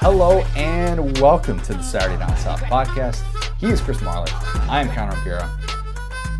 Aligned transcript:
Hello 0.00 0.40
and 0.56 1.18
welcome 1.20 1.60
to 1.60 1.74
the 1.74 1.82
Saturday 1.82 2.18
Down 2.18 2.34
South 2.38 2.60
podcast. 2.62 3.22
He 3.58 3.66
is 3.68 3.80
Chris 3.80 3.98
Marler. 3.98 4.28
I 4.68 4.80
am 4.80 4.88
Connor 4.94 5.16
O'Gara. 5.20 5.50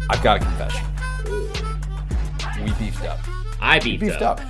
I've 0.08 0.22
got 0.22 0.38
a 0.38 0.40
confession. 0.40 0.86
We 2.64 2.72
beefed 2.78 3.04
up. 3.04 3.18
I 3.60 3.78
beefed, 3.78 4.00
Beefed 4.00 4.22
up. 4.22 4.40
up. 4.40 4.46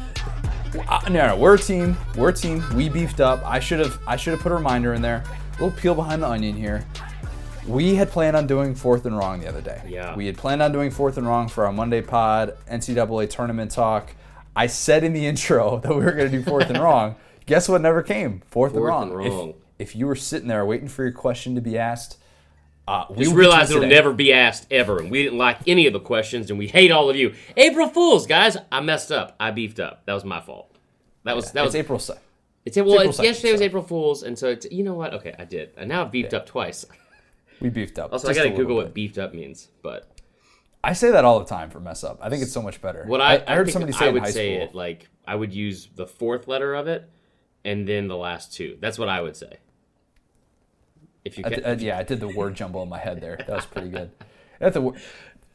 Uh, 0.89 1.09
no, 1.09 1.27
no, 1.29 1.37
we're 1.37 1.55
a 1.55 1.59
team. 1.59 1.97
We're 2.17 2.29
a 2.29 2.33
team. 2.33 2.63
We 2.75 2.89
beefed 2.89 3.21
up. 3.21 3.45
I 3.45 3.59
should 3.59 3.81
have. 3.81 3.99
I 4.07 4.17
should 4.17 4.33
have 4.33 4.41
put 4.41 4.53
a 4.53 4.55
reminder 4.55 4.95
in 4.95 5.03
there. 5.03 5.25
A 5.59 5.65
little 5.65 5.79
peel 5.79 5.95
behind 5.95 6.23
the 6.23 6.29
onion 6.29 6.57
here. 6.57 6.87
We 7.67 7.97
had 7.97 8.11
planned 8.11 8.37
on 8.37 8.47
doing 8.47 8.75
fourth 8.75 9.05
and 9.07 9.17
wrong 9.17 9.41
the 9.41 9.49
other 9.49 9.61
day. 9.61 9.83
Yeah. 9.89 10.15
We 10.15 10.27
had 10.27 10.37
planned 10.39 10.63
on 10.63 10.73
doing 10.73 10.91
fourth 10.91 11.19
and 11.19 11.27
wrong 11.27 11.49
for 11.49 11.67
our 11.67 11.73
Monday 11.73 12.01
pod 12.01 12.57
NCAA 12.71 13.29
tournament 13.29 13.71
talk. 13.73 14.15
I 14.55 14.67
said 14.69 15.03
in 15.05 15.13
the 15.13 15.27
intro 15.27 15.79
that 15.81 15.91
we 15.91 16.05
were 16.05 16.13
going 16.13 16.31
to 16.31 16.39
do 16.39 16.43
fourth 16.45 16.71
and 16.71 16.79
wrong. 16.79 17.17
Guess 17.47 17.69
what 17.69 17.81
never 17.81 18.03
came? 18.03 18.43
Fourth, 18.47 18.73
and 18.73 18.79
Fourth 18.81 18.89
wrong. 18.89 19.13
and 19.13 19.27
If- 19.27 19.33
wrong. 19.33 19.55
If, 19.79 19.97
you 19.97 20.07
were 20.07 20.15
sitting 20.15 20.47
there 20.49 20.65
waiting 20.67 20.89
for 20.89 21.05
your 21.05 21.13
question 21.13 21.55
to 21.55 21.61
be 21.63 21.79
asked, 21.79 22.19
uh, 22.87 23.07
we 23.09 23.17
Just 23.17 23.19
will 23.19 23.25
get 23.25 23.31
to 23.31 23.37
realize 23.39 23.71
it 23.71 23.73
it'll 23.77 23.83
today. 23.85 23.95
never 23.95 24.13
be 24.13 24.33
asked 24.33 24.67
ever, 24.71 24.99
and 24.99 25.11
we 25.11 25.23
didn't 25.23 25.39
like 25.39 25.57
any 25.67 25.87
of 25.87 25.93
the 25.95 26.01
questions, 26.01 26.51
and 26.51 26.59
we 26.59 26.67
hate 26.69 26.91
all 26.91 27.09
of 27.09 27.17
you. 27.17 27.35
April 27.57 27.89
Fools, 27.89 28.27
guys! 28.27 28.57
I 28.71 28.81
messed 28.81 29.11
up. 29.11 29.37
I 29.41 29.51
beefed 29.53 29.81
up. 29.81 30.05
That 30.07 30.13
was 30.13 30.25
my 30.25 30.41
fault. 30.41 30.77
That 31.25 31.35
was 31.35 31.53
that 31.53 31.61
It's 31.65 31.69
was 31.69 31.77
April 31.77 31.99
2nd. 31.99 32.19
It's, 32.67 32.77
well, 32.77 32.93
April 32.95 33.09
it's, 33.09 33.19
2nd, 33.21 33.25
yesterday 33.25 33.53
was. 33.53 33.61
April 33.63 33.83
Fools, 33.83 34.23
and 34.23 34.39
so 34.39 34.49
it's, 34.49 34.67
you 34.71 34.83
know 34.85 34.95
what? 34.95 35.15
Okay, 35.15 35.35
I 35.39 35.45
did. 35.47 35.71
And 35.79 35.89
now 35.89 36.05
I've 36.05 36.11
beefed 36.13 36.35
up 36.35 36.45
twice. 36.47 36.85
We 37.61 37.71
beefed 37.71 37.99
up. 37.99 38.13
Also, 38.13 38.29
I 38.29 38.35
gotta 38.35 38.51
Google 38.51 38.77
bit. 38.77 38.85
what 38.85 38.95
beefed 38.95 39.19
up 39.19 39.33
means. 39.35 39.69
But 39.83 40.11
I 40.85 40.93
say 40.93 41.11
that 41.11 41.25
all 41.25 41.39
the 41.39 41.47
time 41.47 41.71
for 41.71 41.81
mess 41.81 42.05
up. 42.05 42.19
I 42.23 42.29
think 42.29 42.43
it's 42.43 42.53
so 42.53 42.61
much 42.63 42.83
better. 42.83 43.05
what 43.07 43.21
I, 43.21 43.43
I, 43.47 43.55
heard 43.55 43.71
somebody 43.71 43.93
say 43.93 44.07
I 44.07 44.09
in 44.09 44.15
would 44.15 44.23
high 44.25 44.31
say 44.31 44.57
school. 44.57 44.69
it 44.69 44.75
like 44.75 45.09
I 45.27 45.35
would 45.37 45.55
use 45.55 45.89
the 45.95 46.07
fourth 46.07 46.49
letter 46.49 46.75
of 46.75 46.87
it, 46.89 47.09
and 47.65 47.87
then 47.87 48.09
the 48.09 48.17
last 48.17 48.53
two. 48.53 48.77
That's 48.81 48.99
what 48.99 49.09
I 49.09 49.21
would 49.21 49.37
say. 49.37 49.59
If 51.25 51.37
you 51.39 51.45
I 51.45 51.51
can, 51.51 51.63
di- 51.63 51.69
uh, 51.69 51.77
yeah, 51.77 51.99
I 51.99 52.03
did 52.03 52.21
the 52.21 52.29
word 52.29 52.55
jumble 52.55 52.83
in 52.83 52.89
my 52.89 52.99
head 52.99 53.21
there. 53.21 53.37
That 53.37 53.51
was 53.51 53.67
pretty 53.67 53.91
good. 53.91 54.11
At 54.61 54.73
the, 54.73 54.93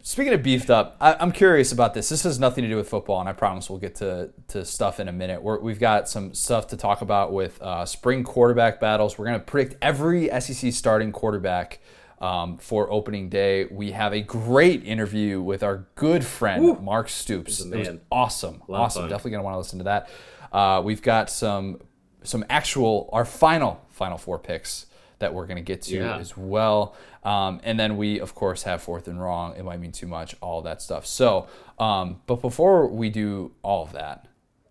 speaking 0.01 0.33
of 0.33 0.43
beefed 0.43 0.69
up, 0.69 0.95
I, 1.01 1.15
I'm 1.19 1.31
curious 1.31 1.71
about 1.71 1.93
this. 1.93 2.09
This 2.09 2.23
has 2.23 2.39
nothing 2.39 2.63
to 2.63 2.69
do 2.69 2.75
with 2.75 2.87
football, 2.87 3.19
and 3.19 3.27
I 3.27 3.33
promise 3.33 3.69
we'll 3.69 3.79
get 3.79 3.95
to, 3.95 4.31
to 4.49 4.63
stuff 4.63 4.99
in 4.99 5.07
a 5.07 5.11
minute. 5.11 5.41
We're, 5.41 5.59
we've 5.59 5.79
got 5.79 6.07
some 6.07 6.33
stuff 6.33 6.67
to 6.67 6.77
talk 6.77 7.01
about 7.01 7.33
with 7.33 7.59
uh, 7.61 7.85
spring 7.85 8.23
quarterback 8.23 8.79
battles. 8.79 9.17
We're 9.17 9.25
going 9.25 9.39
to 9.39 9.45
predict 9.45 9.77
every 9.81 10.29
SEC 10.39 10.71
starting 10.71 11.11
quarterback 11.11 11.79
um, 12.21 12.57
for 12.57 12.89
opening 12.91 13.29
day. 13.29 13.65
We 13.65 13.91
have 13.91 14.13
a 14.13 14.21
great 14.21 14.83
interview 14.85 15.41
with 15.41 15.63
our 15.63 15.87
good 15.95 16.23
friend 16.23 16.79
Mark 16.81 17.09
Stoops. 17.09 17.59
It 17.59 17.75
was 17.75 17.89
awesome, 18.11 18.61
awesome. 18.69 19.03
Definitely 19.09 19.31
going 19.31 19.41
to 19.41 19.45
want 19.45 19.55
to 19.55 19.59
listen 19.59 19.79
to 19.79 19.85
that. 19.85 20.09
Uh, 20.51 20.81
we've 20.81 21.01
got 21.01 21.29
some 21.29 21.81
some 22.25 22.43
actual 22.49 23.09
our 23.13 23.25
final 23.25 23.81
final 23.89 24.17
four 24.17 24.37
picks 24.39 24.87
that 25.19 25.33
we're 25.33 25.45
going 25.45 25.55
to 25.57 25.63
get 25.63 25.81
to 25.83 25.95
Yeah. 25.95 26.17
as 26.17 26.35
well. 26.35 26.93
Um, 27.23 27.61
and 27.63 27.79
then 27.79 27.95
we, 27.95 28.19
of 28.19 28.35
course, 28.35 28.63
have 28.63 28.83
fourth 28.83 29.07
and 29.07 29.19
wrong. 29.21 29.55
It 29.55 29.63
might 29.63 29.79
mean 29.79 29.93
too 29.93 30.07
much, 30.07 30.35
all 30.41 30.61
that 30.63 30.81
stuff. 30.81 31.05
So, 31.05 31.47
um, 31.79 32.21
but 32.27 32.41
before 32.41 32.87
we 32.87 33.09
do 33.09 33.53
all 33.63 33.83
of 33.83 33.93
that, 33.93 34.27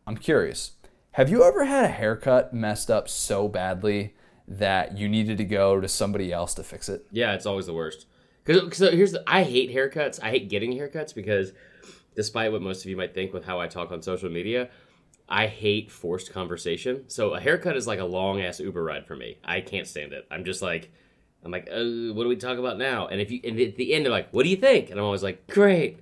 I'm 0.06 0.16
curious 0.18 0.72
have 1.12 1.30
you 1.30 1.44
ever 1.44 1.64
had 1.64 1.84
a 1.84 1.88
haircut 1.88 2.52
messed 2.52 2.90
up 2.90 3.08
so 3.08 3.46
badly 3.48 4.14
that 4.48 4.98
you 4.98 5.08
needed 5.08 5.38
to 5.38 5.44
go 5.44 5.80
to 5.80 5.88
somebody 5.88 6.32
else 6.32 6.52
to 6.54 6.62
fix 6.64 6.88
it? 6.88 7.06
Yeah, 7.12 7.32
it's 7.34 7.46
always 7.46 7.66
the 7.66 7.72
worst. 7.72 8.06
Because 8.44 8.78
here's 8.80 9.12
the 9.12 9.22
I 9.26 9.44
hate 9.44 9.72
haircuts. 9.74 10.20
I 10.22 10.28
hate 10.30 10.50
getting 10.50 10.72
haircuts 10.72 11.14
because, 11.14 11.52
despite 12.14 12.52
what 12.52 12.60
most 12.62 12.84
of 12.84 12.90
you 12.90 12.96
might 12.96 13.14
think 13.14 13.32
with 13.32 13.44
how 13.44 13.58
I 13.60 13.68
talk 13.68 13.90
on 13.90 14.02
social 14.02 14.28
media, 14.28 14.68
I 15.28 15.46
hate 15.46 15.90
forced 15.90 16.32
conversation. 16.32 17.04
So 17.08 17.34
a 17.34 17.40
haircut 17.40 17.76
is 17.76 17.86
like 17.86 17.98
a 17.98 18.04
long 18.04 18.40
ass 18.40 18.60
Uber 18.60 18.82
ride 18.82 19.06
for 19.06 19.16
me. 19.16 19.38
I 19.44 19.60
can't 19.60 19.86
stand 19.86 20.12
it. 20.12 20.26
I'm 20.30 20.44
just 20.44 20.62
like, 20.62 20.90
I'm 21.44 21.50
like, 21.50 21.68
uh, 21.70 22.12
what 22.12 22.24
do 22.24 22.28
we 22.28 22.36
talk 22.36 22.58
about 22.58 22.78
now? 22.78 23.06
And 23.06 23.20
if 23.20 23.30
you 23.30 23.40
and 23.44 23.58
at 23.58 23.76
the 23.76 23.94
end 23.94 24.04
they're 24.04 24.12
like, 24.12 24.30
what 24.30 24.42
do 24.44 24.48
you 24.48 24.56
think? 24.56 24.90
And 24.90 24.98
I'm 24.98 25.04
always 25.04 25.22
like, 25.22 25.46
great. 25.46 26.00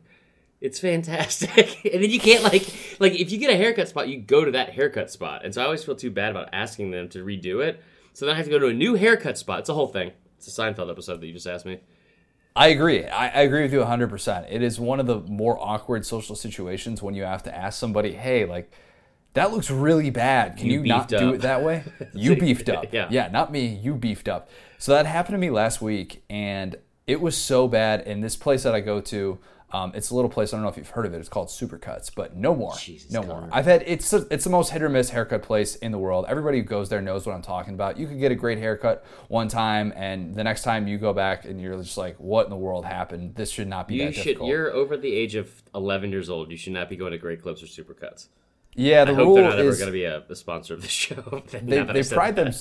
It's 0.60 0.78
fantastic. 0.78 1.84
and 1.92 2.02
then 2.02 2.10
you 2.10 2.20
can't 2.20 2.44
like 2.44 2.66
like 3.00 3.14
if 3.14 3.30
you 3.30 3.38
get 3.38 3.50
a 3.50 3.56
haircut 3.56 3.88
spot, 3.88 4.08
you 4.08 4.18
go 4.20 4.44
to 4.44 4.52
that 4.52 4.70
haircut 4.70 5.10
spot. 5.10 5.44
And 5.44 5.54
so 5.54 5.62
I 5.62 5.64
always 5.64 5.84
feel 5.84 5.96
too 5.96 6.10
bad 6.10 6.30
about 6.30 6.48
asking 6.52 6.90
them 6.90 7.08
to 7.10 7.24
redo 7.24 7.64
it. 7.64 7.82
So 8.12 8.26
then 8.26 8.34
I 8.34 8.36
have 8.36 8.46
to 8.46 8.50
go 8.50 8.58
to 8.58 8.66
a 8.66 8.74
new 8.74 8.94
haircut 8.94 9.38
spot. 9.38 9.60
It's 9.60 9.68
a 9.68 9.74
whole 9.74 9.88
thing. 9.88 10.12
It's 10.36 10.46
a 10.46 10.60
Seinfeld 10.60 10.90
episode 10.90 11.20
that 11.20 11.26
you 11.26 11.32
just 11.32 11.46
asked 11.46 11.64
me. 11.64 11.80
I 12.54 12.68
agree. 12.68 13.06
I, 13.06 13.28
I 13.28 13.40
agree 13.42 13.62
with 13.62 13.72
you 13.72 13.80
100%. 13.80 14.46
It 14.50 14.62
is 14.62 14.78
one 14.78 15.00
of 15.00 15.06
the 15.06 15.20
more 15.20 15.58
awkward 15.58 16.04
social 16.04 16.36
situations 16.36 17.02
when 17.02 17.14
you 17.14 17.22
have 17.22 17.42
to 17.44 17.56
ask 17.56 17.78
somebody, 17.78 18.12
hey, 18.12 18.44
like, 18.44 18.70
that 19.34 19.50
looks 19.52 19.70
really 19.70 20.10
bad. 20.10 20.56
Can 20.56 20.66
You 20.66 20.80
you, 20.82 20.86
not 20.86 21.08
beefed 21.08 21.20
do 21.20 21.32
it 21.34 21.40
that 21.42 21.62
way? 21.62 21.84
You 22.14 22.36
beefed 22.36 22.68
up. 22.68 22.92
Yeah. 22.92 23.08
Yeah, 23.10 23.28
not 23.28 23.50
me. 23.52 23.66
You 23.66 23.94
beefed 23.94 24.28
up. 24.28 24.48
So 24.78 24.92
that 24.92 25.06
happened 25.06 25.34
to 25.34 25.38
me 25.38 25.50
last 25.50 25.80
week, 25.80 26.22
and 26.28 26.76
it 27.06 27.20
was 27.20 27.36
so 27.36 27.68
bad. 27.68 28.02
And 28.02 28.22
this 28.22 28.36
place 28.36 28.62
that 28.64 28.74
I 28.74 28.80
go 28.80 29.00
to, 29.00 29.38
um, 29.70 29.92
it's 29.94 30.10
a 30.10 30.14
little 30.14 30.28
place. 30.28 30.52
I 30.52 30.56
don't 30.56 30.64
know 30.64 30.68
if 30.68 30.76
you've 30.76 30.90
heard 30.90 31.06
of 31.06 31.14
it. 31.14 31.18
It's 31.18 31.28
called 31.30 31.48
Supercuts, 31.48 32.10
but 32.14 32.36
no 32.36 32.54
more. 32.54 32.74
Jesus, 32.76 33.10
no 33.10 33.22
Connor. 33.22 33.40
more. 33.42 33.48
I've 33.52 33.64
had 33.64 33.82
it's 33.86 34.12
a, 34.12 34.26
it's 34.30 34.44
the 34.44 34.50
most 34.50 34.70
hit 34.70 34.82
or 34.82 34.88
miss 34.90 35.08
haircut 35.10 35.42
place 35.42 35.76
in 35.76 35.92
the 35.92 35.98
world. 35.98 36.26
Everybody 36.28 36.58
who 36.58 36.64
goes 36.64 36.90
there 36.90 37.00
knows 37.00 37.24
what 37.24 37.34
I'm 37.34 37.40
talking 37.42 37.72
about. 37.72 37.96
You 37.96 38.06
could 38.06 38.18
get 38.20 38.32
a 38.32 38.34
great 38.34 38.58
haircut 38.58 39.02
one 39.28 39.48
time, 39.48 39.92
and 39.96 40.34
the 40.34 40.44
next 40.44 40.62
time 40.62 40.86
you 40.86 40.98
go 40.98 41.14
back, 41.14 41.46
and 41.46 41.58
you're 41.60 41.80
just 41.80 41.96
like, 41.96 42.16
"What 42.18 42.44
in 42.44 42.50
the 42.50 42.56
world 42.56 42.84
happened? 42.84 43.34
This 43.36 43.50
should 43.50 43.68
not 43.68 43.88
be 43.88 43.94
You 43.94 44.04
that 44.06 44.14
should. 44.14 44.24
difficult." 44.24 44.50
You're 44.50 44.72
over 44.72 44.96
the 44.98 45.14
age 45.14 45.36
of 45.36 45.62
11 45.74 46.10
years 46.10 46.28
old. 46.28 46.50
You 46.50 46.58
should 46.58 46.74
not 46.74 46.90
be 46.90 46.96
going 46.96 47.12
to 47.12 47.18
Great 47.18 47.40
Clips 47.40 47.62
or 47.62 47.66
Supercuts. 47.66 48.28
Yeah, 48.74 49.04
the 49.04 49.12
I 49.12 49.14
hope 49.14 49.24
rule 49.26 49.34
they're 49.36 49.44
not 49.44 49.58
ever 49.58 49.72
going 49.72 49.86
to 49.86 49.92
be 49.92 50.04
a, 50.04 50.22
a 50.28 50.34
sponsor 50.36 50.74
of 50.74 50.82
the 50.82 50.88
show. 51.02 51.42
they, 51.50 51.80
I 51.80 51.92
they 51.92 52.02
pride 52.02 52.36
them 52.36 52.52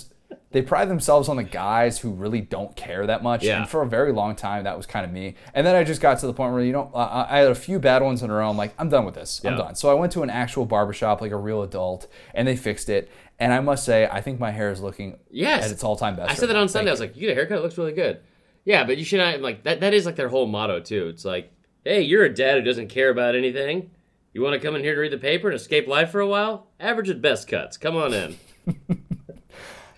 they 0.51 0.61
pride 0.61 0.87
themselves 0.89 1.27
on 1.29 1.35
the 1.37 1.43
guys 1.43 1.99
who 1.99 2.11
really 2.11 2.39
don't 2.41 2.73
care 2.75 3.05
that 3.07 3.21
much 3.21 3.43
Yeah. 3.43 3.59
and 3.61 3.69
for 3.69 3.81
a 3.81 3.85
very 3.87 4.13
long 4.13 4.35
time 4.35 4.63
that 4.63 4.77
was 4.77 4.85
kind 4.85 5.05
of 5.05 5.11
me 5.11 5.35
and 5.53 5.67
then 5.67 5.75
i 5.75 5.83
just 5.83 5.99
got 5.99 6.19
to 6.19 6.25
the 6.27 6.33
point 6.33 6.53
where 6.53 6.63
you 6.63 6.71
know 6.71 6.89
uh, 6.93 7.25
i 7.29 7.39
had 7.39 7.49
a 7.51 7.55
few 7.55 7.79
bad 7.79 8.01
ones 8.01 8.23
in 8.23 8.29
a 8.29 8.33
row 8.33 8.49
i'm 8.49 8.55
like 8.55 8.73
i'm 8.79 8.87
done 8.87 9.03
with 9.03 9.13
this 9.15 9.41
i'm 9.43 9.57
done 9.57 9.75
so 9.75 9.89
i 9.89 9.93
went 9.93 10.11
to 10.13 10.23
an 10.23 10.29
actual 10.29 10.65
barbershop 10.65 11.19
like 11.19 11.31
a 11.33 11.37
real 11.37 11.63
adult 11.63 12.07
and 12.33 12.47
they 12.47 12.55
fixed 12.55 12.87
it 12.87 13.09
and 13.39 13.51
i 13.53 13.59
must 13.59 13.83
say 13.83 14.07
i 14.09 14.21
think 14.21 14.39
my 14.39 14.51
hair 14.51 14.71
is 14.71 14.79
looking 14.79 15.17
Yes. 15.29 15.65
at 15.65 15.71
its 15.71 15.83
all-time 15.83 16.15
best 16.15 16.31
I 16.31 16.33
said 16.35 16.47
that 16.49 16.55
on 16.55 16.69
Sunday. 16.69 16.91
I 16.91 16.93
was 16.93 17.01
like, 17.01 17.15
"You 17.15 17.21
get 17.27 17.31
a 17.31 17.35
haircut. 17.35 17.57
It 17.57 17.61
looks 17.63 17.77
really 17.77 17.91
good." 17.93 18.21
Yeah, 18.63 18.83
but 18.85 18.97
you 18.97 19.03
should 19.03 19.19
not 19.19 19.41
like 19.41 19.63
that. 19.63 19.79
That 19.81 19.93
is 19.93 20.05
like 20.05 20.15
their 20.15 20.29
whole 20.29 20.45
motto 20.47 20.79
too. 20.81 21.07
It's 21.09 21.25
like, 21.25 21.51
"Hey, 21.83 22.01
you're 22.03 22.23
a 22.23 22.33
dad 22.33 22.55
who 22.57 22.61
doesn't 22.61 22.87
care 22.89 23.09
about 23.09 23.33
anything. 23.35 23.91
You 24.33 24.41
want 24.41 24.53
to 24.53 24.65
come 24.65 24.75
in 24.75 24.83
here 24.83 24.95
to 24.95 25.01
read 25.01 25.11
the 25.11 25.17
paper 25.17 25.49
and 25.49 25.55
escape 25.55 25.87
life 25.87 26.11
for 26.11 26.21
a 26.21 26.27
while? 26.27 26.67
Average 26.79 27.09
at 27.09 27.21
best 27.21 27.47
cuts. 27.47 27.77
Come 27.77 27.95
on 27.95 28.13
in." 28.13 28.37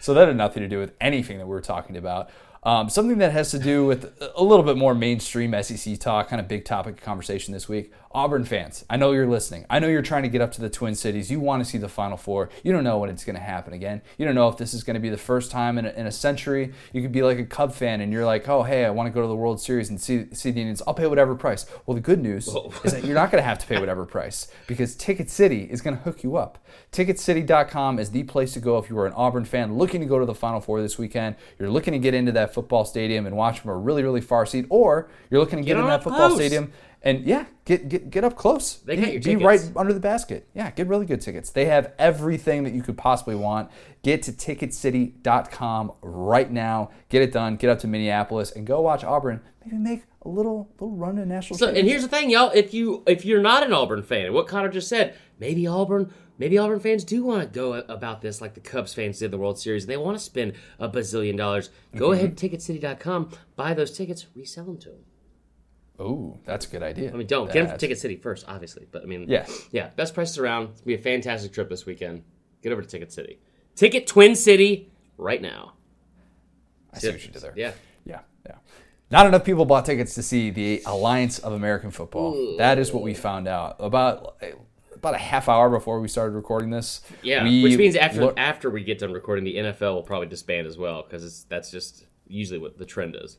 So 0.03 0.13
that 0.16 0.27
had 0.27 0.35
nothing 0.35 0.61
to 0.63 0.67
do 0.67 0.79
with 0.79 0.91
anything 0.99 1.38
that 1.38 1.45
we 1.45 1.51
were 1.51 1.61
talking 1.61 1.95
about. 1.95 2.29
Um, 2.63 2.90
something 2.90 3.18
that 3.18 3.34
has 3.34 3.51
to 3.51 3.59
do 3.59 3.85
with 3.85 4.13
a 4.35 4.44
little 4.44 4.63
bit 4.63 4.78
more 4.78 4.96
mainstream 4.96 5.53
SEC 5.62 6.00
talk, 6.00 6.29
kind 6.29 6.40
of 6.40 6.47
big 6.47 6.63
topic 6.63 6.96
of 6.96 7.01
conversation 7.01 7.53
this 7.53 7.68
week. 7.68 7.91
Auburn 8.16 8.46
fans, 8.46 8.85
I 8.91 8.97
know 8.97 9.12
you're 9.12 9.28
listening. 9.28 9.66
I 9.72 9.79
know 9.79 9.88
you're 9.88 10.03
trying 10.03 10.22
to 10.22 10.29
get 10.29 10.40
up 10.40 10.51
to 10.53 10.62
the 10.62 10.69
Twin 10.69 10.94
Cities. 10.94 11.31
You 11.31 11.40
want 11.40 11.63
to 11.63 11.69
see 11.69 11.79
the 11.79 11.90
Final 11.90 12.16
Four. 12.16 12.50
You 12.63 12.72
don't 12.72 12.84
know 12.84 13.00
when 13.00 13.09
it's 13.09 13.25
going 13.25 13.35
to 13.35 13.41
happen 13.41 13.74
again. 13.74 14.03
You 14.19 14.25
don't 14.25 14.35
know 14.35 14.47
if 14.50 14.57
this 14.57 14.75
is 14.75 14.84
going 14.84 14.94
to 14.94 15.00
be 15.00 15.09
the 15.09 15.18
first 15.18 15.50
time 15.50 15.79
in 15.79 15.85
a, 15.85 15.90
in 15.90 16.06
a 16.06 16.12
century. 16.12 16.74
You 16.94 17.01
could 17.01 17.12
be 17.12 17.24
like 17.24 17.40
a 17.40 17.44
Cub 17.44 17.74
fan 17.74 18.01
and 18.01 18.13
you're 18.13 18.25
like, 18.25 18.47
oh, 18.47 18.62
hey, 18.62 18.85
I 18.85 18.91
want 18.91 19.07
to 19.07 19.12
go 19.12 19.22
to 19.22 19.28
the 19.28 19.35
World 19.35 19.59
Series 19.59 19.90
and 19.90 20.00
see, 20.00 20.28
see 20.31 20.51
the 20.51 20.62
Indians. 20.62 20.84
I'll 20.85 20.94
pay 20.94 21.07
whatever 21.07 21.34
price. 21.34 21.66
Well, 21.85 21.95
the 21.95 22.01
good 22.01 22.22
news 22.22 22.47
is 22.84 22.94
that 22.94 23.03
you're 23.03 23.16
not 23.16 23.31
going 23.31 23.41
to 23.41 23.47
have 23.47 23.57
to 23.59 23.66
pay 23.66 23.80
whatever 23.80 24.06
price 24.06 24.47
because 24.68 24.95
Ticket 24.95 25.31
City 25.31 25.63
is 25.63 25.81
going 25.81 25.97
to 25.97 26.03
hook 26.03 26.24
you 26.24 26.38
up. 26.38 26.63
TicketCity.com 26.91 27.97
is 27.97 28.12
the 28.12 28.24
place 28.24 28.53
to 28.53 28.59
go 28.59 28.78
if 28.78 28.91
you 28.91 28.97
are 29.00 29.07
an 29.07 29.13
Auburn 29.13 29.45
fan 29.45 29.75
looking 29.75 30.01
to 30.01 30.07
go 30.07 30.19
to 30.19 30.25
the 30.25 30.35
Final 30.35 30.62
Four 30.62 30.84
this 30.84 31.00
weekend. 31.00 31.35
You're 31.57 31.72
looking 31.72 31.94
to 31.94 32.00
get 32.00 32.13
into 32.13 32.31
that 32.34 32.53
football 32.53 32.86
stadium 32.86 33.25
and 33.25 33.36
watch 33.36 33.59
from 33.59 33.72
a 33.72 33.78
really, 33.78 34.03
really 34.03 34.22
far 34.22 34.46
seat, 34.46 34.66
or 34.69 35.09
you're 35.30 35.40
looking 35.40 35.59
to 35.59 35.64
get, 35.64 35.75
Get 35.75 35.80
in 35.81 35.88
that 35.88 36.03
football 36.03 36.30
close. 36.30 36.40
stadium 36.40 36.72
and 37.03 37.25
yeah, 37.25 37.45
get 37.66 37.89
get 37.89 38.10
get 38.10 38.24
up 38.24 38.38
close. 38.38 38.75
They 38.77 38.95
be, 38.95 39.18
be 39.18 39.36
right 39.36 39.62
under 39.75 39.92
the 39.92 40.00
basket. 40.00 40.48
Yeah, 40.54 40.72
get 40.72 40.88
really 40.88 41.06
good 41.06 41.19
tickets. 41.19 41.50
They 41.50 41.66
have 41.66 41.92
everything 42.00 42.63
that 42.63 42.74
you 42.74 42.81
could 42.81 42.98
possibly 42.98 43.36
want. 43.36 43.69
Get 44.04 44.24
to 44.24 44.31
ticketcity.com 44.31 45.92
right 46.01 46.50
now. 46.50 46.92
Get 47.10 47.22
it 47.22 47.31
done. 47.33 47.57
Get 47.57 47.69
up 47.69 47.80
to 47.80 47.88
Minneapolis 47.88 48.51
and 48.51 48.66
go 48.66 48.81
watch 48.81 49.04
Auburn. 49.04 49.42
Maybe 49.66 49.77
make 49.77 50.04
a 50.24 50.30
little 50.30 50.69
little 50.80 50.95
run 50.95 51.18
to 51.18 51.25
national. 51.25 51.60
So, 51.60 51.68
and 51.68 51.88
here's 51.88 52.04
the 52.04 52.07
thing, 52.07 52.30
y'all. 52.30 52.51
If 52.54 52.74
you 52.74 53.04
if 53.06 53.25
you're 53.25 53.42
not 53.42 53.63
an 53.63 53.74
Auburn 53.74 54.04
fan, 54.04 54.25
and 54.27 54.33
what 54.33 54.48
Connor 54.48 54.69
just 54.69 54.88
said, 54.88 55.16
maybe 55.39 55.68
Auburn, 55.68 56.13
maybe 56.38 56.57
Auburn 56.57 56.80
fans 56.80 57.03
do 57.03 57.24
want 57.24 57.41
to 57.44 57.47
go 57.47 57.74
about 57.74 58.21
this 58.21 58.41
like 58.41 58.53
the 58.53 58.59
Cubs 58.59 58.94
fans 58.94 59.19
did 59.19 59.31
the 59.31 59.38
World 59.38 59.59
Series. 59.59 59.85
They 59.85 59.97
want 59.97 60.18
to 60.18 60.24
spend 60.24 60.53
a 60.80 60.89
bazillion 60.89 61.38
dollars. 61.38 61.69
Go 61.95 62.09
Mm-hmm. 62.09 62.13
ahead, 62.25 62.38
to 62.38 62.50
ticketcity.com, 62.50 63.30
buy 63.56 63.74
those 63.74 63.95
tickets, 63.95 64.25
resell 64.35 64.65
them 64.65 64.77
to 64.80 64.89
them. 64.89 65.00
Ooh, 66.01 66.39
that's 66.44 66.65
a 66.65 66.69
good 66.69 66.81
idea. 66.83 67.13
I 67.13 67.15
mean, 67.15 67.27
don't 67.27 67.45
get 67.47 67.53
them 67.62 67.68
from 67.68 67.77
Ticket 67.77 68.00
City 68.00 68.15
first, 68.15 68.45
obviously. 68.47 68.88
But 68.91 69.03
I 69.03 69.06
mean, 69.06 69.30
Yeah. 69.30 69.45
yeah, 69.71 69.89
best 69.95 70.13
prices 70.15 70.38
around. 70.39 70.69
It's 70.71 70.81
gonna 70.81 70.88
be 70.88 70.94
a 70.95 70.97
fantastic 70.97 71.53
trip 71.53 71.69
this 71.69 71.85
weekend. 71.85 72.24
Get 72.63 72.71
over 72.71 72.81
to 72.81 72.88
Ticket 72.88 73.12
City, 73.12 73.39
Ticket 73.75 74.07
Twin 74.07 74.36
City 74.36 74.91
right 75.18 75.41
now. 75.41 75.74
I 76.91 77.00
see 77.00 77.09
what 77.09 77.25
you 77.25 77.31
did 77.31 77.41
there. 77.41 77.53
Yeah. 77.56 77.71
Yeah, 78.06 78.19
yeah. 78.45 78.56
Not 79.12 79.27
enough 79.27 79.44
people 79.45 79.65
bought 79.65 79.86
tickets 79.86 80.15
to 80.15 80.24
see 80.24 80.50
the 80.50 80.81
Alliance 80.86 81.38
of 81.39 81.53
American 81.53 81.91
Football. 81.91 82.57
That 82.57 82.79
is 82.79 82.91
what 82.91 83.03
we 83.03 83.13
found 83.13 83.47
out 83.47 83.75
about. 83.79 84.38
About 85.03 85.15
a 85.15 85.17
half 85.17 85.50
hour 85.50 85.69
before 85.69 86.00
we 86.00 86.07
started 86.07 86.33
recording 86.33 86.69
this. 86.69 87.01
Yeah, 87.21 87.44
we 87.44 87.61
which 87.61 87.77
means 87.77 87.97
after 87.97 88.21
lear- 88.21 88.33
after 88.38 88.69
we 88.69 88.85
get 88.85 89.00
done 89.00 89.11
recording, 89.11 89.44
the 89.44 89.57
NFL 89.57 89.95
will 89.95 90.01
probably 90.01 90.27
disband 90.27 90.65
as 90.65 90.77
well 90.77 91.03
because 91.03 91.44
that's 91.50 91.69
just 91.69 92.05
usually 92.25 92.57
what 92.57 92.77
the 92.77 92.85
trend 92.85 93.17
is. 93.21 93.38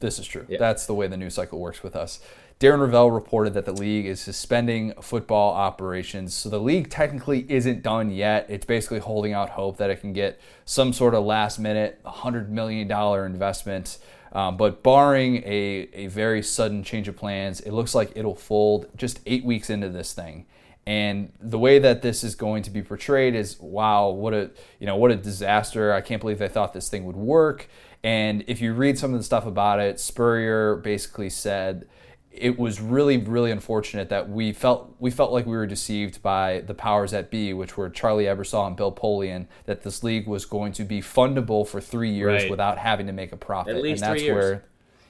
This 0.00 0.18
is 0.18 0.26
true. 0.26 0.44
That's 0.58 0.86
the 0.86 0.94
way 0.94 1.06
the 1.06 1.16
news 1.16 1.34
cycle 1.34 1.60
works 1.60 1.84
with 1.84 1.94
us. 1.94 2.18
Darren 2.58 2.80
Rovell 2.80 3.14
reported 3.14 3.54
that 3.54 3.66
the 3.66 3.72
league 3.72 4.06
is 4.06 4.20
suspending 4.20 4.94
football 5.00 5.52
operations. 5.52 6.34
So 6.34 6.48
the 6.48 6.58
league 6.58 6.90
technically 6.90 7.46
isn't 7.48 7.82
done 7.82 8.10
yet. 8.10 8.46
It's 8.48 8.66
basically 8.66 8.98
holding 8.98 9.32
out 9.32 9.50
hope 9.50 9.76
that 9.76 9.90
it 9.90 10.00
can 10.00 10.12
get 10.12 10.40
some 10.64 10.92
sort 10.92 11.14
of 11.14 11.24
last 11.24 11.58
minute 11.60 12.02
$100 12.04 12.48
million 12.48 12.90
investment. 12.90 13.98
Um, 14.32 14.56
but 14.56 14.82
barring 14.82 15.36
a, 15.44 15.88
a 15.92 16.06
very 16.08 16.42
sudden 16.42 16.82
change 16.82 17.08
of 17.08 17.16
plans, 17.16 17.60
it 17.60 17.72
looks 17.72 17.94
like 17.94 18.12
it'll 18.16 18.34
fold 18.34 18.86
just 18.96 19.20
eight 19.26 19.44
weeks 19.44 19.70
into 19.70 19.88
this 19.88 20.12
thing. 20.14 20.46
And 20.86 21.32
the 21.40 21.58
way 21.58 21.80
that 21.80 22.02
this 22.02 22.22
is 22.22 22.36
going 22.36 22.62
to 22.62 22.70
be 22.70 22.80
portrayed 22.80 23.34
is, 23.34 23.58
wow, 23.60 24.08
what 24.10 24.32
a 24.32 24.50
you 24.78 24.86
know 24.86 24.96
what 24.96 25.10
a 25.10 25.16
disaster! 25.16 25.92
I 25.92 26.00
can't 26.00 26.20
believe 26.20 26.38
they 26.38 26.48
thought 26.48 26.72
this 26.72 26.88
thing 26.88 27.04
would 27.06 27.16
work. 27.16 27.68
And 28.04 28.44
if 28.46 28.60
you 28.60 28.72
read 28.72 28.96
some 28.98 29.12
of 29.12 29.18
the 29.18 29.24
stuff 29.24 29.46
about 29.46 29.80
it, 29.80 29.98
Spurrier 29.98 30.76
basically 30.76 31.28
said 31.28 31.88
it 32.30 32.56
was 32.58 32.80
really, 32.80 33.16
really 33.16 33.50
unfortunate 33.50 34.10
that 34.10 34.28
we 34.28 34.52
felt 34.52 34.94
we 35.00 35.10
felt 35.10 35.32
like 35.32 35.44
we 35.46 35.56
were 35.56 35.66
deceived 35.66 36.22
by 36.22 36.60
the 36.60 36.74
powers 36.74 37.10
that 37.10 37.30
be, 37.32 37.52
which 37.52 37.76
were 37.76 37.90
Charlie 37.90 38.26
Ebersol 38.26 38.66
and 38.68 38.76
Bill 38.76 38.92
Polian, 38.92 39.46
that 39.64 39.82
this 39.82 40.04
league 40.04 40.28
was 40.28 40.44
going 40.44 40.72
to 40.74 40.84
be 40.84 41.00
fundable 41.00 41.66
for 41.66 41.80
three 41.80 42.10
years 42.12 42.42
Right. 42.42 42.50
without 42.50 42.78
having 42.78 43.06
to 43.08 43.12
make 43.12 43.32
a 43.32 43.36
profit. 43.36 43.74
At 43.74 43.82
least 43.82 44.02
and 44.04 44.12
that's 44.12 44.20
three 44.22 44.28
years. 44.28 44.34
where 44.36 44.64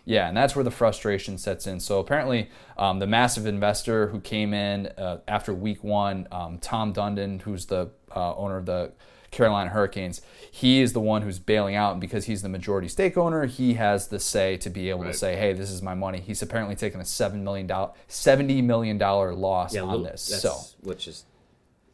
yeah, 0.06 0.29
and 0.29 0.37
that's 0.37 0.55
where 0.56 0.64
the 0.64 0.70
frustration 0.70 1.37
sets 1.37 1.67
in. 1.67 1.81
So 1.81 1.99
apparently, 1.99 2.49
um, 2.79 3.00
the 3.00 3.06
massive 3.06 3.44
investor 3.44 4.06
who 4.06 4.20
came 4.20 4.55
in 4.55 4.87
uh, 4.97 5.19
after 5.29 5.53
week 5.53 5.85
one, 5.85 6.26
um, 6.32 6.58
Tom 6.58 6.94
Dundon, 6.94 7.43
who's 7.43 7.67
the 7.67 7.91
uh, 8.14 8.35
owner 8.37 8.56
of 8.56 8.67
the 8.67 8.93
Carolina 9.32 9.69
Hurricanes, 9.69 10.23
he 10.50 10.81
is 10.81 10.93
the 10.94 11.00
one 11.00 11.23
who's 11.23 11.38
bailing 11.41 11.75
out, 11.75 11.93
and 11.93 12.00
because 12.00 12.25
he's 12.26 12.41
the 12.43 12.49
majority 12.49 12.87
stake 12.88 13.19
owner, 13.19 13.44
he 13.47 13.75
has 13.75 14.06
the 14.08 14.19
say 14.20 14.56
to 14.58 14.70
be 14.70 14.88
able 14.88 15.03
to 15.05 15.12
say, 15.12 15.37
"Hey, 15.37 15.53
this 15.53 15.70
is 15.70 15.82
my 15.82 15.94
money." 15.94 16.20
He's 16.20 16.41
apparently 16.41 16.76
taken 16.76 17.00
a 17.00 17.05
seven 17.05 17.43
million 17.44 17.67
dollar, 17.67 17.91
seventy 18.08 18.62
million 18.62 18.97
dollar 18.99 19.35
loss 19.35 19.75
Yeah, 19.75 19.82
on 19.82 19.88
little- 19.91 20.05
this. 20.06 20.23
So 20.23 20.55
which 20.82 21.08
is 21.08 21.25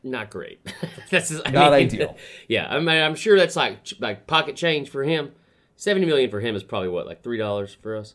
not 0.04 0.30
great. 0.30 0.60
that's 1.10 1.30
just, 1.30 1.44
Not 1.46 1.72
mean, 1.72 1.86
ideal. 1.86 2.16
Yeah, 2.48 2.68
I 2.68 2.78
mean, 2.78 2.88
I'm 2.90 3.14
sure 3.14 3.38
that's 3.38 3.56
like 3.56 3.78
like 3.98 4.26
pocket 4.26 4.54
change 4.54 4.90
for 4.90 5.02
him. 5.02 5.32
Seventy 5.82 6.06
million 6.06 6.30
for 6.30 6.38
him 6.38 6.54
is 6.54 6.62
probably 6.62 6.90
what 6.90 7.06
like 7.06 7.24
three 7.24 7.38
dollars 7.38 7.74
for 7.82 7.96
us. 7.96 8.14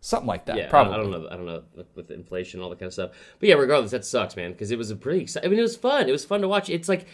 something 0.00 0.26
like 0.26 0.46
that, 0.46 0.56
Yeah, 0.56 0.68
probably. 0.70 0.94
I, 0.94 0.96
don't 0.96 1.10
know. 1.10 1.28
I 1.30 1.36
don't 1.36 1.44
know 1.44 1.62
with- 1.94 2.10
inflation, 2.10 2.60
all 2.62 2.70
that 2.70 2.78
kind 2.78 2.86
of 2.86 2.94
stuff. 2.94 3.10
But 3.38 3.50
yeah, 3.50 3.56
regardless, 3.56 3.90
that 3.90 4.06
sucks, 4.06 4.36
man. 4.36 4.52
Because 4.52 4.70
it 4.70 4.78
was 4.78 4.90
a 4.90 4.96
pretty. 4.96 5.24
Exci- 5.26 5.44
I 5.44 5.48
mean, 5.48 5.58
it 5.58 5.62
was 5.62 5.76
fun. 5.76 6.08
It 6.08 6.12
was 6.12 6.24
fun 6.24 6.40
to 6.40 6.48
watch. 6.48 6.70
It's 6.70 6.88
like 6.88 7.04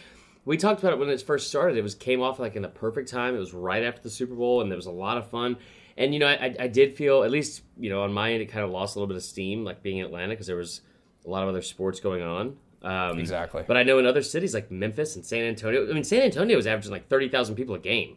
we 0.45 0.55
talked 0.55 0.79
about 0.81 0.93
it 0.93 0.99
when 0.99 1.09
it 1.09 1.21
first 1.21 1.49
started. 1.49 1.77
It 1.77 1.81
was 1.83 1.93
came 1.93 2.21
off 2.21 2.39
like 2.39 2.55
in 2.55 2.61
the 2.61 2.69
perfect 2.69 3.09
time. 3.09 3.35
It 3.35 3.39
was 3.39 3.53
right 3.53 3.83
after 3.83 4.01
the 4.01 4.09
Super 4.09 4.33
Bowl, 4.33 4.61
and 4.61 4.71
there 4.71 4.77
was 4.77 4.85
a 4.85 4.91
lot 4.91 5.17
of 5.17 5.29
fun. 5.29 5.57
And 5.97 6.13
you 6.13 6.21
know, 6.21 6.27
I, 6.27 6.55
I 6.57 6.67
did 6.67 6.95
feel 6.95 7.23
at 7.23 7.31
least 7.31 7.63
you 7.77 7.89
know 7.89 8.03
on 8.03 8.13
my 8.13 8.31
end, 8.31 8.41
it 8.41 8.45
kind 8.45 8.63
of 8.63 8.71
lost 8.71 8.95
a 8.95 8.99
little 8.99 9.07
bit 9.09 9.17
of 9.17 9.23
steam, 9.23 9.65
like 9.65 9.83
being 9.83 9.97
in 9.97 10.05
Atlanta, 10.05 10.29
because 10.33 10.47
there 10.47 10.55
was 10.55 10.79
a 11.25 11.29
lot 11.29 11.43
of 11.43 11.49
other 11.49 11.61
sports 11.61 11.99
going 11.99 12.21
on. 12.21 12.55
Um, 12.81 13.19
Exactly. 13.19 13.63
But 13.67 13.75
I 13.75 13.83
know 13.83 13.99
in 13.99 14.05
other 14.05 14.21
cities 14.21 14.53
like 14.53 14.71
Memphis 14.71 15.17
and 15.17 15.25
San 15.25 15.43
Antonio. 15.43 15.89
I 15.89 15.93
mean, 15.93 16.05
San 16.05 16.21
Antonio 16.21 16.55
was 16.55 16.65
averaging 16.67 16.91
like 16.93 17.09
thirty 17.09 17.27
thousand 17.27 17.55
people 17.55 17.75
a 17.75 17.79
game. 17.79 18.15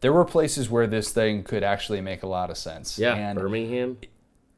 There 0.00 0.12
were 0.12 0.24
places 0.24 0.70
where 0.70 0.86
this 0.86 1.12
thing 1.12 1.42
could 1.42 1.62
actually 1.62 2.00
make 2.00 2.22
a 2.22 2.26
lot 2.26 2.50
of 2.50 2.56
sense. 2.56 2.98
Yeah, 2.98 3.14
and 3.14 3.38
Birmingham. 3.38 3.98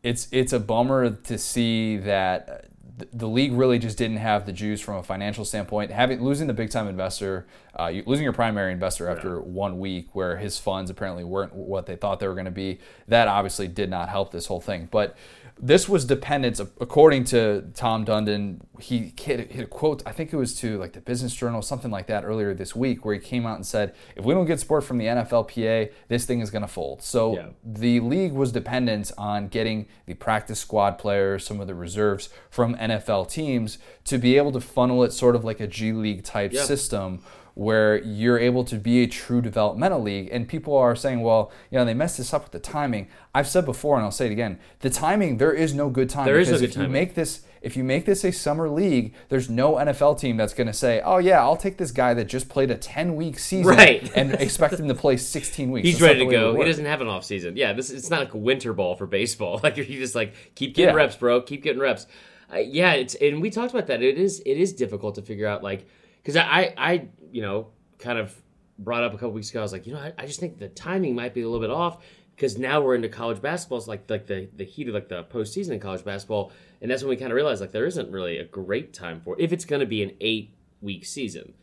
it's 0.02 0.28
it's 0.32 0.52
a 0.52 0.60
bummer 0.60 1.10
to 1.10 1.38
see 1.38 1.96
that 1.98 2.48
uh, 2.48 3.06
the 3.12 3.28
league 3.28 3.52
really 3.52 3.78
just 3.78 3.98
didn't 3.98 4.18
have 4.18 4.46
the 4.46 4.52
juice 4.52 4.80
from 4.80 4.96
a 4.96 5.02
financial 5.02 5.44
standpoint. 5.44 5.90
Having 5.90 6.22
losing 6.22 6.46
the 6.46 6.52
big 6.52 6.70
time 6.70 6.86
investor, 6.86 7.46
uh, 7.78 7.86
you, 7.86 8.02
losing 8.06 8.22
your 8.24 8.32
primary 8.32 8.72
investor 8.72 9.08
after 9.08 9.40
one 9.40 9.78
week, 9.78 10.14
where 10.14 10.36
his 10.36 10.58
funds 10.58 10.90
apparently 10.90 11.24
weren't 11.24 11.54
what 11.54 11.86
they 11.86 11.96
thought 11.96 12.20
they 12.20 12.28
were 12.28 12.34
going 12.34 12.44
to 12.44 12.50
be, 12.50 12.78
that 13.08 13.28
obviously 13.28 13.66
did 13.66 13.90
not 13.90 14.08
help 14.08 14.30
this 14.30 14.46
whole 14.46 14.60
thing. 14.60 14.88
But 14.90 15.16
this 15.60 15.88
was 15.88 16.04
dependent, 16.04 16.58
according 16.80 17.24
to 17.24 17.70
Tom 17.74 18.04
Dundon. 18.04 18.60
He 18.80 19.12
hit, 19.20 19.52
hit 19.52 19.64
a 19.64 19.66
quote, 19.66 20.02
I 20.04 20.12
think 20.12 20.32
it 20.32 20.36
was 20.36 20.54
to 20.60 20.76
like 20.78 20.92
the 20.92 21.00
Business 21.00 21.34
Journal, 21.34 21.62
something 21.62 21.90
like 21.90 22.06
that, 22.08 22.24
earlier 22.24 22.52
this 22.54 22.74
week, 22.74 23.04
where 23.04 23.14
he 23.14 23.20
came 23.20 23.46
out 23.46 23.56
and 23.56 23.64
said, 23.66 23.94
"If 24.16 24.24
we 24.24 24.34
don't 24.34 24.46
get 24.46 24.58
support 24.58 24.82
from 24.84 24.98
the 24.98 25.06
NFLPA, 25.06 25.90
this 26.08 26.24
thing 26.24 26.40
is 26.40 26.50
going 26.50 26.62
to 26.62 26.68
fold." 26.68 27.02
So 27.02 27.34
Yeah. 27.36 27.46
the 27.64 28.00
league 28.00 28.32
was 28.32 28.50
dependent 28.52 29.12
on 29.16 29.48
getting 29.48 29.86
the 30.06 30.14
practice 30.14 30.58
squad 30.58 30.98
players, 30.98 31.44
some 31.46 31.60
of 31.60 31.66
the 31.66 31.74
reserves 31.74 32.28
from 32.50 32.74
NFL 32.76 33.24
teams 33.26 33.78
to 34.04 34.18
be 34.18 34.36
able 34.36 34.52
to 34.52 34.60
funnel 34.60 35.04
it 35.04 35.12
sort 35.12 35.36
of 35.36 35.44
like 35.44 35.60
a 35.60 35.66
G 35.66 35.92
League 35.92 36.24
type 36.24 36.52
Yeah. 36.52 36.64
system 36.64 37.20
where 37.54 38.02
you're 38.02 38.38
able 38.38 38.64
to 38.64 38.76
be 38.76 39.02
a 39.02 39.06
true 39.06 39.40
developmental 39.42 40.00
league. 40.00 40.28
And 40.32 40.48
people 40.48 40.76
are 40.76 40.96
saying, 40.96 41.20
well, 41.20 41.52
you 41.70 41.78
know, 41.78 41.84
they 41.84 41.94
messed 41.94 42.16
this 42.18 42.32
up 42.32 42.44
with 42.44 42.52
the 42.52 42.58
timing. 42.58 43.08
I've 43.34 43.48
said 43.48 43.64
before, 43.64 43.96
and 43.96 44.04
I'll 44.04 44.10
say 44.10 44.26
it 44.26 44.32
again: 44.32 44.58
the 44.80 44.90
timing. 44.90 45.38
There 45.38 45.52
is 45.52 45.74
no 45.74 45.90
good 45.90 46.08
time 46.10 46.26
There 46.26 46.38
is 46.38 46.48
no 46.48 46.54
because 46.58 46.60
good 46.74 46.80
if 46.82 46.86
you 46.86 46.88
make 46.92 47.14
this. 47.14 47.42
If 47.62 47.76
you 47.76 47.84
make 47.84 48.06
this 48.06 48.24
a 48.24 48.32
summer 48.32 48.68
league, 48.68 49.14
there's 49.28 49.48
no 49.48 49.74
NFL 49.74 50.18
team 50.18 50.36
that's 50.36 50.52
going 50.52 50.66
to 50.66 50.72
say, 50.72 51.00
"Oh 51.04 51.18
yeah, 51.18 51.40
I'll 51.40 51.56
take 51.56 51.76
this 51.78 51.92
guy 51.92 52.12
that 52.14 52.24
just 52.24 52.48
played 52.48 52.72
a 52.72 52.76
10-week 52.76 53.38
season 53.38 53.76
Right. 53.76 54.10
and 54.16 54.32
expect 54.34 54.74
him 54.74 54.88
to 54.88 54.96
play 54.96 55.16
16 55.16 55.70
weeks." 55.70 55.86
He's 55.86 55.94
That's 56.00 56.02
ready 56.08 56.18
to 56.20 56.26
way 56.26 56.34
it 56.34 56.44
would 56.44 56.54
go. 56.56 56.60
He 56.60 56.64
doesn't 56.66 56.84
have 56.86 57.00
an 57.00 57.06
off 57.06 57.24
season. 57.24 57.56
Yeah, 57.56 57.72
this 57.72 57.90
it's 57.90 58.10
not 58.10 58.18
like 58.18 58.34
a 58.34 58.38
winter 58.38 58.72
ball 58.72 58.96
for 58.96 59.06
baseball. 59.06 59.60
Like 59.62 59.76
you 59.76 59.84
just 59.84 60.16
like 60.16 60.34
keep 60.56 60.74
getting 60.74 60.92
Yeah. 60.92 61.00
reps, 61.02 61.14
bro. 61.14 61.40
Keep 61.42 61.62
getting 61.62 61.80
reps. 61.80 62.08
Uh, 62.52 62.58
yeah, 62.58 62.94
it's 62.94 63.14
and 63.14 63.40
we 63.40 63.48
talked 63.48 63.72
about 63.72 63.86
that. 63.86 64.02
It 64.02 64.18
is 64.18 64.40
it 64.40 64.56
is 64.58 64.72
difficult 64.72 65.14
to 65.14 65.22
figure 65.22 65.46
out 65.46 65.62
like 65.62 65.86
because 66.22 66.36
I, 66.36 66.74
I 66.76 67.08
you 67.30 67.42
know 67.42 67.68
kind 67.98 68.18
of 68.18 68.34
brought 68.78 69.04
up 69.04 69.12
a 69.12 69.16
couple 69.16 69.32
weeks 69.32 69.50
ago. 69.50 69.60
I 69.60 69.62
was 69.62 69.72
like, 69.72 69.86
you 69.86 69.94
know, 69.94 70.00
I, 70.00 70.12
I 70.18 70.26
just 70.26 70.40
think 70.40 70.58
the 70.58 70.68
timing 70.68 71.14
might 71.14 71.34
be 71.34 71.42
a 71.42 71.48
little 71.48 71.60
bit 71.60 71.70
off 71.70 72.04
because 72.34 72.58
now 72.58 72.80
we're 72.80 72.94
into 72.94 73.08
college 73.08 73.40
basketball. 73.40 73.78
It's 73.78 73.88
like 73.88 74.08
like 74.10 74.26
the 74.26 74.48
the 74.56 74.64
heat 74.64 74.88
of 74.88 74.94
like 74.94 75.08
the 75.08 75.24
postseason 75.24 75.70
in 75.70 75.80
college 75.80 76.04
basketball, 76.04 76.52
and 76.80 76.90
that's 76.90 77.02
when 77.02 77.10
we 77.10 77.16
kind 77.16 77.32
of 77.32 77.36
realized 77.36 77.60
like 77.60 77.72
there 77.72 77.86
isn't 77.86 78.10
really 78.10 78.38
a 78.38 78.44
great 78.44 78.92
time 78.92 79.20
for 79.20 79.38
it 79.38 79.42
if 79.42 79.52
it's 79.52 79.64
going 79.64 79.80
to 79.80 79.86
be 79.86 80.02
an 80.02 80.12
eight 80.20 80.54
week 80.80 81.04
season. 81.04 81.54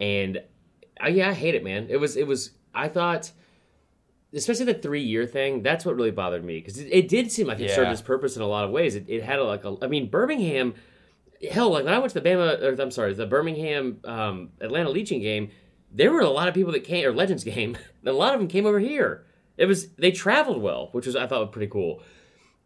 And 0.00 0.42
I, 1.00 1.08
yeah, 1.08 1.30
I 1.30 1.32
hate 1.32 1.54
it, 1.54 1.64
man. 1.64 1.86
It 1.88 1.98
was 1.98 2.16
it 2.16 2.26
was 2.26 2.50
I 2.74 2.88
thought 2.88 3.30
especially 4.34 4.66
the 4.66 4.74
three 4.74 5.02
year 5.02 5.26
thing 5.26 5.62
that's 5.62 5.84
what 5.84 5.94
really 5.94 6.10
bothered 6.10 6.44
me 6.44 6.58
because 6.58 6.78
it, 6.78 6.88
it 6.90 7.08
did 7.08 7.30
seem 7.30 7.46
like 7.46 7.60
it 7.60 7.70
served 7.70 7.90
its 7.90 8.02
purpose 8.02 8.36
in 8.36 8.42
a 8.42 8.46
lot 8.46 8.64
of 8.64 8.70
ways 8.70 8.96
it, 8.96 9.04
it 9.08 9.22
had 9.22 9.38
a, 9.38 9.44
like 9.44 9.64
a 9.64 9.76
i 9.82 9.86
mean 9.86 10.08
birmingham 10.10 10.74
hell 11.50 11.70
like 11.70 11.84
when 11.84 11.94
i 11.94 11.98
went 11.98 12.12
to 12.12 12.20
the 12.20 12.28
bama 12.28 12.60
or 12.62 12.80
i'm 12.80 12.90
sorry 12.90 13.12
the 13.14 13.26
birmingham 13.26 13.98
um, 14.04 14.50
atlanta 14.60 14.90
legion 14.90 15.20
game 15.20 15.50
there 15.94 16.12
were 16.12 16.20
a 16.20 16.28
lot 16.28 16.48
of 16.48 16.54
people 16.54 16.72
that 16.72 16.84
came 16.84 17.06
or 17.06 17.12
legends 17.12 17.44
game 17.54 17.78
and 18.00 18.08
a 18.08 18.12
lot 18.12 18.34
of 18.34 18.40
them 18.40 18.48
came 18.48 18.66
over 18.66 18.80
here. 18.80 19.24
It 19.56 19.66
was 19.66 19.92
they 19.92 20.10
traveled 20.10 20.60
well 20.60 20.88
which 20.92 21.06
was 21.06 21.16
i 21.16 21.26
thought 21.26 21.40
was 21.40 21.50
pretty 21.52 21.70
cool. 21.70 22.02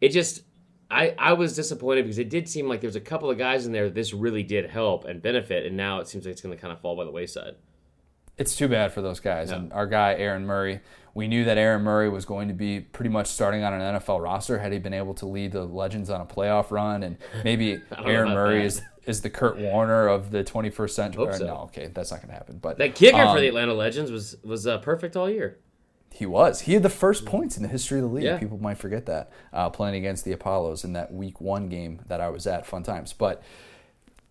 It 0.01 0.09
just 0.09 0.43
I, 0.91 1.15
I 1.19 1.35
was 1.35 1.55
disappointed 1.55 2.05
because 2.05 2.19
it 2.19 2.31
did 2.31 2.49
seem 2.49 2.67
like 2.67 2.81
there 2.81 2.89
was 2.89 2.97
a 2.97 3.01
couple 3.01 3.31
of 3.31 3.37
guys 3.37 3.67
in 3.67 3.73
there 3.73 3.91
this 3.91 4.15
really 4.15 4.43
did 4.43 4.71
help 4.71 5.05
and 5.05 5.21
benefit 5.21 5.67
and 5.67 5.77
now 5.77 6.01
it 6.01 6.09
seems 6.09 6.25
like 6.25 6.33
it's 6.33 6.41
going 6.41 6.57
to 6.57 6.61
kind 6.61 6.73
of 6.73 6.81
fall 6.81 6.97
by 6.97 7.05
the 7.05 7.11
wayside. 7.11 7.57
It's 8.39 8.57
too 8.57 8.69
bad 8.69 8.93
for 8.93 9.03
those 9.03 9.21
guys. 9.21 9.51
And 9.51 9.73
our 9.73 9.87
guy 9.87 10.15
Aaron 10.15 10.47
Murray, 10.47 10.81
we 11.19 11.27
knew 11.27 11.45
that 11.45 11.59
Aaron 11.59 11.83
Murray 11.83 12.09
was 12.09 12.25
going 12.25 12.47
to 12.47 12.55
be 12.55 12.79
pretty 12.79 13.09
much 13.09 13.27
starting 13.27 13.65
on 13.65 13.73
an 13.75 13.97
NFL 13.97 14.23
roster 14.23 14.57
had 14.57 14.71
he 14.73 14.79
been 14.79 14.95
able 14.95 15.15
to 15.15 15.27
lead 15.27 15.51
the 15.51 15.65
Legends 15.65 16.11
on 16.11 16.21
a 16.21 16.25
playoff 16.25 16.71
run. 16.71 17.03
And 17.03 17.17
maybe 17.45 17.83
Aaron 18.05 18.33
Murray 18.33 18.61
that. 18.61 18.65
is 18.65 18.83
is 19.05 19.21
the 19.23 19.31
Kurt 19.31 19.59
Warner 19.59 20.07
of 20.07 20.31
the 20.31 20.45
21st 20.45 20.91
century. 20.91 21.35
So. 21.35 21.47
No, 21.47 21.57
okay, 21.63 21.89
that's 21.93 22.13
not 22.13 22.19
going 22.19 22.29
to 22.29 22.35
happen. 22.35 22.59
But 22.59 22.79
that 22.79 22.95
kicker 22.95 23.21
um, 23.21 23.35
for 23.35 23.41
the 23.41 23.49
atlanta 23.49 23.75
legends 23.75 24.13
was 24.13 24.37
was 24.45 24.69
uh, 24.69 24.79
perfect 24.79 25.17
all 25.17 25.29
year 25.29 25.59
He 26.13 26.25
was. 26.25 26.61
He 26.61 26.75
had 26.75 26.85
the 26.85 26.89
first 26.89 27.27
points 27.27 27.57
in 27.57 27.65
the 27.65 27.69
history 27.69 27.99
of 27.99 28.05
the 28.05 28.15
league. 28.15 28.25
Yeah. 28.25 28.39
People 28.39 28.59
might 28.59 28.79
forget 28.79 29.07
that 29.07 29.33
uh, 29.53 29.71
playing 29.71 29.97
against 29.97 30.25
the 30.25 30.31
Apollos 30.31 30.85
in 30.85 30.93
that 30.93 31.13
Week 31.13 31.41
One 31.41 31.69
game 31.69 32.01
that 32.07 32.21
I 32.21 32.29
was 32.29 32.47
at. 32.47 32.65
Fun 32.65 32.85
times, 32.85 33.13
but 33.13 33.43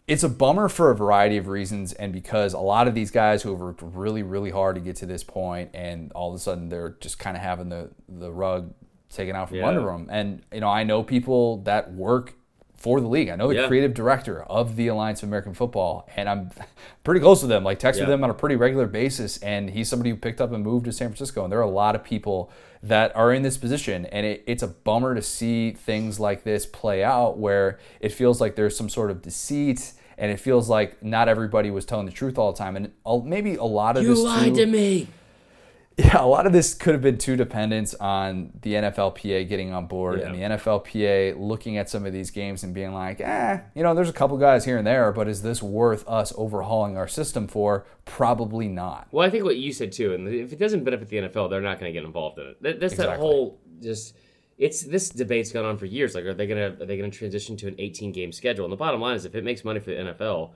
it's 0.07 0.23
a 0.23 0.29
bummer 0.29 0.69
for 0.69 0.89
a 0.91 0.95
variety 0.95 1.37
of 1.37 1.47
reasons, 1.47 1.91
and 1.93 2.13
because 2.13 2.53
a 2.53 2.59
lot 2.59 2.87
of 2.87 2.95
these 2.95 3.11
guys 3.11 3.43
who 3.43 3.49
have 3.51 3.59
worked 3.59 3.81
really, 3.83 4.23
really 4.23 4.51
hard 4.51 4.75
to 4.75 4.81
get 4.81 4.95
to 4.97 5.05
this 5.05 5.23
point, 5.23 5.69
and 5.73 6.11
all 6.13 6.29
of 6.29 6.35
a 6.35 6.39
sudden 6.39 6.69
they're 6.69 6.95
just 7.01 7.19
kind 7.19 7.35
of 7.35 7.43
having 7.43 7.69
the 7.69 7.89
the 8.07 8.31
rug 8.31 8.73
taken 9.09 9.35
out 9.35 9.49
from 9.49 9.57
Yeah. 9.57 9.67
under 9.67 9.81
them. 9.81 10.07
And 10.09 10.41
you 10.53 10.61
know, 10.61 10.69
I 10.69 10.83
know 10.83 11.03
people 11.03 11.57
that 11.63 11.93
work 11.93 12.33
for 12.75 13.01
the 13.01 13.07
league. 13.07 13.27
I 13.29 13.35
know 13.35 13.47
the 13.47 13.55
Yeah. 13.55 13.67
creative 13.67 13.93
director 13.95 14.43
of 14.43 14.75
the 14.75 14.87
Alliance 14.87 15.23
of 15.23 15.29
American 15.29 15.53
Football, 15.55 16.07
and 16.15 16.29
I'm 16.29 16.51
pretty 17.03 17.19
close 17.21 17.41
with 17.41 17.49
them. 17.49 17.63
Like 17.63 17.79
text 17.79 17.99
with 17.99 18.07
Yeah. 18.07 18.15
them 18.15 18.23
on 18.23 18.29
a 18.29 18.33
pretty 18.35 18.55
regular 18.55 18.85
basis, 18.85 19.37
and 19.39 19.69
he's 19.71 19.89
somebody 19.89 20.11
who 20.11 20.15
picked 20.15 20.39
up 20.39 20.51
and 20.51 20.63
moved 20.63 20.85
to 20.85 20.91
San 20.93 21.07
Francisco. 21.09 21.43
And 21.43 21.51
there 21.51 21.59
are 21.59 21.63
a 21.63 21.69
lot 21.69 21.95
of 21.95 22.03
people 22.03 22.51
that 22.83 23.13
are 23.15 23.33
in 23.33 23.41
this 23.41 23.57
position, 23.57 24.05
and 24.05 24.25
it, 24.25 24.43
it's 24.45 24.61
a 24.61 24.67
bummer 24.67 25.15
to 25.15 25.21
see 25.21 25.71
things 25.71 26.19
like 26.19 26.43
this 26.43 26.65
play 26.67 27.03
out, 27.03 27.39
where 27.39 27.79
it 27.99 28.09
feels 28.11 28.39
like 28.39 28.55
there's 28.55 28.77
some 28.77 28.87
sort 28.89 29.09
of 29.09 29.21
deceit, 29.23 29.93
and 30.17 30.31
it 30.31 30.39
feels 30.39 30.69
like 30.69 31.03
not 31.03 31.29
everybody 31.29 31.71
was 31.71 31.85
telling 31.85 32.05
the 32.05 32.11
truth 32.11 32.37
all 32.37 32.51
the 32.51 32.57
time, 32.57 32.75
and 32.75 32.91
maybe 33.25 33.55
a 33.55 33.63
lot 33.63 33.97
of 33.97 34.03
you 34.03 34.09
this 34.09 34.19
lied 34.19 34.55
too, 34.55 34.65
to 34.65 34.65
me 34.65 35.07
Yeah, 35.99 36.21
a 36.21 36.27
lot 36.27 36.45
of 36.45 36.53
this 36.53 36.75
could 36.75 36.93
have 36.93 37.01
been 37.01 37.17
too 37.17 37.35
dependent 37.35 37.95
on 37.99 38.51
the 38.61 38.75
NFLPA 38.75 39.49
getting 39.49 39.73
on 39.73 39.87
board 39.87 40.19
and 40.19 40.35
the 40.35 40.41
NFLPA 40.41 41.39
looking 41.39 41.77
at 41.77 41.89
some 41.89 42.05
of 42.05 42.13
these 42.13 42.29
games 42.29 42.61
and 42.63 42.71
being 42.71 42.93
like, 42.93 43.19
eh, 43.19 43.61
you 43.73 43.81
know, 43.81 43.95
there's 43.95 44.09
a 44.09 44.13
couple 44.13 44.37
guys 44.37 44.63
here 44.63 44.77
and 44.77 44.85
there, 44.85 45.11
but 45.11 45.27
is 45.27 45.41
this 45.41 45.63
worth 45.63 46.07
us 46.07 46.31
overhauling 46.37 46.97
our 46.97 47.07
system 47.07 47.47
for? 47.47 47.87
Probably 48.05 48.67
not. 48.67 49.07
Well, 49.09 49.25
I 49.25 49.31
think 49.31 49.43
what 49.43 49.57
you 49.57 49.73
said 49.73 49.91
too, 49.91 50.13
and 50.13 50.27
if 50.27 50.53
it 50.53 50.59
doesn't 50.59 50.83
benefit 50.83 51.07
the 51.09 51.17
NFL, 51.17 51.49
they're 51.49 51.61
not 51.61 51.79
going 51.79 51.91
to 51.91 51.99
get 51.99 52.05
involved 52.05 52.37
in 52.37 52.45
it. 52.45 52.61
That, 52.61 52.79
that's 52.79 52.95
that 52.97 53.17
whole 53.17 53.59
just. 53.81 54.15
It's 54.57 54.81
this 54.81 55.09
debate's 55.09 55.51
gone 55.51 55.65
on 55.65 55.77
for 55.77 55.85
years. 55.85 56.15
Like, 56.15 56.25
are 56.25 56.33
they 56.33 56.47
gonna 56.47 56.75
are 56.79 56.85
they 56.85 56.97
gonna 56.97 57.11
transition 57.11 57.55
to 57.57 57.67
an 57.67 57.75
18 57.77 58.11
game 58.11 58.31
schedule? 58.31 58.65
And 58.65 58.71
the 58.71 58.77
bottom 58.77 58.99
line 59.01 59.15
is, 59.15 59.25
if 59.25 59.35
it 59.35 59.43
makes 59.43 59.63
money 59.63 59.79
for 59.79 59.91
the 59.91 59.97
NFL, 59.97 60.51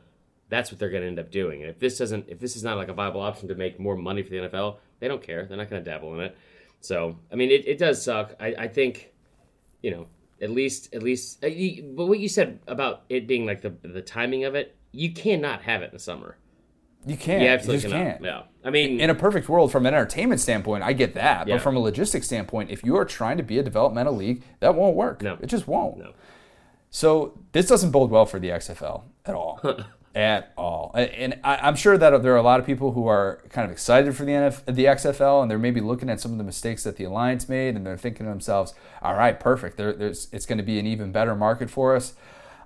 that's 0.49 0.71
what 0.71 0.79
they're 0.79 0.89
gonna 0.89 1.05
end 1.05 1.19
up 1.19 1.31
doing. 1.31 1.61
And 1.61 1.69
if 1.69 1.79
this 1.79 1.97
doesn't, 1.97 2.25
if 2.27 2.39
this 2.39 2.55
is 2.55 2.63
not 2.63 2.77
like 2.77 2.89
a 2.89 2.93
viable 2.93 3.21
option 3.21 3.47
to 3.49 3.55
make 3.55 3.79
more 3.79 3.95
money 3.95 4.23
for 4.23 4.29
the 4.29 4.37
NFL, 4.37 4.77
they 4.99 5.07
don't 5.07 5.21
care. 5.21 5.45
They're 5.45 5.57
not 5.57 5.69
gonna 5.69 5.83
dabble 5.83 6.13
in 6.15 6.21
it. 6.21 6.37
So, 6.79 7.17
I 7.31 7.35
mean, 7.35 7.51
it, 7.51 7.67
it 7.67 7.77
does 7.77 8.03
suck. 8.03 8.35
I, 8.39 8.55
I 8.57 8.67
think, 8.67 9.11
you 9.83 9.91
know, 9.91 10.07
at 10.41 10.49
least 10.49 10.93
at 10.95 11.03
least, 11.03 11.43
uh, 11.45 11.49
but 11.93 12.07
what 12.07 12.19
you 12.19 12.27
said 12.27 12.59
about 12.67 13.03
it 13.09 13.27
being 13.27 13.45
like 13.45 13.61
the 13.61 13.73
the 13.83 14.01
timing 14.01 14.45
of 14.45 14.55
it, 14.55 14.75
you 14.91 15.13
cannot 15.13 15.61
have 15.61 15.83
it 15.83 15.85
in 15.85 15.93
the 15.93 15.99
summer. 15.99 16.37
You 17.05 17.17
can't. 17.17 17.41
You 17.41 17.47
absolutely 17.49 17.81
just 17.81 17.93
can't. 17.93 18.23
Yeah, 18.23 18.43
I 18.63 18.69
mean, 18.69 18.99
In 18.99 19.09
a 19.09 19.15
perfect 19.15 19.49
world, 19.49 19.71
from 19.71 19.85
an 19.85 19.93
entertainment 19.93 20.39
standpoint, 20.39 20.83
I 20.83 20.93
get 20.93 21.15
that. 21.15 21.47
Yeah. 21.47 21.55
But 21.55 21.63
from 21.63 21.75
a 21.75 21.79
logistics 21.79 22.27
standpoint, 22.27 22.69
if 22.69 22.83
you 22.83 22.95
are 22.97 23.05
trying 23.05 23.37
to 23.37 23.43
be 23.43 23.57
a 23.57 23.63
developmental 23.63 24.15
league, 24.15 24.43
that 24.59 24.75
won't 24.75 24.95
work. 24.95 25.21
No. 25.23 25.37
It 25.41 25.47
just 25.47 25.67
won't. 25.67 25.97
No. 25.97 26.13
So 26.89 27.39
this 27.53 27.67
doesn't 27.67 27.91
bode 27.91 28.11
well 28.11 28.25
for 28.25 28.39
the 28.39 28.49
XFL 28.49 29.03
at 29.25 29.33
all. 29.33 29.59
at 30.15 30.51
all. 30.57 30.91
And- 30.93 31.39
I, 31.43 31.55
I'm 31.57 31.75
sure 31.75 31.97
that 31.97 32.21
there 32.21 32.33
are 32.33 32.37
a 32.37 32.41
lot 32.43 32.59
of 32.59 32.65
people 32.65 32.91
who 32.91 33.07
are 33.07 33.41
kind 33.49 33.65
of 33.65 33.71
excited 33.71 34.15
for 34.15 34.25
the 34.25 34.33
NF, 34.33 34.65
the 34.65 34.85
XFL, 34.85 35.41
and 35.41 35.49
they're 35.49 35.57
maybe 35.57 35.79
looking 35.81 36.09
at 36.09 36.19
some 36.19 36.33
of 36.33 36.37
the 36.37 36.43
mistakes 36.43 36.83
that 36.83 36.97
the 36.97 37.05
alliance 37.05 37.47
made, 37.49 37.75
and 37.75 37.85
they're 37.85 37.97
thinking 37.97 38.25
to 38.25 38.29
themselves, 38.29 38.73
"All 39.01 39.15
right, 39.15 39.39
perfect. 39.39 39.77
There, 39.77 39.93
there's 39.93 40.27
it's 40.33 40.45
going 40.45 40.57
to 40.57 40.63
be 40.63 40.77
an 40.79 40.85
even 40.85 41.11
better 41.11 41.33
market 41.35 41.69
for 41.69 41.95
us." 41.95 42.13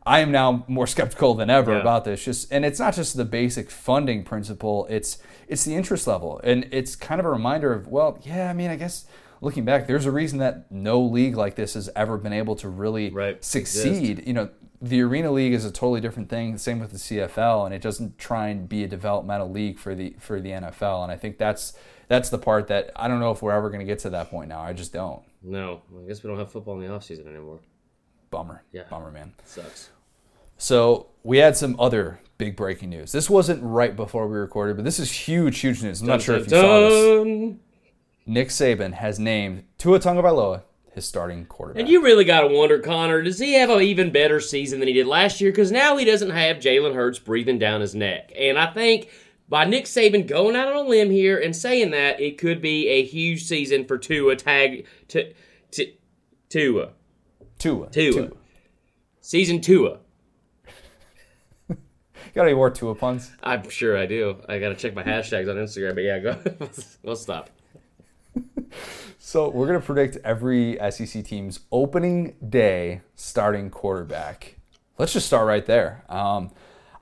I 0.06 0.20
am 0.20 0.32
now 0.32 0.64
more 0.68 0.88
skeptical 0.96 1.34
than 1.34 1.50
ever 1.50 1.74
Yeah. 1.74 1.82
about 1.82 2.06
this. 2.06 2.24
Just 2.24 2.52
and 2.52 2.64
it's 2.66 2.80
not 2.80 2.94
just 2.96 3.18
the 3.18 3.26
basic 3.26 3.70
funding 3.72 4.24
principle; 4.24 4.86
it's 4.90 5.18
it's 5.48 5.64
the 5.66 5.76
interest 5.76 6.08
level, 6.08 6.40
and 6.44 6.68
it's 6.72 6.96
kind 6.96 7.20
of 7.20 7.26
a 7.26 7.30
reminder 7.32 7.74
of 7.74 7.88
well, 7.88 8.20
yeah. 8.24 8.50
I 8.50 8.54
mean, 8.54 8.70
I 8.70 8.76
guess 8.76 9.06
looking 9.42 9.66
back, 9.66 9.88
there's 9.88 10.06
a 10.06 10.12
reason 10.12 10.40
that 10.40 10.72
no 10.72 11.00
league 11.02 11.36
like 11.36 11.56
this 11.56 11.74
has 11.74 11.90
ever 11.96 12.18
been 12.18 12.34
able 12.34 12.56
to 12.58 12.70
really 12.70 13.10
Right. 13.10 13.44
succeed. 13.44 14.24
You 14.26 14.34
know, 14.34 14.50
the 14.82 15.02
Arena 15.02 15.32
League 15.32 15.54
is 15.54 15.66
a 15.66 15.72
totally 15.72 16.02
different 16.02 16.30
thing. 16.30 16.58
Same 16.58 16.80
with 16.80 16.92
the 16.92 16.98
CFL, 17.00 17.66
and 17.66 17.74
it 17.74 17.82
doesn't 17.82 18.18
try 18.18 18.48
and 18.50 18.68
be 18.70 18.84
a 18.84 18.88
developmental 18.88 19.50
league 19.50 19.78
for 19.80 19.96
the 19.96 20.16
for 20.20 20.40
the 20.40 20.52
NFL. 20.52 21.04
And 21.04 21.12
I 21.12 21.16
think 21.18 21.38
that's 21.38 21.74
that's 22.08 22.30
the 22.30 22.38
part 22.38 22.68
that 22.68 22.92
I 22.96 23.08
don't 23.08 23.20
know 23.20 23.32
if 23.32 23.42
we're 23.42 23.52
ever 23.54 23.70
going 23.70 23.80
to 23.80 23.86
get 23.86 24.00
to 24.00 24.10
that 24.12 24.30
point 24.30 24.50
now. 24.50 24.62
I 24.62 24.74
just 24.74 24.94
don't. 24.94 25.22
no, 25.42 25.82
I 26.04 26.08
guess 26.08 26.24
we 26.24 26.30
don't 26.30 26.38
have 26.40 26.52
football 26.52 26.80
in 26.80 26.88
the 26.88 26.94
offseason 26.94 27.28
anymore. 27.28 27.60
Bummer. 28.32 28.64
Yeah. 28.72 28.84
Bummer, 28.90 29.12
man. 29.12 29.34
sucks. 29.46 29.90
So 30.58 31.08
we 31.24 31.38
had 31.38 31.58
some 31.58 31.76
other 31.80 32.20
big 32.38 32.56
breaking 32.56 32.90
news. 32.90 33.12
This 33.12 33.30
wasn't 33.30 33.64
right 33.64 33.96
before 33.96 34.28
we 34.28 34.38
recorded, 34.38 34.76
but 34.76 34.86
this 34.86 35.00
is 35.00 35.12
huge, 35.12 35.60
huge 35.60 35.82
news. 35.84 36.02
I'm 36.02 36.08
not 36.08 36.22
sure 36.22 36.36
if 36.36 36.44
you 36.44 36.50
saw 36.50 36.80
this. 36.80 37.56
Nick 38.28 38.50
Saban 38.50 38.94
has 38.94 39.20
named 39.20 39.64
Tua 39.78 40.00
Tagovailoa 40.00 40.64
his 40.96 41.06
starting 41.06 41.46
quarterback. 41.46 41.82
And 41.82 41.90
you 41.90 42.02
really 42.02 42.24
got 42.24 42.42
to 42.42 42.48
wonder, 42.48 42.80
Connor, 42.80 43.22
does 43.22 43.38
he 43.38 43.54
have 43.54 43.70
an 43.70 43.82
even 43.82 44.12
better 44.12 44.40
season 44.40 44.80
than 44.80 44.88
he 44.88 44.94
did 44.94 45.06
last 45.06 45.42
year? 45.42 45.52
Because 45.52 45.72
now 45.72 45.98
he 45.98 46.06
doesn't 46.06 46.30
have 46.30 46.58
Jalen 46.58 46.96
Hurts 46.96 47.20
breathing 47.20 47.60
down 47.60 47.82
his 47.82 47.94
neck. 47.94 48.32
And 48.36 48.58
I 48.58 48.68
think 48.68 49.10
by 49.50 49.66
Nick 49.66 49.86
Saban 49.86 50.26
going 50.26 50.56
out 50.56 50.70
on 50.70 50.78
a 50.78 50.88
limb 50.88 51.12
here 51.12 51.38
and 51.38 51.54
saying 51.54 51.92
that, 51.92 52.20
it 52.22 52.38
could 52.38 52.62
be 52.62 52.88
a 52.88 53.04
huge 53.04 53.44
season 53.44 53.86
for 53.86 53.98
Tua 53.98 54.38
tag 54.38 54.88
to, 55.10 55.34
to 55.72 55.92
Tua. 56.50 56.94
Tua. 57.60 57.90
Tua. 57.90 58.32
Season 59.20 59.60
Tua. 59.60 60.00
Got 62.36 62.44
any 62.46 62.54
more 62.54 62.70
Tua 62.70 62.96
puns? 62.96 63.32
I'm 63.42 63.70
sure 63.70 63.98
I 63.98 64.06
do. 64.06 64.36
I 64.50 64.60
got 64.60 64.70
to 64.70 64.76
check 64.76 64.94
my 64.94 65.04
hashtags 65.04 65.50
on 65.50 65.56
Instagram, 65.56 65.96
but 65.96 66.04
yeah, 66.04 66.20
go. 66.20 66.38
we'll 67.04 67.16
stop. 67.16 67.50
So 69.18 69.50
we're 69.50 69.66
gonna 69.68 69.80
predict 69.80 70.18
every 70.24 70.78
SEC 70.92 71.24
team's 71.24 71.62
opening 71.72 72.36
day 72.48 73.02
starting 73.16 73.70
quarterback. 73.70 74.58
Let's 74.98 75.14
just 75.14 75.26
start 75.28 75.48
right 75.48 75.66
there. 75.66 76.04
Um, 76.10 76.52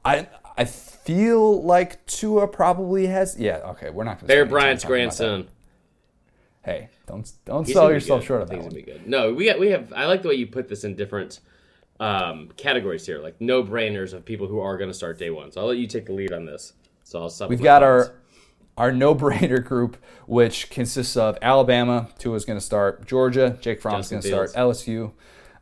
I 0.05 0.27
I 0.57 0.65
feel 0.65 1.63
like 1.63 2.05
Tua 2.05 2.47
probably 2.47 3.07
has. 3.07 3.37
Yeah, 3.37 3.57
okay, 3.71 3.89
we're 3.89 4.03
not 4.03 4.19
gonna. 4.19 4.27
Bear 4.27 4.45
Bryant's 4.45 4.83
talking 4.83 5.03
about 5.03 5.17
that. 5.17 5.23
grandson. 5.23 5.47
Hey, 6.63 6.89
don't 7.07 7.29
don't 7.43 7.65
He's 7.65 7.73
sell 7.73 7.91
yourself 7.91 8.21
good. 8.21 8.27
short 8.27 8.41
of 8.43 8.49
that 8.49 8.55
he's 8.55 8.63
gonna 8.65 8.75
be 8.75 8.83
good. 8.83 9.07
No, 9.07 9.33
we 9.33 9.45
got 9.45 9.59
we 9.59 9.71
have. 9.71 9.91
I 9.93 10.05
like 10.05 10.21
the 10.21 10.29
way 10.29 10.35
you 10.35 10.47
put 10.47 10.69
this 10.69 10.83
in 10.83 10.95
different 10.95 11.39
um, 11.99 12.49
categories 12.57 13.05
here, 13.05 13.19
like 13.19 13.39
no 13.39 13.63
brainers 13.63 14.13
of 14.13 14.25
people 14.25 14.47
who 14.47 14.59
are 14.59 14.77
going 14.77 14.89
to 14.89 14.93
start 14.93 15.17
day 15.17 15.29
one. 15.29 15.51
So 15.51 15.61
I'll 15.61 15.67
let 15.67 15.77
you 15.77 15.87
take 15.87 16.05
the 16.05 16.13
lead 16.13 16.33
on 16.33 16.45
this. 16.45 16.73
So 17.03 17.21
I'll 17.21 17.29
stop. 17.29 17.49
We've 17.49 17.61
got 17.61 17.83
our 17.83 18.15
our 18.77 18.91
no-brainer 18.91 19.63
group, 19.63 19.97
which 20.25 20.69
consists 20.69 21.15
of 21.15 21.37
Alabama, 21.41 22.09
Tua's 22.17 22.45
going 22.45 22.57
to 22.57 22.65
start, 22.65 23.05
Georgia, 23.05 23.57
Jake 23.61 23.81
Fromm's 23.81 24.09
going 24.09 24.21
to 24.21 24.27
start, 24.27 24.51
LSU. 24.53 25.11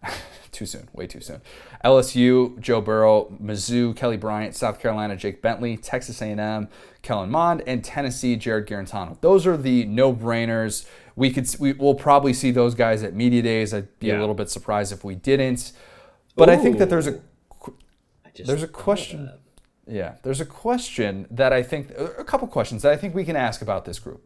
too 0.52 0.66
soon, 0.66 0.88
way 0.94 1.08
too 1.08 1.22
soon. 1.22 1.42
LSU, 1.84 2.60
Joe 2.60 2.82
Burrow, 2.82 3.36
Mizzou, 3.42 3.96
Kelly 3.96 4.18
Bryant, 4.18 4.56
South 4.56 4.80
Carolina, 4.80 5.16
Jake 5.16 5.42
Bentley, 5.42 5.78
Texas 5.78 6.22
A&M, 6.22 6.68
Kellen 7.02 7.30
Mond, 7.30 7.64
and 7.68 7.84
Tennessee, 7.84 8.36
Jared 8.36 8.68
Guarantano. 8.68 9.20
Those 9.22 9.48
are 9.48 9.58
the 9.58 9.86
no-brainers. 9.86 10.86
We 11.16 11.32
could 11.32 11.54
we, 11.60 11.74
we'll 11.74 11.96
probably 11.96 12.34
see 12.34 12.52
those 12.52 12.76
guys 12.76 13.04
at 13.04 13.14
media 13.14 13.42
days. 13.42 13.74
I'd 13.74 14.00
be 14.00 14.12
a 14.12 14.20
little 14.20 14.36
bit 14.36 14.50
surprised 14.50 14.92
if 14.94 15.04
we 15.04 15.16
didn't. 15.16 15.74
But 16.36 16.50
I 16.50 16.58
think 16.58 16.78
that 16.78 16.90
there's 16.90 17.08
a 17.08 17.20
I 18.26 18.30
just 18.34 18.48
there's 18.48 18.64
a 18.64 18.68
question. 18.68 19.32
Yeah, 19.88 20.16
there's 20.24 20.40
a 20.40 20.46
question 20.46 21.28
that 21.32 21.52
I 21.52 21.64
think, 21.64 21.92
a 21.98 22.24
couple 22.24 22.48
questions 22.48 22.84
that 22.84 22.94
I 22.94 22.98
think 22.98 23.14
we 23.14 23.26
can 23.26 23.36
ask 23.36 23.62
about 23.62 23.84
this 23.86 24.00
group. 24.00 24.24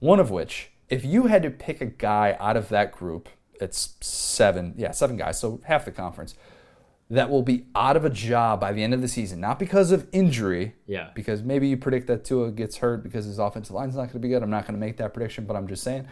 One 0.00 0.20
of 0.20 0.30
which, 0.30 0.70
if 0.88 1.04
you 1.04 1.28
had 1.28 1.42
to 1.44 1.50
pick 1.50 1.80
a 1.80 1.86
guy 1.86 2.36
out 2.38 2.56
of 2.56 2.68
that 2.68 2.92
group, 2.92 3.28
it's 3.60 3.94
seven, 4.00 4.74
yeah, 4.76 4.90
seven 4.90 5.16
guys, 5.16 5.38
so 5.40 5.60
half 5.64 5.84
the 5.84 5.92
conference, 5.92 6.34
that 7.10 7.30
will 7.30 7.42
be 7.42 7.64
out 7.74 7.96
of 7.96 8.04
a 8.04 8.10
job 8.10 8.60
by 8.60 8.72
the 8.72 8.82
end 8.82 8.92
of 8.92 9.00
the 9.00 9.08
season, 9.08 9.40
not 9.40 9.58
because 9.58 9.92
of 9.92 10.06
injury, 10.12 10.74
Yeah. 10.86 11.10
because 11.14 11.42
maybe 11.42 11.68
you 11.68 11.76
predict 11.76 12.06
that 12.08 12.24
Tua 12.24 12.50
gets 12.50 12.76
hurt 12.78 13.02
because 13.02 13.24
his 13.24 13.38
offensive 13.38 13.74
line's 13.74 13.94
not 13.94 14.02
going 14.02 14.12
to 14.12 14.18
be 14.18 14.28
good. 14.28 14.42
I'm 14.42 14.50
not 14.50 14.66
going 14.66 14.74
to 14.74 14.80
make 14.80 14.98
that 14.98 15.14
prediction, 15.14 15.46
but 15.46 15.56
I'm 15.56 15.68
just 15.68 15.82
saying, 15.82 16.06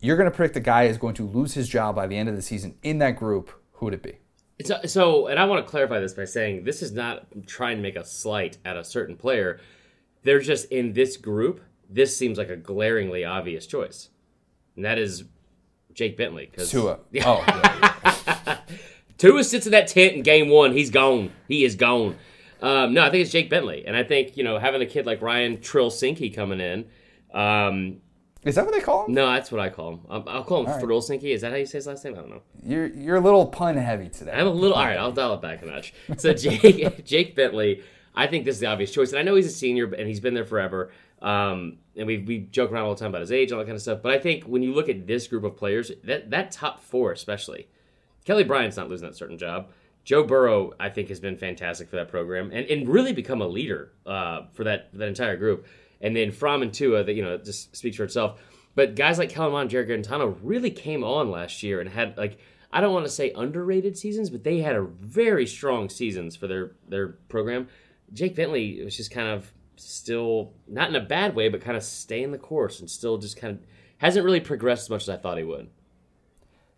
you're 0.00 0.16
going 0.16 0.28
to 0.30 0.34
predict 0.34 0.54
the 0.54 0.60
guy 0.60 0.84
is 0.84 0.96
going 0.98 1.14
to 1.14 1.26
lose 1.26 1.54
his 1.54 1.68
job 1.68 1.94
by 1.94 2.06
the 2.06 2.16
end 2.16 2.28
of 2.28 2.34
the 2.36 2.42
season 2.42 2.76
in 2.82 2.98
that 2.98 3.12
group. 3.12 3.50
Who 3.74 3.86
would 3.86 3.94
it 3.94 4.02
be? 4.02 4.18
So, 4.64 4.80
so, 4.86 5.26
and 5.28 5.38
I 5.38 5.44
want 5.44 5.64
to 5.64 5.70
clarify 5.70 6.00
this 6.00 6.14
by 6.14 6.24
saying 6.24 6.64
this 6.64 6.82
is 6.82 6.92
not 6.92 7.26
trying 7.46 7.76
to 7.76 7.82
make 7.82 7.96
a 7.96 8.04
slight 8.04 8.58
at 8.64 8.76
a 8.76 8.84
certain 8.84 9.16
player. 9.16 9.60
They're 10.24 10.40
just 10.40 10.66
in 10.72 10.92
this 10.94 11.16
group. 11.16 11.60
This 11.88 12.16
seems 12.16 12.38
like 12.38 12.48
a 12.48 12.56
glaringly 12.56 13.24
obvious 13.24 13.66
choice, 13.66 14.10
and 14.76 14.84
that 14.84 14.98
is 14.98 15.24
Jake 15.94 16.16
Bentley. 16.16 16.46
Cause, 16.46 16.70
Tua. 16.70 16.98
Oh, 17.24 17.44
yeah. 17.46 18.58
Tua 19.18 19.42
sits 19.44 19.66
in 19.66 19.72
that 19.72 19.88
tent 19.88 20.14
in 20.14 20.22
game 20.22 20.48
one. 20.48 20.72
He's 20.72 20.90
gone. 20.90 21.32
He 21.48 21.64
is 21.64 21.76
gone. 21.76 22.16
Um, 22.60 22.94
no, 22.94 23.02
I 23.02 23.10
think 23.10 23.22
it's 23.22 23.30
Jake 23.30 23.48
Bentley, 23.50 23.86
and 23.86 23.96
I 23.96 24.02
think 24.02 24.36
you 24.36 24.44
know 24.44 24.58
having 24.58 24.82
a 24.82 24.86
kid 24.86 25.06
like 25.06 25.22
Ryan 25.22 25.60
Trill 25.60 25.90
Sinky 25.90 26.34
coming 26.34 26.60
in. 26.60 26.86
Um, 27.32 28.00
is 28.48 28.54
that 28.54 28.64
what 28.64 28.74
they 28.74 28.80
call 28.80 29.06
him? 29.06 29.14
no, 29.14 29.30
that's 29.32 29.52
what 29.52 29.60
I 29.60 29.68
call 29.68 29.92
him. 29.92 30.00
I'll, 30.08 30.24
I'll 30.28 30.44
call 30.44 30.60
him 30.60 30.66
right. 30.66 30.80
Thrill 30.80 31.00
Sinky. 31.00 31.34
Is 31.34 31.42
that 31.42 31.50
how 31.50 31.58
you 31.58 31.66
say 31.66 31.78
his 31.78 31.86
last 31.86 32.04
name? 32.04 32.14
I 32.14 32.18
don't 32.18 32.30
know. 32.30 32.42
You're 32.62 32.86
you're 32.86 33.16
a 33.16 33.20
little 33.20 33.46
pun 33.46 33.76
heavy 33.76 34.08
today. 34.08 34.32
I'm 34.32 34.46
a 34.46 34.50
little 34.50 34.76
all 34.76 34.84
right. 34.84 34.96
I'll 34.96 35.12
dial 35.12 35.34
it 35.34 35.42
back 35.42 35.62
a 35.62 35.66
notch. 35.66 35.92
So 36.16 36.32
Jake 36.44 37.04
Jake 37.04 37.36
Bentley, 37.36 37.82
I 38.14 38.26
think 38.26 38.44
this 38.44 38.56
is 38.56 38.60
the 38.60 38.66
obvious 38.66 38.92
choice, 38.92 39.10
and 39.10 39.18
I 39.18 39.22
know 39.22 39.34
he's 39.34 39.46
a 39.46 39.50
senior 39.50 39.92
and 39.92 40.08
he's 40.08 40.20
been 40.20 40.34
there 40.34 40.44
forever. 40.44 40.90
Um, 41.20 41.78
and 41.96 42.06
we 42.06 42.18
we 42.18 42.38
joke 42.38 42.72
around 42.72 42.84
all 42.84 42.94
the 42.94 43.00
time 43.00 43.10
about 43.10 43.20
his 43.20 43.32
age, 43.32 43.50
and 43.50 43.58
all 43.58 43.58
that 43.60 43.66
kind 43.66 43.76
of 43.76 43.82
stuff. 43.82 44.00
But 44.02 44.12
I 44.12 44.18
think 44.18 44.44
when 44.44 44.62
you 44.62 44.72
look 44.72 44.88
at 44.88 45.06
this 45.06 45.26
group 45.26 45.44
of 45.44 45.56
players, 45.56 45.92
that 46.04 46.30
that 46.30 46.50
top 46.50 46.80
four 46.80 47.12
especially, 47.12 47.68
Kelly 48.24 48.44
Bryant's 48.44 48.76
not 48.76 48.88
losing 48.88 49.08
that 49.08 49.16
certain 49.16 49.38
job. 49.38 49.68
Joe 50.04 50.22
Burrow, 50.22 50.72
I 50.80 50.88
think, 50.88 51.10
has 51.10 51.20
been 51.20 51.36
fantastic 51.36 51.90
for 51.90 51.96
that 51.96 52.08
program 52.08 52.50
and, 52.50 52.64
and 52.66 52.88
really 52.88 53.12
become 53.12 53.42
a 53.42 53.46
leader 53.46 53.92
uh, 54.06 54.44
for 54.54 54.64
that 54.64 54.88
that 54.94 55.06
entire 55.06 55.36
group. 55.36 55.66
And 56.00 56.14
then 56.14 56.30
Fromm 56.30 56.62
and 56.62 56.72
Tua, 56.72 57.04
that 57.04 57.14
you 57.14 57.22
know, 57.22 57.38
just 57.38 57.76
speaks 57.76 57.96
for 57.96 58.04
itself. 58.04 58.40
But 58.74 58.94
guys 58.94 59.18
like 59.18 59.30
Kellen 59.30 59.52
Mond, 59.52 59.70
Jared 59.70 59.88
Guarantano 59.88 60.38
really 60.42 60.70
came 60.70 61.02
on 61.02 61.30
last 61.30 61.62
year 61.62 61.80
and 61.80 61.90
had 61.90 62.16
like 62.16 62.38
I 62.70 62.80
don't 62.80 62.92
want 62.92 63.06
to 63.06 63.12
say 63.12 63.32
underrated 63.32 63.96
seasons, 63.96 64.30
but 64.30 64.44
they 64.44 64.58
had 64.58 64.76
a 64.76 64.82
very 64.82 65.46
strong 65.46 65.88
seasons 65.88 66.36
for 66.36 66.46
their 66.46 66.72
their 66.88 67.08
program. 67.28 67.68
Jake 68.12 68.36
Bentley 68.36 68.82
was 68.84 68.96
just 68.96 69.10
kind 69.10 69.28
of 69.28 69.52
still 69.76 70.52
not 70.66 70.88
in 70.88 70.96
a 70.96 71.00
bad 71.00 71.34
way, 71.34 71.48
but 71.48 71.60
kind 71.60 71.76
of 71.76 71.82
staying 71.82 72.32
the 72.32 72.38
course 72.38 72.80
and 72.80 72.90
still 72.90 73.18
just 73.18 73.36
kind 73.36 73.54
of 73.54 73.64
hasn't 73.98 74.24
really 74.24 74.40
progressed 74.40 74.84
as 74.84 74.90
much 74.90 75.02
as 75.02 75.08
I 75.08 75.16
thought 75.16 75.38
he 75.38 75.44
would. 75.44 75.68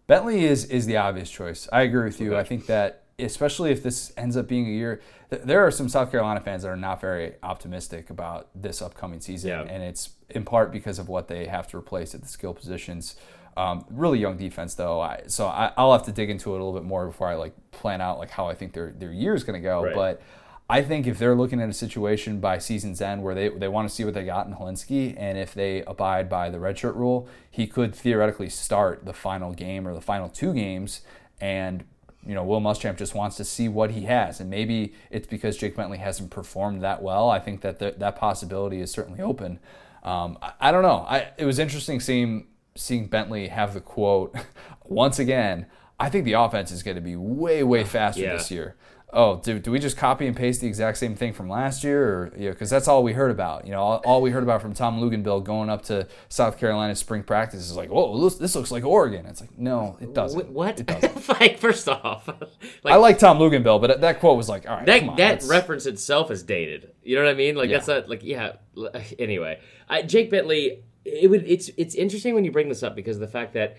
Bentley 0.06 0.44
is 0.44 0.64
is 0.64 0.86
the 0.86 0.96
obvious 0.96 1.30
choice. 1.30 1.68
I 1.72 1.82
agree 1.82 2.04
with 2.04 2.20
you. 2.20 2.36
I 2.36 2.44
think 2.44 2.66
that 2.66 2.99
especially 3.22 3.70
if 3.70 3.82
this 3.82 4.12
ends 4.16 4.36
up 4.36 4.46
being 4.48 4.66
a 4.66 4.70
year. 4.70 5.00
th- 5.30 5.42
There 5.42 5.64
are 5.66 5.70
some 5.70 5.88
South 5.88 6.10
Carolina 6.10 6.40
fans 6.40 6.62
that 6.62 6.68
are 6.68 6.76
not 6.76 7.00
very 7.00 7.34
optimistic 7.42 8.10
about 8.10 8.48
this 8.54 8.80
upcoming 8.82 9.20
season, 9.20 9.50
Yeah. 9.50 9.62
and 9.62 9.82
it's 9.82 10.10
in 10.30 10.44
part 10.44 10.72
because 10.72 10.98
of 10.98 11.08
what 11.08 11.28
they 11.28 11.46
have 11.46 11.66
to 11.68 11.76
replace 11.76 12.14
at 12.14 12.22
the 12.22 12.28
skill 12.28 12.54
positions. 12.54 13.16
Um, 13.56 13.84
really 13.90 14.18
young 14.20 14.36
defense 14.36 14.74
though, 14.74 15.00
I, 15.00 15.22
so 15.26 15.46
I, 15.48 15.72
I'll 15.76 15.92
have 15.92 16.04
to 16.04 16.12
dig 16.12 16.30
into 16.30 16.50
it 16.54 16.60
a 16.60 16.64
little 16.64 16.72
bit 16.72 16.84
more 16.84 17.06
before 17.06 17.26
I 17.28 17.34
like 17.34 17.52
plan 17.72 18.00
out 18.00 18.18
like 18.18 18.30
how 18.30 18.46
I 18.46 18.54
think 18.54 18.72
their 18.72 18.92
their 18.92 19.12
year 19.12 19.34
is 19.34 19.42
going 19.44 19.60
to 19.60 19.62
go. 19.62 19.82
Right. 19.84 19.94
But 19.94 20.22
I 20.68 20.82
think 20.82 21.08
if 21.08 21.18
they're 21.18 21.34
looking 21.34 21.60
at 21.60 21.68
a 21.68 21.72
situation 21.72 22.38
by 22.38 22.58
season's 22.58 23.00
end 23.00 23.24
where 23.24 23.34
they, 23.34 23.48
they 23.48 23.66
want 23.66 23.88
to 23.88 23.94
see 23.94 24.04
what 24.04 24.14
they 24.14 24.24
got 24.24 24.46
in 24.46 24.54
Hilinski, 24.54 25.16
and 25.18 25.36
if 25.36 25.52
they 25.52 25.82
abide 25.82 26.28
by 26.28 26.48
the 26.48 26.58
redshirt 26.58 26.94
rule, 26.94 27.26
he 27.50 27.66
could 27.66 27.92
theoretically 27.92 28.48
start 28.48 29.04
the 29.04 29.12
final 29.12 29.52
game 29.52 29.86
or 29.86 29.94
the 29.94 30.00
final 30.00 30.28
two 30.28 30.54
games. 30.54 31.00
And, 31.40 31.82
you 32.26 32.34
know, 32.34 32.44
Will 32.44 32.60
Muschamp 32.60 32.96
just 32.98 33.14
wants 33.14 33.36
to 33.36 33.44
see 33.44 33.68
what 33.68 33.92
he 33.92 34.02
has. 34.04 34.40
And 34.40 34.50
maybe 34.50 34.94
it's 35.10 35.26
because 35.26 35.56
Jake 35.56 35.74
Bentley 35.76 35.98
hasn't 35.98 36.30
performed 36.30 36.82
that 36.82 37.02
well. 37.02 37.30
I 37.30 37.38
think 37.38 37.62
that 37.62 37.78
the, 37.78 37.94
that 37.98 38.16
possibility 38.16 38.80
is 38.80 38.90
certainly 38.90 39.20
open. 39.20 39.58
Um, 40.02 40.38
I, 40.42 40.52
I 40.60 40.72
don't 40.72 40.82
know. 40.82 41.06
I, 41.08 41.28
it 41.38 41.44
was 41.46 41.58
interesting 41.58 41.98
seeing, 42.00 42.46
seeing 42.74 43.06
Bentley 43.06 43.48
have 43.48 43.74
the 43.74 43.80
quote 43.80 44.34
once 44.84 45.18
again. 45.18 45.66
I 45.98 46.08
think 46.10 46.24
the 46.24 46.32
offense 46.34 46.70
is 46.70 46.82
going 46.82 46.94
to 46.96 47.00
be 47.02 47.16
way, 47.16 47.62
way 47.62 47.84
faster 47.84 48.22
Yeah. 48.22 48.32
this 48.34 48.50
year 48.50 48.76
oh, 49.12 49.40
do, 49.42 49.58
do 49.58 49.70
we 49.70 49.78
just 49.78 49.96
copy 49.96 50.26
and 50.26 50.36
paste 50.36 50.60
the 50.60 50.66
exact 50.66 50.98
same 50.98 51.14
thing 51.14 51.32
from 51.32 51.48
last 51.48 51.82
year? 51.84 52.02
Or, 52.08 52.32
you 52.36 52.44
know, 52.46 52.50
because 52.52 52.70
that's 52.70 52.88
all 52.88 53.02
we 53.02 53.12
heard 53.12 53.30
about. 53.30 53.64
You 53.66 53.72
know, 53.72 53.80
all, 53.80 53.96
all 54.04 54.22
we 54.22 54.30
heard 54.30 54.42
about 54.42 54.62
from 54.62 54.72
Tom 54.74 55.00
Luginbill 55.00 55.42
going 55.44 55.68
up 55.70 55.82
to 55.86 56.06
South 56.28 56.58
Carolina 56.58 56.94
spring 56.94 57.22
practice 57.22 57.60
is 57.60 57.76
like, 57.76 57.90
whoa, 57.90 58.18
this, 58.22 58.36
this 58.36 58.54
looks 58.54 58.70
like 58.70 58.84
Oregon. 58.84 59.26
It's 59.26 59.40
like, 59.40 59.56
no, 59.58 59.96
it 60.00 60.14
doesn't. 60.14 60.40
Wh- 60.46 60.52
What? 60.54 60.80
It 60.80 60.86
doesn't. 60.86 61.28
like, 61.40 61.58
first 61.58 61.88
off, 61.88 62.28
like, 62.82 62.94
I 62.94 62.96
like 62.96 63.18
Tom 63.18 63.38
Luginbill, 63.38 63.80
but 63.80 64.00
that 64.00 64.20
quote 64.20 64.36
was 64.36 64.48
like, 64.48 64.68
all 64.68 64.76
right, 64.76 64.86
that 64.86 65.02
on, 65.08 65.16
that 65.16 65.42
reference 65.44 65.86
itself 65.86 66.30
is 66.30 66.42
dated. 66.42 66.90
You 67.02 67.16
know 67.16 67.24
what 67.24 67.30
I 67.30 67.34
mean? 67.34 67.56
Like 67.56 67.70
that's 67.70 67.88
not 67.88 68.08
like 68.08 68.22
yeah. 68.22 68.52
Anyway, 69.18 69.58
I, 69.88 70.02
Jake 70.02 70.30
Bentley. 70.30 70.84
It 71.04 71.30
would 71.30 71.44
it's 71.48 71.70
it's 71.78 71.94
interesting 71.94 72.34
when 72.34 72.44
you 72.44 72.52
bring 72.52 72.68
this 72.68 72.82
up 72.82 72.94
because 72.94 73.16
of 73.16 73.20
the 73.20 73.26
fact 73.28 73.54
that 73.54 73.76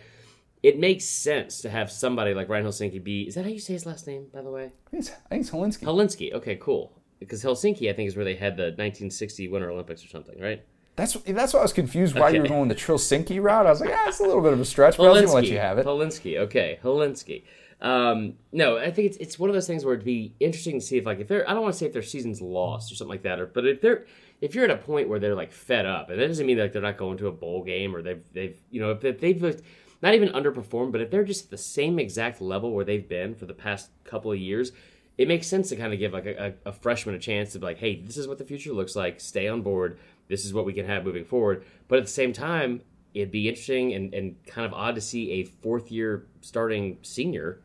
it 0.63 0.79
makes 0.79 1.05
sense 1.05 1.61
to 1.61 1.69
have 1.69 1.91
somebody 1.91 2.33
like 2.33 2.49
Ryan 2.49 2.65
Helsinki 2.65 3.03
be. 3.03 3.23
Is 3.23 3.35
that 3.35 3.43
how 3.45 3.49
you 3.51 3.59
say 3.59 3.73
his 3.73 3.85
last 3.85 4.07
name? 4.07 4.27
By 4.33 4.41
the 4.41 4.51
way, 4.51 4.65
I 4.65 4.89
think 4.89 5.01
it's, 5.03 5.09
I 5.11 5.29
think 5.29 5.41
it's 5.41 5.49
Helinski. 5.51 5.83
Helsinki. 5.83 6.33
Okay, 6.33 6.55
cool. 6.57 6.93
Because 7.19 7.43
Helsinki, 7.43 7.89
I 7.89 7.93
think, 7.93 8.07
is 8.07 8.15
where 8.15 8.25
they 8.25 8.35
had 8.35 8.57
the 8.57 8.63
1960 8.63 9.47
Winter 9.47 9.69
Olympics 9.71 10.03
or 10.03 10.07
something, 10.07 10.39
right? 10.39 10.63
That's 10.95 11.13
that's 11.13 11.53
why 11.53 11.59
I 11.59 11.63
was 11.63 11.73
confused 11.73 12.15
why 12.17 12.29
you 12.29 12.41
were 12.41 12.47
going 12.47 12.67
the 12.67 12.75
Trilsinki 12.75 13.41
route. 13.41 13.65
I 13.65 13.69
was 13.69 13.79
like, 13.81 13.91
ah, 13.93 14.07
it's 14.09 14.19
a 14.19 14.23
little 14.23 14.41
bit 14.41 14.53
of 14.53 14.59
a 14.59 14.65
stretch, 14.65 14.97
but 14.97 15.05
I 15.05 15.09
was 15.09 15.19
going 15.21 15.27
to 15.29 15.33
let 15.35 15.45
you 15.47 15.57
have 15.57 15.77
it. 15.77 15.85
Holinsky. 15.85 16.37
Okay, 16.39 16.79
Holinsky. 16.83 17.43
Um, 17.79 18.35
no, 18.51 18.77
I 18.77 18.91
think 18.91 19.07
it's 19.07 19.17
it's 19.17 19.39
one 19.39 19.49
of 19.49 19.53
those 19.55 19.65
things 19.65 19.83
where 19.83 19.95
it'd 19.95 20.05
be 20.05 20.35
interesting 20.39 20.79
to 20.79 20.85
see 20.85 20.97
if 20.97 21.05
like 21.05 21.19
if 21.19 21.27
they're 21.27 21.49
I 21.49 21.53
don't 21.53 21.63
want 21.63 21.73
to 21.73 21.79
say 21.79 21.85
if 21.87 21.93
their 21.93 22.03
season's 22.03 22.39
lost 22.41 22.91
or 22.91 22.95
something 22.95 23.09
like 23.11 23.23
that, 23.23 23.39
or 23.39 23.47
but 23.47 23.65
if 23.65 23.81
they're 23.81 24.05
if 24.41 24.53
you're 24.53 24.65
at 24.65 24.69
a 24.71 24.77
point 24.77 25.09
where 25.09 25.17
they're 25.19 25.33
like 25.33 25.51
fed 25.51 25.85
up, 25.87 26.09
and 26.11 26.19
that 26.19 26.27
doesn't 26.27 26.45
mean 26.45 26.59
like 26.59 26.73
they're 26.73 26.81
not 26.81 26.97
going 26.97 27.17
to 27.19 27.27
a 27.27 27.31
bowl 27.31 27.63
game 27.63 27.95
or 27.95 28.01
they've 28.03 28.21
they've 28.33 28.59
you 28.69 28.81
know 28.81 28.91
if 28.91 28.99
they- 29.01 29.11
they've 29.13 29.61
not 30.01 30.15
even 30.15 30.29
underperform, 30.29 30.91
but 30.91 31.01
if 31.01 31.11
they're 31.11 31.23
just 31.23 31.51
the 31.51 31.57
same 31.57 31.99
exact 31.99 32.41
level 32.41 32.71
where 32.71 32.85
they've 32.85 33.07
been 33.07 33.35
for 33.35 33.45
the 33.45 33.53
past 33.53 33.91
couple 34.03 34.31
of 34.31 34.39
years, 34.39 34.71
it 35.17 35.27
makes 35.27 35.47
sense 35.47 35.69
to 35.69 35.75
kind 35.75 35.93
of 35.93 35.99
give 35.99 36.13
like 36.13 36.25
a, 36.25 36.55
a, 36.65 36.69
a 36.69 36.71
freshman 36.71 37.15
a 37.15 37.19
chance 37.19 37.51
to 37.51 37.59
be 37.59 37.65
like, 37.65 37.77
hey, 37.77 38.01
this 38.01 38.17
is 38.17 38.27
what 38.27 38.37
the 38.37 38.45
future 38.45 38.73
looks 38.73 38.95
like. 38.95 39.19
Stay 39.19 39.47
on 39.47 39.61
board. 39.61 39.99
This 40.27 40.45
is 40.45 40.53
what 40.53 40.65
we 40.65 40.73
can 40.73 40.85
have 40.85 41.03
moving 41.03 41.25
forward. 41.25 41.63
But 41.87 41.99
at 41.99 42.05
the 42.05 42.11
same 42.11 42.33
time, 42.33 42.81
it'd 43.13 43.31
be 43.31 43.47
interesting 43.47 43.93
and, 43.93 44.13
and 44.13 44.43
kind 44.45 44.65
of 44.65 44.73
odd 44.73 44.95
to 44.95 45.01
see 45.01 45.31
a 45.33 45.43
fourth 45.43 45.91
year 45.91 46.25
starting 46.39 46.97
senior 47.01 47.59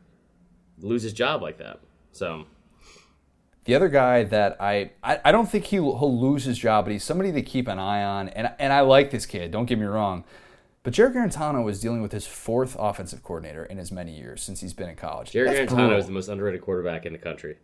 lose 0.79 1.03
his 1.03 1.13
job 1.13 1.41
like 1.41 1.57
that. 1.57 1.79
So 2.11 2.45
The 3.65 3.75
other 3.75 3.89
guy 3.89 4.23
that 4.23 4.57
I, 4.61 4.91
I, 5.03 5.19
I 5.25 5.31
don't 5.31 5.49
think 5.49 5.65
he'll, 5.65 5.97
he'll 5.97 6.19
lose 6.19 6.43
his 6.43 6.57
job, 6.57 6.85
but 6.85 6.91
he's 6.91 7.03
somebody 7.03 7.31
to 7.31 7.41
keep 7.41 7.67
an 7.67 7.79
eye 7.79 8.03
on. 8.03 8.29
And, 8.29 8.51
and 8.59 8.71
I 8.71 8.81
like 8.81 9.11
this 9.11 9.25
kid, 9.25 9.51
don't 9.51 9.65
get 9.65 9.79
me 9.79 9.85
wrong. 9.85 10.23
But 10.87 10.93
Jared 10.93 11.15
Guarantano 11.15 11.69
is 11.69 11.81
dealing 11.81 12.01
with 12.01 12.13
his 12.13 12.25
fourth 12.25 12.77
offensive 12.79 13.21
coordinator 13.21 13.65
in 13.65 13.77
as 13.77 13.91
many 13.91 14.17
years 14.17 14.41
since 14.41 14.61
he's 14.61 14.71
been 14.71 14.87
in 14.87 14.95
college. 14.95 15.31
Jared 15.31 15.49
That's 15.49 15.69
Guarantano 15.69 15.75
brutal. 15.75 15.97
is 15.97 16.05
the 16.05 16.13
most 16.13 16.29
underrated 16.29 16.61
quarterback 16.61 17.05
in 17.05 17.11
the 17.11 17.19
country. 17.19 17.57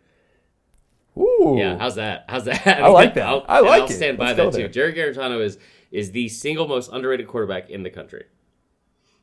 Ooh. 1.16 1.54
Yeah, 1.56 1.78
how's 1.78 1.94
that? 1.94 2.26
How's 2.28 2.44
that? 2.44 2.66
I 2.84 2.88
like 2.88 3.14
that. 3.14 3.26
I'll, 3.26 3.42
I 3.48 3.60
like 3.60 3.84
I'll 3.84 3.88
it. 3.88 3.94
stand 3.94 4.18
by 4.18 4.34
Let's 4.34 4.54
that 4.54 4.62
too. 4.62 4.68
Jared 4.68 4.94
Guarantano 4.94 5.42
is 5.42 5.56
is 5.90 6.12
the 6.12 6.28
single 6.28 6.68
most 6.68 6.92
underrated 6.92 7.26
quarterback 7.26 7.70
in 7.70 7.82
the 7.82 7.88
country. 7.88 8.26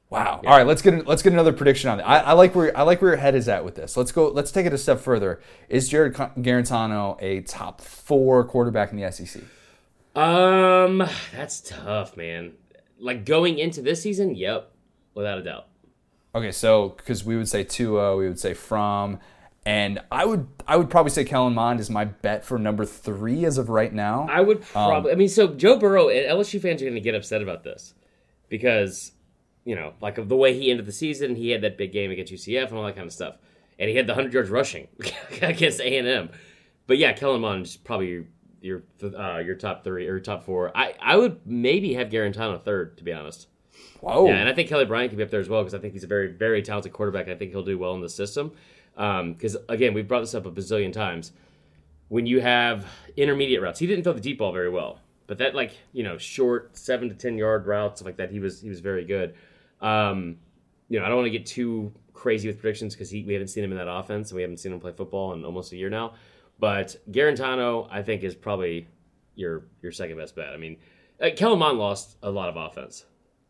Wow. 0.10 0.41
All 0.47 0.58
right, 0.58 0.65
let's 0.65 0.82
get 0.82 1.06
let's 1.06 1.21
get 1.21 1.34
another 1.34 1.54
prediction 1.54 1.91
on 1.91 1.99
it. 1.99 2.04
I, 2.04 2.21
I 2.21 2.32
like 2.32 2.56
where 2.56 2.75
I 2.75 2.82
like 2.82 3.04
where 3.04 3.12
your 3.12 3.19
head 3.19 3.36
is 3.36 3.47
at 3.47 3.63
with 3.63 3.75
this. 3.75 3.95
Let's 3.95 4.12
go. 4.12 4.30
Let's 4.30 4.49
take 4.49 4.65
it 4.65 4.73
a 4.73 4.80
step 4.80 4.99
further. 4.99 5.41
Is 5.69 5.88
Jared 5.88 6.15
Guarantano 6.15 7.17
a 7.21 7.41
top 7.41 7.82
four 7.82 8.45
quarterback 8.45 8.91
in 8.91 8.97
the 8.97 9.12
SEC? 9.12 9.43
Um, 10.15 11.08
that's 11.32 11.62
tough, 11.62 12.17
man. 12.17 12.54
Like 13.01 13.25
going 13.25 13.59
into 13.59 13.81
this 13.81 14.01
season, 14.01 14.35
yep, 14.35 14.71
without 15.13 15.37
a 15.39 15.43
doubt. 15.43 15.67
Okay, 16.33 16.51
so 16.51 16.89
because 16.89 17.25
we 17.25 17.35
would 17.35 17.49
say 17.49 17.63
Tua, 17.63 18.15
we 18.15 18.27
would 18.27 18.39
say 18.39 18.53
Fromm, 18.53 19.19
and 19.65 19.99
I 20.11 20.25
would 20.25 20.47
I 20.67 20.77
would 20.77 20.89
probably 20.89 21.09
say 21.09 21.23
Kellen 21.25 21.53
Mond 21.53 21.79
is 21.79 21.89
my 21.89 22.05
bet 22.05 22.45
for 22.45 22.57
number 22.57 22.85
three 22.85 23.43
as 23.43 23.57
of 23.57 23.69
right 23.69 23.91
now. 23.93 24.27
I 24.29 24.41
would 24.41 24.59
Um, 24.59 24.63
probably. 24.71 25.11
I 25.11 25.15
mean, 25.15 25.27
so 25.29 25.47
Joe 25.53 25.77
Burrow 25.77 26.09
and 26.09 26.25
LSU 26.29 26.61
fans 26.61 26.81
are 26.81 26.85
going 26.85 26.95
to 26.95 27.01
get 27.01 27.15
upset 27.15 27.41
about 27.41 27.63
this 27.63 27.93
because 28.49 29.11
you 29.65 29.75
know, 29.75 29.93
like 30.01 30.17
of 30.17 30.27
the 30.29 30.35
way 30.35 30.57
he 30.57 30.71
ended 30.71 30.85
the 30.85 30.91
season, 30.91 31.35
he 31.35 31.49
had 31.49 31.61
that 31.61 31.77
big 31.77 31.91
game 31.91 32.09
against 32.11 32.33
UCF 32.33 32.69
and 32.69 32.77
all 32.77 32.85
that 32.85 32.95
kind 32.95 33.05
of 33.05 33.13
stuff, 33.13 33.35
and 33.77 33.89
he 33.89 33.95
had 33.95 34.07
the 34.07 34.13
hundred 34.13 34.33
yards 34.33 34.49
rushing 34.49 34.87
against 35.41 35.79
A 35.81 35.97
and 35.97 36.07
M. 36.07 36.29
But 36.87 36.97
yeah, 36.97 37.13
Kellen 37.13 37.41
Mond 37.41 37.65
is 37.65 37.77
probably 37.77 38.25
your 38.62 38.84
uh, 39.04 39.39
your 39.39 39.56
top 39.56 39.84
three 39.84 40.08
or 40.08 40.19
top 40.19 40.43
four. 40.43 40.76
I 40.76 40.93
I 41.02 41.17
would 41.17 41.41
maybe 41.45 41.93
have 41.95 42.10
Guarantano 42.10 42.62
third, 42.62 42.97
to 42.97 43.04
be 43.04 43.12
honest. 43.12 43.47
Whoa. 44.02 44.28
Yeah, 44.28 44.36
and 44.36 44.50
I 44.50 44.54
think 44.54 44.69
Kelly 44.69 44.86
Bryant 44.86 45.12
can 45.12 45.17
be 45.17 45.24
up 45.24 45.30
there 45.30 45.39
as 45.39 45.50
well 45.50 45.62
because 45.62 45.74
I 45.74 45.80
think 45.80 45.93
he's 45.93 46.04
a 46.04 46.08
very, 46.08 46.32
very 46.32 46.62
talented 46.62 46.91
quarterback. 46.91 47.28
I 47.30 47.36
think 47.36 47.52
he'll 47.52 47.63
do 47.63 47.78
well 47.78 47.93
in 47.93 48.02
the 48.02 48.10
system. 48.10 48.52
Because 48.95 49.58
again, 49.69 49.93
we've 49.93 50.08
brought 50.08 50.21
this 50.21 50.36
up 50.36 50.45
a 50.45 50.52
bazillion 50.52 50.91
times. 50.91 51.32
When 52.10 52.26
you 52.26 52.41
have 52.41 52.86
intermediate 53.15 53.62
routes, 53.62 53.80
he 53.80 53.88
didn't 53.88 54.04
throw 54.04 54.13
the 54.13 54.19
deep 54.21 54.39
ball 54.39 54.52
very 54.52 54.69
well, 54.69 55.00
but 55.28 55.38
that 55.38 55.56
like 55.56 55.78
you 55.93 56.04
know 56.04 56.17
short 56.17 56.76
seven 56.78 57.10
to 57.10 57.15
ten 57.15 57.38
yard 57.38 57.65
routes 57.65 58.02
like 58.02 58.17
that, 58.17 58.32
he 58.32 58.39
was 58.39 58.62
he 58.62 58.69
was 58.69 58.82
very 58.82 59.06
good. 59.06 59.34
Um, 59.80 60.38
you 60.89 61.00
know, 61.00 61.06
I 61.06 61.08
don't 61.08 61.17
want 61.17 61.28
to 61.28 61.38
get 61.38 61.45
too 61.45 61.93
crazy 62.13 62.50
with 62.50 62.60
predictions 62.60 62.93
because 62.93 63.12
we 63.12 63.32
haven't 63.32 63.47
seen 63.47 63.63
him 63.63 63.71
in 63.71 63.78
that 63.78 63.89
offense 63.89 64.30
and 64.30 64.36
we 64.36 64.41
haven't 64.41 64.58
seen 64.58 64.74
him 64.74 64.80
play 64.80 64.91
football 64.91 65.34
in 65.34 65.45
almost 65.45 65.71
a 65.71 65.78
year 65.78 65.89
now. 65.89 66.13
But 66.62 66.95
Guarantano, 67.12 67.88
I 67.91 68.04
think, 68.04 68.24
is 68.24 68.36
probably 68.36 68.88
your 69.36 69.63
your 69.82 69.91
second 69.91 70.15
best 70.17 70.36
bet. 70.36 70.54
I 70.54 70.58
mean, 70.58 70.78
uh, 71.19 71.32
Kellen 71.36 71.60
Mond 71.60 71.78
lost 71.80 72.17
a 72.24 72.30
lot 72.32 72.47
of 72.50 72.56
offense 72.56 73.04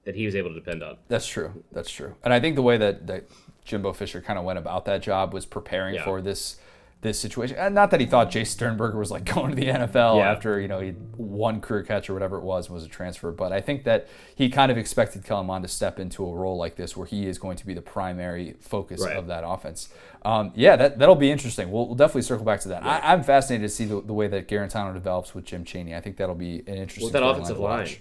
that 0.06 0.16
he 0.16 0.26
was 0.26 0.34
able 0.34 0.50
to 0.50 0.56
depend 0.56 0.82
on. 0.82 0.98
That's 1.10 1.28
true. 1.28 1.64
That's 1.74 1.92
true. 1.92 2.16
And 2.24 2.34
I 2.34 2.40
think 2.40 2.56
the 2.56 2.62
way 2.64 2.78
that, 2.78 3.06
that 3.08 3.26
Jimbo 3.66 3.94
Fisher 3.94 4.20
kind 4.22 4.40
of 4.40 4.46
went 4.46 4.58
about 4.58 4.86
that 4.86 5.04
job 5.04 5.32
was 5.34 5.46
preparing 5.46 5.94
Yeah. 5.96 6.06
for 6.06 6.22
this 6.22 6.56
this 7.02 7.20
situation. 7.20 7.58
And 7.58 7.74
not 7.74 7.90
that 7.92 8.00
he 8.00 8.06
thought 8.06 8.30
Jace 8.32 8.48
Sternberger 8.48 8.98
was 8.98 9.10
like 9.10 9.26
going 9.34 9.50
to 9.50 9.56
the 9.56 9.66
NFL 9.68 10.18
Yeah. 10.18 10.32
after 10.32 10.60
you 10.60 10.68
know 10.68 10.80
he 10.80 10.92
one 11.18 11.60
career 11.60 11.82
catch 11.84 12.10
or 12.10 12.14
whatever 12.14 12.38
it 12.38 12.44
was 12.44 12.70
was 12.70 12.84
a 12.86 12.88
transfer, 12.88 13.32
but 13.32 13.52
I 13.52 13.60
think 13.60 13.84
that 13.86 14.08
he 14.36 14.50
kind 14.50 14.72
of 14.72 14.78
expected 14.78 15.24
Kellen 15.24 15.48
Mond 15.48 15.64
to 15.64 15.68
step 15.68 16.00
into 16.00 16.24
a 16.26 16.34
role 16.36 16.58
like 16.58 16.76
this 16.76 16.96
where 16.96 17.08
he 17.08 17.26
is 17.28 17.40
going 17.40 17.58
to 17.58 17.66
be 17.66 17.74
the 17.74 17.82
primary 17.82 18.56
focus 18.60 19.02
Right. 19.04 19.16
of 19.16 19.28
that 19.28 19.44
offense. 19.46 19.90
Um, 20.24 20.52
yeah, 20.56 20.76
that 20.76 21.00
that'll 21.00 21.16
be 21.16 21.32
interesting. 21.32 21.72
We'll, 21.72 21.88
we'll 21.88 21.96
definitely 21.96 22.22
circle 22.22 22.46
back 22.46 22.60
to 22.62 22.68
that. 22.70 22.84
I, 22.84 23.00
I'm 23.14 23.24
fascinated 23.24 23.68
to 23.68 23.74
see 23.76 23.86
the, 23.86 24.02
the 24.02 24.14
way 24.14 24.28
that 24.28 24.48
Guarantano 24.48 24.94
develops 24.94 25.34
with 25.34 25.46
Jim 25.46 25.64
Chaney. 25.66 25.96
I 25.96 26.02
think 26.02 26.18
that'll 26.18 26.36
be 26.36 26.60
an 26.68 26.76
interesting. 26.76 27.06
With 27.06 27.14
that 27.14 27.24
offensive 27.24 27.58
watch. 27.58 27.88
line. 27.94 27.98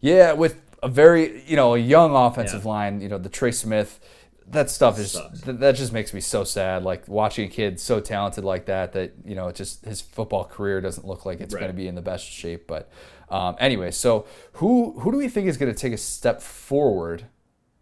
Yeah, 0.00 0.32
with 0.32 0.60
a 0.82 0.88
very 0.88 1.42
you 1.46 1.56
know 1.56 1.74
a 1.74 1.78
young 1.78 2.14
offensive 2.14 2.62
Yeah. 2.64 2.70
line, 2.70 3.00
you 3.00 3.08
know 3.08 3.18
the 3.18 3.28
Trey 3.28 3.50
Smith, 3.50 3.98
that 4.50 4.68
stuff 4.70 4.98
is 4.98 5.12
th- 5.44 5.58
that 5.58 5.76
just 5.76 5.92
makes 5.92 6.12
me 6.12 6.20
so 6.20 6.44
sad. 6.44 6.82
Like 6.82 7.06
watching 7.08 7.46
a 7.46 7.48
kid 7.48 7.78
so 7.80 8.00
talented 8.00 8.44
like 8.44 8.66
that, 8.66 8.92
that 8.92 9.12
you 9.24 9.34
know 9.34 9.48
it 9.48 9.56
just 9.56 9.84
his 9.84 10.00
football 10.00 10.44
career 10.44 10.80
doesn't 10.80 11.06
look 11.06 11.24
like 11.24 11.40
it's 11.40 11.54
Right. 11.54 11.60
going 11.60 11.72
to 11.72 11.76
be 11.76 11.86
in 11.88 11.94
the 11.94 12.02
best 12.02 12.24
shape. 12.26 12.66
But 12.66 12.90
um, 13.30 13.56
anyway, 13.58 13.90
so 13.90 14.26
who 14.54 14.98
who 15.00 15.12
do 15.12 15.18
we 15.18 15.28
think 15.28 15.48
is 15.48 15.56
going 15.56 15.72
to 15.72 15.78
take 15.78 15.92
a 15.92 15.96
step 15.98 16.40
forward 16.42 17.26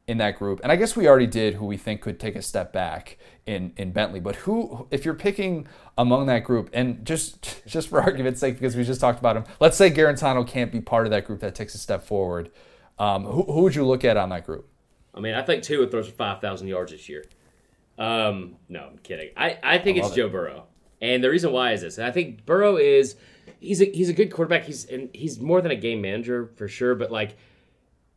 in 0.06 0.18
that 0.18 0.38
group? 0.38 0.60
And 0.62 0.70
I 0.70 0.76
guess 0.76 0.94
we 0.96 1.08
already 1.08 1.26
did 1.26 1.54
who 1.54 1.66
we 1.66 1.76
think 1.76 2.00
could 2.02 2.20
take 2.20 2.36
a 2.36 2.42
step 2.42 2.72
back 2.72 3.16
in 3.46 3.72
in 3.76 3.92
Bentley. 3.92 4.20
But 4.20 4.36
who, 4.36 4.86
if 4.90 5.04
you're 5.04 5.14
picking 5.14 5.66
among 5.96 6.26
that 6.26 6.44
group, 6.44 6.68
and 6.72 7.04
just 7.04 7.62
just 7.66 7.88
for 7.88 8.00
argument's 8.02 8.40
sake, 8.40 8.54
because 8.54 8.76
we 8.76 8.84
just 8.84 9.00
talked 9.00 9.18
about 9.18 9.36
him, 9.36 9.44
let's 9.60 9.76
say 9.76 9.90
Guarantano 9.90 10.46
can't 10.46 10.70
be 10.70 10.80
part 10.80 11.06
of 11.06 11.10
that 11.12 11.24
group 11.24 11.40
that 11.40 11.54
takes 11.54 11.74
a 11.74 11.78
step 11.78 12.02
forward. 12.02 12.50
Um, 12.98 13.24
who, 13.24 13.44
who 13.44 13.62
would 13.62 13.74
you 13.74 13.86
look 13.86 14.04
at 14.04 14.16
on 14.16 14.28
that 14.30 14.44
group? 14.44 14.68
I 15.18 15.20
mean, 15.20 15.34
I 15.34 15.42
think 15.42 15.62
Tua 15.64 15.88
throws 15.88 16.06
for 16.06 16.14
five 16.14 16.40
thousand 16.40 16.68
yards 16.68 16.92
this 16.92 17.08
year. 17.08 17.24
Um, 17.98 18.56
no, 18.68 18.86
I'm 18.92 18.98
kidding. 18.98 19.30
I, 19.36 19.58
I 19.62 19.78
think 19.78 19.98
I 20.00 20.06
it's 20.06 20.14
Joe 20.14 20.28
Burrow, 20.28 20.66
and 21.02 21.22
the 21.22 21.28
reason 21.28 21.52
why 21.52 21.72
is 21.72 21.80
this. 21.82 21.98
And 21.98 22.06
I 22.06 22.12
think 22.12 22.46
Burrow 22.46 22.76
is 22.76 23.16
he's 23.60 23.82
a 23.82 23.86
he's 23.86 24.08
a 24.08 24.12
good 24.12 24.32
quarterback. 24.32 24.64
He's 24.64 24.84
and 24.84 25.10
he's 25.12 25.40
more 25.40 25.60
than 25.60 25.72
a 25.72 25.76
game 25.76 26.00
manager 26.00 26.50
for 26.56 26.68
sure. 26.68 26.94
But 26.94 27.10
like, 27.10 27.36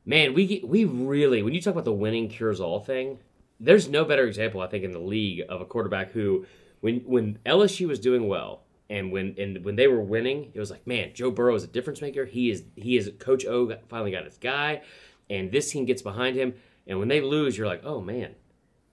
man, 0.05 0.33
we 0.33 0.45
get- 0.45 0.67
we 0.67 0.85
really 0.85 1.41
when 1.41 1.53
you 1.53 1.61
talk 1.61 1.73
about 1.73 1.85
the 1.85 1.91
winning 1.93 2.29
cures 2.29 2.59
all 2.61 2.79
thing, 2.79 3.17
there's 3.59 3.89
no 3.89 4.05
better 4.05 4.25
example 4.25 4.61
I 4.61 4.67
think 4.67 4.83
in 4.83 4.91
the 4.91 4.99
league 4.99 5.43
of 5.49 5.61
a 5.61 5.65
quarterback 5.65 6.11
who, 6.11 6.45
when 6.81 6.99
when 6.99 7.39
LSU 7.45 7.87
was 7.87 7.99
doing 7.99 8.27
well 8.27 8.61
and 8.89 9.11
when 9.11 9.33
and 9.39 9.65
when 9.65 9.75
they 9.77 9.87
were 9.87 10.01
winning, 10.01 10.51
it 10.53 10.59
was 10.59 10.69
like, 10.69 10.85
man, 10.85 11.11
Joe 11.15 11.31
Burrow 11.31 11.55
is 11.55 11.63
a 11.63 11.67
difference 11.67 12.01
maker. 12.01 12.25
He 12.25 12.51
is 12.51 12.63
he 12.75 12.97
is 12.97 13.11
Coach 13.17 13.45
O 13.47 13.75
finally 13.87 14.11
got 14.11 14.25
his 14.25 14.37
guy, 14.37 14.81
and 15.29 15.51
this 15.51 15.71
team 15.71 15.85
gets 15.85 16.03
behind 16.03 16.35
him. 16.35 16.53
And 16.87 16.99
when 16.99 17.07
they 17.07 17.21
lose, 17.21 17.57
you're 17.57 17.67
like, 17.67 17.83
oh 17.83 18.01
man, 18.01 18.35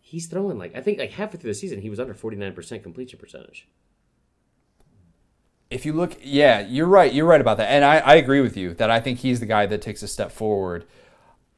he's 0.01 0.27
throwing 0.27 0.59
like 0.59 0.77
I 0.77 0.81
think 0.81 0.98
like 0.98 1.12
halfway 1.12 1.38
through 1.40 1.51
the 1.51 1.55
season 1.55 1.81
he 1.81 1.90
was 1.90 2.01
under 2.01 2.14
49 2.14 2.53
percent 2.55 2.83
completion 2.83 3.18
percentage. 3.18 3.68
if 5.70 5.85
you 5.85 5.92
look, 5.92 6.16
yeah, 6.22 6.61
you're 6.61 6.87
right. 6.87 7.12
You're 7.12 7.27
right 7.27 7.40
about 7.40 7.59
that, 7.59 7.68
and 7.70 7.85
I, 7.85 7.98
I 7.98 8.14
agree 8.14 8.40
with 8.40 8.57
you 8.57 8.74
that 8.74 8.90
I 8.90 9.01
think 9.01 9.18
he's 9.18 9.40
the 9.40 9.46
guy 9.46 9.66
that 9.66 9.83
takes 9.83 10.03
a 10.03 10.09
step 10.09 10.33
forward. 10.33 10.87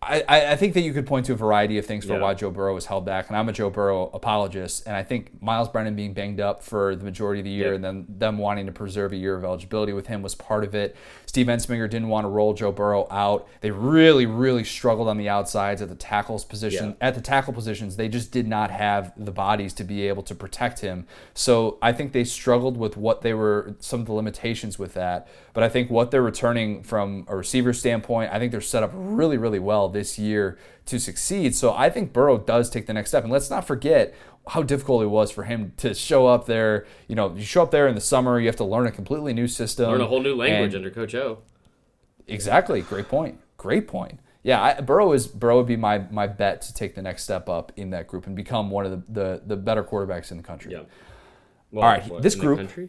I, 0.03 0.25
I 0.53 0.57
think 0.57 0.73
that 0.75 0.81
you 0.81 0.95
could 0.95 1.07
point 1.07 1.27
to 1.27 1.35
a 1.35 1.37
variety 1.37 1.77
of 1.77 1.85
things 1.85 2.07
for 2.07 2.15
Yeah. 2.15 2.21
why 2.21 2.33
Joe 2.33 2.51
Burrow 2.51 2.73
was 2.75 2.87
held 2.87 3.05
back, 3.05 3.29
and 3.29 3.37
I'm 3.37 3.51
a 3.51 3.53
Joe 3.53 3.69
Burrow 3.69 4.11
apologist, 4.15 4.87
and 4.87 4.97
I 4.97 5.03
think 5.03 5.43
Myles 5.43 5.69
Brennan 5.69 5.95
being 5.95 6.15
banged 6.15 6.41
up 6.41 6.63
for 6.63 6.97
the 6.97 7.05
majority 7.05 7.41
of 7.41 7.45
the 7.45 7.51
year, 7.51 7.67
Yep. 7.67 7.75
and 7.75 7.85
then 7.85 8.07
them 8.09 8.39
wanting 8.39 8.65
to 8.65 8.73
preserve 8.73 9.13
a 9.13 9.17
year 9.17 9.35
of 9.37 9.45
eligibility 9.45 9.93
with 9.93 10.07
him 10.07 10.23
was 10.23 10.35
part 10.35 10.65
of 10.65 10.75
it. 10.75 10.97
Steve 11.27 11.49
Ensminger 11.49 11.89
didn't 11.89 12.09
want 12.09 12.25
to 12.25 12.29
roll 12.29 12.55
Joe 12.55 12.73
Burrow 12.73 13.07
out. 13.11 13.47
They 13.61 13.71
really, 13.71 14.25
really 14.25 14.65
struggled 14.65 15.07
on 15.07 15.19
the 15.19 15.29
outsides 15.29 15.83
at 15.83 15.91
the 15.91 15.95
tackles 15.95 16.45
position. 16.47 16.97
Yeah. 17.01 17.07
At 17.09 17.15
the 17.15 17.21
tackle 17.21 17.53
positions, 17.53 17.97
they 17.97 18.09
just 18.09 18.33
did 18.33 18.49
not 18.49 18.71
have 18.71 19.13
the 19.19 19.31
bodies 19.31 19.75
to 19.75 19.85
be 19.85 20.09
able 20.09 20.23
to 20.25 20.35
protect 20.35 20.81
him. 20.81 21.07
So 21.35 21.77
I 21.83 21.93
think 21.93 22.13
they 22.13 22.25
struggled 22.25 22.79
with 22.79 22.97
what 22.97 23.21
they 23.21 23.35
were, 23.35 23.75
some 23.81 24.01
of 24.01 24.07
the 24.07 24.13
limitations 24.15 24.79
with 24.79 24.95
that. 24.95 25.29
But 25.53 25.63
I 25.63 25.69
think 25.69 25.91
what 25.91 26.11
they're 26.11 26.23
returning 26.23 26.83
from 26.83 27.27
a 27.29 27.37
receiver 27.37 27.73
standpoint, 27.75 28.33
I 28.33 28.39
think 28.39 28.51
they're 28.51 28.61
set 28.61 28.83
up 28.83 28.91
really, 28.95 29.37
really 29.37 29.59
well 29.59 29.89
this 29.91 30.19
year 30.19 30.59
to 30.87 30.99
succeed. 30.99 31.55
So 31.55 31.73
I 31.75 31.91
think 31.91 32.13
Burrow 32.13 32.39
does 32.39 32.71
take 32.71 32.87
the 32.87 32.93
next 32.95 33.11
step. 33.11 33.23
And 33.25 33.33
let's 33.33 33.51
not 33.51 33.67
forget 33.67 34.15
how 34.49 34.63
difficult 34.63 35.03
it 35.03 35.07
was 35.09 35.31
for 35.31 35.45
him 35.45 35.73
to 35.77 35.93
show 35.95 36.27
up 36.27 36.47
there. 36.47 36.87
You 37.09 37.15
know, 37.15 37.35
you 37.35 37.43
show 37.45 37.63
up 37.63 37.71
there 37.71 37.87
in 37.87 37.95
the 37.95 38.01
summer, 38.01 38.41
you 38.41 38.47
have 38.47 38.57
to 38.57 38.65
learn 38.65 38.87
a 38.87 38.91
completely 38.93 39.33
new 39.35 39.47
system. 39.49 39.91
Learn 39.91 40.01
a 40.01 40.07
whole 40.07 40.23
new 40.23 40.35
language 40.35 40.75
and- 40.75 40.85
under 40.85 40.91
Coach 40.91 41.15
O. 41.15 41.39
Exactly. 42.27 42.81
Great 42.83 43.09
point. 43.09 43.41
Great 43.57 43.87
point. 43.89 44.21
Yeah, 44.43 44.63
I, 44.63 44.81
Burrow 44.81 45.13
is 45.13 45.27
Burrow 45.27 45.59
would 45.59 45.67
be 45.67 45.77
my 45.77 45.99
my 46.11 46.27
bet 46.27 46.63
to 46.63 46.73
take 46.73 46.95
the 46.95 47.03
next 47.03 47.25
step 47.25 47.49
up 47.49 47.73
in 47.77 47.91
that 47.91 48.07
group 48.07 48.27
and 48.27 48.35
become 48.35 48.71
one 48.71 48.87
of 48.87 48.91
the, 48.93 49.13
the, 49.13 49.43
the 49.49 49.57
better 49.57 49.85
quarterbacks 49.85 50.31
in 50.31 50.39
the 50.39 50.43
country. 50.43 50.73
Yeah. 50.73 50.83
Well, 51.71 51.85
All 51.85 51.91
right, 51.91 52.09
what, 52.09 52.23
this 52.23 52.35
in 52.35 52.41
the 52.41 52.47
group- 52.47 52.59
country? 52.59 52.89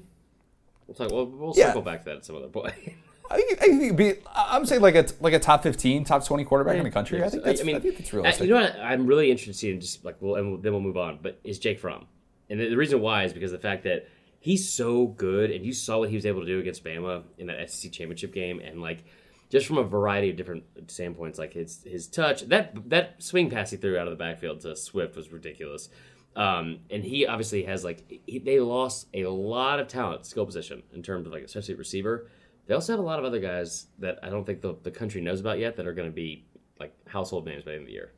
We'll 0.87 0.95
talk. 0.95 1.11
We'll, 1.11 1.25
we'll 1.25 1.53
Yeah. 1.57 1.67
circle 1.67 1.81
back 1.81 1.99
to 1.99 2.05
that 2.05 2.17
at 2.17 2.25
some 2.25 2.37
other 2.37 2.47
point. 2.47 2.73
I 3.31 3.37
think, 3.37 3.91
I 3.91 3.91
be 3.95 4.13
I'm 4.35 4.65
saying 4.65 4.81
like 4.81 4.95
a 4.95 5.05
like 5.19 5.33
a 5.33 5.39
top 5.39 5.63
15, 5.63 6.03
top 6.03 6.25
20 6.25 6.43
quarterback 6.43 6.77
in 6.77 6.83
the 6.83 6.91
country. 6.91 7.23
I 7.23 7.29
think 7.29 7.43
that's 7.43 7.61
I, 7.61 7.63
mean, 7.63 7.79
think 7.81 7.97
that's 7.97 8.13
realistic. 8.13 8.47
You 8.47 8.53
know 8.53 8.61
what? 8.61 8.75
I'm 8.79 9.05
really 9.05 9.31
interested 9.31 9.73
in 9.73 9.81
just 9.81 10.03
like, 10.03 10.17
well, 10.19 10.35
and 10.35 10.61
then 10.61 10.71
we'll 10.71 10.81
move 10.81 10.97
on. 10.97 11.19
But 11.21 11.39
is 11.43 11.59
Jake 11.59 11.79
Fromm, 11.79 12.05
and 12.49 12.59
the, 12.59 12.69
the 12.69 12.77
reason 12.77 13.01
why 13.01 13.23
is 13.23 13.33
because 13.33 13.51
of 13.53 13.61
the 13.61 13.67
fact 13.67 13.83
that 13.83 14.07
he's 14.39 14.69
so 14.69 15.07
good, 15.07 15.51
and 15.51 15.65
you 15.65 15.73
saw 15.73 15.99
what 15.99 16.09
he 16.09 16.15
was 16.15 16.25
able 16.25 16.41
to 16.41 16.47
do 16.47 16.59
against 16.59 16.83
Bama 16.83 17.23
in 17.37 17.47
that 17.47 17.71
SEC 17.71 17.91
championship 17.91 18.33
game, 18.33 18.59
and 18.59 18.81
like 18.81 19.03
just 19.49 19.67
from 19.67 19.77
a 19.77 19.83
variety 19.83 20.29
of 20.29 20.37
different 20.37 20.63
standpoints, 20.87 21.37
like 21.37 21.53
his 21.53 21.83
his 21.85 22.07
touch, 22.07 22.41
that 22.43 22.89
that 22.89 23.21
swing 23.21 23.49
pass 23.49 23.71
he 23.71 23.77
threw 23.77 23.97
out 23.97 24.07
of 24.07 24.11
the 24.11 24.23
backfield 24.23 24.61
to 24.61 24.75
Swift 24.75 25.15
was 25.15 25.31
ridiculous. 25.31 25.89
Um, 26.35 26.79
and 26.89 27.03
he 27.03 27.27
obviously 27.27 27.63
has 27.63 27.83
like 27.83 28.21
he, 28.25 28.39
they 28.39 28.59
lost 28.59 29.07
a 29.13 29.25
lot 29.25 29.79
of 29.79 29.87
talent 29.87 30.25
skill 30.25 30.45
position 30.45 30.81
in 30.93 31.03
terms 31.03 31.27
of 31.27 31.33
like 31.33 31.43
especially 31.43 31.75
receiver. 31.75 32.29
They 32.67 32.73
also 32.73 32.93
have 32.93 32.99
a 32.99 33.03
lot 33.03 33.19
of 33.19 33.25
other 33.25 33.39
guys 33.39 33.87
that 33.99 34.19
I 34.23 34.29
don't 34.29 34.45
think 34.45 34.61
the, 34.61 34.75
the 34.83 34.91
country 34.91 35.21
knows 35.21 35.39
about 35.39 35.59
yet 35.59 35.75
that 35.77 35.87
are 35.87 35.93
going 35.93 36.09
to 36.09 36.15
be 36.15 36.45
like 36.79 36.93
household 37.07 37.45
names 37.45 37.63
by 37.63 37.71
the 37.71 37.75
end 37.77 37.81
of 37.83 37.87
the 37.87 37.93
year. 37.93 38.11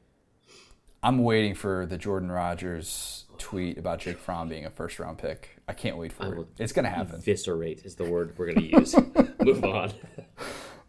I'm 1.01 1.23
waiting 1.23 1.53
for 1.53 1.85
the 1.85 1.97
Jordan 1.97 2.31
Rodgers 2.31 3.25
tweet 3.37 3.77
about 3.77 3.99
Jake 3.99 4.17
Fromm 4.17 4.47
being 4.47 4.65
a 4.65 4.69
first 4.69 4.99
round 4.99 5.17
pick. 5.17 5.49
I 5.67 5.73
can't 5.73 5.97
wait 5.97 6.13
for 6.13 6.33
it. 6.33 6.47
It's 6.57 6.71
going 6.71 6.85
to 6.85 6.91
happen. 6.91 7.15
Eviscerate 7.15 7.83
is 7.83 7.95
the 7.95 8.05
word 8.05 8.33
we're 8.37 8.53
going 8.53 8.69
to 8.69 8.79
use. 8.79 8.95
Move 9.43 9.63
on. 9.65 9.91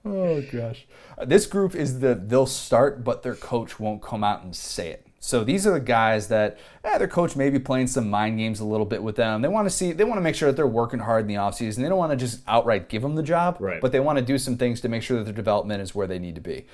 Oh 0.07 0.43
gosh. 0.53 0.87
This 1.25 1.47
group 1.47 1.75
is 1.75 2.01
the 2.01 2.15
they'll 2.15 2.45
start, 2.45 3.05
but 3.05 3.23
their 3.23 3.35
coach 3.35 3.81
won't 3.81 4.03
come 4.03 4.23
out 4.23 4.43
and 4.43 4.55
say 4.55 4.91
it. 4.91 5.07
So 5.25 5.43
these 5.43 5.67
are 5.67 5.73
the 5.73 5.81
guys 5.81 6.29
that 6.29 6.59
eh, 6.85 6.99
their 6.99 7.09
coach 7.09 7.35
may 7.35 7.49
be 7.49 7.59
playing 7.59 7.87
some 7.87 8.11
mind 8.11 8.37
games 8.37 8.61
a 8.61 8.65
little 8.65 8.85
bit 8.85 9.03
with 9.03 9.17
them. 9.17 9.41
They 9.41 9.49
want 9.49 9.65
to 9.67 9.71
see, 9.71 9.93
they 9.93 10.05
want 10.05 10.19
to 10.19 10.23
make 10.23 10.35
sure 10.35 10.51
that 10.51 10.57
they're 10.57 10.67
working 10.67 11.01
hard 11.01 11.23
in 11.23 11.29
the 11.29 11.37
offseason. 11.37 11.77
They 11.77 11.89
don't 11.89 11.97
want 11.97 12.13
to 12.13 12.17
just 12.17 12.41
outright 12.47 12.91
give 12.91 13.01
them 13.01 13.15
the 13.15 13.23
job, 13.23 13.57
Right. 13.59 13.81
but 13.81 13.91
they 13.91 14.01
want 14.01 14.19
to 14.19 14.25
do 14.25 14.37
some 14.37 14.59
things 14.59 14.83
to 14.83 14.89
make 14.91 15.03
sure 15.03 15.17
that 15.17 15.25
their 15.25 15.33
development 15.33 15.81
is 15.81 15.95
where 15.95 16.07
they 16.07 16.19
need 16.19 16.35
to 16.35 16.43
be. 16.43 16.67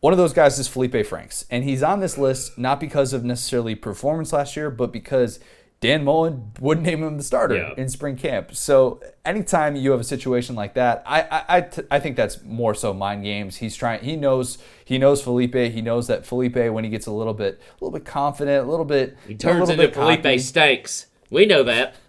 One 0.00 0.14
of 0.14 0.18
those 0.18 0.32
guys 0.32 0.58
is 0.58 0.66
Felipe 0.68 1.04
Franks, 1.06 1.44
and 1.50 1.64
he's 1.64 1.82
on 1.82 2.00
this 2.00 2.16
list 2.16 2.56
not 2.58 2.80
because 2.80 3.12
of 3.12 3.24
necessarily 3.24 3.74
performance 3.74 4.32
last 4.32 4.56
year, 4.56 4.70
but 4.70 4.90
because 4.90 5.38
Dan 5.82 6.02
Mullen 6.04 6.52
wouldn't 6.60 6.86
name 6.86 7.02
him 7.02 7.18
the 7.18 7.22
starter 7.22 7.56
Yeah. 7.56 7.74
in 7.76 7.88
spring 7.90 8.16
camp. 8.16 8.54
So 8.54 9.02
anytime 9.24 9.76
you 9.76 9.90
have 9.90 10.00
a 10.00 10.04
situation 10.04 10.54
like 10.54 10.72
that, 10.74 11.02
I 11.04 11.20
I, 11.22 11.44
I, 11.56 11.60
t- 11.60 11.82
I 11.90 12.00
think 12.00 12.16
that's 12.16 12.42
more 12.44 12.74
so 12.74 12.94
mind 12.94 13.24
games. 13.24 13.56
He's 13.56 13.76
trying. 13.76 14.02
He 14.02 14.16
knows 14.16 14.56
he 14.84 14.96
knows 14.96 15.20
Felipe. 15.22 15.54
He 15.54 15.82
knows 15.82 16.06
that 16.06 16.24
Felipe 16.24 16.56
when 16.56 16.84
he 16.84 16.90
gets 16.90 17.06
a 17.06 17.12
little 17.12 17.34
bit 17.34 17.60
a 17.80 17.84
little 17.84 17.92
bit 17.98 18.06
confident, 18.06 18.66
a 18.66 18.70
little 18.70 18.86
bit 18.86 19.18
He 19.26 19.34
a 19.34 19.36
turns 19.36 19.68
little 19.68 19.72
into 19.74 19.86
bit 19.88 19.94
Felipe 19.94 20.22
cocky. 20.22 20.38
Stinks. 20.38 21.06
We 21.30 21.44
know 21.44 21.62
that. 21.64 21.96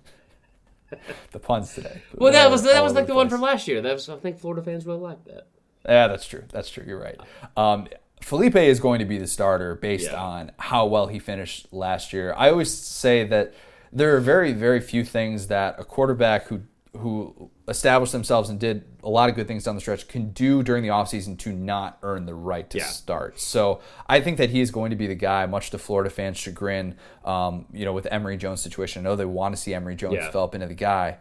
The 1.31 1.39
puns 1.39 1.73
today. 1.73 2.03
Well, 2.15 2.31
that 2.31 2.51
was 2.51 2.62
that 2.63 2.83
was 2.83 2.93
like 2.93 3.07
the 3.07 3.15
one 3.15 3.27
from 3.27 3.41
last 3.41 3.67
year. 3.67 3.81
That 3.81 3.93
was 3.93 4.07
I 4.07 4.15
think 4.17 4.38
Florida 4.39 4.62
fans 4.62 4.86
really 4.86 4.99
liked 4.99 5.25
that. 5.25 5.47
Yeah, 5.89 6.07
that's 6.07 6.27
true. 6.27 6.43
That's 6.51 6.69
true. 6.69 6.83
You're 6.88 6.99
right. 7.01 7.19
Um, 7.57 7.88
Felipe 8.23 8.55
is 8.55 8.79
going 8.79 8.99
to 8.99 9.05
be 9.05 9.17
the 9.17 9.27
starter 9.27 9.75
based 9.75 10.12
Yeah. 10.12 10.21
on 10.21 10.51
how 10.57 10.86
well 10.86 11.07
he 11.07 11.19
finished 11.19 11.67
last 11.73 12.13
year. 12.13 12.33
I 12.38 12.49
always 12.49 12.73
say 12.73 13.25
that 13.25 13.53
there 13.91 14.15
are 14.15 14.19
very, 14.19 14.53
very 14.53 14.79
few 14.79 15.03
things 15.03 15.47
that 15.47 15.75
a 15.79 15.83
quarterback 15.83 16.47
who 16.47 16.62
who 16.97 17.49
established 17.67 18.12
themselves 18.12 18.51
and 18.51 18.59
did 18.59 18.83
a 19.03 19.09
lot 19.09 19.27
of 19.27 19.33
good 19.36 19.47
things 19.47 19.63
down 19.63 19.73
the 19.73 19.81
stretch 19.81 20.07
can 20.07 20.29
do 20.29 20.62
during 20.62 20.83
the 20.83 20.89
offseason 20.89 21.36
to 21.39 21.51
not 21.51 21.97
earn 22.03 22.27
the 22.27 22.36
right 22.36 22.69
to 22.69 22.77
Yeah. 22.77 22.83
start. 22.86 23.39
So 23.39 23.79
I 24.07 24.21
think 24.21 24.38
that 24.38 24.51
he 24.51 24.62
is 24.62 24.69
going 24.69 24.91
to 24.91 24.95
be 24.95 25.07
the 25.07 25.15
guy, 25.15 25.47
much 25.47 25.71
to 25.71 25.79
Florida 25.79 26.12
fans' 26.12 26.38
chagrin. 26.38 26.93
Um, 27.25 27.65
you 27.73 27.83
know, 27.83 27.93
with 27.93 28.05
Emory 28.12 28.38
Jones' 28.38 28.62
situation, 28.62 28.99
I 29.03 29.09
know 29.09 29.15
they 29.15 29.25
want 29.25 29.55
to 29.55 29.59
see 29.62 29.73
Emory 29.73 29.95
Jones 29.95 30.13
Yeah. 30.17 30.27
develop 30.27 30.53
into 30.53 30.67
the 30.67 30.75
guy. 30.75 31.17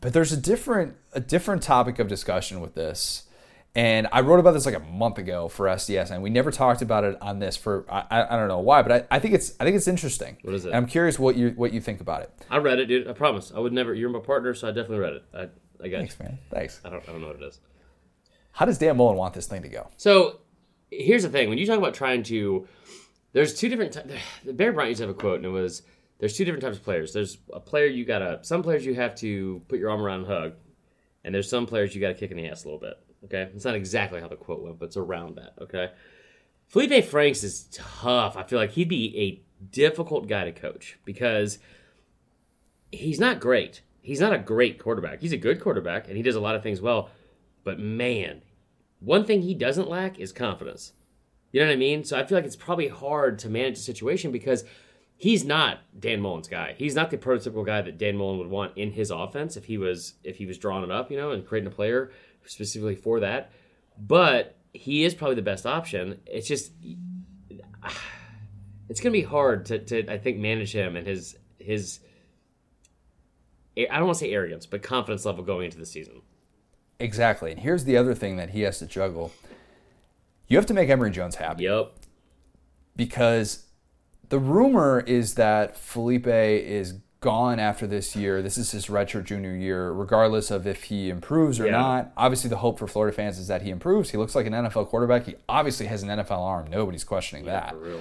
But 0.00 0.12
there's 0.12 0.30
a 0.32 0.36
different 0.36 0.94
a 1.12 1.18
different 1.18 1.62
topic 1.64 1.98
of 1.98 2.06
discussion 2.06 2.60
with 2.60 2.76
this. 2.76 3.24
And 3.74 4.08
I 4.10 4.20
wrote 4.22 4.40
about 4.40 4.52
this 4.52 4.66
like 4.66 4.74
a 4.74 4.80
month 4.80 5.18
ago 5.18 5.46
for 5.48 5.66
SDS, 5.66 6.10
and 6.10 6.22
we 6.24 6.30
never 6.30 6.50
talked 6.50 6.82
about 6.82 7.04
it 7.04 7.16
on 7.22 7.38
this 7.38 7.56
for 7.56 7.86
I, 7.88 8.26
I 8.28 8.36
don't 8.36 8.48
know 8.48 8.58
why, 8.58 8.82
but 8.82 9.06
I, 9.10 9.16
I 9.16 9.18
think 9.20 9.34
it's 9.34 9.54
I 9.60 9.64
think 9.64 9.76
it's 9.76 9.86
interesting. 9.86 10.38
What 10.42 10.54
is 10.54 10.64
it? 10.64 10.68
And 10.68 10.76
I'm 10.76 10.86
curious 10.86 11.18
what 11.20 11.36
you 11.36 11.50
what 11.50 11.72
you 11.72 11.80
think 11.80 12.00
about 12.00 12.22
it. 12.22 12.32
I 12.50 12.56
read 12.58 12.80
it, 12.80 12.86
dude. 12.86 13.06
I 13.06 13.12
promise. 13.12 13.52
I 13.54 13.60
would 13.60 13.72
never. 13.72 13.94
You're 13.94 14.10
my 14.10 14.18
partner, 14.18 14.54
so 14.54 14.66
I 14.66 14.72
definitely 14.72 14.98
read 14.98 15.12
it. 15.12 15.24
I 15.32 15.38
I 15.42 15.44
got 15.44 15.84
you. 15.84 15.96
Thanks, 15.98 16.18
man. 16.18 16.38
Thanks. 16.50 16.80
I 16.84 16.90
don't 16.90 17.08
I 17.08 17.12
don't 17.12 17.20
know 17.20 17.28
what 17.28 17.36
it 17.36 17.44
is. 17.44 17.60
How 18.52 18.66
does 18.66 18.78
Dan 18.78 18.96
Mullen 18.96 19.16
want 19.16 19.34
this 19.34 19.46
thing 19.46 19.62
to 19.62 19.68
go? 19.68 19.88
So 19.96 20.40
here's 20.90 21.22
the 21.22 21.28
thing: 21.28 21.48
when 21.48 21.58
you 21.58 21.66
talk 21.66 21.78
about 21.78 21.94
trying 21.94 22.24
to, 22.24 22.66
there's 23.32 23.54
two 23.54 23.68
different. 23.68 23.92
Ty- 23.92 24.52
Bear 24.52 24.72
Bryant 24.72 24.88
used 24.90 24.98
to 24.98 25.06
have 25.06 25.14
a 25.16 25.18
quote, 25.18 25.36
and 25.36 25.46
it 25.46 25.50
was, 25.50 25.82
"There's 26.18 26.36
two 26.36 26.44
different 26.44 26.64
types 26.64 26.76
of 26.76 26.82
players. 26.82 27.12
There's 27.12 27.38
a 27.52 27.60
player 27.60 27.86
you 27.86 28.04
gotta. 28.04 28.40
Some 28.42 28.64
players 28.64 28.84
you 28.84 28.94
have 28.96 29.14
to 29.16 29.62
put 29.68 29.78
your 29.78 29.90
arm 29.90 30.02
around 30.02 30.20
and 30.22 30.26
hug, 30.28 30.52
and 31.22 31.32
there's 31.32 31.48
some 31.48 31.66
players 31.66 31.94
you 31.94 32.00
gotta 32.00 32.14
kick 32.14 32.32
in 32.32 32.36
the 32.36 32.48
ass 32.48 32.64
a 32.64 32.66
little 32.66 32.80
bit. 32.80 32.94
Okay, 33.24 33.50
it's 33.54 33.64
not 33.64 33.74
exactly 33.74 34.20
how 34.20 34.28
the 34.28 34.36
quote 34.36 34.62
went, 34.62 34.78
but 34.78 34.86
it's 34.86 34.96
around 34.96 35.36
that. 35.36 35.54
Okay, 35.60 35.90
Felipe 36.68 37.04
Franks 37.04 37.42
is 37.42 37.68
tough. 37.72 38.36
I 38.36 38.44
feel 38.44 38.58
like 38.58 38.72
he'd 38.72 38.88
be 38.88 39.16
a 39.18 39.42
difficult 39.72 40.28
guy 40.28 40.44
to 40.44 40.52
coach 40.52 40.98
because 41.04 41.58
he's 42.92 43.20
not 43.20 43.40
great. 43.40 43.82
He's 44.02 44.20
not 44.20 44.32
a 44.32 44.38
great 44.38 44.78
quarterback. 44.78 45.20
He's 45.20 45.32
a 45.32 45.36
good 45.36 45.60
quarterback, 45.60 46.08
and 46.08 46.16
he 46.16 46.22
does 46.22 46.36
a 46.36 46.40
lot 46.40 46.54
of 46.54 46.62
things 46.62 46.80
well. 46.80 47.10
But 47.64 47.78
man, 47.78 48.42
one 49.00 49.24
thing 49.24 49.42
he 49.42 49.54
doesn't 49.54 49.88
lack 49.88 50.18
is 50.18 50.32
confidence. 50.32 50.92
You 51.52 51.60
know 51.60 51.66
what 51.66 51.72
I 51.72 51.76
mean? 51.76 52.04
So 52.04 52.18
I 52.18 52.24
feel 52.24 52.38
like 52.38 52.44
it's 52.44 52.56
probably 52.56 52.88
hard 52.88 53.38
to 53.40 53.50
manage 53.50 53.74
the 53.74 53.82
situation 53.82 54.30
because 54.30 54.64
he's 55.16 55.44
not 55.44 55.80
Dan 55.98 56.20
Mullen's 56.20 56.48
guy. 56.48 56.74
He's 56.78 56.94
not 56.94 57.10
the 57.10 57.18
prototypical 57.18 57.66
guy 57.66 57.82
that 57.82 57.98
Dan 57.98 58.16
Mullen 58.16 58.38
would 58.38 58.48
want 58.48 58.76
in 58.76 58.92
his 58.92 59.10
offense 59.10 59.56
if 59.56 59.64
he 59.64 59.76
was 59.76 60.14
if 60.24 60.36
he 60.36 60.46
was 60.46 60.58
drawing 60.58 60.84
it 60.84 60.90
up, 60.90 61.10
you 61.10 61.16
know, 61.16 61.32
and 61.32 61.46
creating 61.46 61.66
a 61.66 61.74
player 61.74 62.12
specifically 62.46 62.94
for 62.94 63.20
that. 63.20 63.52
But 63.98 64.56
he 64.72 65.04
is 65.04 65.14
probably 65.14 65.36
the 65.36 65.42
best 65.42 65.66
option. 65.66 66.20
It's 66.26 66.48
just 66.48 66.72
it's 68.88 69.00
going 69.00 69.12
to 69.12 69.18
be 69.18 69.22
hard 69.22 69.66
to, 69.66 69.78
to 69.78 70.12
I 70.12 70.18
think 70.18 70.38
manage 70.38 70.72
him 70.72 70.96
and 70.96 71.06
his 71.06 71.36
his 71.58 72.00
I 73.76 73.96
don't 73.96 74.06
want 74.06 74.18
to 74.18 74.24
say 74.24 74.32
arrogance, 74.32 74.66
but 74.66 74.82
confidence 74.82 75.24
level 75.24 75.44
going 75.44 75.66
into 75.66 75.78
the 75.78 75.86
season. 75.86 76.22
Exactly. 76.98 77.52
And 77.52 77.60
here's 77.60 77.84
the 77.84 77.96
other 77.96 78.14
thing 78.14 78.36
that 78.36 78.50
he 78.50 78.62
has 78.62 78.78
to 78.80 78.86
juggle. 78.86 79.32
You 80.48 80.56
have 80.58 80.66
to 80.66 80.74
make 80.74 80.90
Emory 80.90 81.10
Jones 81.10 81.36
happy. 81.36 81.64
Yep. 81.64 81.92
because 82.96 83.64
the 84.28 84.38
rumor 84.38 85.00
is 85.00 85.34
that 85.34 85.76
Felipe 85.76 86.26
is 86.26 86.94
gone 87.20 87.58
after 87.58 87.86
this 87.86 88.16
year. 88.16 88.40
This 88.40 88.56
is 88.56 88.70
his 88.70 88.86
redshirt 88.86 89.24
junior 89.24 89.54
year, 89.54 89.92
regardless 89.92 90.50
of 90.50 90.66
if 90.66 90.84
he 90.84 91.10
improves 91.10 91.60
or 91.60 91.66
Yeah. 91.66 91.72
not. 91.72 92.12
Obviously, 92.16 92.48
the 92.48 92.56
hope 92.58 92.78
for 92.78 92.86
Florida 92.86 93.14
fans 93.14 93.38
is 93.38 93.46
that 93.48 93.62
he 93.62 93.70
improves. 93.70 94.10
He 94.10 94.16
looks 94.16 94.34
like 94.34 94.46
an 94.46 94.54
NFL 94.54 94.86
quarterback. 94.86 95.24
He 95.26 95.34
obviously 95.48 95.86
has 95.86 96.02
an 96.02 96.08
NFL 96.08 96.40
arm. 96.42 96.66
Nobody's 96.70 97.04
questioning 97.04 97.44
that. 97.44 97.70
For 97.70 97.76
real. 97.78 98.00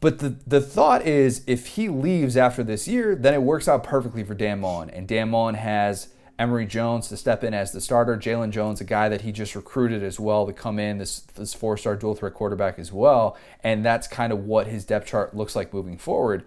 But 0.00 0.20
the, 0.20 0.36
the 0.46 0.60
thought 0.60 1.06
is 1.06 1.42
if 1.46 1.66
he 1.68 1.88
leaves 1.88 2.36
after 2.36 2.62
this 2.62 2.86
year, 2.86 3.16
then 3.16 3.34
it 3.34 3.42
works 3.42 3.66
out 3.66 3.82
perfectly 3.82 4.22
for 4.22 4.34
Dan 4.34 4.60
Mullen. 4.60 4.90
And 4.90 5.08
Dan 5.08 5.30
Mullen 5.30 5.56
has 5.56 6.08
Emory 6.38 6.66
Jones 6.66 7.08
to 7.08 7.16
step 7.16 7.42
in 7.42 7.52
as 7.52 7.72
the 7.72 7.80
starter. 7.80 8.16
Jalen 8.16 8.50
Jones, 8.50 8.80
a 8.80 8.84
guy 8.84 9.08
that 9.08 9.22
he 9.22 9.32
just 9.32 9.56
recruited 9.56 10.04
as 10.04 10.20
well 10.20 10.46
to 10.46 10.52
come 10.52 10.78
in, 10.78 10.98
this, 10.98 11.20
this 11.20 11.52
four 11.52 11.76
star 11.76 11.96
dual 11.96 12.14
threat 12.14 12.34
quarterback 12.34 12.78
as 12.78 12.92
well. 12.92 13.36
And 13.64 13.84
that's 13.84 14.06
kind 14.06 14.32
of 14.32 14.44
what 14.44 14.68
his 14.68 14.84
depth 14.84 15.08
chart 15.08 15.34
looks 15.34 15.56
like 15.56 15.74
moving 15.74 15.98
forward. 15.98 16.44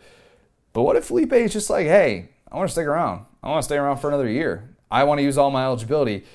But 0.74 0.84
what 0.84 0.96
if 0.96 1.06
Felipe 1.06 1.34
is 1.34 1.54
just 1.54 1.70
like, 1.70 1.86
hey, 1.86 2.30
I 2.52 2.58
want 2.58 2.70
to 2.70 2.72
stick 2.72 2.88
around. 2.88 3.26
I 3.44 3.50
want 3.50 3.62
to 3.62 3.66
stay 3.66 3.78
around 3.78 3.98
for 3.98 4.10
another 4.10 4.30
year. 4.30 4.76
I 4.90 5.04
want 5.04 5.20
to 5.20 5.24
use 5.24 5.38
all 5.38 5.52
my 5.52 5.64
eligibility. 5.64 6.26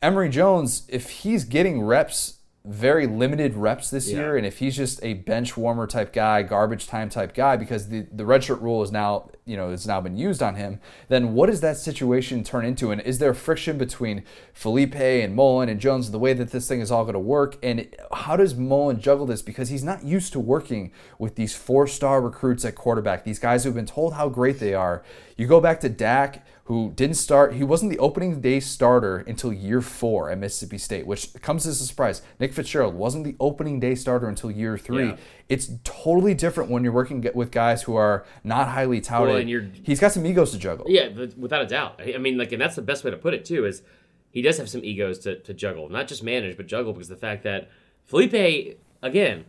Emory 0.00 0.28
Jones, 0.28 0.82
if 0.88 1.10
he's 1.10 1.44
getting 1.44 1.82
reps 1.82 2.33
very 2.66 3.06
limited 3.06 3.54
reps 3.56 3.90
this 3.90 4.10
Yeah. 4.10 4.18
year, 4.20 4.36
and 4.38 4.46
if 4.46 4.58
he's 4.58 4.74
just 4.74 4.98
a 5.04 5.14
bench 5.14 5.54
warmer 5.54 5.86
type 5.86 6.14
guy, 6.14 6.42
garbage 6.42 6.86
time 6.86 7.10
type 7.10 7.34
guy, 7.34 7.56
because 7.56 7.88
the 7.88 8.06
the 8.10 8.24
redshirt 8.24 8.62
rule 8.62 8.82
is 8.82 8.90
now 8.90 9.28
you 9.44 9.54
know 9.54 9.70
has 9.70 9.86
now 9.86 10.00
been 10.00 10.16
used 10.16 10.42
on 10.42 10.54
him, 10.54 10.80
then 11.08 11.34
what 11.34 11.50
does 11.50 11.60
that 11.60 11.76
situation 11.76 12.42
turn 12.42 12.64
into? 12.64 12.90
And 12.90 13.02
is 13.02 13.18
there 13.18 13.34
friction 13.34 13.76
between 13.76 14.24
Felipe 14.54 14.96
and 14.96 15.36
Mullen 15.36 15.68
and 15.68 15.78
Jones, 15.78 16.10
the 16.10 16.18
way 16.18 16.32
that 16.32 16.52
this 16.52 16.66
thing 16.66 16.80
is 16.80 16.90
all 16.90 17.04
going 17.04 17.12
to 17.12 17.18
work? 17.18 17.58
And 17.62 17.86
how 18.12 18.36
does 18.36 18.54
Mullen 18.54 18.98
juggle 18.98 19.26
this? 19.26 19.42
Because 19.42 19.68
he's 19.68 19.84
not 19.84 20.02
used 20.04 20.32
to 20.32 20.40
working 20.40 20.90
with 21.18 21.34
these 21.34 21.54
four 21.54 21.86
star 21.86 22.22
recruits 22.22 22.64
at 22.64 22.74
quarterback, 22.74 23.24
these 23.24 23.38
guys 23.38 23.64
who've 23.64 23.74
been 23.74 23.84
told 23.84 24.14
how 24.14 24.30
great 24.30 24.58
they 24.58 24.72
are. 24.72 25.02
You 25.36 25.46
go 25.46 25.60
back 25.60 25.80
to 25.80 25.90
Dak 25.90 26.46
who 26.64 26.92
didn't 26.96 27.16
start. 27.16 27.52
He 27.54 27.62
wasn't 27.64 27.90
the 27.92 27.98
opening 27.98 28.40
day 28.40 28.58
starter 28.58 29.18
until 29.18 29.52
year 29.52 29.82
four 29.82 30.30
at 30.30 30.38
Mississippi 30.38 30.78
State, 30.78 31.06
which 31.06 31.32
comes 31.42 31.66
as 31.66 31.80
a 31.80 31.86
surprise. 31.86 32.22
Nick 32.40 32.54
Fitzgerald 32.54 32.94
wasn't 32.94 33.24
the 33.24 33.36
opening 33.38 33.80
day 33.80 33.94
starter 33.94 34.28
until 34.28 34.50
year 34.50 34.78
three. 34.78 35.08
Yeah. 35.08 35.16
It's 35.50 35.70
totally 35.84 36.32
different 36.32 36.70
when 36.70 36.82
you're 36.82 36.92
working 36.92 37.22
with 37.34 37.50
guys 37.50 37.82
who 37.82 37.96
are 37.96 38.24
not 38.44 38.68
highly 38.68 39.02
touted. 39.02 39.28
Well, 39.28 39.36
and 39.36 39.50
you're- 39.50 39.70
He's 39.82 40.00
got 40.00 40.12
some 40.12 40.24
egos 40.24 40.52
to 40.52 40.58
juggle. 40.58 40.86
Yeah, 40.88 41.08
without 41.36 41.60
a 41.62 41.66
doubt. 41.66 42.00
I 42.02 42.16
mean, 42.18 42.38
like, 42.38 42.50
and 42.52 42.60
that's 42.62 42.76
the 42.76 42.82
best 42.82 43.04
way 43.04 43.10
to 43.10 43.16
put 43.18 43.34
it 43.34 43.44
too. 43.44 43.66
Is 43.66 43.82
he 44.30 44.40
does 44.40 44.56
have 44.56 44.70
some 44.70 44.82
egos 44.84 45.18
to, 45.20 45.38
to 45.40 45.52
juggle, 45.52 45.90
not 45.90 46.08
just 46.08 46.22
manage, 46.22 46.56
but 46.56 46.66
juggle 46.66 46.92
because 46.94 47.08
the 47.08 47.16
fact 47.16 47.42
that 47.44 47.68
Felipe 48.04 48.78
again 49.02 49.44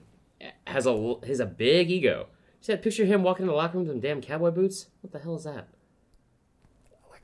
has 0.68 0.86
a 0.86 1.16
has 1.26 1.40
a 1.40 1.46
big 1.46 1.90
ego. 1.90 2.28
See 2.60 2.74
that 2.74 2.82
picture 2.82 3.04
of 3.04 3.10
him 3.10 3.24
walking 3.24 3.44
in 3.44 3.48
the 3.48 3.54
locker 3.54 3.78
room 3.78 3.88
with 3.88 3.94
them 3.94 4.02
damn 4.02 4.22
cowboy 4.22 4.52
boots? 4.52 4.88
What 5.02 5.14
the 5.14 5.20
hell 5.20 5.36
is 5.36 5.44
that? 5.46 5.68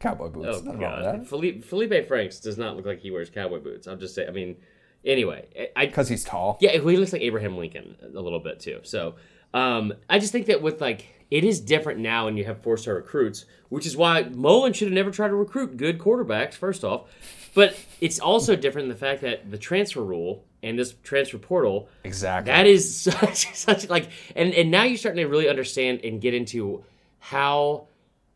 Cowboy 0.02 0.28
boots. 0.30 0.48
Oh 0.52 0.62
Nothing 0.62 0.80
god. 0.82 1.28
Felipe, 1.28 1.64
Felipe 1.64 2.08
Franks 2.08 2.40
does 2.40 2.58
not 2.58 2.76
look 2.76 2.86
like 2.86 3.00
he 3.00 3.12
wears 3.12 3.30
cowboy 3.30 3.60
boots. 3.60 3.88
I'll 3.88 3.96
just 3.96 4.14
say. 4.16 4.28
I 4.28 4.32
mean, 4.32 4.58
anyway, 5.06 5.72
Because 5.80 6.10
he's 6.10 6.24
tall. 6.24 6.58
yeah, 6.60 6.72
he 6.72 6.80
looks 6.80 7.14
like 7.14 7.22
Abraham 7.22 7.58
Lincoln 7.58 7.96
a 8.16 8.20
little 8.20 8.40
bit 8.40 8.60
too. 8.60 8.80
So 8.84 9.16
um, 9.54 9.94
I 10.10 10.20
just 10.20 10.32
think 10.32 10.48
that 10.48 10.62
with 10.62 10.82
like 10.82 11.08
it 11.30 11.44
is 11.46 11.62
different 11.62 12.00
now 12.02 12.26
when 12.26 12.36
you 12.36 12.44
have 12.46 12.62
four 12.62 12.76
star 12.78 12.96
recruits, 12.96 13.46
which 13.70 13.86
is 13.86 13.96
why 13.96 14.24
Mullen 14.24 14.74
should 14.74 14.88
have 14.88 14.96
never 14.96 15.12
tried 15.12 15.30
to 15.30 15.36
recruit 15.36 15.78
good 15.78 15.98
quarterbacks. 16.00 16.56
First 16.56 16.84
off, 16.84 17.10
but 17.54 17.78
it's 18.02 18.20
also 18.20 18.56
different 18.56 18.86
in 18.86 18.90
the 18.90 18.96
fact 19.00 19.22
that 19.22 19.50
the 19.50 19.58
transfer 19.58 20.04
rule 20.04 20.44
and 20.64 20.78
this 20.78 20.94
transfer 21.04 21.38
portal 21.38 21.90
Exactly. 22.04 22.52
that 22.52 22.68
is 22.68 22.96
such 23.02 23.54
such 23.56 23.90
like 23.90 24.10
and 24.36 24.54
and 24.54 24.70
now 24.72 24.84
you're 24.84 24.98
starting 24.98 25.24
to 25.24 25.30
really 25.30 25.48
understand 25.50 26.02
and 26.04 26.20
get 26.22 26.34
into 26.34 26.84
how 27.20 27.88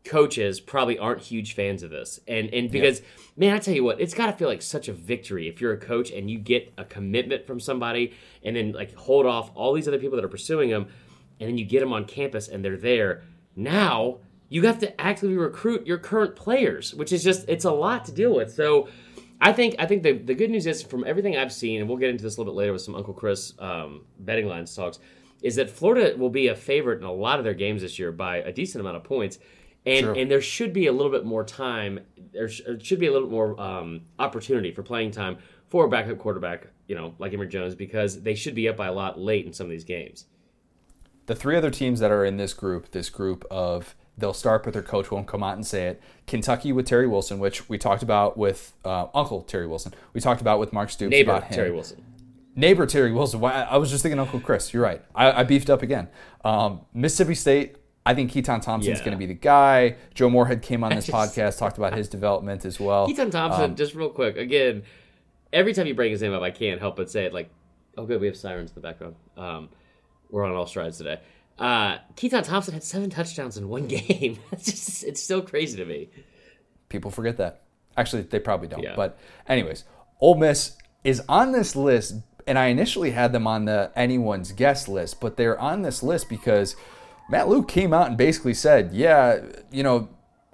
coaches 0.06 0.60
probably 0.60 0.98
aren't 0.98 1.22
huge 1.22 1.54
fans 1.54 1.82
of 1.82 1.90
this. 1.90 2.20
And 2.26 2.52
and 2.52 2.70
because 2.70 3.02
man, 3.36 3.54
I 3.54 3.58
tell 3.58 3.74
you 3.74 3.84
what, 3.84 4.00
it's 4.00 4.14
got 4.14 4.26
to 4.26 4.32
feel 4.32 4.48
like 4.48 4.62
such 4.62 4.88
a 4.88 4.92
victory 4.92 5.48
if 5.48 5.60
you're 5.60 5.72
a 5.72 5.78
coach 5.78 6.10
and 6.10 6.30
you 6.30 6.38
get 6.38 6.72
a 6.78 6.84
commitment 6.84 7.46
from 7.46 7.60
somebody 7.60 8.14
and 8.42 8.56
then 8.56 8.72
like 8.72 8.94
hold 8.94 9.26
off 9.26 9.50
all 9.54 9.72
these 9.74 9.88
other 9.88 9.98
people 9.98 10.16
that 10.16 10.24
are 10.24 10.28
pursuing 10.28 10.70
them 10.70 10.88
and 11.40 11.48
then 11.48 11.58
you 11.58 11.64
get 11.64 11.80
them 11.80 11.92
on 11.92 12.04
campus 12.04 12.48
and 12.48 12.64
they're 12.64 12.76
there. 12.76 13.22
Now, 13.54 14.18
you 14.48 14.62
have 14.62 14.78
to 14.80 15.00
actively 15.00 15.36
recruit 15.36 15.86
your 15.86 15.98
current 15.98 16.36
players, 16.36 16.94
which 16.94 17.12
is 17.12 17.22
just 17.24 17.48
it's 17.48 17.64
a 17.64 17.72
lot 17.72 18.04
to 18.06 18.12
deal 18.12 18.34
with. 18.34 18.52
So 18.54 18.88
I 19.40 19.52
think 19.52 19.76
I 19.78 19.86
think 19.86 20.02
the, 20.02 20.12
the 20.12 20.34
good 20.34 20.50
news 20.50 20.66
is 20.66 20.82
from 20.82 21.04
everything 21.06 21.36
I've 21.36 21.52
seen, 21.52 21.80
and 21.80 21.88
we'll 21.88 21.98
get 21.98 22.10
into 22.10 22.22
this 22.22 22.36
a 22.36 22.40
little 22.40 22.52
bit 22.52 22.58
later 22.58 22.72
with 22.72 22.82
some 22.82 22.94
Uncle 22.94 23.14
Chris 23.14 23.54
um, 23.58 24.04
betting 24.20 24.46
lines 24.46 24.74
talks, 24.74 24.98
is 25.42 25.56
that 25.56 25.70
Florida 25.70 26.16
will 26.16 26.30
be 26.30 26.48
a 26.48 26.54
favorite 26.54 26.98
in 26.98 27.04
a 27.04 27.12
lot 27.12 27.38
of 27.38 27.44
their 27.44 27.54
games 27.54 27.82
this 27.82 27.98
year 27.98 28.12
by 28.12 28.38
a 28.38 28.52
decent 28.52 28.80
amount 28.80 28.96
of 28.96 29.04
points, 29.04 29.38
and 29.86 30.04
True. 30.04 30.14
and 30.14 30.30
there 30.30 30.40
should 30.40 30.72
be 30.72 30.86
a 30.88 30.92
little 30.92 31.12
bit 31.12 31.24
more 31.24 31.44
time. 31.44 32.00
There 32.32 32.48
sh- 32.48 32.62
should 32.82 32.98
be 33.00 33.06
a 33.06 33.12
little 33.12 33.28
bit 33.28 33.32
more 33.32 33.58
um, 33.60 34.02
opportunity 34.18 34.72
for 34.72 34.82
playing 34.82 35.12
time 35.12 35.38
for 35.68 35.84
a 35.86 35.88
backup 35.88 36.18
quarterback, 36.18 36.66
you 36.88 36.94
know, 36.94 37.14
like 37.18 37.32
Emory 37.32 37.48
Jones, 37.48 37.74
because 37.74 38.22
they 38.22 38.34
should 38.34 38.54
be 38.54 38.68
up 38.68 38.76
by 38.76 38.86
a 38.86 38.92
lot 38.92 39.18
late 39.18 39.46
in 39.46 39.52
some 39.52 39.66
of 39.66 39.70
these 39.70 39.84
games. 39.84 40.26
the 41.26 41.34
three 41.34 41.56
other 41.56 41.70
teams 41.70 42.00
that 42.00 42.10
are 42.10 42.24
in 42.24 42.36
this 42.36 42.52
group, 42.52 42.90
this 42.92 43.08
group 43.10 43.44
of 43.50 43.94
they'll 44.18 44.32
start, 44.32 44.62
but 44.64 44.72
their 44.72 44.82
coach 44.82 45.10
won't 45.10 45.26
come 45.26 45.42
out 45.42 45.54
and 45.56 45.66
say 45.66 45.86
it. 45.88 46.02
Kentucky 46.26 46.72
with 46.72 46.86
Terry 46.86 47.06
Wilson, 47.06 47.38
which 47.38 47.68
we 47.68 47.76
talked 47.78 48.02
about 48.02 48.38
with 48.38 48.72
uh, 48.84 49.06
Uncle 49.14 49.42
Terry 49.42 49.66
Wilson. 49.66 49.92
We 50.14 50.20
talked 50.20 50.40
about 50.40 50.58
with 50.58 50.72
Mark 50.72 50.88
Stoops 50.90 51.10
Neighbor 51.10 51.32
about 51.32 51.44
him. 51.44 51.54
Terry 51.54 51.70
Wilson. 51.70 52.02
Neighbor 52.54 52.86
Terry 52.86 53.12
Wilson. 53.12 53.40
Why- 53.40 53.62
I 53.64 53.76
was 53.76 53.90
just 53.90 54.02
thinking 54.02 54.18
Uncle 54.18 54.40
Chris. 54.40 54.72
You're 54.72 54.82
right. 54.82 55.02
I, 55.14 55.40
I 55.40 55.42
beefed 55.44 55.68
up 55.68 55.82
again. 55.82 56.08
Um, 56.44 56.80
Mississippi 56.94 57.34
State. 57.34 57.76
I 58.06 58.14
think 58.14 58.30
Keytaon 58.32 58.62
Thompson's 58.62 58.98
Yeah. 59.00 59.04
going 59.04 59.12
to 59.12 59.18
be 59.18 59.26
the 59.26 59.34
guy. 59.34 59.96
Joe 60.14 60.30
Moorhead 60.30 60.62
came 60.62 60.82
on 60.84 60.90
this 60.94 61.06
just- 61.06 61.36
podcast, 61.36 61.58
talked 61.58 61.76
about 61.76 61.94
his 61.94 62.08
development 62.08 62.64
as 62.64 62.78
well. 62.80 63.08
Keytaon 63.08 63.30
Thompson, 63.30 63.64
Um, 63.64 63.76
just 63.76 63.94
real 63.94 64.08
quick, 64.10 64.36
again, 64.36 64.84
every 65.52 65.74
time 65.74 65.86
you 65.86 65.94
bring 65.94 66.10
his 66.12 66.22
name 66.22 66.32
up, 66.32 66.42
I 66.42 66.50
can't 66.50 66.80
help 66.80 66.96
but 66.96 67.10
say 67.10 67.24
it 67.24 67.34
like, 67.34 67.50
oh, 67.98 68.06
good, 68.06 68.20
we 68.20 68.26
have 68.28 68.36
sirens 68.36 68.70
in 68.70 68.74
the 68.76 68.80
background. 68.80 69.16
Um, 69.36 69.68
we're 70.30 70.44
on 70.44 70.54
all 70.54 70.66
strides 70.66 70.98
today. 70.98 71.18
Uh, 71.58 71.98
Keytaon 72.16 72.44
Thompson 72.44 72.74
had 72.74 72.82
seven 72.84 73.10
touchdowns 73.10 73.56
in 73.56 73.68
one 73.68 73.86
game. 73.88 74.38
it's 74.52 74.64
just, 74.64 75.04
it's 75.04 75.22
still 75.22 75.42
crazy 75.42 75.76
to 75.78 75.84
me. 75.84 76.08
People 76.88 77.10
forget 77.10 77.36
that. 77.38 77.62
Actually, 77.96 78.22
they 78.22 78.38
probably 78.38 78.68
don't. 78.68 78.82
Yeah. 78.82 78.94
But 78.94 79.18
anyways, 79.48 79.84
Ole 80.20 80.36
Miss 80.36 80.76
is 81.02 81.22
on 81.28 81.52
this 81.52 81.74
list, 81.74 82.16
and 82.46 82.58
I 82.58 82.66
initially 82.66 83.10
had 83.12 83.32
them 83.32 83.46
on 83.46 83.64
the 83.64 83.90
anyone's 83.96 84.52
guest 84.52 84.86
list, 84.88 85.20
but 85.20 85.36
they're 85.36 85.58
on 85.58 85.82
this 85.82 86.02
list 86.02 86.28
because 86.28 86.76
Matt 87.28 87.48
Luke 87.48 87.68
came 87.68 87.92
out 87.92 88.08
and 88.08 88.16
basically 88.16 88.54
said, 88.54 88.90
"Yeah, 88.92 89.40
you 89.70 89.82
know." 89.82 90.08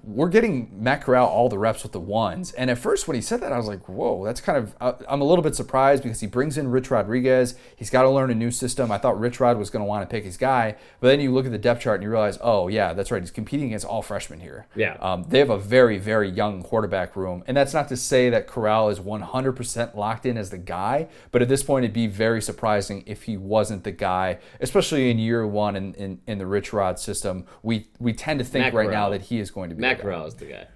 We're 0.04 0.28
getting 0.28 0.70
Matt 0.82 1.02
Corral 1.02 1.28
all 1.28 1.48
the 1.48 1.58
reps 1.58 1.82
with 1.82 1.92
the 1.92 2.00
ones. 2.00 2.52
And 2.52 2.70
at 2.70 2.78
first, 2.78 3.06
when 3.06 3.14
he 3.14 3.20
said 3.20 3.40
that, 3.40 3.52
I 3.52 3.56
was 3.56 3.66
like, 3.66 3.88
whoa, 3.88 4.24
that's 4.24 4.40
kind 4.40 4.58
of, 4.58 4.74
I'm 5.08 5.20
a 5.20 5.24
little 5.24 5.42
bit 5.42 5.54
surprised 5.54 6.02
because 6.02 6.20
he 6.20 6.26
brings 6.26 6.58
in 6.58 6.68
Rich 6.68 6.90
Rodriguez. 6.90 7.54
He's 7.76 7.90
got 7.90 8.02
to 8.02 8.10
learn 8.10 8.30
a 8.30 8.34
new 8.34 8.50
system. 8.50 8.90
I 8.90 8.98
thought 8.98 9.18
Rich 9.18 9.38
Rod 9.38 9.58
was 9.58 9.70
going 9.70 9.80
to 9.80 9.86
want 9.86 10.08
to 10.08 10.12
pick 10.12 10.24
his 10.24 10.36
guy. 10.36 10.76
But 11.00 11.08
then 11.08 11.20
you 11.20 11.32
look 11.32 11.46
at 11.46 11.52
the 11.52 11.58
depth 11.58 11.82
chart 11.82 11.96
and 11.96 12.04
you 12.04 12.10
realize, 12.10 12.38
oh, 12.40 12.68
yeah, 12.68 12.92
that's 12.94 13.10
right. 13.10 13.22
He's 13.22 13.30
competing 13.30 13.68
against 13.68 13.86
all 13.86 14.02
freshmen 14.02 14.40
here. 14.40 14.66
Yeah. 14.74 14.96
Um, 15.00 15.24
they 15.28 15.38
have 15.38 15.50
a 15.50 15.58
very, 15.58 15.98
very 15.98 16.28
young 16.28 16.62
quarterback 16.62 17.14
room. 17.14 17.44
And 17.46 17.56
that's 17.56 17.72
not 17.72 17.88
to 17.88 17.96
say 17.96 18.30
that 18.30 18.46
Corral 18.46 18.88
is 18.88 18.98
100% 18.98 19.94
locked 19.94 20.26
in 20.26 20.36
as 20.36 20.50
the 20.50 20.58
guy, 20.58 21.08
but 21.30 21.42
at 21.42 21.48
this 21.48 21.62
point, 21.62 21.84
it'd 21.84 21.94
be 21.94 22.06
very 22.06 22.42
surprising 22.42 23.04
if 23.06 23.24
he 23.24 23.36
wasn't 23.36 23.84
the 23.84 23.92
guy, 23.92 24.38
especially 24.60 25.10
in 25.10 25.18
year 25.18 25.46
one 25.46 25.76
in, 25.76 25.94
in, 25.94 26.20
in 26.26 26.38
the 26.38 26.46
Rich 26.46 26.72
Rod 26.72 26.98
system. 26.98 27.46
We, 27.62 27.88
we 27.98 28.12
tend 28.12 28.38
to 28.40 28.44
think 28.44 28.66
Matt 28.66 28.74
right 28.74 28.88
Corral. 28.88 29.04
now 29.04 29.10
that 29.10 29.22
he 29.22 29.38
is 29.38 29.50
going 29.50 29.70
to 29.70 29.76
be 29.76 29.80
Matt 29.80 29.91
guy. 29.94 30.02
Corral 30.02 30.26
is 30.26 30.34
the 30.34 30.46
guy. 30.46 30.66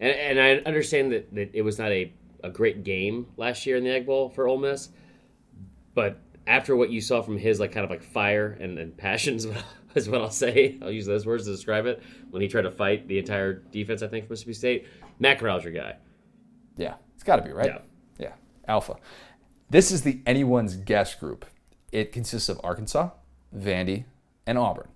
And, 0.00 0.38
and 0.38 0.40
I 0.40 0.68
understand 0.68 1.12
that, 1.12 1.34
that 1.34 1.54
it 1.54 1.62
was 1.62 1.78
not 1.78 1.90
a, 1.90 2.12
a 2.44 2.50
great 2.50 2.84
game 2.84 3.26
last 3.36 3.66
year 3.66 3.76
in 3.76 3.84
the 3.84 3.90
Egg 3.90 4.06
Bowl 4.06 4.28
for 4.28 4.46
Ole 4.46 4.58
Miss, 4.58 4.90
but 5.94 6.20
after 6.46 6.76
what 6.76 6.90
you 6.90 7.00
saw 7.00 7.22
from 7.22 7.38
his 7.38 7.58
like 7.58 7.72
kind 7.72 7.84
of 7.84 7.90
like 7.90 8.02
fire 8.02 8.56
and, 8.60 8.78
and 8.78 8.96
passion 8.96 9.34
is 9.34 9.46
what, 9.46 9.64
is 9.94 10.08
what 10.08 10.20
I'll 10.20 10.30
say. 10.30 10.78
I'll 10.82 10.90
use 10.90 11.06
those 11.06 11.26
words 11.26 11.44
to 11.44 11.50
describe 11.50 11.86
it. 11.86 12.02
When 12.30 12.42
he 12.42 12.48
tried 12.48 12.62
to 12.62 12.70
fight 12.70 13.08
the 13.08 13.18
entire 13.18 13.54
defense, 13.54 14.02
I 14.02 14.08
think 14.08 14.26
for 14.26 14.32
Mississippi 14.32 14.54
State, 14.54 14.86
Matt 15.18 15.38
Corral's 15.38 15.64
your 15.64 15.72
guy. 15.72 15.96
Yeah, 16.76 16.94
it's 17.14 17.24
got 17.24 17.36
to 17.36 17.42
be, 17.42 17.52
right? 17.52 17.66
Yeah. 17.66 17.78
Yeah, 18.18 18.32
Alpha. 18.68 18.96
This 19.70 19.90
is 19.90 20.02
the 20.02 20.20
anyone's 20.26 20.76
guess 20.76 21.14
group. 21.14 21.46
It 21.90 22.12
consists 22.12 22.48
of 22.48 22.60
Arkansas, 22.62 23.10
Vandy, 23.56 24.04
and 24.46 24.58
Auburn. 24.58 24.88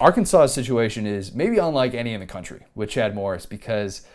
Arkansas's 0.00 0.52
situation 0.52 1.06
is 1.06 1.32
maybe 1.34 1.58
unlike 1.58 1.94
any 1.94 2.12
in 2.12 2.20
the 2.20 2.26
country 2.26 2.60
with 2.74 2.90
Chad 2.90 3.14
Morris 3.14 3.46
because 3.46 4.06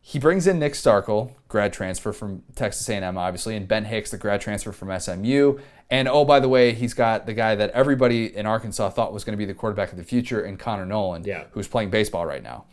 he 0.00 0.18
brings 0.18 0.46
in 0.48 0.58
Nick 0.58 0.72
Starkel, 0.72 1.32
grad 1.46 1.72
transfer 1.72 2.12
from 2.12 2.42
Texas 2.56 2.88
A&M, 2.88 3.16
obviously, 3.16 3.54
and 3.54 3.68
Ben 3.68 3.84
Hicks, 3.84 4.10
the 4.10 4.18
grad 4.18 4.40
transfer 4.40 4.72
from 4.72 4.98
SMU. 4.98 5.58
And 5.90 6.08
oh, 6.08 6.24
by 6.24 6.40
the 6.40 6.48
way, 6.48 6.72
he's 6.72 6.92
got 6.94 7.26
the 7.26 7.34
guy 7.34 7.54
that 7.54 7.70
everybody 7.70 8.34
in 8.36 8.44
Arkansas 8.46 8.90
thought 8.90 9.12
was 9.12 9.22
going 9.22 9.34
to 9.34 9.36
be 9.38 9.44
the 9.44 9.54
quarterback 9.54 9.92
of 9.92 9.98
the 9.98 10.04
future, 10.04 10.44
in 10.44 10.56
Connor 10.56 10.86
Noland, 10.86 11.24
Yeah. 11.26 11.44
who's 11.52 11.68
playing 11.68 11.90
baseball 11.90 12.26
right 12.26 12.42
now. 12.42 12.64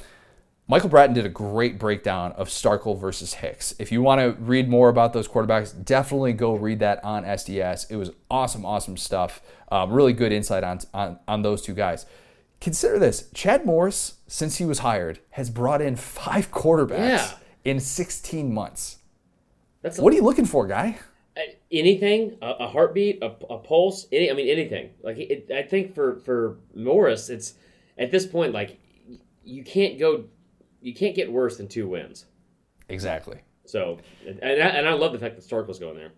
Michael 0.68 0.90
Bratton 0.90 1.14
did 1.16 1.26
a 1.26 1.30
great 1.30 1.78
breakdown 1.80 2.32
of 2.34 2.48
Starkel 2.48 3.00
versus 3.00 3.34
Hicks. 3.36 3.74
If 3.80 3.92
you 3.92 4.02
want 4.02 4.22
to 4.22 4.42
read 4.42 4.70
more 4.70 4.90
about 4.90 5.14
those 5.14 5.28
quarterbacks, 5.28 5.74
definitely 5.84 6.34
go 6.34 6.54
read 6.56 6.80
that 6.80 7.04
on 7.04 7.24
SDS. 7.26 7.90
It 7.92 7.96
was 7.96 8.12
awesome, 8.32 8.66
awesome 8.66 8.96
stuff. 8.98 9.42
Um, 9.72 9.92
really 9.92 10.14
good 10.14 10.32
insight 10.32 10.64
on, 10.64 10.80
on 10.94 11.20
on 11.28 11.42
those 11.42 11.62
two 11.64 11.74
guys. 11.74 12.06
Consider 12.62 13.00
this: 13.00 13.30
Chad 13.34 13.66
Morris, 13.66 14.16
since 14.28 14.58
he 14.58 14.66
was 14.66 14.80
hired, 14.80 15.20
has 15.32 15.50
brought 15.50 15.82
in 15.82 15.96
five 15.96 16.52
quarterbacks 16.52 16.98
Yeah. 17.00 17.32
in 17.64 17.80
16 17.80 18.54
months. 18.54 18.98
That's 19.82 19.98
What 19.98 20.12
are 20.12 20.16
you 20.16 20.24
looking 20.24 20.46
for, 20.46 20.68
guy? 20.68 20.98
Uh, 21.38 21.42
anything, 21.72 22.38
a, 22.42 22.50
a 22.52 22.68
heartbeat, 22.68 23.24
a, 23.24 23.28
a, 23.50 23.58
pulse, 23.60 24.08
any, 24.12 24.30
I 24.30 24.34
mean 24.34 24.50
anything. 24.50 24.90
Like 25.02 25.18
it, 25.18 25.50
I 25.56 25.62
think 25.64 25.96
for 25.96 26.20
for 26.20 26.58
Morris, 26.76 27.30
it's 27.30 27.54
at 27.98 28.12
this 28.12 28.26
point 28.26 28.52
like 28.54 28.78
you 29.44 29.64
can't 29.64 29.98
go, 29.98 30.26
you 30.82 30.94
can't 30.94 31.16
get 31.16 31.32
worse 31.32 31.56
than 31.58 31.68
two 31.70 31.88
wins. 31.88 32.26
Exactly. 32.90 33.40
So, 33.66 34.00
and 34.26 34.40
I, 34.44 34.50
and 34.50 34.88
I 34.88 34.94
love 34.94 35.14
the 35.14 35.20
fact 35.20 35.36
that 35.36 35.44
Stark 35.44 35.68
was 35.68 35.80
going 35.80 35.96
there. 35.96 36.12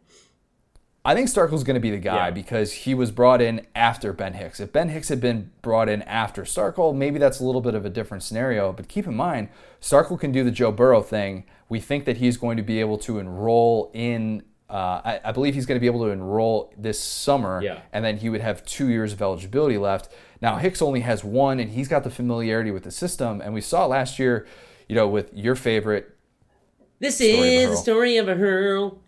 I 1.04 1.16
think 1.16 1.30
Starkel's 1.30 1.64
going 1.64 1.76
to 1.76 1.82
be 1.82 1.90
the 1.90 1.98
guy 1.98 2.28
yeah. 2.28 2.32
because 2.32 2.72
he 2.72 2.94
was 2.94 3.10
brought 3.10 3.42
in 3.42 3.66
after 3.74 4.14
Ben 4.14 4.34
Hicks. 4.34 4.60
If 4.60 4.72
Ben 4.72 4.90
Hicks 4.90 5.10
had 5.10 5.20
been 5.20 5.50
brought 5.64 5.90
in 5.90 6.04
after 6.04 6.44
Starkel, 6.44 6.96
maybe 6.96 7.18
that's 7.18 7.40
a 7.40 7.44
little 7.44 7.62
bit 7.62 7.74
of 7.74 7.86
a 7.86 7.90
different 7.90 8.22
scenario. 8.22 8.72
But 8.72 8.88
keep 8.88 9.08
in 9.08 9.16
mind, 9.16 9.50
Starkel 9.82 10.20
can 10.20 10.32
do 10.32 10.44
the 10.44 10.52
Joe 10.52 10.72
Burrow 10.72 11.02
thing. 11.02 11.46
We 11.70 11.80
think 11.80 12.06
that 12.06 12.18
he's 12.18 12.38
going 12.38 12.58
to 12.58 12.64
be 12.64 12.80
able 12.80 13.00
to 13.00 13.18
enroll 13.18 13.90
in. 13.94 14.44
Uh, 14.70 15.02
I, 15.04 15.20
I, 15.26 15.32
believe 15.32 15.54
he's 15.56 15.66
going 15.66 15.76
to 15.76 15.82
be 15.82 15.88
able 15.88 16.06
to 16.06 16.12
enroll 16.12 16.74
this 16.78 16.98
summer, 16.98 17.62
yeah. 17.62 17.82
and 17.92 18.06
then 18.06 18.18
he 18.18 18.30
would 18.30 18.40
have 18.40 18.64
two 18.66 18.88
years 18.88 19.12
of 19.12 19.22
eligibility 19.22 19.78
left. 19.78 20.08
Now 20.40 20.58
Hicks 20.58 20.82
only 20.82 21.02
has 21.02 21.26
one, 21.26 21.60
and 21.60 21.72
he's 21.72 21.90
got 21.90 22.06
the 22.06 22.10
familiarity 22.10 22.72
with 22.72 22.84
the 22.84 22.92
system. 22.92 23.42
And 23.42 23.54
we 23.54 23.60
saw 23.60 23.86
last 23.86 24.18
year, 24.18 24.48
you 24.88 24.96
know, 24.96 25.10
with 25.10 25.34
your 25.34 25.56
favorite. 25.56 26.16
This 27.00 27.20
is 27.20 27.72
the 27.72 27.76
story 27.76 28.16
of 28.16 28.30
a 28.30 28.36
hurl 28.36 29.02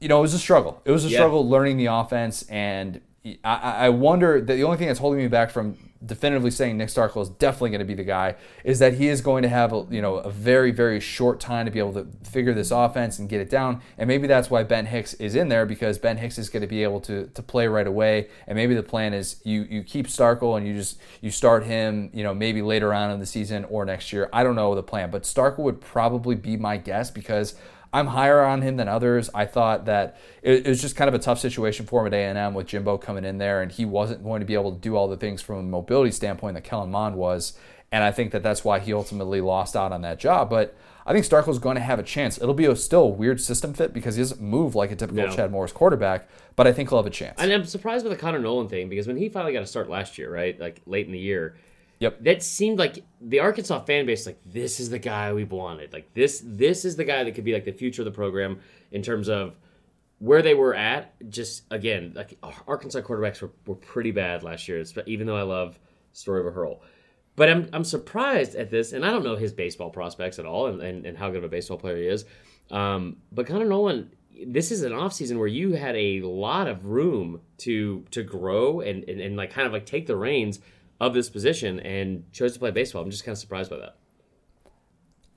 you 0.00 0.08
know, 0.08 0.18
it 0.18 0.22
was 0.22 0.34
a 0.34 0.38
struggle. 0.38 0.80
It 0.84 0.90
was 0.90 1.04
a 1.04 1.08
yeah. 1.08 1.18
struggle 1.18 1.48
learning 1.48 1.76
the 1.76 1.86
offense, 1.86 2.42
and 2.48 3.00
I, 3.44 3.86
I 3.86 3.88
wonder 3.88 4.40
that 4.40 4.54
the 4.54 4.64
only 4.64 4.78
thing 4.78 4.86
that's 4.86 5.00
holding 5.00 5.20
me 5.20 5.28
back 5.28 5.50
from 5.50 5.76
definitively 6.04 6.50
saying 6.50 6.78
Nick 6.78 6.88
Starkel 6.88 7.22
is 7.22 7.28
definitely 7.28 7.70
going 7.70 7.80
to 7.80 7.84
be 7.84 7.94
the 7.94 8.04
guy 8.04 8.36
is 8.62 8.78
that 8.78 8.94
he 8.94 9.08
is 9.08 9.20
going 9.20 9.42
to 9.42 9.48
have 9.48 9.72
a, 9.72 9.84
you 9.90 10.00
know 10.00 10.16
a 10.16 10.30
very 10.30 10.70
very 10.70 11.00
short 11.00 11.40
time 11.40 11.66
to 11.66 11.72
be 11.72 11.80
able 11.80 11.92
to 11.92 12.06
figure 12.22 12.54
this 12.54 12.70
offense 12.70 13.18
and 13.18 13.28
get 13.28 13.40
it 13.40 13.50
down 13.50 13.82
and 13.96 14.06
maybe 14.06 14.28
that's 14.28 14.48
why 14.48 14.62
Ben 14.62 14.86
Hicks 14.86 15.14
is 15.14 15.34
in 15.34 15.48
there 15.48 15.66
because 15.66 15.98
Ben 15.98 16.16
Hicks 16.16 16.38
is 16.38 16.48
going 16.48 16.60
to 16.60 16.68
be 16.68 16.84
able 16.84 17.00
to 17.00 17.26
to 17.34 17.42
play 17.42 17.66
right 17.66 17.86
away 17.86 18.28
and 18.46 18.54
maybe 18.54 18.74
the 18.74 18.82
plan 18.82 19.12
is 19.12 19.40
you 19.44 19.62
you 19.62 19.82
keep 19.82 20.06
Starkel 20.06 20.56
and 20.56 20.66
you 20.66 20.74
just 20.74 21.00
you 21.20 21.32
start 21.32 21.64
him 21.64 22.10
you 22.12 22.22
know 22.22 22.32
maybe 22.32 22.62
later 22.62 22.94
on 22.94 23.10
in 23.10 23.18
the 23.18 23.26
season 23.26 23.64
or 23.64 23.84
next 23.84 24.12
year 24.12 24.28
I 24.32 24.44
don't 24.44 24.54
know 24.54 24.74
the 24.76 24.82
plan 24.84 25.10
but 25.10 25.24
Starkel 25.24 25.58
would 25.58 25.80
probably 25.80 26.36
be 26.36 26.56
my 26.56 26.76
guess 26.76 27.10
because 27.10 27.56
I'm 27.92 28.08
higher 28.08 28.42
on 28.42 28.62
him 28.62 28.76
than 28.76 28.88
others. 28.88 29.30
I 29.34 29.46
thought 29.46 29.86
that 29.86 30.18
it, 30.42 30.66
it 30.66 30.68
was 30.68 30.80
just 30.80 30.96
kind 30.96 31.08
of 31.08 31.14
a 31.14 31.18
tough 31.18 31.38
situation 31.38 31.86
for 31.86 32.06
him 32.06 32.12
at 32.12 32.36
A&M 32.36 32.54
with 32.54 32.66
Jimbo 32.66 32.98
coming 32.98 33.24
in 33.24 33.38
there, 33.38 33.62
and 33.62 33.72
he 33.72 33.84
wasn't 33.84 34.22
going 34.22 34.40
to 34.40 34.46
be 34.46 34.54
able 34.54 34.72
to 34.72 34.78
do 34.78 34.96
all 34.96 35.08
the 35.08 35.16
things 35.16 35.40
from 35.40 35.56
a 35.56 35.62
mobility 35.62 36.10
standpoint 36.10 36.54
that 36.54 36.64
Kellen 36.64 36.90
Mond 36.90 37.16
was. 37.16 37.58
And 37.90 38.04
I 38.04 38.12
think 38.12 38.32
that 38.32 38.42
that's 38.42 38.64
why 38.64 38.80
he 38.80 38.92
ultimately 38.92 39.40
lost 39.40 39.74
out 39.74 39.92
on 39.92 40.02
that 40.02 40.18
job. 40.18 40.50
But 40.50 40.76
I 41.06 41.12
think 41.14 41.24
Starkel's 41.24 41.58
going 41.58 41.76
to 41.76 41.80
have 41.80 41.98
a 41.98 42.02
chance. 42.02 42.36
It'll 42.36 42.52
be 42.52 42.66
a, 42.66 42.76
still 42.76 43.04
a 43.04 43.08
weird 43.08 43.40
system 43.40 43.72
fit 43.72 43.94
because 43.94 44.16
he 44.16 44.22
doesn't 44.22 44.42
move 44.42 44.74
like 44.74 44.90
a 44.90 44.96
typical 44.96 45.26
no. 45.26 45.34
Chad 45.34 45.50
Morris 45.50 45.72
quarterback, 45.72 46.28
but 46.54 46.66
I 46.66 46.72
think 46.74 46.90
he'll 46.90 46.98
have 46.98 47.06
a 47.06 47.10
chance. 47.10 47.40
And 47.40 47.50
I'm 47.50 47.64
surprised 47.64 48.04
with 48.04 48.12
the 48.12 48.18
Connor 48.18 48.40
Noland 48.40 48.68
thing 48.68 48.90
because 48.90 49.06
when 49.06 49.16
he 49.16 49.30
finally 49.30 49.54
got 49.54 49.62
a 49.62 49.66
start 49.66 49.88
last 49.88 50.18
year, 50.18 50.30
right, 50.30 50.60
like 50.60 50.82
late 50.84 51.06
in 51.06 51.12
the 51.12 51.18
year, 51.18 51.56
Yep. 52.00 52.22
That 52.22 52.42
seemed 52.42 52.78
like 52.78 53.04
the 53.20 53.40
Arkansas 53.40 53.80
fan 53.84 54.06
base 54.06 54.24
like 54.26 54.38
this 54.46 54.78
is 54.78 54.90
the 54.90 54.98
guy 54.98 55.32
we've 55.32 55.50
wanted. 55.50 55.92
Like 55.92 56.14
this 56.14 56.42
this 56.44 56.84
is 56.84 56.96
the 56.96 57.04
guy 57.04 57.24
that 57.24 57.32
could 57.32 57.44
be 57.44 57.52
like 57.52 57.64
the 57.64 57.72
future 57.72 58.02
of 58.02 58.06
the 58.06 58.12
program 58.12 58.60
in 58.92 59.02
terms 59.02 59.28
of 59.28 59.56
where 60.18 60.42
they 60.42 60.54
were 60.54 60.74
at. 60.74 61.14
Just 61.28 61.64
again, 61.70 62.12
like 62.14 62.38
Arkansas 62.66 63.00
quarterbacks 63.00 63.42
were, 63.42 63.50
were 63.66 63.74
pretty 63.74 64.12
bad 64.12 64.42
last 64.42 64.68
year. 64.68 64.84
Even 65.06 65.26
though 65.26 65.36
I 65.36 65.42
love 65.42 65.78
Story 66.12 66.40
of 66.40 66.46
a 66.46 66.50
Hurl. 66.50 66.82
But 67.34 67.48
I'm, 67.48 67.68
I'm 67.72 67.84
surprised 67.84 68.56
at 68.56 68.68
this, 68.68 68.92
and 68.92 69.04
I 69.04 69.12
don't 69.12 69.22
know 69.22 69.36
his 69.36 69.52
baseball 69.52 69.90
prospects 69.90 70.40
at 70.40 70.44
all 70.44 70.66
and, 70.66 70.82
and, 70.82 71.06
and 71.06 71.16
how 71.16 71.28
good 71.28 71.38
of 71.38 71.44
a 71.44 71.48
baseball 71.48 71.78
player 71.78 71.96
he 71.96 72.08
is. 72.08 72.24
Um, 72.72 73.18
but 73.30 73.46
Connor 73.46 73.64
Noland, 73.64 74.10
this 74.44 74.72
is 74.72 74.82
an 74.82 74.90
offseason 74.90 75.38
where 75.38 75.46
you 75.46 75.74
had 75.74 75.94
a 75.94 76.20
lot 76.22 76.66
of 76.66 76.86
room 76.86 77.40
to 77.58 78.04
to 78.10 78.24
grow 78.24 78.80
and, 78.80 79.04
and, 79.04 79.20
and 79.20 79.36
like 79.36 79.52
kind 79.52 79.66
of 79.66 79.72
like 79.72 79.84
take 79.84 80.06
the 80.06 80.16
reins– 80.16 80.60
of 81.00 81.14
this 81.14 81.30
position 81.30 81.80
and 81.80 82.30
chose 82.32 82.52
to 82.54 82.58
play 82.58 82.70
baseball. 82.70 83.02
I'm 83.02 83.10
just 83.10 83.24
kind 83.24 83.32
of 83.32 83.38
surprised 83.38 83.70
by 83.70 83.78
that. 83.78 83.96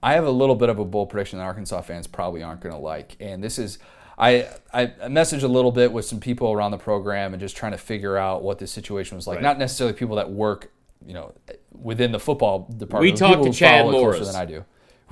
I 0.03 0.13
have 0.13 0.25
a 0.25 0.31
little 0.31 0.55
bit 0.55 0.69
of 0.69 0.79
a 0.79 0.85
bold 0.85 1.09
prediction 1.09 1.37
that 1.39 1.45
Arkansas 1.45 1.81
fans 1.81 2.07
probably 2.07 2.41
aren't 2.41 2.61
going 2.61 2.73
to 2.73 2.81
like, 2.81 3.15
and 3.19 3.43
this 3.43 3.59
is. 3.59 3.79
I, 4.17 4.49
I 4.71 4.87
messaged 5.07 5.41
a 5.41 5.47
little 5.47 5.71
bit 5.71 5.91
with 5.91 6.05
some 6.05 6.19
people 6.19 6.51
around 6.51 6.71
the 6.71 6.77
program 6.77 7.33
and 7.33 7.39
just 7.39 7.57
trying 7.57 7.71
to 7.71 7.77
figure 7.77 8.17
out 8.17 8.43
what 8.43 8.59
this 8.59 8.71
situation 8.71 9.15
was 9.15 9.25
like. 9.25 9.37
Right. 9.37 9.43
Not 9.43 9.57
necessarily 9.57 9.95
people 9.97 10.17
that 10.17 10.29
work, 10.29 10.71
you 11.03 11.13
know, 11.15 11.33
within 11.71 12.11
the 12.11 12.19
football 12.19 12.67
department. 12.69 13.13
We 13.13 13.17
talked 13.17 13.43
to 13.43 13.51
Chad 13.51 13.85
Morris 13.85 14.27
than 14.27 14.35
I 14.35 14.45
do. 14.45 14.65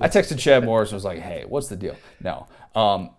I 0.00 0.08
texted 0.08 0.38
Chad 0.38 0.64
Morris 0.64 0.90
and 0.90 0.96
was 0.96 1.04
like, 1.04 1.20
"Hey, 1.20 1.44
what's 1.48 1.68
the 1.68 1.76
deal?" 1.76 1.96
No, 2.22 2.48
um, 2.74 3.10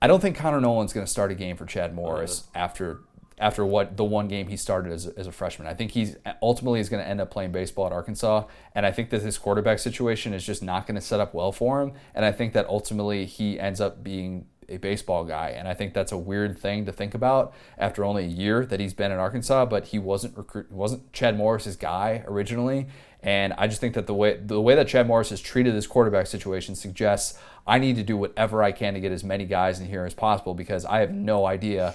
I 0.00 0.06
don't 0.06 0.20
think 0.20 0.36
Connor 0.36 0.60
Noland's 0.60 0.92
going 0.92 1.06
to 1.06 1.10
start 1.10 1.30
a 1.30 1.34
game 1.34 1.56
for 1.56 1.66
Chad 1.66 1.94
Morris 1.94 2.44
uh-huh. 2.54 2.64
after 2.64 3.00
after 3.38 3.66
what 3.66 3.96
the 3.96 4.04
one 4.04 4.28
game 4.28 4.48
he 4.48 4.56
started 4.56 4.92
as, 4.92 5.06
as 5.06 5.26
a 5.26 5.32
freshman. 5.32 5.68
I 5.68 5.74
think 5.74 5.90
he's 5.90 6.16
ultimately 6.40 6.80
is 6.80 6.88
going 6.88 7.02
to 7.02 7.08
end 7.08 7.20
up 7.20 7.30
playing 7.30 7.52
baseball 7.52 7.86
at 7.86 7.92
Arkansas, 7.92 8.44
and 8.74 8.86
I 8.86 8.92
think 8.92 9.10
that 9.10 9.22
his 9.22 9.38
quarterback 9.38 9.78
situation 9.78 10.32
is 10.32 10.44
just 10.44 10.62
not 10.62 10.86
going 10.86 10.94
to 10.94 11.00
set 11.00 11.20
up 11.20 11.34
well 11.34 11.52
for 11.52 11.82
him. 11.82 11.92
And 12.14 12.24
I 12.24 12.32
think 12.32 12.54
that 12.54 12.66
ultimately 12.68 13.26
he 13.26 13.60
ends 13.60 13.80
up 13.80 14.02
being 14.02 14.46
a 14.68 14.78
baseball 14.78 15.24
guy, 15.24 15.50
and 15.50 15.68
I 15.68 15.74
think 15.74 15.92
that's 15.92 16.12
a 16.12 16.18
weird 16.18 16.58
thing 16.58 16.86
to 16.86 16.92
think 16.92 17.14
about 17.14 17.54
after 17.78 18.04
only 18.04 18.24
a 18.24 18.28
year 18.28 18.64
that 18.66 18.80
he's 18.80 18.94
been 18.94 19.12
in 19.12 19.18
Arkansas. 19.18 19.66
But 19.66 19.86
he 19.86 19.98
wasn't 19.98 20.36
recruit 20.36 20.72
wasn't 20.72 21.12
Chad 21.12 21.36
Morris's 21.36 21.76
guy 21.76 22.24
originally, 22.26 22.86
and 23.22 23.52
I 23.58 23.66
just 23.66 23.80
think 23.80 23.94
that 23.94 24.06
the 24.06 24.14
way 24.14 24.38
the 24.38 24.60
way 24.60 24.74
that 24.74 24.88
Chad 24.88 25.06
Morris 25.06 25.28
has 25.30 25.40
treated 25.40 25.74
this 25.74 25.86
quarterback 25.86 26.26
situation 26.26 26.74
suggests 26.74 27.38
I 27.66 27.78
need 27.78 27.96
to 27.96 28.02
do 28.02 28.16
whatever 28.16 28.62
I 28.62 28.72
can 28.72 28.94
to 28.94 29.00
get 29.00 29.12
as 29.12 29.22
many 29.22 29.44
guys 29.44 29.78
in 29.78 29.86
here 29.86 30.04
as 30.04 30.14
possible 30.14 30.54
because 30.54 30.84
I 30.84 31.00
have 31.00 31.12
no 31.12 31.44
idea 31.44 31.94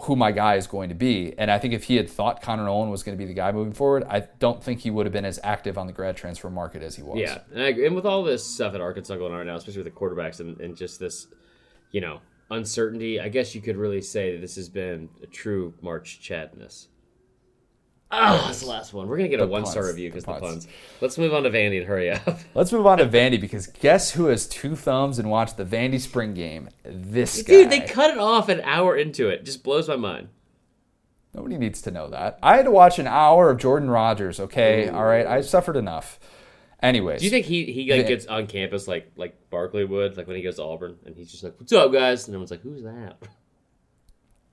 who 0.00 0.16
my 0.16 0.32
guy 0.32 0.56
is 0.56 0.66
going 0.66 0.88
to 0.88 0.94
be. 0.94 1.34
And 1.38 1.50
I 1.50 1.58
think 1.58 1.74
if 1.74 1.84
he 1.84 1.96
had 1.96 2.08
thought 2.08 2.42
Connor 2.42 2.64
Noland 2.64 2.90
was 2.90 3.02
going 3.02 3.16
to 3.16 3.18
be 3.18 3.26
the 3.26 3.34
guy 3.34 3.52
moving 3.52 3.72
forward, 3.72 4.04
I 4.08 4.20
don't 4.38 4.62
think 4.62 4.80
he 4.80 4.90
would 4.90 5.06
have 5.06 5.12
been 5.12 5.24
as 5.24 5.38
active 5.42 5.78
on 5.78 5.86
the 5.86 5.92
grad 5.92 6.16
transfer 6.16 6.50
market 6.50 6.82
as 6.82 6.96
he 6.96 7.02
was. 7.02 7.18
Yeah, 7.18 7.38
and, 7.52 7.78
and 7.78 7.94
with 7.94 8.06
all 8.06 8.22
this 8.22 8.44
stuff 8.44 8.74
at 8.74 8.80
Arkansas 8.80 9.16
going 9.16 9.32
on 9.32 9.38
right 9.38 9.46
now, 9.46 9.56
especially 9.56 9.82
with 9.82 9.92
the 9.92 9.98
quarterbacks 9.98 10.40
and, 10.40 10.60
and 10.60 10.76
just 10.76 11.00
this, 11.00 11.26
you 11.92 12.00
know, 12.00 12.20
uncertainty, 12.50 13.20
I 13.20 13.28
guess 13.28 13.54
you 13.54 13.60
could 13.60 13.76
really 13.76 14.02
say 14.02 14.32
that 14.32 14.40
this 14.40 14.56
has 14.56 14.68
been 14.68 15.08
a 15.22 15.26
true 15.26 15.74
March 15.80 16.20
Chadness. 16.20 16.88
Oh, 18.12 18.44
that's 18.46 18.60
the 18.60 18.66
last 18.66 18.92
one. 18.92 19.06
We're 19.06 19.18
gonna 19.18 19.28
get 19.28 19.38
the 19.38 19.44
a 19.44 19.48
one 19.48 19.64
star 19.64 19.86
review 19.86 20.08
because 20.08 20.24
the, 20.24 20.34
the, 20.34 20.40
puns. 20.40 20.66
Let's 21.00 21.16
move 21.16 21.32
on 21.32 21.44
to 21.44 21.50
Vandy 21.50 21.78
and 21.78 21.86
hurry 21.86 22.10
up. 22.10 22.40
Let's 22.54 22.72
move 22.72 22.86
on 22.86 22.98
to 22.98 23.06
Vandy 23.06 23.40
because 23.40 23.68
guess 23.68 24.10
who 24.10 24.26
has 24.26 24.48
two 24.48 24.74
thumbs 24.74 25.18
and 25.18 25.30
watched 25.30 25.56
the 25.56 25.64
Vandy 25.64 26.00
spring 26.00 26.34
game? 26.34 26.70
This 26.82 27.42
guy. 27.42 27.52
Dude, 27.52 27.70
they 27.70 27.80
cut 27.80 28.10
it 28.10 28.18
off 28.18 28.48
an 28.48 28.60
hour 28.62 28.96
into 28.96 29.28
it. 29.28 29.44
Just 29.44 29.62
blows 29.62 29.88
my 29.88 29.96
mind. 29.96 30.28
Nobody 31.34 31.56
needs 31.56 31.80
to 31.82 31.92
know 31.92 32.08
that. 32.08 32.40
I 32.42 32.56
had 32.56 32.64
to 32.64 32.72
watch 32.72 32.98
an 32.98 33.06
hour 33.06 33.50
of 33.50 33.58
Jordan 33.58 33.88
Rodgers. 33.88 34.40
Okay, 34.40 34.88
Ooh. 34.88 34.92
all 34.92 35.04
right. 35.04 35.26
I 35.26 35.42
suffered 35.42 35.76
enough. 35.76 36.18
Anyways, 36.82 37.20
do 37.20 37.26
you 37.26 37.30
think 37.30 37.46
he 37.46 37.70
he 37.70 37.92
like 37.92 38.08
gets 38.08 38.26
on 38.26 38.46
campus 38.46 38.88
like 38.88 39.12
like 39.14 39.50
Barkley 39.50 39.84
would 39.84 40.16
like 40.16 40.26
when 40.26 40.36
he 40.36 40.42
goes 40.42 40.56
to 40.56 40.64
Auburn 40.64 40.96
and 41.04 41.14
he's 41.14 41.30
just 41.30 41.44
like, 41.44 41.54
"What's 41.58 41.72
up, 41.72 41.92
guys?" 41.92 42.26
and 42.26 42.34
everyone's 42.34 42.50
like, 42.50 42.62
"Who's 42.62 42.82
that?" 42.82 43.18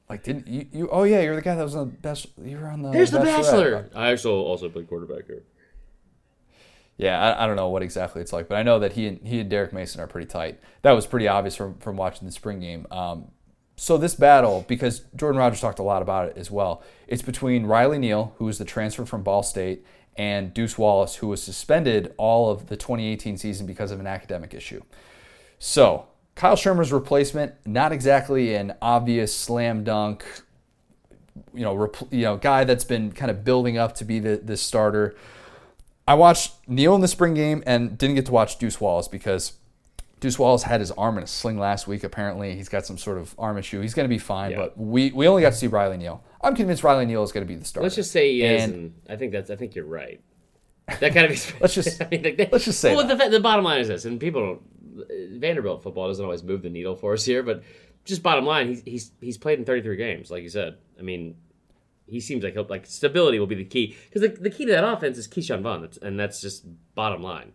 Like, 0.09 0.23
didn't 0.23 0.47
you, 0.47 0.67
you? 0.71 0.89
Oh 0.89 1.03
yeah, 1.03 1.21
you're 1.21 1.35
the 1.35 1.41
guy 1.41 1.55
that 1.55 1.63
was 1.63 1.75
on 1.75 1.89
the 1.89 1.97
best. 1.97 2.27
You 2.41 2.57
were 2.57 2.67
on 2.67 2.81
the. 2.81 2.91
Here's 2.91 3.11
the 3.11 3.19
Bachelor. 3.19 3.89
I 3.93 4.11
actually 4.11 4.33
also 4.33 4.69
played 4.69 4.87
quarterback 4.87 5.27
here. 5.27 5.43
Yeah, 6.97 7.19
I, 7.19 7.43
I, 7.43 7.47
don't 7.47 7.57
know 7.57 7.69
what 7.69 7.83
exactly 7.83 8.23
it's 8.23 8.33
like, 8.33 8.47
but 8.47 8.55
I 8.55 8.63
know 8.63 8.79
that 8.79 8.93
he 8.93 9.05
and 9.05 9.19
he 9.21 9.39
and 9.39 9.49
Derek 9.49 9.71
Mason 9.71 10.01
are 10.01 10.07
pretty 10.07 10.27
tight. 10.27 10.59
That 10.81 10.93
was 10.93 11.05
pretty 11.05 11.27
obvious 11.27 11.55
from 11.55 11.77
from 11.79 11.97
watching 11.97 12.25
the 12.25 12.31
spring 12.31 12.59
game. 12.59 12.87
Um, 12.89 13.27
so 13.75 13.97
this 13.97 14.15
battle, 14.15 14.65
because 14.67 15.01
Jordan 15.15 15.37
Rodgers 15.37 15.61
talked 15.61 15.77
a 15.77 15.83
lot 15.83 16.01
about 16.01 16.29
it 16.29 16.37
as 16.37 16.49
well, 16.49 16.81
it's 17.07 17.21
between 17.21 17.67
Riley 17.67 17.99
Neal, 17.99 18.33
who 18.37 18.47
is 18.47 18.57
the 18.57 18.65
transfer 18.65 19.05
from 19.05 19.21
Ball 19.21 19.43
State, 19.43 19.85
and 20.15 20.51
Deuce 20.53 20.79
Wallace, 20.79 21.15
who 21.17 21.27
was 21.27 21.43
suspended 21.43 22.13
all 22.17 22.49
of 22.49 22.67
the 22.67 22.75
2018 22.75 23.37
season 23.37 23.67
because 23.67 23.91
of 23.91 23.99
an 23.99 24.07
academic 24.07 24.55
issue. 24.55 24.81
So 25.59 26.07
Kyle 26.37 26.55
Shurmur's 26.55 26.93
replacement, 26.93 27.55
not 27.65 27.91
exactly 27.91 28.53
an 28.53 28.75
obvious 28.79 29.35
slam 29.35 29.83
dunk, 29.83 30.23
you 31.51 31.63
know, 31.63 31.91
you 32.11 32.21
know, 32.21 32.37
guy 32.37 32.63
that's 32.63 32.83
been 32.83 33.11
kind 33.11 33.31
of 33.31 33.43
building 33.43 33.79
up 33.79 33.95
to 33.95 34.05
be 34.05 34.19
the, 34.19 34.37
the 34.37 34.55
starter. 34.55 35.15
I 36.07 36.13
watched 36.13 36.53
Neal 36.69 36.93
in 36.93 37.01
the 37.01 37.07
spring 37.07 37.33
game 37.33 37.63
and 37.65 37.97
didn't 37.97 38.17
get 38.17 38.27
to 38.27 38.31
watch 38.31 38.59
Deuce 38.59 38.79
Wallace 38.79 39.07
because 39.07 39.53
Deuce 40.19 40.37
Wallace 40.37 40.61
had 40.61 40.79
his 40.79 40.91
arm 40.91 41.17
in 41.17 41.23
a 41.23 41.27
sling 41.27 41.57
last 41.57 41.87
week. 41.87 42.03
Apparently, 42.03 42.55
he's 42.55 42.69
got 42.69 42.85
some 42.85 42.99
sort 42.99 43.17
of 43.17 43.33
arm 43.39 43.57
issue. 43.57 43.81
He's 43.81 43.95
going 43.95 44.07
to 44.07 44.13
be 44.13 44.19
fine, 44.19 44.51
yeah. 44.51 44.57
but 44.57 44.77
we, 44.77 45.11
we 45.13 45.27
only 45.27 45.41
got 45.41 45.53
to 45.53 45.57
see 45.57 45.65
Riley 45.65 45.97
Neal. 45.97 46.23
I'm 46.41 46.55
convinced 46.55 46.83
Riley 46.83 47.07
Neal 47.07 47.23
is 47.23 47.31
going 47.31 47.47
to 47.47 47.51
be 47.51 47.57
the 47.57 47.65
starter. 47.65 47.83
Let's 47.83 47.95
just 47.95 48.11
say 48.11 48.31
he 48.31 48.45
and, 48.45 48.55
is, 48.55 48.63
and 48.63 48.93
I 49.09 49.15
think 49.15 49.31
that's 49.31 49.49
I 49.49 49.55
think 49.55 49.73
you're 49.73 49.85
right. 49.85 50.21
That 50.99 51.15
kind 51.15 51.31
of 51.31 51.53
let's 51.61 51.73
just 51.73 51.99
I 52.01 52.07
mean, 52.11 52.21
like 52.21 52.37
they, 52.37 52.47
let's 52.51 52.65
just 52.65 52.79
say. 52.79 52.95
Well, 52.95 53.07
the, 53.07 53.15
the 53.27 53.39
bottom 53.39 53.65
line 53.65 53.81
is 53.81 53.87
this, 53.87 54.05
and 54.05 54.19
people 54.19 54.41
don't 54.45 54.61
Vanderbilt 55.39 55.83
football 55.83 56.07
doesn't 56.07 56.23
always 56.23 56.43
move 56.43 56.61
the 56.61 56.69
needle 56.69 56.95
for 56.95 57.13
us 57.13 57.25
here, 57.25 57.43
but 57.43 57.63
just 58.05 58.23
bottom 58.23 58.45
line, 58.45 58.67
he's 58.67 58.81
he's 58.83 59.11
he's 59.21 59.37
played 59.37 59.59
in 59.59 59.65
33 59.65 59.95
games, 59.97 60.31
like 60.31 60.43
you 60.43 60.49
said. 60.49 60.77
I 60.97 61.01
mean, 61.01 61.35
he 62.07 62.19
seems 62.19 62.43
like 62.43 62.53
he'll, 62.53 62.65
like 62.65 62.85
stability 62.85 63.39
will 63.39 63.47
be 63.47 63.55
the 63.55 63.65
key 63.65 63.95
because 64.05 64.21
the, 64.21 64.29
the 64.29 64.49
key 64.49 64.65
to 64.65 64.71
that 64.71 64.87
offense 64.87 65.17
is 65.17 65.27
Ke'Shawn 65.27 65.61
Vaughn, 65.61 65.87
and 66.01 66.19
that's 66.19 66.41
just 66.41 66.65
bottom 66.95 67.21
line. 67.21 67.51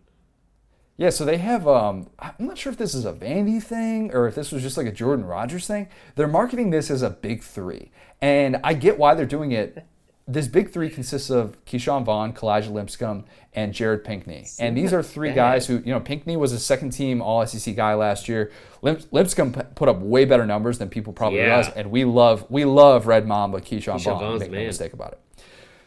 Yeah, 0.95 1.09
so 1.09 1.25
they 1.25 1.37
have. 1.37 1.67
Um, 1.67 2.09
I'm 2.19 2.35
not 2.39 2.57
sure 2.57 2.71
if 2.71 2.77
this 2.77 2.93
is 2.93 3.05
a 3.05 3.13
Vandy 3.13 3.61
thing 3.61 4.13
or 4.13 4.27
if 4.27 4.35
this 4.35 4.51
was 4.51 4.61
just 4.61 4.77
like 4.77 4.85
a 4.85 4.91
Jordan 4.91 5.25
Rodgers 5.25 5.65
thing. 5.65 5.89
They're 6.15 6.27
marketing 6.27 6.69
this 6.69 6.91
as 6.91 7.01
a 7.01 7.09
big 7.09 7.41
three, 7.41 7.91
and 8.21 8.57
I 8.63 8.75
get 8.75 8.99
why 8.99 9.15
they're 9.15 9.25
doing 9.25 9.51
it. 9.51 9.85
This 10.25 10.47
big 10.47 10.71
three 10.71 10.89
consists 10.89 11.29
of 11.29 11.63
Ke'Shawn 11.65 12.05
Vaughn, 12.05 12.31
Kalijah 12.31 12.71
Lipscomb, 12.71 13.25
and 13.53 13.73
Jared 13.73 14.05
Pinkney. 14.05 14.47
And 14.57 14.77
these 14.77 14.93
are 14.93 15.03
three 15.03 15.33
guys 15.33 15.67
who, 15.67 15.79
you 15.79 15.93
know, 15.93 15.99
Pinkney 15.99 16.37
was 16.37 16.53
a 16.53 16.59
second 16.59 16.91
team 16.91 17.21
All 17.21 17.45
SEC 17.45 17.75
guy 17.75 17.93
last 17.93 18.29
year. 18.29 18.51
Lipscomb 18.81 19.51
put 19.51 19.89
up 19.89 19.99
way 19.99 20.23
better 20.23 20.45
numbers 20.45 20.77
than 20.77 20.89
people 20.89 21.11
probably 21.11 21.39
yeah. 21.39 21.45
realize, 21.45 21.69
and 21.75 21.91
we 21.91 22.05
love 22.05 22.45
we 22.49 22.63
love 22.63 23.05
Red 23.05 23.27
Mamba 23.27 23.59
Ke'Shawn, 23.59 23.99
Ke'Shawn 23.99 24.19
Vaughn. 24.19 24.39
Make 24.39 24.51
no 24.51 24.59
mistake 24.59 24.93
about 24.93 25.13
it. 25.13 25.19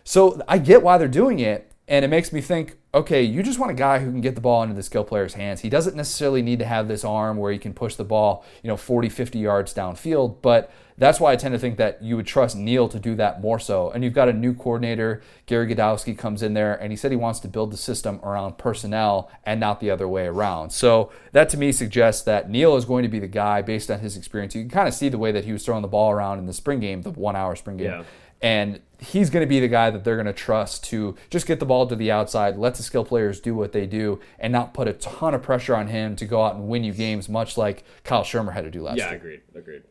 So 0.05 0.41
I 0.47 0.59
get 0.59 0.83
why 0.83 0.99
they're 0.99 1.09
doing 1.09 1.39
it, 1.39 1.73
and 1.89 2.05
it 2.05 2.09
makes 2.09 2.33
me 2.33 2.41
think, 2.41 2.77
okay, 2.93 3.23
you 3.23 3.43
just 3.43 3.59
want 3.61 3.71
a 3.71 3.75
guy 3.75 4.01
who 4.01 4.11
can 4.11 4.21
get 4.21 4.35
the 4.35 4.41
ball 4.41 4.63
into 4.63 4.75
the 4.75 4.83
skill 4.83 5.05
player's 5.05 5.35
hands. 5.35 5.61
He 5.61 5.69
doesn't 5.69 5.95
necessarily 5.95 6.43
need 6.43 6.59
to 6.59 6.65
have 6.65 6.89
this 6.89 7.05
arm 7.05 7.37
where 7.37 7.53
he 7.53 7.59
can 7.59 7.75
push 7.75 7.95
the 7.95 8.05
ball, 8.05 8.45
you 8.63 8.69
know, 8.69 8.77
40, 8.77 9.09
50 9.09 9.39
yards 9.39 9.73
downfield, 9.73 10.43
but 10.43 10.73
that's 10.99 11.21
why 11.21 11.33
I 11.33 11.37
tend 11.37 11.53
to 11.53 11.59
think 11.59 11.77
that 11.77 12.03
you 12.03 12.17
would 12.17 12.27
trust 12.27 12.57
Neal 12.57 12.89
to 12.89 12.99
do 12.99 13.15
that 13.17 13.41
more 13.41 13.61
so. 13.61 13.91
And 13.91 14.03
you've 14.03 14.15
got 14.15 14.29
a 14.29 14.33
new 14.33 14.55
coordinator, 14.55 15.23
Gerry 15.47 15.73
Gdowski 15.73 16.17
comes 16.17 16.43
in 16.43 16.55
there, 16.55 16.75
and 16.75 16.91
he 16.91 16.97
said 16.97 17.11
he 17.11 17.17
wants 17.17 17.39
to 17.41 17.49
build 17.49 17.71
the 17.71 17.77
system 17.77 18.19
around 18.25 18.59
personnel 18.59 19.31
and 19.45 19.61
not 19.61 19.81
the 19.81 19.91
other 19.91 20.09
way 20.09 20.27
around. 20.27 20.71
So 20.71 21.13
that 21.33 21.51
to 21.51 21.59
me 21.59 21.71
suggests 21.71 22.23
that 22.23 22.51
Neal 22.51 22.77
is 22.77 22.85
going 22.85 23.03
to 23.03 23.09
be 23.09 23.19
the 23.19 23.29
guy 23.29 23.63
based 23.63 23.91
on 23.91 24.01
his 24.01 24.17
experience. 24.17 24.55
You 24.55 24.63
can 24.63 24.71
kind 24.71 24.89
of 24.89 24.95
see 24.95 25.09
the 25.09 25.19
way 25.19 25.33
that 25.33 25.45
he 25.45 25.53
was 25.53 25.65
throwing 25.65 25.83
the 25.83 25.89
ball 25.89 26.11
around 26.11 26.39
in 26.39 26.47
the 26.47 26.55
spring 26.55 26.81
game, 26.81 27.03
the 27.03 27.11
one 27.11 27.37
hour 27.37 27.55
spring 27.55 27.77
game. 27.77 27.87
Yeah. 27.87 28.05
And 28.43 28.81
he's 28.99 29.31
going 29.31 29.43
to 29.43 29.49
be 29.49 29.61
the 29.61 29.69
guy 29.69 29.91
that 29.91 30.05
they're 30.05 30.17
going 30.17 30.27
to 30.27 30.33
trust 30.33 30.85
to 30.85 31.17
just 31.31 31.47
get 31.47 31.61
the 31.61 31.67
ball 31.67 31.87
to 31.87 31.97
the 31.97 32.11
outside, 32.11 32.57
let 32.57 32.75
the 32.75 32.83
skill 32.83 33.05
players 33.05 33.41
do 33.41 33.55
what 33.55 33.73
they 33.73 33.87
do, 33.87 34.21
and 34.39 34.53
not 34.53 34.75
put 34.75 34.89
a 34.89 34.93
ton 34.95 35.35
of 35.35 35.43
pressure 35.43 35.77
on 35.77 35.89
him 35.89 36.17
to 36.17 36.25
go 36.25 36.43
out 36.43 36.55
and 36.55 36.69
win 36.69 36.85
you 36.85 36.93
games, 36.93 37.29
much 37.29 37.57
like 37.57 37.85
Kyle 38.05 38.23
Shurmur 38.23 38.53
had 38.53 38.65
to 38.65 38.71
do 38.71 38.83
last 38.83 38.99
yeah, 38.99 39.11
year. 39.11 39.13
Yeah, 39.13 39.19
agreed. 39.19 39.41
Agreed. 39.55 39.83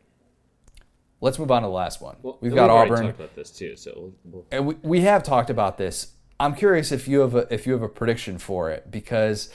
Let's 1.20 1.38
move 1.38 1.50
on 1.50 1.62
to 1.62 1.68
the 1.68 1.72
last 1.72 2.00
one. 2.02 2.16
Well, 2.22 2.38
we've 2.40 2.54
got 2.54 2.64
we've 2.64 2.92
Auburn. 2.92 3.06
Talked 3.06 3.18
about 3.18 3.34
this 3.34 3.50
too, 3.50 3.76
so 3.76 3.92
we'll, 3.96 4.12
we'll... 4.24 4.46
and 4.50 4.66
we, 4.66 4.76
we 4.82 5.00
have 5.02 5.22
talked 5.22 5.50
about 5.50 5.78
this. 5.78 6.12
I'm 6.38 6.54
curious 6.54 6.92
if 6.92 7.08
you 7.08 7.20
have 7.20 7.34
a, 7.34 7.52
if 7.52 7.66
you 7.66 7.72
have 7.72 7.82
a 7.82 7.88
prediction 7.88 8.38
for 8.38 8.70
it 8.70 8.90
because 8.90 9.50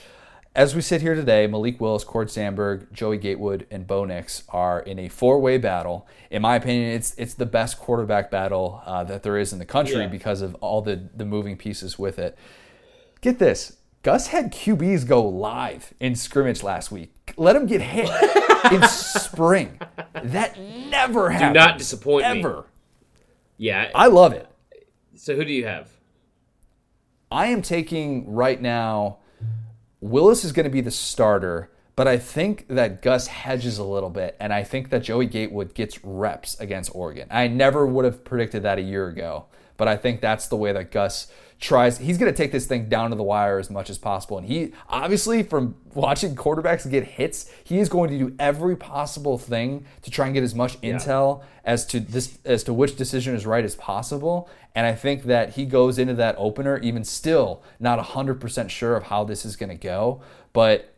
as 0.54 0.74
we 0.74 0.82
sit 0.82 1.00
here 1.00 1.14
today, 1.14 1.46
Malik 1.46 1.80
Willis, 1.80 2.04
Cord 2.04 2.30
Sandberg, 2.30 2.92
Joey 2.92 3.16
Gatewood, 3.16 3.66
and 3.70 3.86
Bo 3.86 4.04
Nix 4.04 4.44
are 4.50 4.80
in 4.80 4.98
a 4.98 5.08
four-way 5.08 5.56
battle. 5.56 6.06
In 6.30 6.42
my 6.42 6.56
opinion, 6.56 6.92
it's 6.92 7.14
it's 7.16 7.34
the 7.34 7.46
best 7.46 7.78
quarterback 7.78 8.30
battle 8.30 8.82
uh, 8.84 9.02
that 9.04 9.22
there 9.22 9.38
is 9.38 9.52
in 9.52 9.58
the 9.58 9.64
country 9.64 10.02
yeah. 10.02 10.08
because 10.08 10.42
of 10.42 10.54
all 10.56 10.82
the 10.82 11.08
the 11.14 11.24
moving 11.24 11.56
pieces 11.56 11.98
with 11.98 12.18
it. 12.18 12.36
Get 13.22 13.38
this: 13.38 13.78
Gus 14.02 14.28
had 14.28 14.52
QBs 14.52 15.06
go 15.06 15.26
live 15.26 15.94
in 16.00 16.14
scrimmage 16.14 16.62
last 16.62 16.92
week. 16.92 17.32
Let 17.36 17.56
him 17.56 17.66
get 17.66 17.80
hit 17.80 18.10
in 18.72 18.82
spring. 18.88 19.80
That 20.22 20.58
never 20.60 21.30
happens. 21.30 21.52
Do 21.52 21.58
not 21.58 21.78
disappoint 21.78 22.26
ever. 22.26 22.34
me. 22.34 22.40
Ever. 22.40 22.66
Yeah, 23.56 23.90
I 23.94 24.08
love 24.08 24.34
it. 24.34 24.48
So 25.14 25.34
who 25.34 25.44
do 25.44 25.52
you 25.52 25.66
have? 25.66 25.88
I 27.30 27.46
am 27.46 27.62
taking 27.62 28.30
right 28.30 28.60
now 28.60 29.18
Willis 30.02 30.44
is 30.44 30.50
going 30.50 30.64
to 30.64 30.70
be 30.70 30.80
the 30.80 30.90
starter, 30.90 31.70
but 31.94 32.08
I 32.08 32.18
think 32.18 32.66
that 32.66 33.02
Gus 33.02 33.28
hedges 33.28 33.78
a 33.78 33.84
little 33.84 34.10
bit, 34.10 34.36
and 34.40 34.52
I 34.52 34.64
think 34.64 34.90
that 34.90 35.04
Joey 35.04 35.26
Gatewood 35.26 35.74
gets 35.74 36.04
reps 36.04 36.58
against 36.58 36.92
Oregon. 36.92 37.28
I 37.30 37.46
never 37.46 37.86
would 37.86 38.04
have 38.04 38.24
predicted 38.24 38.64
that 38.64 38.78
a 38.78 38.82
year 38.82 39.06
ago, 39.06 39.46
but 39.76 39.86
I 39.86 39.96
think 39.96 40.20
that's 40.20 40.48
the 40.48 40.56
way 40.56 40.72
that 40.72 40.90
Gus 40.90 41.28
tries. 41.60 41.98
He's 41.98 42.18
going 42.18 42.30
to 42.30 42.36
take 42.36 42.50
this 42.50 42.66
thing 42.66 42.88
down 42.88 43.10
to 43.10 43.16
the 43.16 43.22
wire 43.22 43.58
as 43.58 43.70
much 43.70 43.88
as 43.88 43.96
possible. 43.96 44.36
And 44.36 44.46
he, 44.46 44.72
obviously, 44.88 45.44
from 45.44 45.76
watching 45.94 46.34
quarterbacks 46.34 46.90
get 46.90 47.04
hits, 47.04 47.48
he 47.62 47.78
is 47.78 47.88
going 47.88 48.10
to 48.10 48.18
do 48.18 48.34
every 48.38 48.76
possible 48.76 49.38
thing 49.38 49.86
to 50.02 50.10
try 50.10 50.26
and 50.26 50.34
get 50.34 50.42
as 50.42 50.54
much 50.54 50.76
yeah. 50.82 50.94
intel 50.94 51.44
as 51.64 51.86
to 51.86 52.00
this 52.00 52.38
as 52.44 52.64
to 52.64 52.74
which 52.74 52.96
decision 52.96 53.36
is 53.36 53.46
right 53.46 53.64
as 53.64 53.76
possible. 53.76 54.50
And 54.74 54.86
I 54.86 54.94
think 54.94 55.24
that 55.24 55.50
he 55.50 55.66
goes 55.66 55.98
into 55.98 56.14
that 56.14 56.34
opener 56.38 56.78
even 56.78 57.04
still 57.04 57.62
not 57.78 57.98
100% 57.98 58.70
sure 58.70 58.96
of 58.96 59.04
how 59.04 59.24
this 59.24 59.44
is 59.44 59.56
going 59.56 59.70
to 59.70 59.76
go, 59.76 60.22
but 60.52 60.92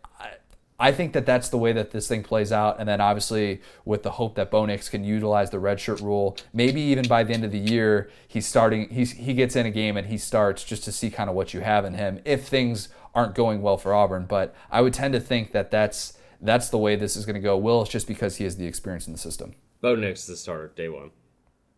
I 0.79 0.91
think 0.91 1.13
that 1.13 1.25
that's 1.25 1.51
the 1.51 1.57
way 1.57 1.73
that 1.73 1.93
this 1.93 2.09
thing 2.09 2.25
plays 2.25 2.51
out. 2.51 2.81
And 2.81 2.89
then 2.89 3.01
obviously 3.01 3.61
with 3.85 4.03
the 4.03 4.13
hope 4.13 4.35
that 4.35 4.51
Bo 4.51 4.67
Nix 4.67 4.89
can 4.89 5.05
utilize 5.05 5.51
the 5.51 5.59
redshirt 5.59 6.01
rule, 6.03 6.37
maybe 6.53 6.81
even 6.81 7.07
by 7.07 7.23
the 7.23 7.33
end 7.33 7.45
of 7.45 7.53
the 7.53 7.59
year, 7.59 8.11
he's 8.27 8.47
starting, 8.47 8.89
he's, 8.89 9.13
he 9.13 9.35
gets 9.35 9.55
in 9.55 9.67
a 9.67 9.71
game 9.71 9.97
and 9.97 10.09
he 10.09 10.19
starts 10.19 10.65
just 10.65 10.83
to 10.85 10.93
see 10.93 11.11
kind 11.11 11.31
of 11.31 11.37
what 11.37 11.55
you 11.55 11.61
have 11.61 11.85
in 11.85 11.95
him 11.95 12.21
if 12.25 12.49
things 12.49 12.89
aren't 13.15 13.37
going 13.37 13.63
well 13.63 13.77
for 13.77 13.95
Auburn. 13.95 14.27
But 14.27 14.55
I 14.71 14.81
would 14.81 14.93
tend 14.93 15.15
to 15.15 15.21
think 15.21 15.53
that 15.53 15.71
that's, 15.71 16.19
that's 16.41 16.69
the 16.71 16.79
way 16.79 16.97
this 16.97 17.17
is 17.17 17.25
going 17.25 17.35
to 17.35 17.41
go. 17.41 17.57
Will, 17.57 17.83
it's 17.83 17.91
just 17.91 18.09
because 18.09 18.37
he 18.37 18.45
has 18.45 18.57
the 18.57 18.67
experience 18.67 19.07
in 19.07 19.13
the 19.13 19.19
system. 19.19 19.55
Bo 19.81 19.95
Nix 19.95 20.23
is 20.23 20.27
the 20.27 20.37
starter 20.37 20.73
day 20.75 20.89
one. 20.89 21.13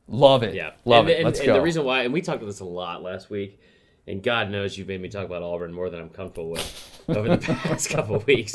Love 0.09 0.43
it. 0.43 0.55
Yeah. 0.55 0.73
Love 0.85 1.07
and, 1.07 1.11
it. 1.11 1.17
And, 1.17 1.25
Let's 1.25 1.41
and 1.41 1.47
go. 1.47 1.55
the 1.55 1.61
reason 1.61 1.85
why, 1.85 2.03
and 2.03 2.13
we 2.13 2.21
talked 2.21 2.39
about 2.39 2.47
this 2.47 2.61
a 2.61 2.65
lot 2.65 3.03
last 3.03 3.29
week, 3.29 3.61
and 4.07 4.23
God 4.23 4.51
knows 4.51 4.79
you've 4.79 4.89
made 4.89 5.01
me 5.01 5.09
talk 5.09 5.25
about 5.25 5.43
Auburn 5.43 5.73
more 5.73 5.91
than 5.91 6.01
I'm 6.01 6.11
comfortable 6.11 6.51
with 6.51 7.03
over 7.09 7.29
the 7.29 7.39
past 7.55 7.91
couple 7.91 8.19
weeks. 8.21 8.55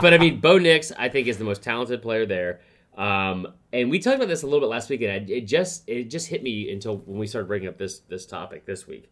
But 0.00 0.14
I 0.14 0.18
mean, 0.18 0.40
Bo 0.40 0.58
Nix, 0.58 0.92
I 0.92 1.08
think, 1.08 1.26
is 1.26 1.38
the 1.38 1.44
most 1.44 1.62
talented 1.62 2.02
player 2.02 2.24
there. 2.24 2.60
Um, 2.96 3.48
and 3.72 3.90
we 3.90 3.98
talked 3.98 4.16
about 4.16 4.28
this 4.28 4.42
a 4.42 4.46
little 4.46 4.60
bit 4.60 4.68
last 4.68 4.90
week, 4.90 5.02
and 5.02 5.28
it 5.28 5.46
just 5.46 5.88
it 5.88 6.04
just 6.04 6.28
hit 6.28 6.42
me 6.42 6.70
until 6.70 6.98
when 6.98 7.18
we 7.18 7.26
started 7.26 7.48
breaking 7.48 7.68
up 7.68 7.78
this 7.78 8.00
this 8.00 8.26
topic 8.26 8.64
this 8.66 8.86
week. 8.86 9.10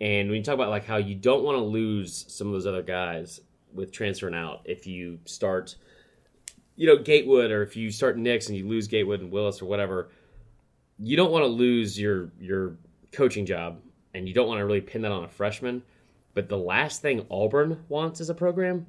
And 0.00 0.28
when 0.28 0.38
you 0.38 0.44
talk 0.44 0.54
about 0.54 0.70
like 0.70 0.84
how 0.84 0.96
you 0.96 1.14
don't 1.14 1.42
want 1.42 1.56
to 1.56 1.64
lose 1.64 2.26
some 2.28 2.46
of 2.46 2.52
those 2.52 2.66
other 2.66 2.82
guys 2.82 3.40
with 3.74 3.92
transferring 3.92 4.34
out 4.34 4.62
if 4.64 4.86
you 4.86 5.18
start, 5.24 5.76
you 6.76 6.86
know, 6.86 7.02
Gatewood 7.02 7.50
or 7.50 7.62
if 7.62 7.76
you 7.76 7.90
start 7.90 8.16
Nix 8.16 8.48
and 8.48 8.56
you 8.56 8.68
lose 8.68 8.86
Gatewood 8.86 9.20
and 9.20 9.30
Willis 9.30 9.60
or 9.60 9.66
whatever, 9.66 10.10
you 10.98 11.16
don't 11.16 11.30
want 11.30 11.42
to 11.42 11.48
lose 11.48 11.98
your 11.98 12.30
your 12.40 12.76
coaching 13.12 13.46
job 13.46 13.80
and 14.14 14.26
you 14.26 14.34
don't 14.34 14.48
want 14.48 14.58
to 14.58 14.64
really 14.64 14.80
pin 14.80 15.02
that 15.02 15.12
on 15.12 15.24
a 15.24 15.28
freshman. 15.28 15.82
But 16.34 16.48
the 16.48 16.58
last 16.58 17.02
thing 17.02 17.26
Auburn 17.30 17.84
wants 17.88 18.20
as 18.20 18.30
a 18.30 18.34
program 18.34 18.86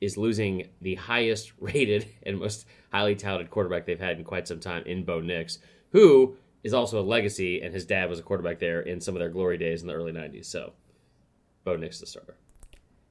is 0.00 0.16
losing 0.16 0.68
the 0.80 0.94
highest 0.96 1.52
rated 1.60 2.06
and 2.24 2.38
most 2.38 2.66
highly 2.92 3.14
touted 3.14 3.50
quarterback 3.50 3.86
they've 3.86 3.98
had 3.98 4.18
in 4.18 4.24
quite 4.24 4.46
some 4.48 4.60
time 4.60 4.84
in 4.84 5.04
Bo 5.04 5.20
Nix, 5.20 5.58
who 5.90 6.36
is 6.62 6.72
also 6.72 7.00
a 7.00 7.02
legacy, 7.02 7.60
and 7.60 7.74
his 7.74 7.84
dad 7.84 8.08
was 8.08 8.18
a 8.18 8.22
quarterback 8.22 8.58
there 8.58 8.80
in 8.80 9.00
some 9.00 9.14
of 9.14 9.20
their 9.20 9.28
glory 9.28 9.58
days 9.58 9.82
in 9.82 9.88
the 9.88 9.94
early 9.94 10.12
90s. 10.12 10.46
So, 10.46 10.72
Bo 11.64 11.76
Nix 11.76 12.00
the 12.00 12.06
starter. 12.06 12.36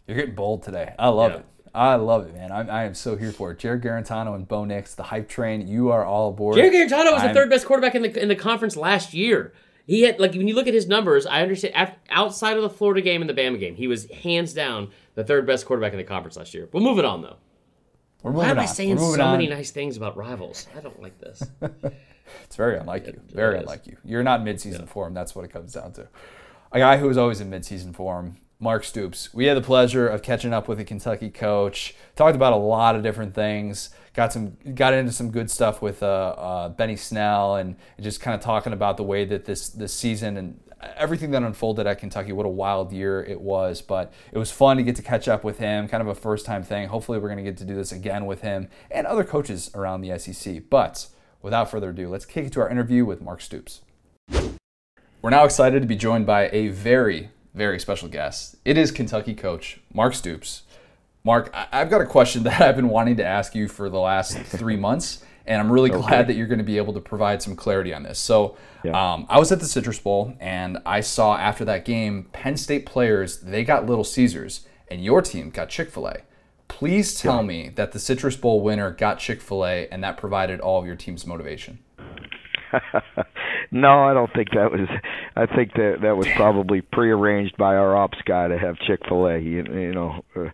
You're 0.08 0.18
getting 0.18 0.36
bold 0.36 0.64
today. 0.64 0.94
I 0.98 1.10
love 1.10 1.32
yeah. 1.32 1.38
it. 1.38 1.46
I 1.74 1.96
love 1.96 2.28
it, 2.28 2.36
man. 2.36 2.52
I, 2.52 2.68
I, 2.68 2.84
am 2.84 2.94
so 2.94 3.16
here 3.16 3.32
for 3.32 3.52
it. 3.52 3.60
Jarrett 3.60 3.82
Guarantano 3.82 4.36
and 4.36 4.48
Bo 4.48 4.64
Nix, 4.64 4.94
the 4.94 5.04
hype 5.04 5.28
train. 5.28 5.68
You 5.68 5.90
are 5.90 6.06
all 6.06 6.30
aboard. 6.30 6.56
Jarrett 6.56 6.74
Guarantano 6.74 7.14
was 7.14 7.24
I'm, 7.24 7.30
the 7.30 7.34
third 7.34 7.50
best 7.50 7.66
quarterback 7.66 7.96
in 7.96 8.04
the 8.04 8.22
in 8.22 8.28
the 8.28 8.36
conference 8.36 8.78
last 8.78 9.14
year. 9.14 9.54
He 9.88 10.04
had 10.04 10.20
like 10.20 10.34
when 10.34 10.48
you 10.48 10.54
look 10.54 10.68
at 10.68 10.74
his 10.74 10.88
numbers, 10.88 11.26
I 11.26 11.42
understand 11.42 11.76
after, 11.76 11.98
outside 12.10 12.58
of 12.58 12.64
the 12.64 12.70
Florida 12.70 13.02
game 13.02 13.22
and 13.22 13.30
the 13.30 13.34
Bama 13.34 13.60
game, 13.60 13.76
he 13.76 13.88
was 13.88 14.10
hands 14.12 14.54
down 14.54 14.92
the 15.16 15.24
third 15.24 15.48
best 15.48 15.66
quarterback 15.66 15.94
in 15.94 15.98
the 15.98 16.04
conference 16.04 16.38
last 16.38 16.54
year. 16.54 16.70
We're 16.72 16.82
moving 16.82 17.06
on 17.06 17.24
though. 17.24 17.38
We're 18.22 18.32
moving 18.32 18.46
Why 18.46 18.52
am 18.52 18.60
on. 18.60 18.64
I 18.64 18.68
saying 18.68 19.00
so 19.00 19.22
on. 19.22 19.32
many 19.32 19.48
nice 19.48 19.72
things 19.72 19.98
about 19.98 20.16
rivals? 20.16 20.68
I 20.78 20.80
don't 20.80 21.02
like 21.02 21.20
this. 21.20 21.44
it's 22.44 22.56
very 22.56 22.78
unlike 22.78 23.08
you. 23.08 23.20
Very 23.34 23.58
unlike 23.58 23.88
you. 23.88 23.98
You're 24.06 24.24
not 24.24 24.42
midseason 24.42 24.82
yeah. 24.82 24.86
form. 24.86 25.14
That's 25.14 25.36
what 25.36 25.44
it 25.44 25.52
comes 25.52 25.74
down 25.74 25.92
to. 25.94 26.08
A 26.72 26.80
guy 26.80 26.98
who 26.98 27.10
is 27.10 27.18
always 27.18 27.42
in 27.42 27.50
midseason 27.50 27.94
form 27.94 28.38
Mark 28.60 28.84
Stoops. 28.84 29.34
We 29.34 29.46
had 29.46 29.58
the 29.58 29.62
pleasure 29.62 30.08
of 30.08 30.22
catching 30.22 30.54
up 30.54 30.68
with 30.68 30.80
a 30.80 30.86
Kentucky 30.86 31.30
coach. 31.30 31.96
Talked 32.16 32.36
about 32.36 32.54
a 32.54 32.58
lot 32.58 32.96
of 32.96 33.04
different 33.04 33.34
things. 33.34 33.90
Got 34.14 34.32
some 34.32 34.58
got 34.76 34.94
into 34.94 35.12
some 35.12 35.32
good 35.32 35.50
stuff 35.50 35.82
with 35.82 36.04
uh, 36.04 36.06
uh, 36.38 36.70
Benny 36.70 36.96
Snell 36.96 37.56
and 37.56 37.76
just 38.00 38.22
kind 38.22 38.36
of 38.36 38.42
talking 38.42 38.72
about 38.72 38.98
the 38.98 39.04
way 39.04 39.26
that 39.26 39.46
this 39.46 39.70
this 39.70 39.94
season 39.94 40.38
and 40.38 40.60
everything 40.96 41.32
that 41.32 41.44
unfolded 41.44 41.88
at 41.88 42.00
Kentucky. 42.00 42.32
What 42.32 42.46
a 42.46 42.50
wild 42.50 42.92
year 42.92 43.24
it 43.24 43.42
was, 43.42 43.82
but 43.82 44.14
it 44.32 44.38
was 44.38 44.52
fun 44.52 44.78
to 44.78 44.84
get 44.84 44.96
to 44.98 45.02
catch 45.02 45.28
up 45.28 45.44
with 45.44 45.58
him. 45.60 45.88
Kind 45.88 46.02
of 46.02 46.08
a 46.08 46.16
first 46.16 46.46
time 46.46 46.64
thing. 46.64 46.88
Hopefully, 46.88 47.18
we're 47.18 47.30
going 47.30 47.44
to 47.44 47.44
get 47.44 47.58
to 47.58 47.66
do 47.66 47.76
this 47.76 47.92
again 47.92 48.26
with 48.26 48.42
him 48.42 48.70
and 48.92 49.08
other 49.08 49.24
coaches 49.24 49.72
around 49.74 50.02
the 50.02 50.18
SEC. 50.18 50.64
But 50.70 51.08
without 51.42 51.70
further 51.70 51.90
ado, 51.90 52.10
let's 52.10 52.26
kick 52.26 52.46
it 52.46 52.54
to 52.54 52.62
our 52.62 52.70
interview 52.70 53.06
with 53.06 53.22
Mark 53.22 53.42
Stoops. 53.42 53.82
We're 55.22 55.30
now 55.30 55.46
excited 55.46 55.82
to 55.82 55.88
be 55.88 55.96
joined 55.96 56.26
by 56.26 56.50
a 56.52 56.68
very 56.68 57.30
very 57.54 57.80
special 57.80 58.10
guest. 58.10 58.56
It 58.66 58.78
is 58.78 58.92
Kentucky 58.92 59.34
coach 59.34 59.80
Mark 59.94 60.14
Stoops. 60.14 60.64
Mark, 61.24 61.54
I've 61.72 61.90
got 61.90 62.02
a 62.02 62.06
question 62.06 62.44
that 62.44 62.62
I've 62.62 62.76
been 62.76 62.90
wanting 62.90 63.18
to 63.18 63.26
ask 63.26 63.56
you 63.56 63.68
for 63.68 63.90
the 63.90 64.00
last 64.00 64.38
three 64.46 64.76
months, 64.76 65.24
and 65.46 65.62
I'm 65.62 65.72
really 65.72 65.92
okay. 65.92 66.02
glad 66.02 66.28
that 66.28 66.36
you're 66.36 66.48
going 66.48 66.60
to 66.60 66.66
be 66.66 66.78
able 66.78 66.94
to 66.94 67.00
provide 67.00 67.42
some 67.42 67.56
clarity 67.56 67.94
on 67.94 68.04
this. 68.04 68.20
So, 68.20 68.58
yeah. 68.84 69.14
um, 69.14 69.26
I 69.30 69.40
was 69.40 69.52
at 69.52 69.60
the 69.60 69.66
Citrus 69.66 70.00
Bowl, 70.00 70.36
and 70.40 70.80
I 70.86 71.02
saw 71.02 71.38
after 71.38 71.64
that 71.66 71.86
game, 71.86 72.28
Penn 72.34 72.58
State 72.58 72.86
players 72.86 73.40
they 73.40 73.64
got 73.64 73.86
Little 73.86 74.04
Caesars, 74.04 74.68
and 74.90 75.04
your 75.04 75.22
team 75.22 75.50
got 75.50 75.70
Chick 75.70 75.90
Fil 75.90 76.08
A. 76.08 76.18
Please 76.68 77.20
tell 77.20 77.38
yeah. 77.38 77.48
me 77.48 77.70
that 77.76 77.92
the 77.92 78.00
Citrus 78.00 78.36
Bowl 78.36 78.62
winner 78.62 78.92
got 78.92 79.20
Chick 79.20 79.42
Fil 79.42 79.66
A, 79.66 79.88
and 79.90 80.04
that 80.04 80.18
provided 80.18 80.60
all 80.60 80.80
of 80.80 80.86
your 80.86 80.96
team's 80.96 81.26
motivation. 81.26 81.80
no, 83.72 84.04
I 84.04 84.14
don't 84.14 84.32
think 84.34 84.50
that 84.52 84.72
was. 84.72 84.88
I 85.36 85.46
think 85.46 85.74
that 85.74 86.00
that 86.02 86.16
was 86.18 86.28
probably 86.36 86.82
prearranged 86.82 87.58
by 87.58 87.76
our 87.76 87.96
ops 87.96 88.18
guy 88.26 88.48
to 88.48 88.58
have 88.58 88.78
Chick 88.80 89.02
Fil 89.08 89.28
A. 89.28 89.38
You, 89.40 89.64
you 89.64 89.94
know, 89.94 90.24
uh, 90.36 90.50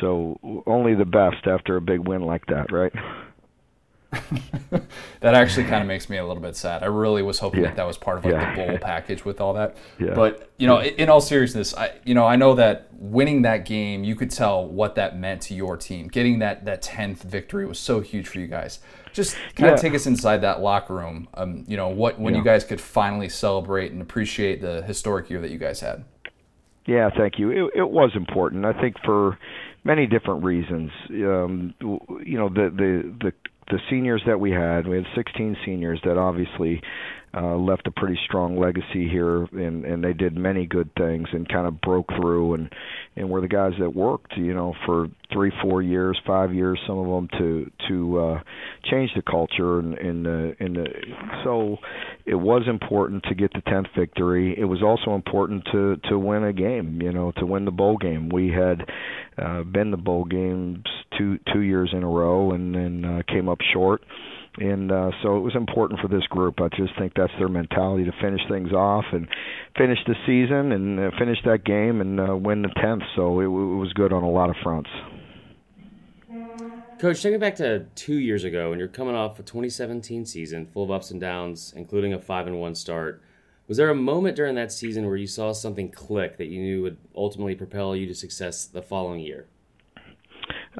So 0.00 0.62
only 0.66 0.94
the 0.94 1.04
best 1.04 1.46
after 1.46 1.76
a 1.76 1.80
big 1.80 2.00
win 2.06 2.22
like 2.22 2.46
that, 2.46 2.72
right? 2.72 2.92
that 5.20 5.34
actually 5.34 5.64
kind 5.64 5.82
of 5.82 5.88
makes 5.88 6.08
me 6.08 6.16
a 6.18 6.26
little 6.26 6.42
bit 6.42 6.56
sad. 6.56 6.82
I 6.82 6.86
really 6.86 7.22
was 7.22 7.38
hoping 7.40 7.62
Yeah. 7.62 7.68
that 7.68 7.76
that 7.76 7.86
was 7.86 7.96
part 7.98 8.18
of 8.18 8.24
like 8.24 8.34
Yeah. 8.34 8.54
the 8.54 8.66
bowl 8.68 8.78
package 8.78 9.24
with 9.24 9.40
all 9.40 9.54
that. 9.54 9.76
Yeah. 9.98 10.14
But 10.14 10.50
you 10.56 10.66
know, 10.66 10.80
in 10.80 11.08
all 11.08 11.20
seriousness, 11.20 11.74
I 11.76 11.92
you 12.04 12.14
know 12.14 12.24
I 12.24 12.36
know 12.36 12.54
that 12.54 12.88
winning 12.92 13.42
that 13.42 13.64
game, 13.64 14.04
you 14.04 14.14
could 14.14 14.30
tell 14.30 14.66
what 14.66 14.94
that 14.94 15.18
meant 15.18 15.42
to 15.42 15.54
your 15.54 15.76
team. 15.76 16.08
Getting 16.08 16.38
that 16.40 16.64
that 16.64 16.82
tenth 16.82 17.22
victory 17.22 17.66
was 17.66 17.78
so 17.78 18.00
huge 18.00 18.28
for 18.28 18.38
you 18.38 18.46
guys. 18.46 18.78
Just 19.14 19.36
kind 19.54 19.68
Yeah. 19.70 19.74
of 19.74 19.80
take 19.80 19.94
us 19.94 20.06
inside 20.06 20.38
that 20.38 20.60
locker 20.60 20.94
room. 20.94 21.28
Um, 21.34 21.64
you 21.66 21.76
know 21.78 21.88
what 21.88 22.18
when 22.20 22.34
you 22.34 22.44
guys 22.44 22.64
could 22.64 22.80
finally 22.80 23.28
celebrate 23.30 23.92
and 23.92 24.02
appreciate 24.02 24.60
the 24.60 24.82
historic 24.82 25.30
year 25.30 25.40
that 25.40 25.50
you 25.50 25.58
guys 25.58 25.80
had. 25.80 26.04
Yeah, 26.86 27.08
thank 27.16 27.38
you. 27.38 27.50
It, 27.50 27.70
it 27.76 27.90
was 27.90 28.10
important. 28.14 28.66
I 28.66 28.72
think 28.78 28.96
for 29.04 29.38
many 29.84 30.06
different 30.06 30.44
reasons. 30.44 30.90
Um, 31.10 31.74
you 31.80 32.36
know, 32.38 32.48
the 32.48 32.68
the 32.70 33.14
the 33.20 33.32
the 33.70 33.78
seniors 33.88 34.22
that 34.26 34.38
we 34.38 34.50
had, 34.50 34.86
we 34.86 34.96
had 34.96 35.06
16 35.14 35.56
seniors 35.64 35.98
that 36.04 36.18
obviously 36.18 36.82
uh, 37.36 37.56
left 37.56 37.86
a 37.86 37.90
pretty 37.90 38.18
strong 38.24 38.58
legacy 38.58 39.08
here, 39.08 39.44
and 39.44 39.84
and 39.84 40.04
they 40.04 40.12
did 40.12 40.36
many 40.36 40.66
good 40.66 40.90
things 40.96 41.28
and 41.32 41.48
kind 41.48 41.66
of 41.66 41.80
broke 41.80 42.08
through 42.20 42.54
and 42.54 42.72
and 43.16 43.28
were 43.28 43.40
the 43.40 43.48
guys 43.48 43.72
that 43.78 43.94
worked, 43.94 44.36
you 44.36 44.54
know, 44.54 44.74
for 44.86 45.08
three, 45.32 45.52
four 45.62 45.82
years, 45.82 46.18
five 46.26 46.54
years, 46.54 46.78
some 46.86 46.98
of 46.98 47.06
them 47.06 47.28
to 47.38 47.70
to 47.88 48.18
uh, 48.18 48.40
change 48.90 49.10
the 49.16 49.22
culture 49.22 49.78
and 49.78 49.94
and 49.98 50.26
uh, 50.26 50.54
and 50.60 50.78
uh, 50.78 50.82
so 51.42 51.76
it 52.24 52.36
was 52.36 52.62
important 52.68 53.22
to 53.24 53.34
get 53.34 53.52
the 53.52 53.62
10th 53.62 53.88
victory. 53.98 54.54
It 54.58 54.64
was 54.64 54.82
also 54.82 55.14
important 55.14 55.64
to 55.72 55.96
to 56.08 56.18
win 56.18 56.44
a 56.44 56.52
game, 56.52 57.00
you 57.02 57.12
know, 57.12 57.32
to 57.38 57.46
win 57.46 57.64
the 57.64 57.70
bowl 57.70 57.96
game. 57.96 58.28
We 58.28 58.48
had 58.48 58.88
uh, 59.38 59.62
been 59.64 59.90
the 59.90 59.96
bowl 59.96 60.24
games 60.24 60.84
two 61.18 61.38
two 61.52 61.60
years 61.60 61.90
in 61.92 62.02
a 62.02 62.08
row 62.08 62.52
and 62.52 62.74
then 62.74 63.04
uh, 63.04 63.22
came 63.32 63.48
up 63.48 63.58
short. 63.72 64.02
And 64.56 64.92
uh, 64.92 65.10
so 65.22 65.36
it 65.36 65.40
was 65.40 65.56
important 65.56 66.00
for 66.00 66.06
this 66.06 66.24
group. 66.28 66.60
I 66.60 66.68
just 66.76 66.96
think 66.96 67.14
that's 67.16 67.32
their 67.38 67.48
mentality 67.48 68.04
to 68.04 68.12
finish 68.22 68.40
things 68.48 68.72
off 68.72 69.04
and 69.12 69.26
finish 69.76 69.98
the 70.06 70.14
season 70.26 70.70
and 70.70 71.00
uh, 71.00 71.10
finish 71.18 71.38
that 71.44 71.64
game 71.64 72.00
and 72.00 72.20
uh, 72.20 72.36
win 72.36 72.62
the 72.62 72.68
10th. 72.68 73.02
So 73.16 73.40
it, 73.40 73.46
it 73.46 73.48
was 73.48 73.92
good 73.94 74.12
on 74.12 74.22
a 74.22 74.30
lot 74.30 74.50
of 74.50 74.56
fronts. 74.62 74.90
Coach, 77.00 77.22
take 77.22 77.32
me 77.32 77.38
back 77.38 77.56
to 77.56 77.86
two 77.96 78.18
years 78.18 78.44
ago 78.44 78.70
when 78.70 78.78
you're 78.78 78.86
coming 78.86 79.16
off 79.16 79.38
a 79.40 79.42
2017 79.42 80.24
season 80.24 80.66
full 80.66 80.84
of 80.84 80.90
ups 80.92 81.10
and 81.10 81.20
downs, 81.20 81.74
including 81.76 82.14
a 82.14 82.18
five 82.20 82.46
and 82.46 82.60
one 82.60 82.76
start. 82.76 83.20
Was 83.66 83.78
there 83.78 83.90
a 83.90 83.94
moment 83.94 84.36
during 84.36 84.54
that 84.54 84.70
season 84.70 85.06
where 85.06 85.16
you 85.16 85.26
saw 85.26 85.52
something 85.52 85.90
click 85.90 86.36
that 86.36 86.46
you 86.46 86.60
knew 86.60 86.82
would 86.82 86.98
ultimately 87.16 87.56
propel 87.56 87.96
you 87.96 88.06
to 88.06 88.14
success 88.14 88.66
the 88.66 88.82
following 88.82 89.20
year? 89.20 89.46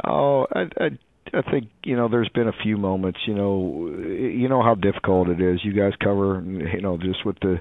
Oh, 0.07 0.47
I, 0.53 0.69
I 0.79 0.91
I 1.37 1.51
think 1.51 1.69
you 1.85 1.97
know 1.97 2.09
there's 2.09 2.29
been 2.31 2.49
a 2.49 2.63
few 2.63 2.77
moments. 2.77 3.19
You 3.27 3.35
know, 3.35 3.91
you 3.99 4.49
know 4.49 4.63
how 4.63 4.75
difficult 4.75 5.29
it 5.29 5.41
is. 5.41 5.61
You 5.65 5.73
guys 5.73 5.93
cover, 6.03 6.43
you 6.45 6.81
know, 6.81 6.97
just 6.97 7.25
with 7.25 7.39
the 7.41 7.59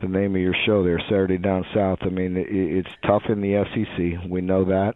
the 0.00 0.08
name 0.08 0.34
of 0.34 0.40
your 0.40 0.54
show 0.66 0.84
there, 0.84 1.00
Saturday 1.08 1.38
Down 1.38 1.64
South. 1.74 1.98
I 2.02 2.08
mean, 2.08 2.36
it, 2.36 2.46
it's 2.48 2.88
tough 3.06 3.22
in 3.28 3.40
the 3.40 3.64
SEC. 3.74 4.30
We 4.30 4.40
know 4.40 4.64
that. 4.66 4.94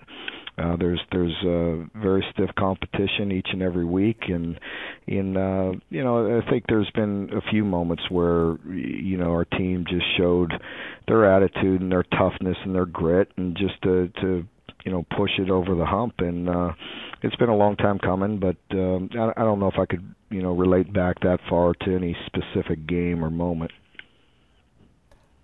Uh, 0.58 0.76
there's 0.76 1.00
there's 1.10 1.36
uh, 1.42 1.98
very 1.98 2.24
stiff 2.32 2.50
competition 2.58 3.32
each 3.32 3.48
and 3.52 3.62
every 3.62 3.84
week, 3.84 4.18
and 4.28 4.58
in 5.06 5.36
uh, 5.36 5.72
you 5.88 6.04
know 6.04 6.38
I 6.38 6.50
think 6.50 6.64
there's 6.68 6.90
been 6.94 7.30
a 7.32 7.50
few 7.50 7.64
moments 7.64 8.02
where 8.10 8.56
you 8.68 9.16
know 9.16 9.30
our 9.30 9.44
team 9.44 9.84
just 9.88 10.04
showed 10.18 10.52
their 11.06 11.24
attitude 11.24 11.80
and 11.80 11.90
their 11.90 12.02
toughness 12.02 12.56
and 12.64 12.74
their 12.74 12.86
grit, 12.86 13.32
and 13.36 13.56
just 13.56 13.80
to 13.82 14.08
to 14.20 14.44
you 14.84 14.92
know 14.92 15.04
push 15.16 15.30
it 15.38 15.50
over 15.50 15.74
the 15.74 15.84
hump 15.84 16.14
and 16.18 16.48
uh 16.48 16.72
it's 17.22 17.36
been 17.36 17.48
a 17.48 17.56
long 17.56 17.76
time 17.76 17.98
coming 17.98 18.38
but 18.38 18.56
um 18.72 19.08
I, 19.14 19.32
I 19.36 19.44
don't 19.44 19.60
know 19.60 19.68
if 19.68 19.78
I 19.78 19.86
could 19.86 20.14
you 20.30 20.42
know 20.42 20.52
relate 20.52 20.92
back 20.92 21.20
that 21.20 21.40
far 21.48 21.74
to 21.74 21.94
any 21.94 22.16
specific 22.26 22.86
game 22.86 23.24
or 23.24 23.30
moment 23.30 23.72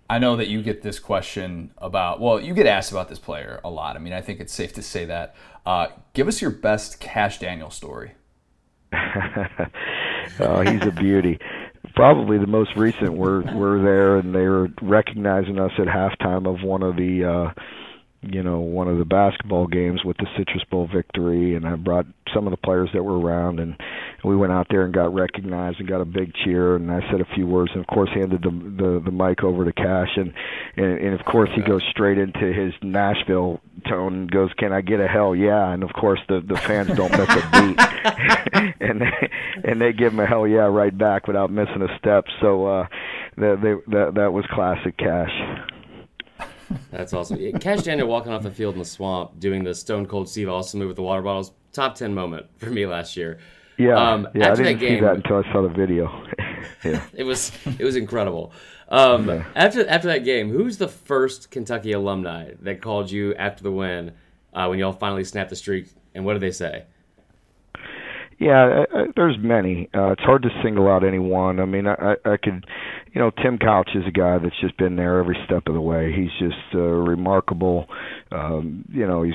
I 0.09 0.19
know 0.19 0.37
that 0.37 0.47
you 0.47 0.61
get 0.61 0.83
this 0.83 0.99
question 0.99 1.71
about, 1.79 2.21
well, 2.21 2.39
you 2.39 2.53
get 2.53 2.65
asked 2.65 2.93
about 2.93 3.09
this 3.09 3.19
player 3.19 3.59
a 3.61 3.69
lot. 3.69 3.97
I 3.97 3.99
mean, 3.99 4.13
I 4.13 4.21
think 4.21 4.39
it's 4.39 4.53
safe 4.53 4.71
to 4.75 4.81
say 4.81 5.03
that. 5.03 5.35
Uh, 5.65 5.87
give 6.13 6.29
us 6.29 6.41
your 6.41 6.49
best 6.49 7.01
Kash 7.01 7.39
Daniel 7.39 7.69
story. 7.69 8.13
oh 10.39 10.61
he's 10.61 10.85
a 10.85 10.91
beauty 10.91 11.37
probably 11.95 12.37
the 12.37 12.47
most 12.47 12.75
recent 12.75 13.13
we're 13.13 13.41
we're 13.53 13.81
there 13.81 14.17
and 14.17 14.33
they 14.33 14.47
were 14.47 14.69
recognizing 14.81 15.59
us 15.59 15.71
at 15.77 15.87
halftime 15.87 16.47
of 16.47 16.63
one 16.63 16.83
of 16.83 16.95
the 16.95 17.23
uh 17.23 17.61
you 18.21 18.41
know 18.41 18.59
one 18.59 18.87
of 18.87 18.97
the 18.97 19.05
basketball 19.05 19.67
games 19.67 20.03
with 20.03 20.17
the 20.17 20.25
Citrus 20.37 20.63
Bowl 20.69 20.87
victory, 20.91 21.55
and 21.55 21.67
I 21.67 21.75
brought 21.75 22.05
some 22.33 22.47
of 22.47 22.51
the 22.51 22.57
players 22.57 22.89
that 22.93 23.03
were 23.03 23.19
around, 23.19 23.59
and 23.59 23.75
we 24.23 24.35
went 24.35 24.51
out 24.51 24.67
there 24.69 24.83
and 24.83 24.93
got 24.93 25.13
recognized 25.13 25.79
and 25.79 25.87
got 25.87 26.01
a 26.01 26.05
big 26.05 26.33
cheer, 26.33 26.75
and 26.75 26.91
I 26.91 27.01
said 27.11 27.21
a 27.21 27.35
few 27.35 27.45
words, 27.45 27.71
and 27.73 27.81
of 27.81 27.87
course 27.87 28.09
handed 28.13 28.41
the 28.41 28.49
the, 28.49 29.01
the 29.05 29.11
mic 29.11 29.43
over 29.43 29.65
to 29.65 29.71
Kash, 29.71 30.17
and, 30.17 30.33
and 30.75 30.99
and 30.99 31.19
of 31.19 31.25
course 31.25 31.49
he 31.55 31.61
goes 31.61 31.83
straight 31.91 32.17
into 32.17 32.51
his 32.51 32.73
Nashville 32.81 33.61
tone 33.87 34.13
and 34.13 34.31
goes, 34.31 34.51
"Can 34.57 34.73
I 34.73 34.81
get 34.81 34.99
a 34.99 35.07
hell 35.07 35.35
yeah?" 35.35 35.71
And 35.71 35.83
of 35.83 35.93
course 35.93 36.19
the 36.27 36.41
the 36.41 36.57
fans 36.57 36.89
don't 36.95 37.11
miss 37.11 37.29
a 37.29 37.49
beat, 37.51 38.73
and 38.81 39.01
they, 39.01 39.29
and 39.63 39.79
they 39.79 39.93
give 39.93 40.13
him 40.13 40.19
a 40.19 40.25
hell 40.25 40.47
yeah 40.47 40.65
right 40.65 40.95
back 40.95 41.27
without 41.27 41.51
missing 41.51 41.81
a 41.83 41.97
step. 41.99 42.25
So 42.41 42.65
uh, 42.65 42.87
that 43.37 43.61
they, 43.61 43.91
that 43.91 44.15
that 44.15 44.33
was 44.33 44.45
classic 44.51 44.97
Kash. 44.97 45.76
That's 46.91 47.13
awesome. 47.13 47.37
Kash 47.59 47.83
Daniel 47.83 48.07
walking 48.07 48.31
off 48.31 48.43
the 48.43 48.51
field 48.51 48.73
in 48.75 48.79
the 48.79 48.85
swamp 48.85 49.39
doing 49.39 49.63
the 49.63 49.73
Stone 49.73 50.05
Cold 50.07 50.27
Steve 50.29 50.49
Austin 50.49 50.79
move 50.79 50.87
with 50.89 50.95
the 50.97 51.03
water 51.03 51.21
bottles. 51.21 51.51
Top 51.73 51.95
ten 51.95 52.13
moment 52.13 52.47
for 52.57 52.69
me 52.69 52.85
last 52.85 53.15
year. 53.17 53.39
Yeah, 53.77 53.95
Um, 53.95 54.27
yeah. 54.33 54.47
I 54.47 54.49
after 54.51 54.63
didn't 54.63 54.79
that 54.79 54.85
game- 54.85 54.97
see 54.99 55.05
that 55.05 55.15
until 55.17 55.37
I 55.37 55.51
saw 55.53 55.61
the 55.61 55.69
video. 55.69 56.25
yeah. 56.83 57.01
It 57.13 57.23
was 57.23 57.51
it 57.79 57.83
was 57.83 57.95
incredible. 57.95 58.51
Um, 58.89 59.27
Yeah. 59.27 59.45
After 59.55 59.87
after 59.87 60.07
that 60.07 60.23
game, 60.23 60.49
who's 60.49 60.77
the 60.77 60.87
first 60.87 61.51
Kentucky 61.51 61.91
alumni 61.91 62.51
that 62.61 62.81
called 62.81 63.11
you 63.11 63.35
after 63.35 63.63
the 63.63 63.71
win 63.71 64.13
uh, 64.53 64.67
when 64.67 64.79
y'all 64.79 64.93
finally 64.93 65.23
snapped 65.23 65.49
the 65.51 65.55
streak? 65.55 65.87
And 66.15 66.25
what 66.25 66.33
did 66.33 66.41
they 66.41 66.51
say? 66.51 66.85
Yeah, 68.39 68.83
I, 68.93 68.97
I, 68.99 69.03
there's 69.15 69.35
many. 69.39 69.89
Uh, 69.95 70.11
it's 70.11 70.21
hard 70.21 70.43
to 70.43 70.49
single 70.63 70.87
out 70.87 71.03
any 71.03 71.17
one. 71.17 71.59
I 71.59 71.65
mean, 71.65 71.87
I, 71.87 72.15
I, 72.23 72.37
could, 72.37 72.65
you 73.11 73.19
know, 73.19 73.31
Tim 73.31 73.57
Couch 73.57 73.89
is 73.95 74.03
a 74.07 74.11
guy 74.11 74.37
that's 74.37 74.59
just 74.61 74.77
been 74.77 74.95
there 74.95 75.19
every 75.19 75.37
step 75.45 75.63
of 75.67 75.73
the 75.73 75.81
way. 75.81 76.13
He's 76.15 76.29
just 76.39 76.75
uh, 76.75 76.77
remarkable. 76.79 77.87
Um, 78.31 78.85
you 78.91 79.07
know, 79.07 79.23
he's 79.23 79.33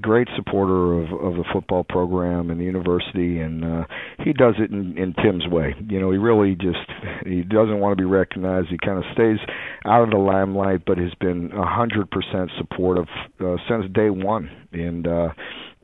great 0.00 0.26
supporter 0.36 0.94
of 0.94 1.12
of 1.12 1.34
the 1.36 1.44
football 1.52 1.84
program 1.84 2.50
and 2.50 2.58
the 2.58 2.64
university, 2.64 3.40
and 3.40 3.64
uh, 3.64 3.84
he 4.24 4.32
does 4.32 4.54
it 4.58 4.70
in, 4.70 4.96
in 4.96 5.14
Tim's 5.22 5.46
way. 5.46 5.74
You 5.88 6.00
know, 6.00 6.10
he 6.10 6.18
really 6.18 6.54
just 6.54 6.78
he 7.26 7.42
doesn't 7.42 7.78
want 7.78 7.96
to 7.96 8.02
be 8.02 8.08
recognized. 8.08 8.68
He 8.70 8.78
kind 8.78 8.98
of 8.98 9.04
stays 9.12 9.38
out 9.84 10.02
of 10.02 10.10
the 10.10 10.16
limelight, 10.16 10.82
but 10.86 10.98
has 10.98 11.14
been 11.20 11.52
a 11.52 11.66
hundred 11.66 12.10
percent 12.10 12.50
supportive 12.58 13.06
uh, 13.40 13.56
since 13.68 13.84
day 13.92 14.10
one, 14.10 14.50
and 14.72 15.06
uh, 15.06 15.28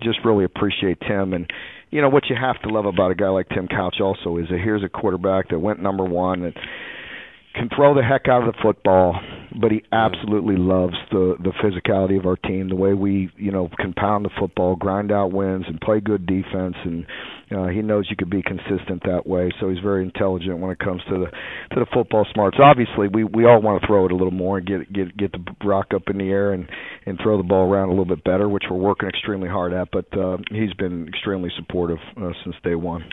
just 0.02 0.20
really 0.24 0.44
appreciate 0.44 0.98
Tim 1.06 1.32
and 1.34 1.50
you 1.90 2.00
know 2.00 2.08
what 2.08 2.24
you 2.28 2.36
have 2.40 2.60
to 2.62 2.68
love 2.68 2.86
about 2.86 3.10
a 3.10 3.14
guy 3.14 3.28
like 3.28 3.48
Tim 3.48 3.68
Couch 3.68 3.96
also 4.00 4.36
is 4.36 4.48
that 4.48 4.58
here's 4.58 4.84
a 4.84 4.88
quarterback 4.88 5.48
that 5.50 5.58
went 5.58 5.82
number 5.82 6.04
one 6.04 6.44
and 6.44 6.54
can 7.54 7.68
throw 7.74 7.94
the 7.94 8.02
heck 8.02 8.28
out 8.28 8.46
of 8.46 8.54
the 8.54 8.62
football, 8.62 9.20
but 9.58 9.70
he 9.72 9.82
absolutely 9.92 10.56
loves 10.56 10.94
the 11.10 11.36
the 11.40 11.52
physicality 11.62 12.18
of 12.18 12.26
our 12.26 12.36
team, 12.36 12.68
the 12.68 12.76
way 12.76 12.94
we 12.94 13.30
you 13.36 13.50
know 13.50 13.68
can 13.78 13.92
pound 13.92 14.24
the 14.24 14.30
football, 14.38 14.76
grind 14.76 15.10
out 15.10 15.32
wins, 15.32 15.64
and 15.66 15.80
play 15.80 16.00
good 16.00 16.26
defense, 16.26 16.76
and 16.84 17.06
uh, 17.50 17.66
he 17.66 17.82
knows 17.82 18.06
you 18.08 18.16
could 18.16 18.30
be 18.30 18.42
consistent 18.42 19.02
that 19.04 19.26
way. 19.26 19.50
So 19.60 19.70
he's 19.70 19.80
very 19.80 20.04
intelligent 20.04 20.58
when 20.58 20.70
it 20.70 20.78
comes 20.78 21.02
to 21.08 21.18
the 21.18 21.26
to 21.74 21.80
the 21.80 21.86
football 21.92 22.26
smarts. 22.32 22.58
Obviously, 22.60 23.08
we 23.08 23.24
we 23.24 23.44
all 23.44 23.60
want 23.60 23.80
to 23.80 23.86
throw 23.86 24.06
it 24.06 24.12
a 24.12 24.16
little 24.16 24.30
more 24.30 24.58
and 24.58 24.66
get 24.66 24.92
get 24.92 25.16
get 25.16 25.32
the 25.32 25.44
rock 25.64 25.88
up 25.94 26.02
in 26.08 26.18
the 26.18 26.28
air 26.28 26.52
and 26.52 26.68
and 27.06 27.18
throw 27.22 27.36
the 27.36 27.42
ball 27.42 27.70
around 27.70 27.88
a 27.88 27.92
little 27.92 28.04
bit 28.04 28.22
better, 28.24 28.48
which 28.48 28.64
we're 28.70 28.76
working 28.76 29.08
extremely 29.08 29.48
hard 29.48 29.72
at. 29.72 29.88
But 29.90 30.16
uh, 30.16 30.38
he's 30.50 30.74
been 30.74 31.08
extremely 31.08 31.50
supportive 31.56 31.98
uh, 32.16 32.32
since 32.44 32.56
day 32.62 32.74
one. 32.74 33.04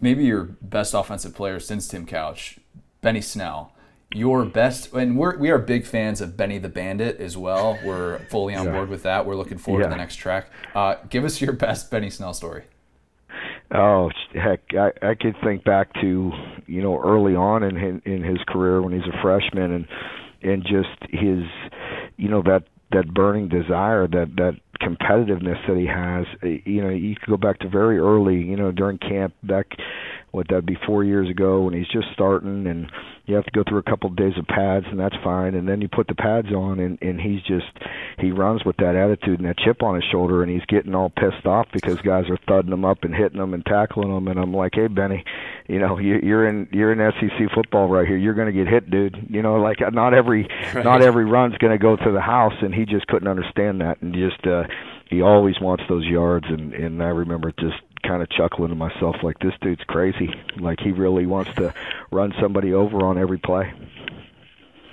Maybe 0.00 0.24
your 0.24 0.44
best 0.60 0.92
offensive 0.92 1.34
player 1.34 1.60
since 1.60 1.88
Tim 1.88 2.04
Couch, 2.04 2.58
Benny 3.00 3.20
Snell. 3.20 3.73
Your 4.14 4.44
best, 4.44 4.92
and 4.94 5.18
we're 5.18 5.36
we 5.36 5.50
are 5.50 5.58
big 5.58 5.84
fans 5.86 6.20
of 6.20 6.36
Benny 6.36 6.58
the 6.58 6.68
Bandit 6.68 7.20
as 7.20 7.36
well. 7.36 7.78
We're 7.84 8.20
fully 8.30 8.54
on 8.54 8.66
Yeah. 8.66 8.72
board 8.72 8.88
with 8.88 9.02
that. 9.02 9.26
We're 9.26 9.34
looking 9.36 9.58
forward 9.58 9.82
to 9.82 9.88
the 9.88 9.96
next 9.96 10.16
track. 10.16 10.50
Uh, 10.74 10.96
give 11.10 11.24
us 11.24 11.40
your 11.40 11.52
best 11.52 11.90
Benny 11.90 12.10
Snell 12.10 12.32
story. 12.32 12.62
Oh 13.72 14.10
heck, 14.32 14.60
I, 14.72 14.92
I 15.02 15.14
could 15.14 15.34
think 15.42 15.64
back 15.64 15.92
to 16.00 16.30
you 16.66 16.82
know 16.82 17.00
early 17.02 17.34
on 17.34 17.62
in 17.64 17.74
his, 17.76 18.00
in 18.04 18.22
his 18.22 18.38
career 18.46 18.80
when 18.80 18.92
he's 18.92 19.02
a 19.12 19.20
freshman 19.22 19.72
and 19.72 19.88
and 20.42 20.62
just 20.62 21.10
his 21.10 21.42
you 22.16 22.28
know 22.28 22.42
that 22.42 22.64
that 22.92 23.12
burning 23.12 23.48
desire 23.48 24.06
that 24.06 24.36
that 24.36 24.54
competitiveness 24.80 25.66
that 25.66 25.76
he 25.76 25.86
has. 25.86 26.26
You 26.64 26.82
know, 26.82 26.90
you 26.90 27.16
could 27.16 27.28
go 27.28 27.36
back 27.36 27.58
to 27.60 27.68
very 27.68 27.98
early. 27.98 28.36
You 28.36 28.56
know, 28.56 28.70
during 28.70 28.98
camp 28.98 29.34
back 29.42 29.66
what 30.34 30.48
that'd 30.48 30.66
be 30.66 30.76
four 30.84 31.04
years 31.04 31.30
ago 31.30 31.62
when 31.62 31.74
he's 31.74 31.86
just 31.88 32.08
starting 32.12 32.66
and 32.66 32.90
you 33.26 33.36
have 33.36 33.44
to 33.44 33.50
go 33.52 33.62
through 33.66 33.78
a 33.78 33.82
couple 33.82 34.10
of 34.10 34.16
days 34.16 34.32
of 34.36 34.46
pads 34.46 34.84
and 34.90 34.98
that's 34.98 35.14
fine. 35.22 35.54
And 35.54 35.68
then 35.68 35.80
you 35.80 35.88
put 35.88 36.08
the 36.08 36.14
pads 36.14 36.48
on 36.52 36.80
and 36.80 36.98
and 37.00 37.20
he's 37.20 37.40
just 37.42 37.70
he 38.18 38.32
runs 38.32 38.64
with 38.64 38.76
that 38.78 38.96
attitude 38.96 39.38
and 39.38 39.48
that 39.48 39.58
chip 39.58 39.82
on 39.82 39.94
his 39.94 40.04
shoulder 40.10 40.42
and 40.42 40.50
he's 40.50 40.64
getting 40.66 40.94
all 40.94 41.08
pissed 41.08 41.46
off 41.46 41.68
because 41.72 42.00
guys 42.00 42.24
are 42.28 42.38
thudding 42.48 42.72
him 42.72 42.84
up 42.84 43.04
and 43.04 43.14
hitting 43.14 43.40
him 43.40 43.54
and 43.54 43.64
tackling 43.64 44.14
him. 44.14 44.26
And 44.26 44.40
I'm 44.40 44.52
like 44.52 44.72
hey 44.74 44.88
Benny 44.88 45.24
you 45.68 45.78
know 45.78 45.98
you 45.98 46.18
you're 46.22 46.48
in 46.48 46.68
you're 46.72 46.92
in 46.92 47.12
SEC 47.12 47.54
football 47.54 47.88
right 47.88 48.06
here. 48.06 48.16
You're 48.16 48.34
going 48.34 48.52
to 48.52 48.64
get 48.64 48.66
hit 48.66 48.90
dude. 48.90 49.28
You 49.30 49.40
know 49.40 49.54
like 49.54 49.78
not 49.92 50.14
every 50.14 50.48
right. 50.74 50.84
not 50.84 51.00
every 51.00 51.24
run's 51.24 51.56
going 51.58 51.72
to 51.72 51.82
go 51.82 51.94
to 51.96 52.12
the 52.12 52.20
house 52.20 52.54
and 52.60 52.74
he 52.74 52.84
just 52.84 53.06
couldn't 53.06 53.28
understand 53.28 53.80
that. 53.82 54.02
And 54.02 54.12
just 54.12 54.44
uh 54.46 54.64
he 55.08 55.22
always 55.22 55.54
wants 55.60 55.84
those 55.88 56.04
yards 56.04 56.46
and 56.48 56.74
and 56.74 57.00
I 57.02 57.08
remember 57.08 57.52
just 57.52 57.76
kind 58.06 58.22
of 58.22 58.30
chuckling 58.30 58.70
to 58.70 58.74
myself 58.74 59.16
like 59.22 59.38
this 59.38 59.54
dude's 59.60 59.82
crazy. 59.88 60.30
Like 60.56 60.80
he 60.80 60.92
really 60.92 61.26
wants 61.26 61.54
to 61.54 61.74
run 62.10 62.32
somebody 62.40 62.72
over 62.72 63.04
on 63.04 63.18
every 63.18 63.38
play. 63.38 63.72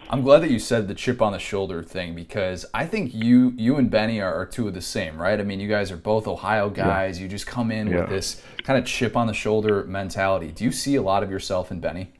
I'm 0.09 0.23
glad 0.23 0.39
that 0.39 0.51
you 0.51 0.59
said 0.59 0.89
the 0.89 0.93
chip 0.93 1.21
on 1.21 1.31
the 1.31 1.39
shoulder 1.39 1.81
thing 1.81 2.15
because 2.15 2.65
I 2.73 2.85
think 2.85 3.13
you 3.13 3.53
you 3.55 3.77
and 3.77 3.89
Benny 3.89 4.19
are, 4.19 4.33
are 4.33 4.45
two 4.45 4.67
of 4.67 4.73
the 4.73 4.81
same, 4.81 5.17
right? 5.17 5.39
I 5.39 5.43
mean, 5.43 5.61
you 5.61 5.69
guys 5.69 5.89
are 5.89 5.97
both 5.97 6.27
Ohio 6.27 6.69
guys. 6.69 7.17
Yeah. 7.17 7.23
You 7.23 7.29
just 7.29 7.47
come 7.47 7.71
in 7.71 7.87
yeah. 7.87 8.01
with 8.01 8.09
this 8.09 8.43
kind 8.63 8.77
of 8.77 8.85
chip 8.85 9.15
on 9.15 9.27
the 9.27 9.33
shoulder 9.33 9.85
mentality. 9.85 10.51
Do 10.51 10.65
you 10.65 10.73
see 10.73 10.95
a 10.95 11.01
lot 11.01 11.23
of 11.23 11.31
yourself 11.31 11.71
in 11.71 11.79
Benny? 11.79 12.11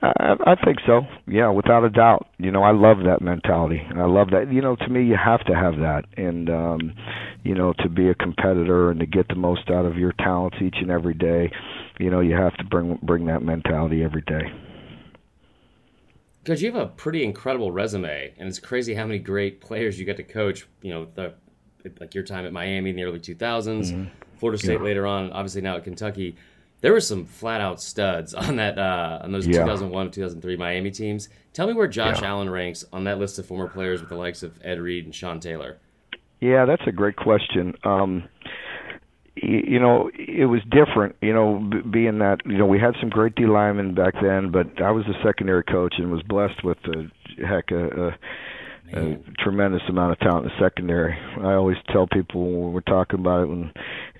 I, 0.00 0.34
I 0.46 0.54
think 0.64 0.78
so. 0.86 1.02
Yeah, 1.26 1.50
without 1.50 1.84
a 1.84 1.90
doubt. 1.90 2.28
You 2.38 2.52
know, 2.52 2.62
I 2.62 2.70
love 2.72 2.98
that 3.04 3.20
mentality. 3.20 3.82
I 3.96 4.04
love 4.04 4.30
that. 4.30 4.52
You 4.52 4.62
know, 4.62 4.76
to 4.76 4.88
me, 4.88 5.04
you 5.04 5.16
have 5.16 5.44
to 5.46 5.54
have 5.54 5.76
that, 5.76 6.04
and 6.16 6.48
um, 6.48 6.92
you 7.42 7.54
know, 7.54 7.72
to 7.80 7.88
be 7.88 8.08
a 8.08 8.14
competitor 8.14 8.90
and 8.90 9.00
to 9.00 9.06
get 9.06 9.28
the 9.28 9.34
most 9.34 9.70
out 9.70 9.86
of 9.86 9.96
your 9.96 10.12
talents 10.12 10.58
each 10.62 10.76
and 10.80 10.90
every 10.90 11.14
day, 11.14 11.50
you 11.98 12.10
know, 12.10 12.20
you 12.20 12.34
have 12.34 12.56
to 12.58 12.64
bring 12.64 12.98
bring 13.02 13.26
that 13.26 13.42
mentality 13.42 14.04
every 14.04 14.22
day. 14.22 14.52
Because 16.44 16.62
you 16.62 16.72
have 16.72 16.80
a 16.80 16.86
pretty 16.86 17.24
incredible 17.24 17.72
resume, 17.72 18.32
and 18.38 18.48
it's 18.48 18.60
crazy 18.60 18.94
how 18.94 19.04
many 19.04 19.18
great 19.18 19.60
players 19.60 19.98
you 19.98 20.04
get 20.04 20.16
to 20.18 20.22
coach. 20.22 20.66
You 20.80 20.94
know, 20.94 21.08
the, 21.12 21.34
like 21.98 22.14
your 22.14 22.24
time 22.24 22.46
at 22.46 22.52
Miami 22.52 22.90
in 22.90 22.96
the 22.96 23.02
early 23.02 23.18
2000s, 23.18 23.36
mm-hmm. 23.36 24.04
Florida 24.36 24.58
State 24.58 24.78
yeah. 24.78 24.84
later 24.84 25.06
on, 25.06 25.32
obviously 25.32 25.60
now 25.60 25.76
at 25.76 25.84
Kentucky 25.84 26.36
there 26.80 26.92
were 26.92 27.00
some 27.00 27.24
flat 27.24 27.60
out 27.60 27.80
studs 27.80 28.34
on 28.34 28.56
that 28.56 28.78
uh, 28.78 29.20
on 29.22 29.32
those 29.32 29.46
yeah. 29.46 29.60
2001 29.60 30.10
2003 30.10 30.56
Miami 30.56 30.90
teams. 30.90 31.28
Tell 31.52 31.66
me 31.66 31.72
where 31.72 31.88
Josh 31.88 32.20
yeah. 32.20 32.28
Allen 32.28 32.50
ranks 32.50 32.84
on 32.92 33.04
that 33.04 33.18
list 33.18 33.38
of 33.38 33.46
former 33.46 33.68
players 33.68 34.00
with 34.00 34.08
the 34.08 34.16
likes 34.16 34.42
of 34.42 34.58
Ed 34.62 34.80
Reed 34.80 35.04
and 35.04 35.14
Sean 35.14 35.40
Taylor. 35.40 35.78
Yeah, 36.40 36.66
that's 36.66 36.86
a 36.86 36.92
great 36.92 37.16
question. 37.16 37.74
Um, 37.82 38.28
you 39.34 39.78
know, 39.78 40.10
it 40.14 40.46
was 40.46 40.60
different. 40.70 41.16
You 41.20 41.32
know, 41.32 41.70
being 41.90 42.18
that 42.18 42.38
you 42.44 42.58
know 42.58 42.66
we 42.66 42.78
had 42.78 42.94
some 43.00 43.08
great 43.08 43.34
D 43.34 43.46
linemen 43.46 43.94
back 43.94 44.14
then, 44.20 44.50
but 44.50 44.80
I 44.82 44.90
was 44.90 45.04
a 45.06 45.22
secondary 45.24 45.64
coach 45.64 45.94
and 45.98 46.10
was 46.10 46.22
blessed 46.22 46.64
with 46.64 46.78
a 46.84 47.10
heck 47.46 47.70
a, 47.70 48.08
a 48.08 48.18
a 48.92 49.18
tremendous 49.38 49.82
amount 49.88 50.12
of 50.12 50.18
talent 50.20 50.46
in 50.46 50.52
the 50.52 50.64
secondary. 50.64 51.16
I 51.40 51.54
always 51.54 51.76
tell 51.92 52.06
people 52.06 52.62
when 52.62 52.72
we're 52.72 52.80
talking 52.80 53.20
about 53.20 53.42
it, 53.42 53.48
when 53.48 53.72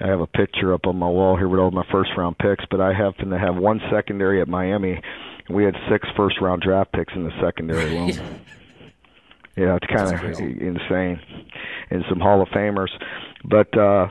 I 0.02 0.08
have 0.08 0.20
a 0.20 0.26
picture 0.26 0.72
up 0.72 0.86
on 0.86 0.96
my 0.96 1.08
wall 1.08 1.36
here 1.36 1.48
with 1.48 1.60
all 1.60 1.70
my 1.70 1.86
first 1.90 2.10
round 2.16 2.38
picks, 2.38 2.64
but 2.70 2.80
I 2.80 2.92
happen 2.92 3.30
to 3.30 3.38
have 3.38 3.56
one 3.56 3.80
secondary 3.90 4.40
at 4.40 4.48
Miami. 4.48 5.00
And 5.46 5.56
we 5.56 5.64
had 5.64 5.74
six 5.90 6.08
first 6.16 6.40
round 6.40 6.62
draft 6.62 6.92
picks 6.92 7.12
in 7.14 7.24
the 7.24 7.32
secondary 7.42 7.96
alone. 7.96 8.40
yeah, 9.56 9.76
it's 9.76 9.86
kind 9.86 10.14
of 10.14 10.40
insane, 10.40 11.20
and 11.90 12.04
some 12.08 12.20
Hall 12.20 12.42
of 12.42 12.48
Famers. 12.48 12.90
But 13.44 13.76
uh, 13.76 14.08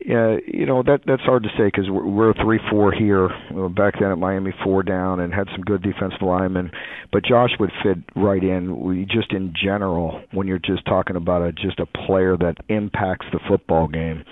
yeah, 0.00 0.36
you 0.46 0.64
know 0.64 0.82
that 0.84 1.00
that's 1.06 1.22
hard 1.22 1.42
to 1.42 1.48
say 1.58 1.66
because 1.66 1.90
we're, 1.90 2.06
we're 2.06 2.34
three 2.34 2.60
four 2.70 2.92
here. 2.92 3.28
Back 3.70 3.94
then 4.00 4.12
at 4.12 4.18
Miami, 4.18 4.54
four 4.64 4.82
down 4.82 5.20
and 5.20 5.34
had 5.34 5.48
some 5.52 5.62
good 5.62 5.82
defensive 5.82 6.22
linemen, 6.22 6.70
but 7.12 7.24
Josh 7.24 7.50
would 7.58 7.72
fit 7.82 7.98
right 8.14 8.42
in. 8.42 8.80
We 8.80 9.04
just 9.04 9.32
in 9.32 9.52
general, 9.60 10.22
when 10.32 10.46
you're 10.46 10.60
just 10.60 10.86
talking 10.86 11.16
about 11.16 11.42
a 11.42 11.52
just 11.52 11.80
a 11.80 11.86
player 11.86 12.36
that 12.36 12.56
impacts 12.68 13.26
the 13.32 13.40
football 13.48 13.88
game, 13.88 14.24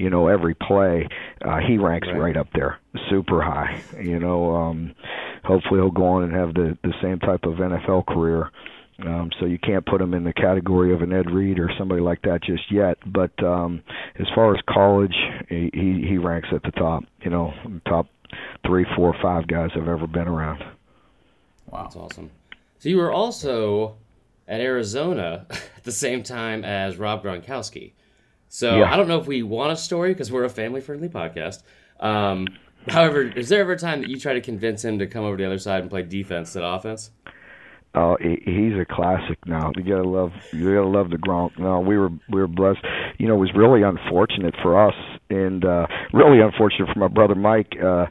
you 0.00 0.10
know 0.10 0.28
every 0.28 0.54
play, 0.54 1.08
uh, 1.42 1.58
he 1.58 1.78
ranks 1.78 2.08
right. 2.08 2.20
right 2.20 2.36
up 2.36 2.48
there, 2.54 2.78
super 3.08 3.42
high. 3.42 3.82
You 4.00 4.18
know, 4.18 4.54
um, 4.54 4.94
hopefully 5.44 5.80
he'll 5.80 5.90
go 5.90 6.06
on 6.06 6.22
and 6.24 6.32
have 6.34 6.54
the 6.54 6.78
the 6.82 6.94
same 7.02 7.18
type 7.18 7.44
of 7.44 7.54
NFL 7.54 8.06
career 8.06 8.50
um, 9.06 9.30
so 9.38 9.46
you 9.46 9.58
can't 9.58 9.84
put 9.86 10.00
him 10.00 10.14
in 10.14 10.24
the 10.24 10.32
category 10.32 10.92
of 10.92 11.02
an 11.02 11.12
Ed 11.12 11.30
Reed 11.30 11.58
or 11.58 11.70
somebody 11.78 12.00
like 12.00 12.22
that 12.22 12.42
just 12.42 12.70
yet. 12.70 12.98
But 13.06 13.32
um, 13.42 13.82
as 14.18 14.26
far 14.34 14.54
as 14.54 14.60
college, 14.68 15.14
he 15.48 15.70
he 15.72 16.18
ranks 16.18 16.48
at 16.52 16.62
the 16.62 16.70
top. 16.72 17.04
You 17.22 17.30
know, 17.30 17.52
top 17.86 18.06
three, 18.66 18.86
four, 18.96 19.14
five 19.22 19.46
guys 19.46 19.70
I've 19.74 19.88
ever 19.88 20.06
been 20.06 20.28
around. 20.28 20.62
Wow, 21.66 21.84
that's 21.84 21.96
awesome. 21.96 22.30
So 22.78 22.88
you 22.88 22.96
were 22.96 23.12
also 23.12 23.96
at 24.48 24.60
Arizona 24.60 25.46
at 25.50 25.84
the 25.84 25.92
same 25.92 26.22
time 26.22 26.64
as 26.64 26.96
Rob 26.96 27.22
Gronkowski. 27.22 27.92
So 28.52 28.78
yeah. 28.78 28.92
I 28.92 28.96
don't 28.96 29.06
know 29.06 29.20
if 29.20 29.28
we 29.28 29.44
want 29.44 29.72
a 29.72 29.76
story 29.76 30.12
because 30.12 30.32
we're 30.32 30.42
a 30.42 30.50
family-friendly 30.50 31.08
podcast. 31.08 31.62
Um, 32.00 32.48
however, 32.88 33.22
is 33.22 33.48
there 33.48 33.60
ever 33.60 33.72
a 33.72 33.78
time 33.78 34.00
that 34.00 34.10
you 34.10 34.18
try 34.18 34.32
to 34.32 34.40
convince 34.40 34.84
him 34.84 34.98
to 34.98 35.06
come 35.06 35.24
over 35.24 35.36
to 35.36 35.42
the 35.42 35.46
other 35.46 35.58
side 35.58 35.82
and 35.82 35.88
play 35.88 36.02
defense 36.02 36.48
instead 36.48 36.64
of 36.64 36.80
offense? 36.80 37.12
Oh, 37.94 38.16
he's 38.20 38.74
a 38.74 38.84
classic 38.88 39.38
now. 39.46 39.72
You 39.76 39.82
gotta 39.82 40.08
love, 40.08 40.32
you 40.52 40.74
gotta 40.74 40.86
love 40.86 41.10
the 41.10 41.16
Gronk. 41.16 41.58
No, 41.58 41.80
we 41.80 41.96
were 41.96 42.10
we 42.28 42.40
were 42.40 42.48
blessed. 42.48 42.84
You 43.18 43.28
know, 43.28 43.34
it 43.34 43.38
was 43.38 43.50
really 43.54 43.82
unfortunate 43.82 44.54
for 44.62 44.88
us, 44.88 44.94
and 45.28 45.64
uh 45.64 45.86
really 46.12 46.40
unfortunate 46.40 46.88
for 46.92 46.98
my 46.98 47.08
brother 47.08 47.34
Mike. 47.36 47.76
uh 47.80 48.06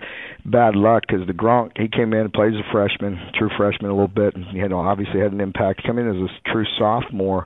Bad 0.45 0.75
luck 0.75 1.03
because 1.07 1.27
the 1.27 1.33
Gronk 1.33 1.77
he 1.77 1.87
came 1.89 2.13
in, 2.13 2.21
and 2.21 2.33
plays 2.33 2.53
a 2.55 2.71
freshman, 2.71 3.19
true 3.37 3.49
freshman 3.57 3.91
a 3.91 3.93
little 3.93 4.07
bit, 4.07 4.35
and 4.35 4.45
you 4.53 4.67
know 4.67 4.79
obviously 4.79 5.19
had 5.19 5.33
an 5.33 5.41
impact. 5.41 5.83
Come 5.85 5.97
in 5.97 6.09
as 6.09 6.15
a 6.15 6.51
true 6.51 6.65
sophomore, 6.77 7.45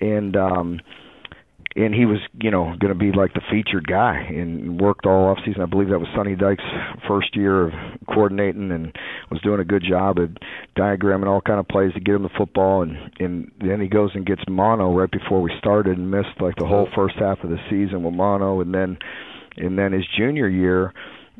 and 0.00 0.36
um 0.36 0.80
and 1.76 1.94
he 1.94 2.04
was, 2.04 2.18
you 2.40 2.50
know, 2.50 2.74
going 2.80 2.92
to 2.92 2.98
be 2.98 3.12
like 3.12 3.32
the 3.32 3.42
featured 3.48 3.86
guy 3.86 4.16
and 4.16 4.80
worked 4.80 5.06
all 5.06 5.28
off 5.28 5.38
season. 5.44 5.62
I 5.62 5.66
believe 5.66 5.88
that 5.90 6.00
was 6.00 6.08
Sonny 6.16 6.34
Dykes' 6.34 6.64
first 7.06 7.36
year 7.36 7.68
of 7.68 7.72
coordinating 8.08 8.72
and 8.72 8.96
was 9.30 9.40
doing 9.42 9.60
a 9.60 9.64
good 9.64 9.84
job 9.88 10.18
at 10.18 10.30
diagramming 10.76 11.28
all 11.28 11.40
kind 11.40 11.60
of 11.60 11.68
plays 11.68 11.92
to 11.94 12.00
get 12.00 12.16
him 12.16 12.24
the 12.24 12.30
football. 12.36 12.82
And 12.82 12.96
and 13.20 13.52
then 13.60 13.80
he 13.80 13.86
goes 13.86 14.10
and 14.14 14.26
gets 14.26 14.42
mono 14.48 14.92
right 14.92 15.10
before 15.10 15.40
we 15.40 15.52
started 15.58 15.96
and 15.96 16.10
missed 16.10 16.40
like 16.40 16.56
the 16.56 16.66
whole 16.66 16.88
first 16.94 17.14
half 17.18 17.38
of 17.44 17.50
the 17.50 17.58
season 17.70 18.02
with 18.02 18.14
mono. 18.14 18.60
And 18.60 18.74
then 18.74 18.98
and 19.56 19.78
then 19.78 19.92
his 19.92 20.06
junior 20.18 20.48
year, 20.48 20.92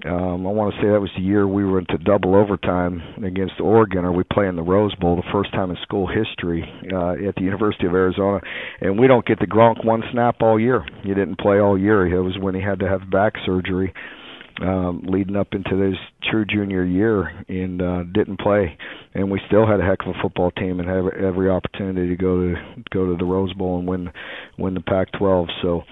um, 0.06 0.46
I 0.46 0.50
want 0.50 0.74
to 0.74 0.80
say 0.80 0.88
that 0.88 1.00
was 1.00 1.10
the 1.16 1.22
year 1.22 1.46
we 1.46 1.64
were 1.64 1.78
into 1.78 1.98
double 1.98 2.34
overtime 2.34 3.02
against 3.24 3.60
Oregon, 3.60 4.04
or 4.04 4.12
we 4.12 4.24
play 4.24 4.48
in 4.48 4.56
the 4.56 4.62
Rose 4.62 4.94
Bowl, 4.94 5.16
the 5.16 5.32
first 5.32 5.52
time 5.52 5.70
in 5.70 5.76
school 5.82 6.06
history 6.06 6.64
uh, 6.92 7.28
at 7.28 7.34
the 7.34 7.42
University 7.42 7.86
of 7.86 7.92
Arizona, 7.92 8.40
and 8.80 8.98
we 8.98 9.06
don't 9.06 9.26
get 9.26 9.38
the 9.38 9.46
Gronk 9.46 9.84
one 9.84 10.02
snap 10.12 10.36
all 10.40 10.58
year. 10.58 10.84
He 11.02 11.08
didn't 11.08 11.38
play 11.38 11.58
all 11.58 11.78
year. 11.78 12.06
It 12.06 12.20
was 12.20 12.38
when 12.40 12.54
he 12.54 12.62
had 12.62 12.80
to 12.80 12.88
have 12.88 13.10
back 13.10 13.34
surgery 13.44 13.92
um, 14.60 15.02
leading 15.06 15.36
up 15.36 15.48
into 15.52 15.76
his 15.76 15.96
true 16.30 16.44
junior 16.44 16.84
year, 16.84 17.28
and 17.48 17.80
uh, 17.80 18.02
didn't 18.12 18.40
play. 18.40 18.76
And 19.14 19.30
we 19.30 19.40
still 19.46 19.66
had 19.66 19.80
a 19.80 19.84
heck 19.84 20.00
of 20.02 20.08
a 20.08 20.22
football 20.22 20.50
team 20.52 20.80
and 20.80 20.88
have 20.88 21.06
every 21.14 21.50
opportunity 21.50 22.08
to 22.08 22.16
go 22.16 22.40
to 22.40 22.54
go 22.92 23.06
to 23.06 23.16
the 23.16 23.24
Rose 23.24 23.52
Bowl 23.54 23.78
and 23.78 23.88
win 23.88 24.10
win 24.58 24.74
the 24.74 24.80
Pac-12. 24.80 25.46
So 25.62 25.82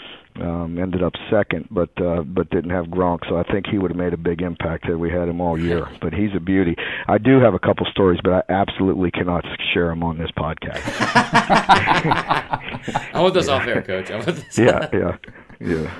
um, 0.42 0.78
ended 0.78 1.02
up 1.02 1.14
second, 1.30 1.68
but 1.70 1.90
uh, 2.00 2.22
but 2.22 2.50
didn't 2.50 2.70
have 2.70 2.86
Gronk, 2.86 3.28
so 3.28 3.36
I 3.36 3.42
think 3.44 3.66
he 3.66 3.78
would 3.78 3.90
have 3.90 3.98
made 3.98 4.12
a 4.12 4.18
big 4.18 4.42
impact 4.42 4.86
had 4.86 4.96
we 4.96 5.10
had 5.10 5.28
him 5.28 5.40
all 5.40 5.58
year. 5.58 5.88
But 6.00 6.12
he's 6.12 6.30
a 6.36 6.40
beauty. 6.40 6.76
I 7.06 7.18
do 7.18 7.40
have 7.40 7.54
a 7.54 7.58
couple 7.58 7.86
stories, 7.86 8.20
but 8.22 8.32
I 8.32 8.52
absolutely 8.52 9.10
cannot 9.10 9.44
share 9.72 9.88
them 9.88 10.02
on 10.02 10.18
this 10.18 10.30
podcast. 10.36 10.82
I 13.14 13.20
want 13.20 13.34
those 13.34 13.48
off 13.48 13.66
air, 13.66 13.82
Coach. 13.82 14.10
I 14.10 14.16
want 14.16 14.26
this. 14.26 14.58
yeah, 14.58 14.88
yeah, 14.92 15.16
yeah. 15.60 15.94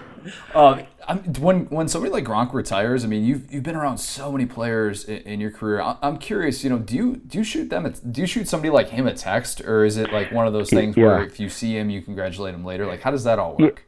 Um, 0.55 0.87
when 1.39 1.67
when 1.67 1.89
somebody 1.89 2.13
like 2.13 2.25
Gronk 2.25 2.53
retires, 2.53 3.05
I 3.05 3.09
mean, 3.09 3.25
you've 3.25 3.53
you've 3.53 3.63
been 3.63 3.77
around 3.77 3.99
so 3.99 4.31
many 4.31 4.47
players 4.47 5.05
in, 5.05 5.19
in, 5.19 5.41
your 5.41 5.51
career. 5.51 5.81
I'm 6.03 6.19
curious, 6.19 6.63
you 6.63 6.71
know, 6.71 6.79
do 6.79 6.95
you 6.95 7.17
do 7.17 7.39
you 7.39 7.45
shoot 7.45 7.71
them? 7.71 7.93
do 8.11 8.21
you 8.21 8.27
shoot 8.27 8.47
somebody 8.47 8.71
like 8.71 8.91
him 8.91 9.07
a 9.07 9.15
text, 9.15 9.63
or 9.63 9.85
is 9.85 9.97
it 9.97 10.13
like 10.13 10.31
one 10.33 10.47
of 10.47 10.53
those 10.53 10.71
things 10.71 10.97
yeah. 10.97 11.05
where 11.05 11.25
if 11.25 11.41
you 11.41 11.49
see 11.49 11.77
him, 11.77 11.89
you 11.89 12.03
congratulate 12.03 12.55
him 12.55 12.65
later? 12.65 12.87
Like, 12.87 13.01
how 13.01 13.11
does 13.11 13.25
that 13.25 13.39
all 13.39 13.57
work? 13.57 13.79
Yeah, 13.79 13.88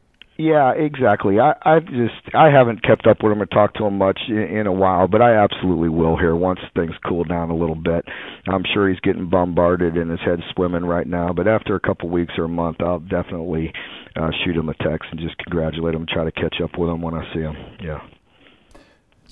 exactly. 0.73 1.39
I 1.39 1.53
I 1.63 1.81
just 1.81 2.35
I 2.35 2.51
haven't 2.51 2.83
kept 2.83 3.07
up 3.07 3.19
with 3.23 3.33
him 3.33 3.43
or 3.43 3.47
talked 3.47 3.77
to 3.79 3.85
him 3.85 3.99
much 3.99 4.19
in, 4.29 4.39
in 4.39 4.67
a 4.67 4.73
while, 4.73 5.07
but 5.07 5.21
I 5.21 5.35
absolutely 5.35 5.89
will 5.89 6.17
here 6.17 6.35
once 6.35 6.61
things 6.75 6.93
cool 7.07 7.25
down 7.25 7.51
a 7.51 7.57
little 7.57 7.75
bit. 7.75 8.05
I'm 8.49 8.65
sure 8.73 8.89
he's 8.89 9.01
getting 9.01 9.29
bombarded 9.29 9.97
and 9.97 10.11
his 10.11 10.21
head's 10.25 10.43
swimming 10.55 10.85
right 10.85 11.07
now, 11.07 11.33
but 11.33 11.47
after 11.47 11.75
a 11.75 11.81
couple 11.81 12.09
weeks 12.09 12.35
or 12.39 12.45
a 12.45 12.49
month, 12.49 12.79
I'll 12.81 13.01
definitely 13.01 13.73
uh, 14.17 14.31
shoot 14.45 14.57
him 14.57 14.69
a 14.69 14.75
text 14.75 15.09
and 15.11 15.21
just 15.21 15.37
congratulate 15.39 15.95
him, 15.95 16.07
try 16.09 16.25
to 16.25 16.33
catch 16.33 16.57
up 16.63 16.79
with 16.79 16.89
him 16.89 17.03
when 17.03 17.15
I 17.15 17.35
see 17.35 17.41
him. 17.41 17.57
Yeah. 17.83 18.01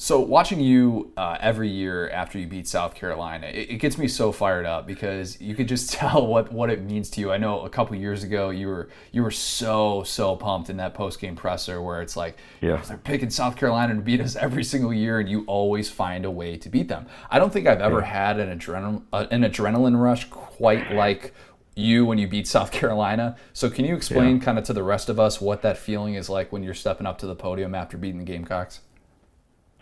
So 0.00 0.20
watching 0.20 0.60
you 0.60 1.12
uh, 1.16 1.38
every 1.40 1.68
year 1.68 2.08
after 2.10 2.38
you 2.38 2.46
beat 2.46 2.68
South 2.68 2.94
Carolina, 2.94 3.48
it, 3.48 3.68
it, 3.68 3.76
gets 3.78 3.98
me 3.98 4.06
so 4.06 4.30
fired 4.30 4.64
up 4.64 4.86
because 4.86 5.40
you 5.40 5.56
could 5.56 5.66
just 5.66 5.90
tell 5.92 6.24
what, 6.24 6.52
what 6.52 6.70
it 6.70 6.84
means 6.84 7.10
to 7.10 7.20
you. 7.20 7.32
I 7.32 7.36
know 7.36 7.62
a 7.62 7.68
couple 7.68 7.96
years 7.96 8.22
ago 8.22 8.50
you 8.50 8.68
were 8.68 8.88
you 9.10 9.24
were 9.24 9.32
so 9.32 10.04
so 10.04 10.36
pumped 10.36 10.70
in 10.70 10.76
that 10.76 10.94
post 10.94 11.18
game 11.18 11.34
presser 11.34 11.82
where 11.82 12.00
it's 12.00 12.16
like, 12.16 12.38
yeah, 12.60 12.76
they're 12.86 12.96
picking 12.96 13.28
South 13.28 13.56
Carolina 13.56 13.92
to 13.96 14.00
beat 14.00 14.20
us 14.20 14.36
every 14.36 14.62
single 14.62 14.94
year, 14.94 15.18
and 15.18 15.28
you 15.28 15.42
always 15.48 15.90
find 15.90 16.24
a 16.24 16.30
way 16.30 16.56
to 16.56 16.68
beat 16.68 16.86
them. 16.86 17.08
I 17.28 17.40
don't 17.40 17.52
think 17.52 17.66
I've 17.66 17.80
ever 17.80 17.98
yeah. 17.98 18.06
had 18.06 18.38
an 18.38 18.56
adrenaline 18.56 19.02
uh, 19.12 19.26
an 19.32 19.42
adrenaline 19.42 20.00
rush 20.00 20.26
quite 20.30 20.92
like 20.92 21.34
you 21.74 22.06
when 22.06 22.18
you 22.18 22.28
beat 22.28 22.46
South 22.46 22.70
Carolina. 22.70 23.36
So 23.52 23.68
can 23.68 23.84
you 23.84 23.96
explain 23.96 24.36
yeah. 24.36 24.44
kind 24.44 24.60
of 24.60 24.64
to 24.66 24.72
the 24.72 24.84
rest 24.84 25.08
of 25.08 25.18
us 25.18 25.40
what 25.40 25.62
that 25.62 25.76
feeling 25.76 26.14
is 26.14 26.28
like 26.28 26.52
when 26.52 26.62
you're 26.62 26.72
stepping 26.72 27.06
up 27.06 27.18
to 27.18 27.26
the 27.26 27.34
podium 27.34 27.74
after 27.74 27.96
beating 27.96 28.18
the 28.18 28.24
Gamecocks? 28.24 28.78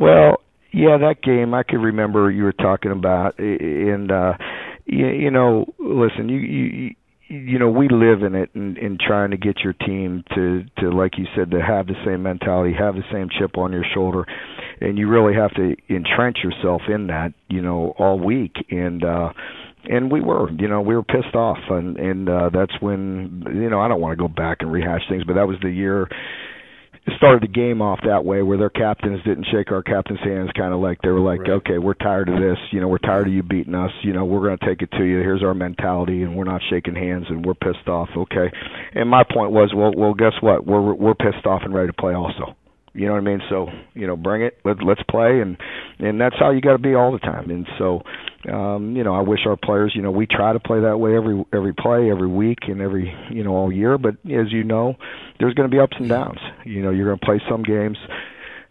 Well, 0.01 0.41
yeah, 0.73 0.99
that 0.99 1.23
game 1.23 1.55
I 1.55 1.63
could 1.63 1.81
remember 1.81 2.31
you 2.31 2.45
were 2.45 2.53
talking 2.53 2.93
about, 2.93 3.39
and 3.39 4.11
uh, 4.11 4.35
you, 4.85 5.07
you 5.07 5.31
know, 5.31 5.67
listen, 5.79 6.29
you 6.29 6.39
you 6.39 6.95
you 7.29 7.59
know 7.59 7.71
we 7.71 7.89
live 7.89 8.23
in 8.23 8.35
it 8.35 8.51
and, 8.55 8.77
in 8.79 8.99
trying 9.05 9.31
to 9.31 9.37
get 9.37 9.61
your 9.65 9.73
team 9.73 10.23
to 10.35 10.65
to 10.79 10.91
like 10.91 11.19
you 11.19 11.27
said 11.37 11.51
to 11.51 11.61
have 11.61 11.87
the 11.87 11.95
same 12.05 12.23
mentality 12.23 12.75
have 12.79 12.95
the 12.95 13.03
same 13.13 13.29
chip 13.37 13.59
on 13.59 13.73
your 13.73 13.85
shoulder 13.95 14.25
and 14.81 14.97
you 14.97 15.09
really 15.09 15.35
have 15.35 15.53
to 15.55 15.75
entrench 15.89 16.39
yourself 16.45 16.83
in 16.89 17.09
that 17.09 17.33
you 17.49 17.61
know 17.61 17.95
all 17.99 18.19
week 18.19 18.53
and 18.71 19.05
uh 19.05 19.33
and 19.91 20.11
we 20.13 20.21
were 20.21 20.51
you 20.53 20.69
know 20.69 20.81
we 20.81 20.95
were 20.95 21.03
pissed 21.03 21.35
off 21.35 21.59
and 21.69 21.97
and 21.97 22.29
uh 22.29 22.49
that's 22.53 22.81
when 22.81 23.43
you 23.55 23.69
know 23.71 23.81
I 23.81 23.89
don't 23.89 24.01
want 24.01 24.17
to 24.17 24.23
go 24.23 24.29
back 24.29 24.59
and 24.61 24.71
rehash 24.73 25.03
things 25.09 25.25
but 25.25 25.35
that 25.35 25.49
was 25.49 25.57
the 25.63 25.71
year 25.71 26.09
started 27.17 27.43
the 27.43 27.53
game 27.53 27.81
off 27.81 28.01
that 28.05 28.25
way 28.25 28.43
where 28.43 28.59
their 28.59 28.71
captains 28.71 29.21
didn't 29.25 29.47
shake 29.53 29.71
our 29.71 29.83
captains' 29.83 30.19
hands 30.25 30.51
kind 30.57 30.75
of 30.75 30.81
like 30.81 30.99
they 31.03 31.11
were 31.11 31.21
like 31.21 31.41
right. 31.41 31.51
okay 31.51 31.79
we're 31.79 31.95
tired 31.95 32.29
of 32.29 32.41
this. 32.41 32.59
You 32.73 32.81
know 32.81 32.89
we're 32.89 32.99
tired 32.99 33.29
of 33.29 33.33
you 33.33 33.43
beating 33.43 33.75
us. 33.75 33.93
You 34.03 34.13
know 34.13 34.25
we're 34.25 34.47
going 34.47 34.59
to 34.59 34.67
take 34.67 34.83
it 34.83 34.91
to 34.99 35.05
you. 35.05 35.19
Here's 35.19 35.43
our 35.43 35.55
mentality 35.55 36.23
and 36.23 36.37
we're 36.37 36.45
not 36.45 36.61
shaking 36.69 36.95
hands 36.95 37.27
and 37.29 37.45
we're 37.45 37.55
pissed 37.55 37.89
off. 37.89 38.09
Okay. 38.17 38.51
And 38.95 39.09
my 39.09 39.23
point 39.23 39.53
was 39.53 39.73
well 39.75 39.93
well 39.97 40.15
guess 40.15 40.35
what? 40.41 40.67
We're 40.67 40.95
we're 40.95 41.15
pissed 41.15 41.47
off 41.47 41.63
and 41.65 41.75
ready 41.75 41.89
to 41.89 41.93
play 41.93 42.15
also 42.15 42.57
you 42.97 43.07
know 43.07 43.13
what 43.13 43.19
I 43.19 43.25
mean? 43.25 43.41
So 43.51 43.69
you 43.95 44.07
know, 44.07 44.17
bring 44.17 44.43
it. 44.43 44.59
Let, 44.65 44.83
let's 44.83 45.03
play, 45.11 45.41
and 45.41 45.57
and 45.99 46.21
that's 46.21 46.37
how 46.39 46.51
you 46.51 46.61
got 46.61 46.73
to 46.73 46.79
be 46.79 46.95
all 46.95 47.13
the 47.13 47.19
time. 47.19 47.51
And 47.51 47.67
so, 47.79 48.03
um, 48.51 48.97
you 48.97 49.05
know, 49.05 49.15
I 49.15 49.21
wish 49.21 49.41
our 49.47 49.57
players. 49.57 49.93
You 49.95 50.03
know, 50.03 50.11
we 50.11 50.27
try 50.27 50.53
to 50.53 50.61
play 50.61 50.81
that 50.81 50.99
way 50.99 51.15
every 51.17 51.45
every 51.53 51.75
play, 51.75 52.11
every 52.11 52.29
week, 52.29 52.61
and 52.69 52.81
every 52.81 53.15
you 53.31 53.45
know 53.45 53.53
all 53.53 53.71
year. 53.71 53.99
But 53.99 54.15
as 54.25 54.51
you 54.51 54.65
know, 54.65 54.95
there's 55.39 55.55
going 55.55 55.71
to 55.71 55.75
be 55.75 55.81
ups 55.81 55.97
and 55.99 56.09
downs. 56.09 56.39
You 56.65 56.83
know, 56.83 56.91
you're 56.91 57.07
going 57.07 57.19
to 57.19 57.27
play 57.27 57.41
some 57.49 57.63
games. 57.63 57.99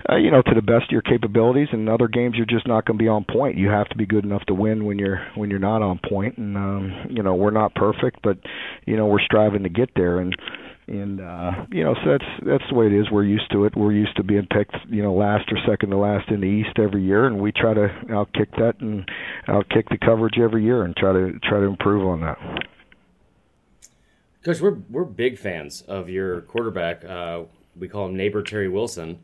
Uh, 0.07 0.17
you 0.17 0.29
know, 0.29 0.43
to 0.43 0.53
the 0.53 0.61
best 0.61 0.83
of 0.83 0.91
your 0.91 1.01
capabilities, 1.01 1.67
and 1.71 1.89
other 1.89 2.07
games 2.07 2.35
you're 2.37 2.45
just 2.45 2.67
not 2.67 2.85
going 2.85 2.97
to 2.97 3.03
be 3.03 3.07
on 3.07 3.25
point. 3.25 3.57
You 3.57 3.69
have 3.69 3.89
to 3.89 3.97
be 3.97 4.05
good 4.05 4.23
enough 4.23 4.45
to 4.45 4.53
win 4.53 4.85
when 4.85 4.99
you're 4.99 5.25
when 5.35 5.49
you're 5.49 5.57
not 5.57 5.81
on 5.81 5.99
point. 6.07 6.37
And 6.37 6.55
um, 6.55 7.07
you 7.09 7.23
know, 7.23 7.33
we're 7.33 7.51
not 7.51 7.73
perfect, 7.73 8.19
but 8.21 8.37
you 8.85 8.97
know, 8.97 9.07
we're 9.07 9.21
striving 9.21 9.63
to 9.63 9.69
get 9.69 9.89
there. 9.95 10.19
And 10.19 10.35
and 10.87 11.19
uh 11.19 11.51
you 11.71 11.83
know 11.83 11.95
so 12.03 12.11
that's 12.11 12.31
that's 12.45 12.63
the 12.69 12.75
way 12.75 12.85
it 12.85 12.93
is 12.93 13.09
we're 13.11 13.23
used 13.23 13.49
to 13.51 13.65
it 13.65 13.75
we're 13.75 13.91
used 13.91 14.15
to 14.15 14.23
being 14.23 14.45
picked 14.51 14.75
you 14.87 15.01
know 15.01 15.13
last 15.13 15.51
or 15.51 15.57
second 15.67 15.89
to 15.89 15.97
last 15.97 16.29
in 16.29 16.41
the 16.41 16.47
east 16.47 16.77
every 16.77 17.03
year 17.03 17.25
and 17.25 17.39
we 17.39 17.51
try 17.51 17.73
to 17.73 17.87
outkick 18.09 18.51
that 18.57 18.75
and 18.81 19.09
outkick 19.47 19.89
the 19.89 19.97
coverage 19.97 20.37
every 20.39 20.63
year 20.63 20.83
and 20.83 20.95
try 20.95 21.11
to 21.11 21.39
try 21.39 21.59
to 21.59 21.65
improve 21.65 22.05
on 22.07 22.21
that 22.21 22.37
Coach, 24.45 24.61
we're 24.61 24.77
we're 24.91 25.05
big 25.05 25.39
fans 25.39 25.81
of 25.81 26.07
your 26.07 26.41
quarterback. 26.41 27.03
Uh, 27.03 27.45
we 27.75 27.87
call 27.87 28.05
him 28.05 28.15
neighbor 28.15 28.43
Terry 28.43 28.69
Wilson. 28.69 29.17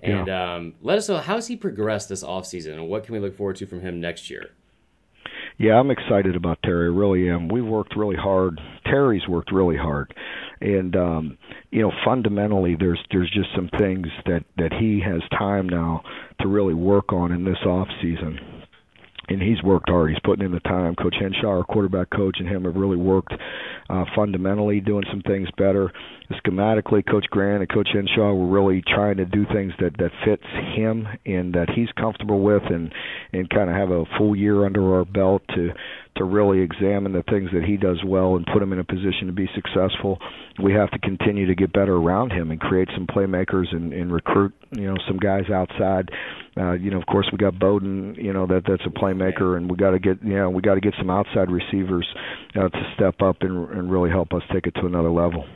And 0.00 0.28
yeah. 0.28 0.54
um, 0.54 0.74
let 0.80 0.98
us 0.98 1.08
know 1.08 1.18
how 1.18 1.34
has 1.34 1.48
he 1.48 1.56
progressed 1.56 2.08
this 2.08 2.22
offseason 2.22 2.74
and 2.74 2.88
what 2.88 3.04
can 3.04 3.12
we 3.12 3.20
look 3.20 3.36
forward 3.36 3.56
to 3.56 3.66
from 3.66 3.80
him 3.80 4.00
next 4.00 4.30
year? 4.30 4.52
Yeah, 5.62 5.78
I'm 5.78 5.92
excited 5.92 6.34
about 6.34 6.58
Terry. 6.64 6.86
I 6.86 6.90
really 6.92 7.30
am. 7.30 7.46
We've 7.48 7.64
worked 7.64 7.94
really 7.96 8.16
hard. 8.16 8.60
Terry's 8.84 9.28
worked 9.28 9.52
really 9.52 9.76
hard 9.76 10.12
and 10.62 10.94
um 10.96 11.38
you 11.70 11.82
know 11.82 11.92
fundamentally 12.04 12.76
there's 12.78 13.00
there's 13.10 13.30
just 13.30 13.48
some 13.54 13.68
things 13.78 14.06
that 14.26 14.44
that 14.56 14.72
he 14.72 15.00
has 15.04 15.20
time 15.36 15.68
now 15.68 16.02
to 16.40 16.48
really 16.48 16.74
work 16.74 17.12
on 17.12 17.32
in 17.32 17.44
this 17.44 17.58
off 17.66 17.88
season 18.00 18.38
and 19.32 19.42
he's 19.42 19.62
worked 19.62 19.88
hard. 19.88 20.10
He's 20.10 20.20
putting 20.24 20.44
in 20.44 20.52
the 20.52 20.60
time. 20.60 20.94
Coach 20.94 21.16
Hinshaw, 21.18 21.48
our 21.48 21.64
quarterback 21.64 22.10
coach, 22.10 22.36
and 22.38 22.48
him 22.48 22.64
have 22.64 22.76
really 22.76 22.96
worked 22.96 23.32
uh, 23.90 24.04
fundamentally, 24.14 24.80
doing 24.80 25.04
some 25.10 25.22
things 25.22 25.48
better. 25.56 25.92
Schematically, 26.44 27.04
Coach 27.06 27.26
Grant 27.30 27.60
and 27.60 27.68
Coach 27.68 27.88
Hinshaw 27.92 28.32
were 28.34 28.46
really 28.46 28.82
trying 28.82 29.18
to 29.18 29.24
do 29.24 29.44
things 29.52 29.72
that 29.80 29.96
that 29.98 30.10
fits 30.24 30.44
him 30.74 31.06
and 31.26 31.54
that 31.54 31.68
he's 31.74 31.90
comfortable 31.92 32.40
with, 32.40 32.62
and 32.70 32.92
and 33.32 33.48
kind 33.50 33.68
of 33.68 33.76
have 33.76 33.90
a 33.90 34.04
full 34.18 34.34
year 34.36 34.64
under 34.64 34.94
our 34.94 35.04
belt 35.04 35.42
to 35.54 35.70
to 36.16 36.24
really 36.24 36.60
examine 36.60 37.12
the 37.12 37.22
things 37.30 37.50
that 37.52 37.64
he 37.64 37.76
does 37.76 38.02
well 38.04 38.36
and 38.36 38.46
put 38.52 38.62
him 38.62 38.72
in 38.72 38.78
a 38.78 38.84
position 38.84 39.26
to 39.26 39.32
be 39.32 39.48
successful. 39.54 40.18
We 40.62 40.72
have 40.74 40.90
to 40.90 40.98
continue 40.98 41.46
to 41.46 41.54
get 41.54 41.72
better 41.72 41.96
around 41.96 42.32
him 42.32 42.50
and 42.50 42.60
create 42.60 42.88
some 42.94 43.06
playmakers 43.06 43.74
and, 43.74 43.92
and 43.92 44.12
recruit, 44.12 44.52
you 44.72 44.84
know, 44.84 44.96
some 45.08 45.16
guys 45.16 45.48
outside. 45.50 46.10
Uh, 46.56 46.72
you 46.72 46.90
know, 46.90 46.98
of 46.98 47.06
course, 47.06 47.26
we 47.32 47.38
got 47.38 47.58
Bowden. 47.58 48.14
You 48.16 48.34
know 48.34 48.46
that 48.46 48.64
that's 48.68 48.84
a 48.84 48.90
playmaker, 48.90 49.56
and 49.56 49.70
we 49.70 49.76
got 49.76 49.92
to 49.92 49.98
get 49.98 50.22
you 50.22 50.34
know 50.34 50.50
we 50.50 50.60
got 50.60 50.74
to 50.74 50.80
get 50.80 50.92
some 50.98 51.08
outside 51.08 51.50
receivers 51.50 52.06
uh, 52.56 52.68
to 52.68 52.92
step 52.94 53.22
up 53.22 53.36
and, 53.40 53.70
and 53.70 53.90
really 53.90 54.10
help 54.10 54.34
us 54.34 54.42
take 54.52 54.66
it 54.66 54.74
to 54.74 54.86
another 54.86 55.10
level. 55.10 55.46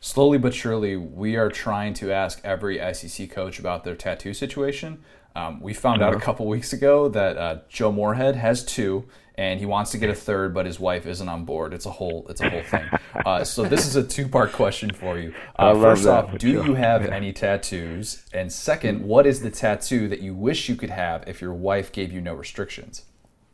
Slowly 0.00 0.38
but 0.38 0.54
surely, 0.54 0.96
we 0.96 1.36
are 1.36 1.50
trying 1.50 1.92
to 1.94 2.12
ask 2.12 2.40
every 2.44 2.78
SEC 2.94 3.28
coach 3.30 3.58
about 3.58 3.84
their 3.84 3.96
tattoo 3.96 4.32
situation. 4.32 5.02
Um, 5.38 5.60
we 5.60 5.72
found 5.72 6.02
out 6.02 6.14
a 6.14 6.18
couple 6.18 6.46
weeks 6.46 6.72
ago 6.72 7.08
that 7.10 7.36
uh, 7.36 7.58
Joe 7.68 7.92
Moorhead 7.92 8.34
has 8.34 8.64
two, 8.64 9.04
and 9.36 9.60
he 9.60 9.66
wants 9.66 9.92
to 9.92 9.98
get 9.98 10.10
a 10.10 10.14
third, 10.14 10.52
but 10.52 10.66
his 10.66 10.80
wife 10.80 11.06
isn't 11.06 11.28
on 11.28 11.44
board. 11.44 11.72
It's 11.72 11.86
a 11.86 11.92
whole, 11.92 12.26
it's 12.28 12.40
a 12.40 12.50
whole 12.50 12.62
thing. 12.62 12.84
Uh, 13.26 13.42
so 13.42 13.64
this 13.64 13.84
is 13.84 13.96
a 13.96 14.02
two-part 14.02 14.52
question 14.52 14.90
for 14.90 15.18
you. 15.18 15.34
Uh, 15.56 15.74
first 15.74 16.06
off, 16.06 16.38
do 16.38 16.48
you 16.48 16.74
have 16.74 17.02
yeah. 17.02 17.14
any 17.14 17.32
tattoos? 17.32 18.24
And 18.32 18.50
second, 18.50 19.02
what 19.02 19.26
is 19.26 19.40
the 19.40 19.50
tattoo 19.50 20.08
that 20.08 20.20
you 20.20 20.34
wish 20.34 20.68
you 20.68 20.76
could 20.76 20.90
have 20.90 21.24
if 21.26 21.42
your 21.42 21.52
wife 21.52 21.90
gave 21.90 22.12
you 22.12 22.20
no 22.20 22.32
restrictions? 22.32 23.04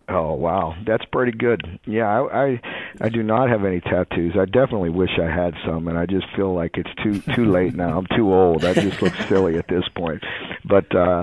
Oh 0.06 0.34
wow, 0.34 0.76
that's 0.86 1.04
pretty 1.06 1.32
good. 1.32 1.80
Yeah, 1.86 2.06
I, 2.06 2.44
I 2.44 2.60
I 3.00 3.08
do 3.08 3.22
not 3.22 3.48
have 3.48 3.64
any 3.64 3.80
tattoos. 3.80 4.34
I 4.38 4.44
definitely 4.44 4.90
wish 4.90 5.18
I 5.18 5.30
had 5.30 5.54
some, 5.66 5.88
and 5.88 5.98
I 5.98 6.04
just 6.04 6.26
feel 6.36 6.52
like 6.52 6.76
it's 6.76 6.90
too 7.02 7.20
too 7.34 7.50
late 7.50 7.74
now. 7.74 7.98
I'm 7.98 8.06
too 8.14 8.32
old. 8.32 8.66
I 8.66 8.74
just 8.74 9.00
look 9.00 9.14
silly 9.28 9.56
at 9.56 9.66
this 9.66 9.84
point. 9.96 10.22
But 10.66 10.94
uh 10.94 11.22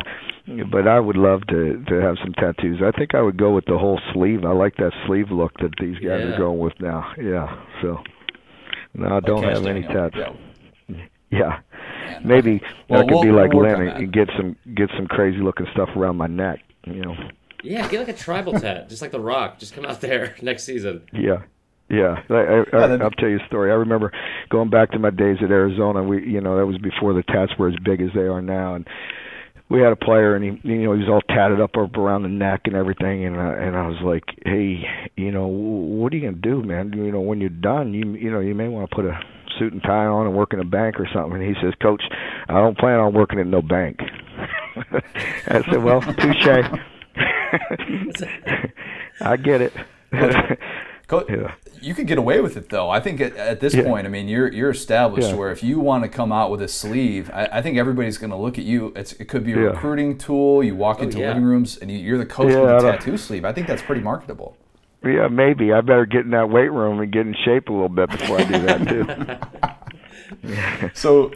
but 0.71 0.87
I 0.87 0.99
would 0.99 1.17
love 1.17 1.45
to 1.47 1.83
to 1.87 1.95
have 2.01 2.17
some 2.23 2.33
tattoos. 2.33 2.81
I 2.81 2.91
think 2.97 3.15
I 3.15 3.21
would 3.21 3.37
go 3.37 3.53
with 3.53 3.65
the 3.65 3.77
whole 3.77 3.99
sleeve. 4.13 4.45
I 4.45 4.51
like 4.51 4.77
that 4.77 4.91
sleeve 5.05 5.31
look 5.31 5.53
that 5.59 5.73
these 5.79 5.95
guys 5.95 6.21
yeah. 6.23 6.33
are 6.33 6.37
going 6.37 6.59
with 6.59 6.73
now. 6.79 7.11
Yeah. 7.17 7.63
So 7.81 7.97
no, 8.93 9.17
I 9.17 9.19
don't 9.19 9.43
have 9.43 9.65
any 9.65 9.83
tattoos. 9.83 10.37
Yeah. 10.87 10.97
yeah. 11.29 11.59
Maybe 12.23 12.61
well, 12.89 13.01
I 13.01 13.03
could 13.03 13.13
we'll, 13.13 13.23
be 13.23 13.31
like 13.31 13.53
we'll 13.53 13.63
Lynn 13.63 13.87
and 13.87 14.13
get 14.13 14.29
some 14.37 14.55
get 14.75 14.89
some 14.95 15.07
crazy 15.07 15.39
looking 15.39 15.67
stuff 15.73 15.89
around 15.95 16.17
my 16.17 16.27
neck. 16.27 16.59
You 16.85 17.01
know. 17.01 17.15
Yeah, 17.63 17.87
get 17.87 17.99
like 17.99 18.15
a 18.15 18.17
tribal 18.17 18.53
tat, 18.53 18.89
just 18.89 19.01
like 19.01 19.11
The 19.11 19.19
Rock. 19.19 19.59
Just 19.59 19.73
come 19.73 19.85
out 19.85 20.01
there 20.01 20.35
next 20.41 20.63
season. 20.63 21.03
Yeah. 21.13 21.43
Yeah, 21.89 22.23
I, 22.29 22.33
I, 22.33 22.63
I, 22.71 22.97
I'll 23.03 23.11
tell 23.11 23.27
you 23.27 23.37
a 23.37 23.45
story. 23.47 23.69
I 23.69 23.73
remember 23.73 24.13
going 24.49 24.69
back 24.69 24.91
to 24.91 24.99
my 24.99 25.09
days 25.09 25.39
at 25.43 25.51
Arizona. 25.51 26.01
We, 26.01 26.25
you 26.25 26.39
know, 26.39 26.55
that 26.55 26.65
was 26.65 26.77
before 26.77 27.13
the 27.13 27.21
tats 27.23 27.51
were 27.59 27.67
as 27.67 27.75
big 27.83 27.99
as 28.01 28.07
they 28.15 28.21
are 28.21 28.41
now, 28.41 28.75
and 28.75 28.87
we 29.71 29.81
had 29.81 29.93
a 29.93 29.95
player 29.95 30.35
and 30.35 30.43
he 30.43 30.69
you 30.69 30.83
know 30.83 30.93
he 30.93 30.99
was 30.99 31.09
all 31.09 31.21
tatted 31.33 31.61
up 31.61 31.77
up 31.77 31.95
around 31.95 32.23
the 32.23 32.29
neck 32.29 32.61
and 32.65 32.75
everything. 32.75 33.25
And 33.25 33.37
uh, 33.37 33.55
and 33.57 33.77
I 33.77 33.87
was 33.87 33.97
like 34.03 34.23
hey 34.45 34.83
you 35.15 35.31
know 35.31 35.47
what 35.47 36.11
are 36.11 36.17
you 36.17 36.23
gonna 36.23 36.41
do 36.41 36.61
man? 36.61 36.91
You 36.93 37.11
know 37.11 37.21
when 37.21 37.39
you're 37.39 37.49
done 37.49 37.93
you 37.93 38.13
you 38.13 38.29
know 38.29 38.41
you 38.41 38.53
may 38.53 38.67
want 38.67 38.89
to 38.89 38.95
put 38.95 39.05
a 39.05 39.17
suit 39.57 39.73
and 39.73 39.81
tie 39.81 40.05
on 40.05 40.27
and 40.27 40.35
work 40.35 40.53
in 40.53 40.59
a 40.59 40.65
bank 40.65 40.99
or 40.99 41.07
something. 41.13 41.41
And 41.41 41.55
he 41.55 41.61
says 41.61 41.73
coach 41.81 42.03
I 42.49 42.53
don't 42.55 42.77
plan 42.77 42.99
on 42.99 43.13
working 43.13 43.39
in 43.39 43.49
no 43.49 43.61
bank. 43.61 43.99
I 45.47 45.61
said 45.71 45.83
well 45.83 46.01
touche. 46.01 46.47
I 49.21 49.37
get 49.37 49.61
it. 49.61 49.73
Yeah. 51.29 51.55
You 51.81 51.95
could 51.95 52.07
get 52.07 52.17
away 52.17 52.41
with 52.41 52.57
it 52.57 52.69
though. 52.69 52.89
I 52.89 52.99
think 52.99 53.19
at, 53.19 53.35
at 53.35 53.59
this 53.59 53.73
yeah. 53.73 53.83
point, 53.83 54.05
I 54.05 54.09
mean, 54.09 54.27
you're 54.27 54.51
you're 54.51 54.69
established 54.69 55.29
yeah. 55.29 55.35
where 55.35 55.51
if 55.51 55.63
you 55.63 55.79
want 55.79 56.03
to 56.03 56.09
come 56.09 56.31
out 56.31 56.51
with 56.51 56.61
a 56.61 56.67
sleeve, 56.67 57.31
I, 57.33 57.49
I 57.53 57.61
think 57.61 57.77
everybody's 57.77 58.17
going 58.17 58.29
to 58.29 58.37
look 58.37 58.59
at 58.59 58.65
you. 58.65 58.93
It's, 58.95 59.13
it 59.13 59.25
could 59.25 59.43
be 59.43 59.53
a 59.53 59.55
yeah. 59.55 59.61
recruiting 59.63 60.17
tool. 60.17 60.63
You 60.63 60.75
walk 60.75 60.97
oh, 60.99 61.03
into 61.03 61.19
living 61.19 61.43
rooms 61.43 61.77
and 61.77 61.91
you, 61.91 62.15
are 62.15 62.17
the 62.17 62.25
coach 62.25 62.47
with 62.47 62.55
a 62.55 62.79
tattoo 62.79 63.17
sleeve. 63.17 63.45
I 63.45 63.51
think 63.51 63.67
that's 63.67 63.81
pretty 63.81 64.01
marketable. 64.01 64.57
Yeah, 65.03 65.27
maybe 65.29 65.73
I 65.73 65.81
better 65.81 66.05
get 66.05 66.25
in 66.25 66.31
that 66.31 66.49
weight 66.49 66.71
room 66.71 66.99
and 66.99 67.11
get 67.11 67.25
in 67.25 67.35
shape 67.43 67.69
a 67.69 67.73
little 67.73 67.89
bit 67.89 68.11
before 68.11 68.39
I 68.39 68.43
do 68.43 68.61
that 68.61 68.87
too. 68.87 70.91
so 70.93 71.31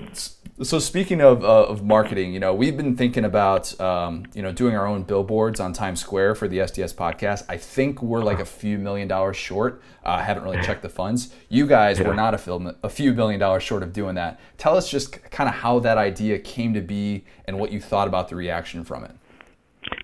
So 0.64 0.80
speaking 0.80 1.20
of, 1.20 1.44
uh, 1.44 1.66
of 1.66 1.84
marketing, 1.84 2.34
you 2.34 2.40
know, 2.40 2.54
we've 2.54 2.78
been 2.78 2.96
thinking 2.96 3.26
about 3.26 3.78
um, 3.82 4.24
you 4.34 4.42
know 4.42 4.54
doing 4.54 4.74
our 4.74 4.88
own 4.88 5.04
billboards 5.04 5.60
on 5.60 5.74
Times 5.74 6.00
Square 6.00 6.36
for 6.36 6.48
the 6.48 6.60
SDS 6.60 6.96
podcast. 6.96 7.44
I 7.50 7.58
think 7.58 8.02
we're 8.02 8.24
like 8.24 8.40
a 8.40 8.46
few 8.46 8.78
million 8.78 9.10
dollars 9.10 9.36
short. 9.36 9.82
Uh, 10.06 10.12
I 10.12 10.24
haven't 10.24 10.44
really 10.44 10.62
checked 10.62 10.82
the 10.82 10.88
funds. 10.88 11.36
You 11.50 11.68
guys 11.68 12.00
yeah. 12.00 12.08
were 12.08 12.14
not 12.14 12.34
a, 12.34 12.38
film, 12.38 12.74
a 12.82 12.90
few 12.90 13.14
million 13.14 13.38
dollars 13.38 13.64
short 13.64 13.84
of 13.84 13.92
doing 13.92 14.16
that. 14.16 14.40
Tell 14.58 14.78
us 14.78 14.90
just 14.90 15.22
kind 15.30 15.50
of 15.50 15.56
how 15.56 15.80
that 15.80 15.98
idea 15.98 16.40
came 16.40 16.74
to 16.74 16.82
be 16.82 17.26
and 17.44 17.60
what 17.60 17.74
you 17.74 17.82
thought 17.82 18.08
about 18.08 18.30
the 18.30 18.38
reaction 18.38 18.86
from 18.86 19.04
it. 19.04 19.12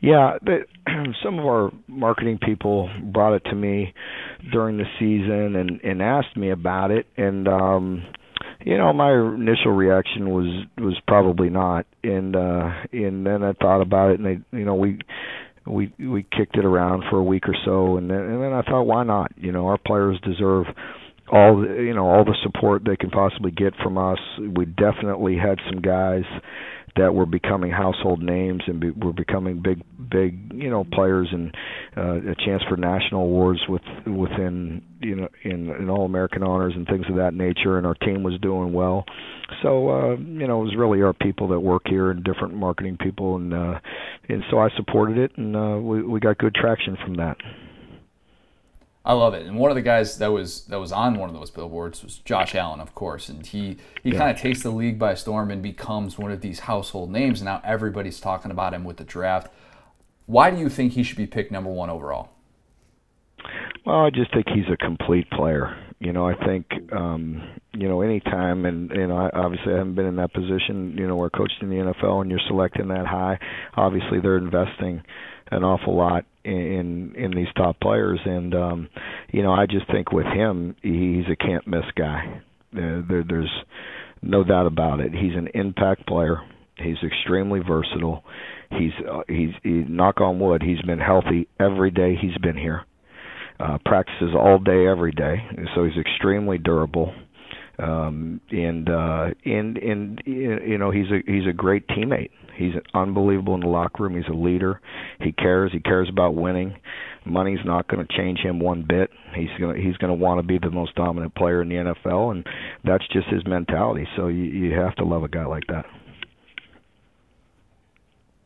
Yeah, 0.02 0.38
the, 0.42 0.66
some 1.24 1.40
of 1.40 1.46
our 1.46 1.72
marketing 1.88 2.40
people 2.40 2.90
brought 3.04 3.36
it 3.36 3.46
to 3.46 3.56
me 3.56 3.94
during 4.52 4.76
the 4.76 4.86
season 5.00 5.56
and 5.56 5.80
and 5.82 6.02
asked 6.02 6.36
me 6.36 6.50
about 6.50 6.92
it 6.92 7.08
and 7.16 7.48
um 7.48 8.04
you 8.66 8.78
know 8.78 8.92
my 8.94 9.12
initial 9.12 9.72
reaction 9.72 10.30
was 10.30 10.66
was 10.78 11.00
probably 11.08 11.50
not. 11.50 11.86
And 12.04 12.36
uh 12.36 12.72
and 12.92 13.26
then 13.26 13.44
i 13.44 13.54
thought 13.54 13.82
about 13.82 14.12
it 14.12 14.20
and 14.20 14.26
they 14.26 14.58
you 14.58 14.66
know 14.66 14.76
we 14.76 15.00
we 15.66 15.94
we 16.00 16.24
kicked 16.24 16.58
it 16.58 16.66
around 16.66 17.04
for 17.10 17.18
a 17.18 17.24
week 17.24 17.48
or 17.48 17.56
so 17.66 17.98
and 17.98 18.10
then 18.10 18.20
and 18.20 18.42
then 18.42 18.52
i 18.54 18.62
thought 18.64 18.84
why 18.84 19.04
not? 19.04 19.32
You 19.38 19.52
know 19.52 19.68
our 19.68 19.78
players 19.78 20.20
deserve 20.24 20.66
all 21.32 21.62
the, 21.62 21.82
you 21.82 21.94
know 21.94 22.06
all 22.06 22.26
the 22.26 22.36
support 22.44 22.84
they 22.86 22.96
can 22.98 23.10
possibly 23.10 23.52
get 23.52 23.74
from 23.82 23.98
us. 23.98 24.20
We 24.40 24.66
definitely 24.66 25.38
had 25.38 25.60
some 25.70 25.82
guys 25.82 26.24
that 26.96 27.14
were 27.14 27.26
becoming 27.26 27.72
household 27.72 28.22
names 28.22 28.62
and 28.68 28.80
be, 28.80 28.92
were 28.92 29.14
becoming 29.14 29.62
big 29.62 29.82
big 30.10 30.52
you 30.54 30.70
know 30.70 30.86
players 30.92 31.30
and 31.32 31.56
uh, 31.98 32.32
a 32.32 32.36
chance 32.46 32.62
for 32.68 32.78
national 32.78 33.22
awards 33.22 33.60
with 33.70 33.82
within 34.06 34.82
you 35.00 35.16
know 35.16 35.28
in, 35.44 35.70
in 35.70 35.90
all 35.90 36.06
American 36.06 36.44
honors 36.44 36.74
and 36.76 36.86
things 36.88 37.06
of 37.10 37.16
that 37.16 37.34
nature 37.34 37.78
and 37.78 37.88
our 37.88 37.96
team 37.96 38.24
was 38.24 38.40
doing 38.42 38.74
well. 38.74 39.06
So 39.62 39.90
uh 39.90 40.16
you 40.18 40.48
know 40.48 40.62
it 40.62 40.66
was 40.66 40.76
really 40.78 41.02
our 41.02 41.14
people 41.14 41.48
that 41.50 41.60
work 41.60 41.84
here 41.86 42.12
and 42.12 42.24
different 42.24 42.54
marketing 42.54 42.98
people 43.00 43.36
and 43.36 43.54
uh 43.54 43.80
and 44.30 44.44
so 44.50 44.60
I 44.60 44.70
supported 44.76 45.18
it 45.18 45.32
and 45.38 45.56
uh 45.56 45.78
we 45.82 46.04
we 46.04 46.20
got 46.20 46.38
good 46.38 46.56
traction 46.56 46.98
from 47.04 47.16
that 47.16 47.38
I 49.04 49.14
love 49.14 49.34
it. 49.34 49.48
And 49.48 49.58
one 49.58 49.72
of 49.72 49.76
the 49.76 49.82
guys 49.82 50.20
that 50.20 50.32
was 50.32 50.66
that 50.66 50.80
was 50.80 50.92
on 50.92 51.18
one 51.18 51.28
of 51.28 51.36
those 51.36 51.50
billboards 51.50 52.04
was 52.04 52.20
Josh 52.20 52.54
Allen, 52.54 52.80
of 52.80 52.94
course, 52.94 53.30
and 53.30 53.46
he 53.46 53.78
he 54.04 54.12
yeah. 54.12 54.18
kind 54.18 54.32
of 54.32 54.38
takes 54.38 54.62
the 54.62 54.70
league 54.70 55.00
by 55.00 55.16
storm 55.16 55.50
and 55.50 55.62
becomes 55.62 56.20
one 56.20 56.32
of 56.32 56.42
these 56.42 56.62
household 56.62 57.10
names. 57.10 57.42
And 57.42 57.46
now 57.46 57.62
everybody's 57.64 58.20
talking 58.20 58.52
about 58.52 58.74
him 58.74 58.84
with 58.84 58.98
the 58.98 59.04
draft. 59.04 59.52
Why 60.28 60.52
do 60.52 60.58
you 60.58 60.70
think 60.70 60.94
he 60.94 61.04
should 61.04 61.18
be 61.18 61.26
picked 61.26 61.52
number 61.52 61.72
one 61.72 61.90
overall? 61.90 62.30
Well, 63.86 64.06
I 64.06 64.12
just 64.12 64.32
think 64.34 64.48
he's 64.50 64.72
a 64.72 64.78
complete 64.78 65.30
player. 65.32 65.76
You 66.00 66.14
know, 66.14 66.28
I 66.28 66.36
think 66.46 66.68
um, 66.94 67.42
you 67.74 67.88
know 67.90 68.02
anytime, 68.02 68.66
and 68.66 68.92
you 68.92 69.08
know, 69.08 69.18
I, 69.18 69.30
obviously 69.34 69.74
I 69.74 69.78
haven't 69.78 69.96
been 69.96 70.06
in 70.06 70.18
that 70.18 70.32
position. 70.32 70.96
You 70.96 71.08
know, 71.08 71.16
where 71.16 71.32
coached 71.32 71.58
in 71.62 71.70
the 71.70 71.78
NFL 71.78 72.22
and 72.22 72.30
you're 72.30 72.40
selecting 72.48 72.88
that 72.90 73.08
high. 73.08 73.40
Obviously, 73.76 74.20
they're 74.22 74.38
investing 74.38 75.02
an 75.52 75.64
awful 75.64 75.96
lot 75.96 76.26
in 76.44 77.14
in 77.16 77.32
these 77.32 77.48
top 77.56 77.80
players. 77.80 78.20
And 78.26 78.56
um 78.56 78.90
you 79.32 79.44
know 79.44 79.52
I 79.52 79.66
just 79.66 79.86
think 79.92 80.12
with 80.12 80.26
him 80.26 80.76
he's 80.82 81.26
a 81.32 81.36
can't 81.36 81.68
miss 81.68 81.86
guy. 81.96 82.42
There, 82.74 83.04
there 83.08 83.24
there's 83.28 83.52
no 84.22 84.44
doubt 84.44 84.66
about 84.66 85.00
it. 85.02 85.12
He's 85.12 85.36
an 85.36 85.50
impact 85.54 86.08
player. 86.08 86.38
He's 86.78 86.98
extremely 87.04 87.60
versatile. 87.60 88.24
He's 88.72 88.92
uh, 89.08 89.22
he's 89.28 89.52
he, 89.62 89.70
knock 89.70 90.22
on 90.22 90.40
wood 90.40 90.64
he's 90.64 90.82
been 90.82 91.00
healthy 91.00 91.48
every 91.60 91.92
day 91.92 92.16
he's 92.20 92.38
been 92.42 92.58
here. 92.58 92.86
Uh 93.60 93.78
practices 93.86 94.34
all 94.34 94.58
day 94.58 94.88
every 94.88 95.12
day. 95.12 95.36
So 95.76 95.84
he's 95.84 95.98
extremely 95.98 96.58
durable. 96.58 97.14
Um 97.78 98.40
and 98.50 98.90
uh 98.90 99.28
and 99.44 99.78
and 99.78 100.22
you 100.26 100.78
know 100.78 100.92
he's 100.92 101.12
a 101.12 101.20
he's 101.30 101.48
a 101.48 101.54
great 101.54 101.88
teammate 101.90 102.32
He's 102.56 102.74
unbelievable 102.94 103.56
in 103.56 103.62
the 103.62 103.68
locker 103.68 104.04
room. 104.04 104.16
He's 104.16 104.28
a 104.30 104.36
leader. 104.36 104.82
He 105.20 105.32
cares. 105.32 105.72
He 105.72 105.80
cares 105.80 106.10
about 106.10 106.36
winning. 106.36 106.78
Money's 107.26 107.64
not 107.66 107.88
going 107.88 108.06
to 108.06 108.18
change 108.18 108.40
him 108.40 108.60
one 108.60 108.84
bit. 108.88 109.12
He's 109.36 109.50
going 109.60 109.76
to 109.76 109.82
he's 109.82 109.98
going 109.98 110.10
to 110.10 110.16
want 110.18 110.40
to 110.40 110.44
be 110.44 110.58
the 110.58 110.72
most 110.72 110.96
dominant 110.96 111.36
player 111.36 111.62
in 111.62 111.70
the 111.70 111.76
NFL, 111.76 112.32
and 112.32 112.48
that's 112.84 113.08
just 113.10 113.28
his 113.28 113.46
mentality. 113.46 114.08
So 114.16 114.28
you 114.28 114.44
you 114.44 114.74
have 114.74 114.96
to 114.96 115.06
love 115.06 115.24
a 115.24 115.28
guy 115.28 115.46
like 115.46 115.68
that. 115.68 115.86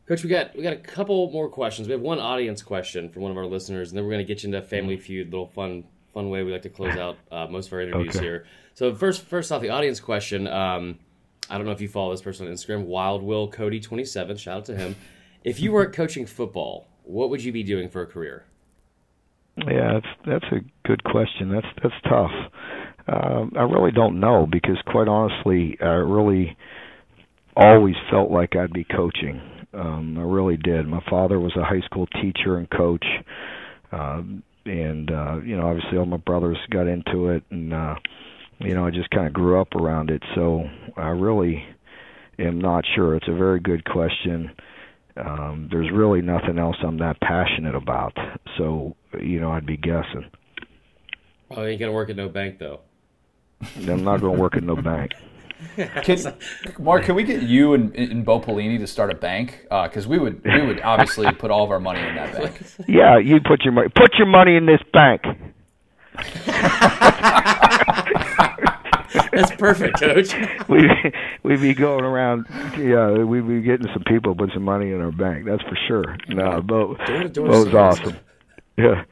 Coach, 0.06 0.22
we 0.22 0.30
got 0.30 0.54
we 0.54 0.62
got 0.62 0.74
a 0.74 0.76
couple 0.76 1.30
more 1.32 1.48
questions. 1.48 1.88
We 1.88 1.92
have 1.92 2.00
one 2.00 2.20
audience 2.20 2.62
question 2.62 3.08
from 3.08 3.22
one 3.22 3.30
of 3.30 3.38
our 3.38 3.46
listeners, 3.46 3.90
and 3.90 3.98
then 3.98 4.04
we're 4.04 4.12
going 4.12 4.26
to 4.26 4.32
get 4.32 4.42
you 4.42 4.48
into 4.48 4.62
Family 4.62 4.96
Feud, 4.96 5.30
little 5.30 5.48
fun 5.48 5.84
fun 6.12 6.30
way 6.30 6.42
we 6.42 6.52
like 6.52 6.62
to 6.62 6.68
close 6.68 6.96
out 6.98 7.16
uh, 7.32 7.46
most 7.46 7.68
of 7.68 7.72
our 7.72 7.80
interviews 7.80 8.16
okay. 8.16 8.24
here. 8.24 8.46
So 8.74 8.94
first 8.94 9.22
first 9.22 9.50
off, 9.50 9.62
the 9.62 9.70
audience 9.70 10.00
question. 10.00 10.46
Um, 10.46 10.98
I 11.48 11.56
don't 11.56 11.66
know 11.66 11.72
if 11.72 11.80
you 11.80 11.88
follow 11.88 12.10
this 12.10 12.22
person 12.22 12.46
on 12.46 12.52
Instagram, 12.52 12.84
Wild 12.84 13.22
Will 13.22 13.48
Cody 13.48 13.80
twenty 13.80 14.04
seven. 14.04 14.36
Shout 14.36 14.58
out 14.58 14.64
to 14.66 14.76
him. 14.76 14.96
If 15.44 15.60
you 15.60 15.72
weren't 15.72 15.94
coaching 15.94 16.26
football, 16.26 16.88
what 17.04 17.30
would 17.30 17.44
you 17.44 17.52
be 17.52 17.62
doing 17.62 17.88
for 17.88 18.02
a 18.02 18.06
career? 18.06 18.44
Yeah, 19.56 19.94
that's 19.94 20.06
that's 20.26 20.52
a 20.52 20.88
good 20.88 21.02
question. 21.04 21.50
That's 21.50 21.66
that's 21.82 21.94
tough. 22.08 22.32
Um, 23.08 23.52
I 23.56 23.62
really 23.62 23.92
don't 23.92 24.18
know 24.18 24.46
because, 24.50 24.76
quite 24.86 25.06
honestly, 25.06 25.78
I 25.80 25.86
really 25.86 26.56
always 27.56 27.94
felt 28.10 28.30
like 28.30 28.56
I'd 28.56 28.72
be 28.72 28.84
coaching. 28.84 29.40
Um, 29.72 30.18
I 30.18 30.22
really 30.22 30.56
did. 30.56 30.88
My 30.88 31.02
father 31.08 31.38
was 31.38 31.52
a 31.56 31.64
high 31.64 31.82
school 31.86 32.06
teacher 32.20 32.58
and 32.58 32.68
coach, 32.68 33.04
um, 33.92 34.42
and 34.64 35.10
uh, 35.10 35.36
you 35.44 35.56
know, 35.56 35.68
obviously, 35.68 35.96
all 35.98 36.06
my 36.06 36.16
brothers 36.16 36.58
got 36.70 36.88
into 36.88 37.28
it, 37.28 37.44
and 37.50 37.72
uh, 37.72 37.94
you 38.60 38.74
know, 38.74 38.86
I 38.86 38.90
just 38.90 39.10
kind 39.10 39.26
of 39.26 39.32
grew 39.32 39.60
up 39.60 39.74
around 39.74 40.10
it. 40.10 40.22
So 40.34 40.64
I 40.96 41.08
really 41.08 41.64
am 42.38 42.60
not 42.60 42.84
sure. 42.94 43.14
It's 43.16 43.28
a 43.28 43.34
very 43.34 43.60
good 43.60 43.84
question. 43.84 44.50
Um, 45.16 45.68
there's 45.70 45.90
really 45.92 46.20
nothing 46.20 46.58
else 46.58 46.76
I'm 46.82 46.98
that 46.98 47.20
passionate 47.20 47.74
about. 47.74 48.16
So, 48.58 48.96
you 49.20 49.40
know, 49.40 49.50
I'd 49.50 49.66
be 49.66 49.76
guessing. 49.76 50.30
Oh, 51.50 51.62
you 51.62 51.70
ain't 51.70 51.80
gonna 51.80 51.92
work 51.92 52.10
at 52.10 52.16
no 52.16 52.28
bank 52.28 52.58
though. 52.58 52.80
I'm 53.76 54.04
not 54.04 54.20
gonna 54.20 54.38
work 54.38 54.56
at 54.56 54.62
no 54.62 54.76
bank. 54.76 55.12
Can, 56.02 56.18
Mark, 56.78 57.04
can 57.04 57.14
we 57.14 57.24
get 57.24 57.42
you 57.42 57.72
and, 57.72 57.94
and 57.96 58.26
Bo 58.26 58.40
Pelini 58.40 58.78
to 58.78 58.86
start 58.86 59.10
a 59.10 59.14
bank? 59.14 59.62
Because 59.62 60.04
uh, 60.04 60.10
we 60.10 60.18
would 60.18 60.44
we 60.44 60.66
would 60.66 60.82
obviously 60.82 61.32
put 61.32 61.50
all 61.50 61.64
of 61.64 61.70
our 61.70 61.80
money 61.80 62.00
in 62.00 62.14
that 62.14 62.34
bank. 62.34 62.62
Yeah, 62.88 63.18
you 63.18 63.40
put 63.40 63.62
your 63.64 63.72
money 63.72 63.88
put 63.88 64.14
your 64.18 64.26
money 64.26 64.56
in 64.56 64.66
this 64.66 64.82
bank. 64.92 65.22
That's 69.32 69.54
perfect, 69.56 70.00
Coach. 70.00 70.34
we 70.68 70.88
we'd 71.42 71.60
be 71.60 71.74
going 71.74 72.04
around. 72.04 72.46
Yeah, 72.78 73.22
we'd 73.22 73.46
be 73.46 73.60
getting 73.60 73.86
some 73.92 74.04
people 74.04 74.34
put 74.34 74.52
some 74.52 74.62
money 74.62 74.92
in 74.92 75.00
our 75.00 75.12
bank. 75.12 75.44
That's 75.44 75.62
for 75.62 75.76
sure. 75.86 76.16
No, 76.28 76.62
Bo, 76.62 76.96
Bo's 77.34 77.74
awesome. 77.74 78.16
Yeah. 78.76 79.04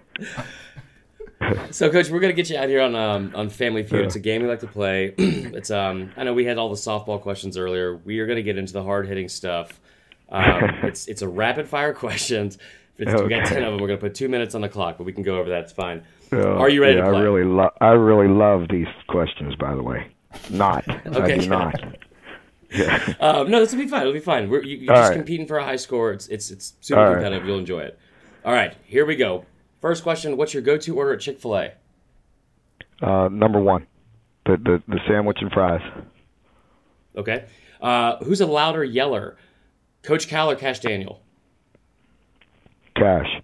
so, 1.71 1.91
Coach, 1.91 2.11
we're 2.11 2.21
gonna 2.21 2.33
get 2.33 2.51
you 2.51 2.57
out 2.57 2.69
here 2.69 2.81
on 2.81 2.95
um, 2.95 3.33
on 3.35 3.51
Family 3.51 3.83
Feud. 3.83 4.01
Yeah. 4.01 4.07
It's 4.07 4.17
a 4.17 4.21
game 4.21 4.43
we 4.43 4.49
like 4.49 4.61
to 4.61 4.67
play. 4.67 5.15
it's 5.19 5.71
um, 5.71 6.13
I 6.17 6.25
know 6.25 6.35
we 6.35 6.45
had 6.45 6.59
all 6.59 6.69
the 6.69 6.77
softball 6.77 7.21
questions 7.21 7.57
earlier. 7.57 7.97
We 7.97 8.19
are 8.21 8.27
gonna 8.27 8.43
get 8.43 8.59
into 8.59 8.73
the 8.73 8.83
hard 8.83 9.07
hitting 9.07 9.29
stuff. 9.29 9.81
Um, 10.29 10.45
it's 10.83 11.07
it's 11.07 11.23
a 11.23 11.29
rapid 11.29 11.69
fire 11.69 11.95
questions. 11.95 12.59
Okay. 13.01 13.23
We 13.23 13.29
got 13.29 13.47
ten 13.47 13.65
of 13.65 13.73
them. 13.73 13.81
We're 13.81 13.89
gonna 13.89 13.99
put 13.99 14.15
two 14.15 14.29
minutes 14.29 14.55
on 14.55 14.61
the 14.61 14.69
clock, 14.69 14.99
but 14.99 15.05
we 15.05 15.13
can 15.13 15.23
go 15.23 15.39
over 15.39 15.51
that. 15.51 15.65
It's 15.65 15.73
fine. 15.73 16.05
Are 16.43 16.68
you 16.68 16.82
ready 16.82 16.97
yeah, 16.97 17.05
to 17.05 17.11
play? 17.11 17.18
I 17.18 17.22
really 17.22 17.45
love. 17.45 17.72
I 17.80 17.91
really 17.91 18.28
love 18.28 18.68
these 18.70 18.87
questions. 19.09 19.55
By 19.57 19.74
the 19.74 19.82
way, 19.82 20.11
not. 20.51 20.89
okay. 21.07 21.35
I 21.35 21.39
do 21.39 21.49
not. 21.49 21.74
Yeah. 22.70 23.14
Um, 23.20 23.53
no, 23.53 23.61
this 23.61 23.72
will 23.72 23.78
be 23.78 23.87
fine. 23.87 24.01
It'll 24.01 24.12
be 24.12 24.18
fine. 24.18 24.51
We're 24.51 24.64
you, 24.64 24.91
are 24.91 24.97
just 24.97 25.11
right. 25.11 25.16
competing 25.16 25.47
for 25.47 25.59
a 25.59 25.64
high 25.64 25.76
score. 25.76 26.12
It's 26.12 26.26
it's 26.26 26.51
it's 26.51 26.74
super 26.80 27.01
All 27.01 27.12
competitive. 27.12 27.43
Right. 27.43 27.49
You'll 27.49 27.61
enjoy 27.61 27.82
it. 27.82 27.99
All 28.45 28.53
right, 28.53 28.74
here 28.85 29.07
we 29.07 29.14
go. 29.14 29.47
First 29.80 30.03
question: 30.03 30.37
What's 30.37 30.55
your 30.55 30.62
go-to 30.64 30.97
order 30.97 31.12
at 31.12 31.20
Chick 31.20 31.39
Fil 31.39 31.57
A? 31.57 31.72
Uh, 33.01 33.28
number 33.28 33.61
one, 33.61 33.87
the, 34.45 34.57
the 34.57 34.82
the 34.89 34.99
sandwich 35.07 35.39
and 35.41 35.53
fries. 35.53 35.82
Okay. 37.16 37.45
Uh, 37.80 38.16
who's 38.24 38.41
a 38.41 38.47
louder 38.47 38.82
yeller, 38.82 39.37
Coach 40.03 40.26
Cal 40.26 40.51
or 40.51 40.57
Kash 40.57 40.80
Daniel? 40.80 41.22
Kash. 42.97 43.41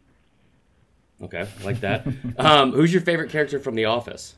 Okay, 1.23 1.47
like 1.64 1.81
that. 1.81 2.07
um, 2.39 2.73
who's 2.73 2.93
your 2.93 3.03
favorite 3.03 3.31
character 3.31 3.59
from 3.59 3.75
The 3.75 3.85
Office? 3.85 4.35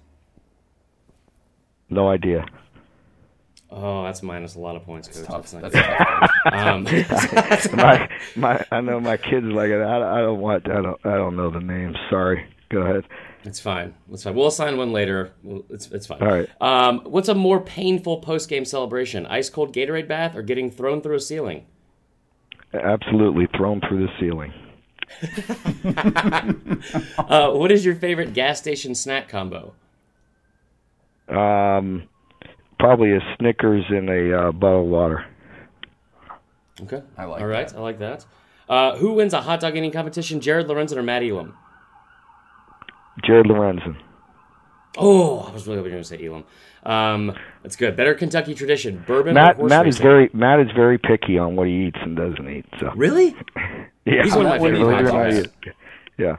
No 1.89 2.09
idea. 2.09 2.47
Oh, 3.75 4.05
that's 4.05 4.23
minus 4.23 4.55
a 4.55 4.61
lot 4.61 4.77
of 4.77 4.85
points, 4.85 5.09
coach. 5.09 5.27
That's, 5.29 5.53
that's, 5.53 5.75
tough. 5.75 6.31
um, 6.53 6.85
my, 7.77 8.09
my, 8.37 8.65
I 8.71 8.81
know 8.83 9.01
my 9.01 9.17
kids 9.17 9.47
like 9.47 9.71
it. 9.71 9.81
I, 9.81 10.19
I 10.19 10.21
don't 10.21 10.41
want. 10.41 10.69
I 10.71 10.83
don't. 10.83 11.07
I 11.07 11.17
don't 11.17 11.37
know 11.37 11.51
the 11.51 11.61
names. 11.61 11.97
Sorry. 12.11 12.47
Go 12.69 12.81
ahead. 12.83 13.05
It's 13.45 13.61
fine. 13.61 13.95
It's 14.13 14.25
fine. 14.25 14.35
We'll 14.35 14.49
assign 14.49 14.77
one 14.77 14.93
later. 14.93 15.33
It's 15.71 15.91
it's 15.91 16.07
fine. 16.07 16.23
All 16.23 16.29
right. 16.29 16.49
Um, 16.61 17.01
what's 17.05 17.29
a 17.29 17.35
more 17.35 17.61
painful 17.61 18.19
post 18.19 18.51
game 18.51 18.67
celebration? 18.67 19.25
Ice 19.27 19.49
cold 19.49 19.75
Gatorade 19.75 20.07
bath 20.07 20.37
or 20.37 20.43
getting 20.43 20.71
thrown 20.71 21.01
through 21.01 21.17
a 21.17 21.21
ceiling? 21.21 21.65
Absolutely, 22.75 23.49
thrown 23.57 23.81
through 23.89 24.07
the 24.07 24.13
ceiling. 24.21 24.53
uh, 27.19 27.51
what 27.53 27.71
is 27.71 27.85
your 27.85 27.95
favorite 27.95 28.35
gas 28.35 28.59
station 28.59 28.95
snack 28.95 29.29
combo? 29.29 29.75
Um, 31.29 32.09
probably 32.79 33.13
a 33.13 33.21
Snickers 33.39 33.85
and 33.89 34.09
a 34.09 34.39
uh, 34.39 34.53
bottle 34.53 34.83
of 34.83 34.89
water. 34.89 35.27
Okay. 36.83 37.03
I 37.17 37.25
like 37.25 37.41
All 37.41 37.47
right, 37.47 37.69
that. 37.69 37.77
I 37.77 37.81
like 37.81 37.99
that. 38.01 38.27
Uh, 38.69 38.97
who 38.97 39.13
wins 39.13 39.35
a 39.35 39.43
hot 39.43 39.61
dog 39.61 39.77
eating 39.77 39.91
competition, 39.91 40.41
Jared 40.41 40.67
Lorenzen 40.67 40.97
or 40.97 41.03
Matt 41.03 41.23
Elam? 41.23 41.57
Jared 43.25 43.47
Lorenzen. 43.47 43.97
Oh, 44.99 45.41
I 45.41 45.53
was 45.53 45.67
really 45.67 45.79
hoping 45.79 45.93
you 45.93 45.99
were 45.99 46.03
going 46.03 46.03
to 46.03 46.09
say 46.09 46.27
Elam. 46.27 46.45
Um, 46.85 47.37
that's 47.63 47.77
good. 47.77 47.97
Better 47.97 48.15
Kentucky 48.15 48.55
tradition, 48.55 49.05
bourbon 49.07 49.35
Matt 49.35 49.55
or 49.55 49.61
horse 49.61 49.71
Matt 49.71 49.87
is 49.89 49.99
very 49.99 50.31
Matt 50.33 50.61
is 50.61 50.69
very 50.75 50.99
picky 50.99 51.39
on 51.39 51.55
what 51.57 51.67
he 51.69 51.87
eats 51.87 51.99
and 52.03 52.17
doesn't 52.17 52.49
eat. 52.49 52.67
So 52.81 52.91
Really? 52.97 53.37
yeah, 54.05 54.23
He's 54.25 54.35
one 54.35 54.47
of 54.47 54.51
my 54.51 54.59
favorite 54.59 54.79
believe 54.81 54.99
it 54.99 55.01
or 55.01 55.03
not, 55.03 55.13
podcasts. 55.15 55.51
he- 55.65 55.71
Yeah, 56.19 56.37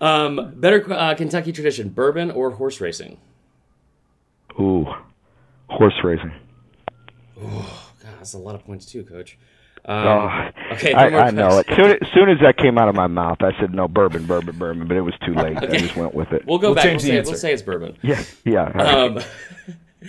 Um, 0.00 0.52
better 0.56 0.84
uh, 0.92 1.14
Kentucky 1.14 1.52
tradition, 1.52 1.88
bourbon 1.90 2.30
or 2.30 2.50
horse 2.52 2.80
racing? 2.80 3.18
ooh, 4.60 4.86
horse 5.68 5.94
racing. 6.02 6.32
God, 7.40 7.64
that's 8.18 8.34
a 8.34 8.38
lot 8.38 8.54
of 8.56 8.64
points 8.64 8.84
too, 8.86 9.04
Coach. 9.04 9.38
Um, 9.88 10.06
Oh, 10.06 10.50
okay, 10.74 10.92
I, 10.92 11.06
I 11.28 11.30
know 11.30 11.58
it. 11.58 11.66
Soon, 11.74 11.92
as 11.92 12.08
soon 12.12 12.28
as 12.28 12.38
that 12.42 12.58
came 12.58 12.76
out 12.76 12.88
of 12.90 12.94
my 12.94 13.06
mouth, 13.06 13.38
I 13.40 13.58
said 13.58 13.72
no 13.74 13.88
bourbon, 13.88 14.26
bourbon, 14.26 14.58
bourbon, 14.58 14.86
but 14.86 14.96
it 14.98 15.00
was 15.00 15.14
too 15.24 15.32
late. 15.34 15.56
I 15.56 15.66
just 15.78 15.96
went 15.96 16.12
with 16.14 16.30
it. 16.32 16.44
We'll 16.46 16.58
go 16.58 16.68
We'll 16.68 16.74
back. 16.74 16.84
We'll 16.84 16.92
change 16.92 17.02
the 17.02 17.08
say, 17.08 17.18
answer. 17.18 17.30
we'll 17.30 17.38
say 17.40 17.52
it's 17.54 17.62
bourbon. 17.62 17.96
yeah, 18.02 18.22
yeah. 18.44 18.64
all 18.66 18.72
right. 18.72 18.86
Um, 18.86 19.20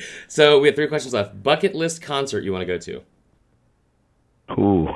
so 0.28 0.60
we 0.60 0.68
have 0.68 0.76
three 0.76 0.88
questions 0.88 1.14
left. 1.14 1.42
Bucket 1.42 1.76
list 1.76 2.02
concert 2.02 2.44
you 2.44 2.52
want 2.52 2.62
to 2.62 2.66
go 2.66 2.78
to? 2.78 3.02
Ooh. 4.60 4.90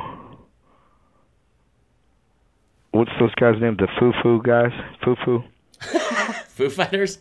What's 2.91 3.11
those 3.19 3.34
guys' 3.36 3.55
name? 3.61 3.77
The 3.77 3.88
Foo 3.99 4.11
Foo 4.21 4.41
guys? 4.43 4.71
Foo 5.03 5.15
Foo? 5.23 5.43
Foo 6.49 6.69
Fighters. 6.69 7.19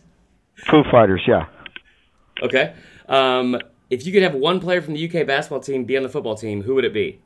Foo 0.69 0.83
Fighters, 0.91 1.21
yeah. 1.27 1.45
Okay. 2.41 2.73
Um, 3.07 3.57
if 3.89 4.05
you 4.05 4.11
could 4.11 4.23
have 4.23 4.33
one 4.35 4.59
player 4.59 4.81
from 4.81 4.93
the 4.95 5.05
UK 5.07 5.25
basketball 5.25 5.61
team 5.61 5.85
be 5.85 5.95
on 5.97 6.03
the 6.03 6.09
football 6.09 6.35
team, 6.35 6.61
who 6.61 6.75
would 6.75 6.85
it 6.85 6.93
be? 6.93 7.19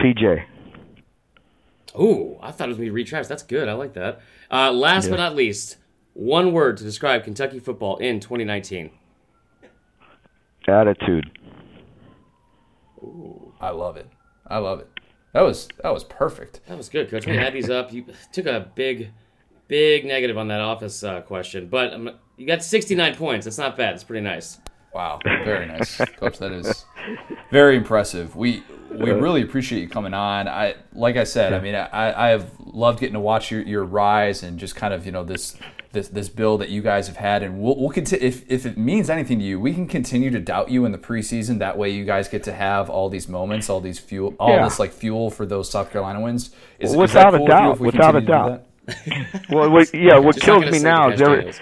PJ. 0.00 0.44
Ooh, 1.98 2.38
I 2.42 2.50
thought 2.50 2.68
it 2.68 2.70
was 2.70 2.76
going 2.78 2.86
to 2.86 2.90
be 2.90 2.90
Reid 2.90 3.06
Travis. 3.06 3.28
That's 3.28 3.42
good. 3.42 3.68
I 3.68 3.74
like 3.74 3.94
that. 3.94 4.20
Uh, 4.50 4.72
last 4.72 5.08
but 5.08 5.16
not 5.16 5.36
least, 5.36 5.76
one 6.12 6.52
word 6.52 6.76
to 6.78 6.84
describe 6.84 7.24
Kentucky 7.24 7.60
football 7.60 7.96
in 7.98 8.20
2019. 8.20 8.90
Attitude. 10.66 11.30
Ooh. 12.98 13.52
I 13.60 13.70
love 13.70 13.96
it. 13.96 14.08
I 14.46 14.58
love 14.58 14.80
it. 14.80 14.88
That 15.32 15.42
was 15.42 15.68
that 15.82 15.92
was 15.92 16.04
perfect. 16.04 16.60
That 16.66 16.76
was 16.76 16.88
good, 16.88 17.10
Coach. 17.10 17.26
We 17.26 17.36
had 17.36 17.52
these 17.52 17.68
up. 17.68 17.92
You 17.92 18.04
took 18.32 18.46
a 18.46 18.70
big, 18.74 19.10
big 19.68 20.04
negative 20.04 20.38
on 20.38 20.48
that 20.48 20.60
office 20.60 21.02
uh, 21.02 21.22
question, 21.22 21.68
but 21.68 21.92
um, 21.92 22.10
you 22.36 22.46
got 22.46 22.62
69 22.62 23.16
points. 23.16 23.44
That's 23.44 23.58
not 23.58 23.76
bad. 23.76 23.94
It's 23.94 24.04
pretty 24.04 24.22
nice. 24.22 24.58
Wow, 24.94 25.18
very 25.24 25.66
nice, 25.66 25.96
Coach. 25.96 26.38
That 26.38 26.52
is 26.52 26.84
very 27.50 27.76
impressive. 27.76 28.36
We 28.36 28.62
we 28.98 29.10
really 29.10 29.42
appreciate 29.42 29.80
you 29.80 29.88
coming 29.88 30.14
on. 30.14 30.48
I 30.48 30.74
like 30.92 31.16
I 31.16 31.24
said, 31.24 31.52
I 31.52 31.60
mean, 31.60 31.74
I 31.74 32.26
I 32.26 32.28
have 32.30 32.50
loved 32.60 33.00
getting 33.00 33.14
to 33.14 33.20
watch 33.20 33.50
your, 33.50 33.62
your 33.62 33.84
rise 33.84 34.42
and 34.42 34.58
just 34.58 34.76
kind 34.76 34.92
of 34.94 35.06
you 35.06 35.12
know 35.12 35.24
this 35.24 35.56
this 35.92 36.08
this 36.08 36.28
build 36.28 36.60
that 36.60 36.68
you 36.70 36.82
guys 36.82 37.06
have 37.06 37.16
had, 37.16 37.42
and 37.42 37.60
we'll 37.60 37.76
we'll 37.78 37.90
continue 37.90 38.26
if 38.26 38.50
if 38.50 38.66
it 38.66 38.76
means 38.76 39.08
anything 39.08 39.38
to 39.38 39.44
you, 39.44 39.60
we 39.60 39.72
can 39.72 39.86
continue 39.86 40.30
to 40.30 40.40
doubt 40.40 40.70
you 40.70 40.84
in 40.84 40.92
the 40.92 40.98
preseason. 40.98 41.58
That 41.60 41.78
way, 41.78 41.90
you 41.90 42.04
guys 42.04 42.28
get 42.28 42.42
to 42.44 42.52
have 42.52 42.90
all 42.90 43.08
these 43.08 43.28
moments, 43.28 43.70
all 43.70 43.80
these 43.80 43.98
fuel, 43.98 44.34
all 44.38 44.50
Yeah. 44.50 44.64
this 44.64 44.78
like 44.78 44.92
fuel 44.92 45.30
for 45.30 45.46
those 45.46 45.70
South 45.70 45.90
Carolina 45.92 46.20
wins. 46.20 46.50
Is, 46.78 46.90
is 46.90 46.96
Without 46.96 47.32
that 47.32 47.34
a 47.34 47.38
cool 47.38 47.46
with 47.46 47.52
you 47.52 47.58
doubt, 47.58 47.72
if 47.74 47.80
we 47.80 47.86
without 47.86 48.16
a 48.16 48.20
continue 48.20 48.20
to 48.20 48.26
do 48.26 48.32
doubt. 48.32 48.66
Well, 49.50 49.70
what, 49.70 49.94
yeah, 49.94 50.18
what 50.18 50.34
Just 50.34 50.44
kills 50.44 50.64
me 50.70 50.78
now 50.78 51.08
Kash 51.08 51.14
is 51.14 51.22
every, 51.22 51.36
Daniels. 51.36 51.60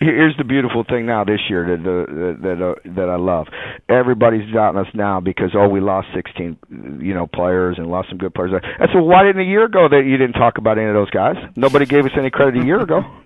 Here's 0.00 0.36
the 0.36 0.44
beautiful 0.44 0.84
thing 0.84 1.06
now 1.06 1.24
this 1.24 1.40
year 1.48 1.76
that 1.76 1.82
that 1.82 2.36
that, 2.42 2.62
uh, 2.62 2.94
that 2.96 3.08
I 3.08 3.16
love. 3.16 3.46
Everybody's 3.88 4.52
doubting 4.52 4.80
us 4.80 4.88
now 4.94 5.20
because 5.20 5.50
oh 5.54 5.68
we 5.68 5.80
lost 5.80 6.08
16 6.14 7.00
you 7.00 7.14
know 7.14 7.26
players 7.26 7.76
and 7.78 7.86
lost 7.86 8.08
some 8.08 8.18
good 8.18 8.34
players. 8.34 8.52
I 8.54 8.86
said 8.86 9.00
why 9.00 9.24
didn't 9.24 9.42
a 9.42 9.48
year 9.48 9.64
ago 9.64 9.88
that 9.88 10.04
you 10.06 10.16
didn't 10.16 10.34
talk 10.34 10.58
about 10.58 10.78
any 10.78 10.88
of 10.88 10.94
those 10.94 11.10
guys? 11.10 11.36
Nobody 11.56 11.86
gave 11.86 12.04
us 12.04 12.12
any 12.18 12.30
credit 12.30 12.62
a 12.62 12.64
year 12.64 12.80
ago. 12.80 13.02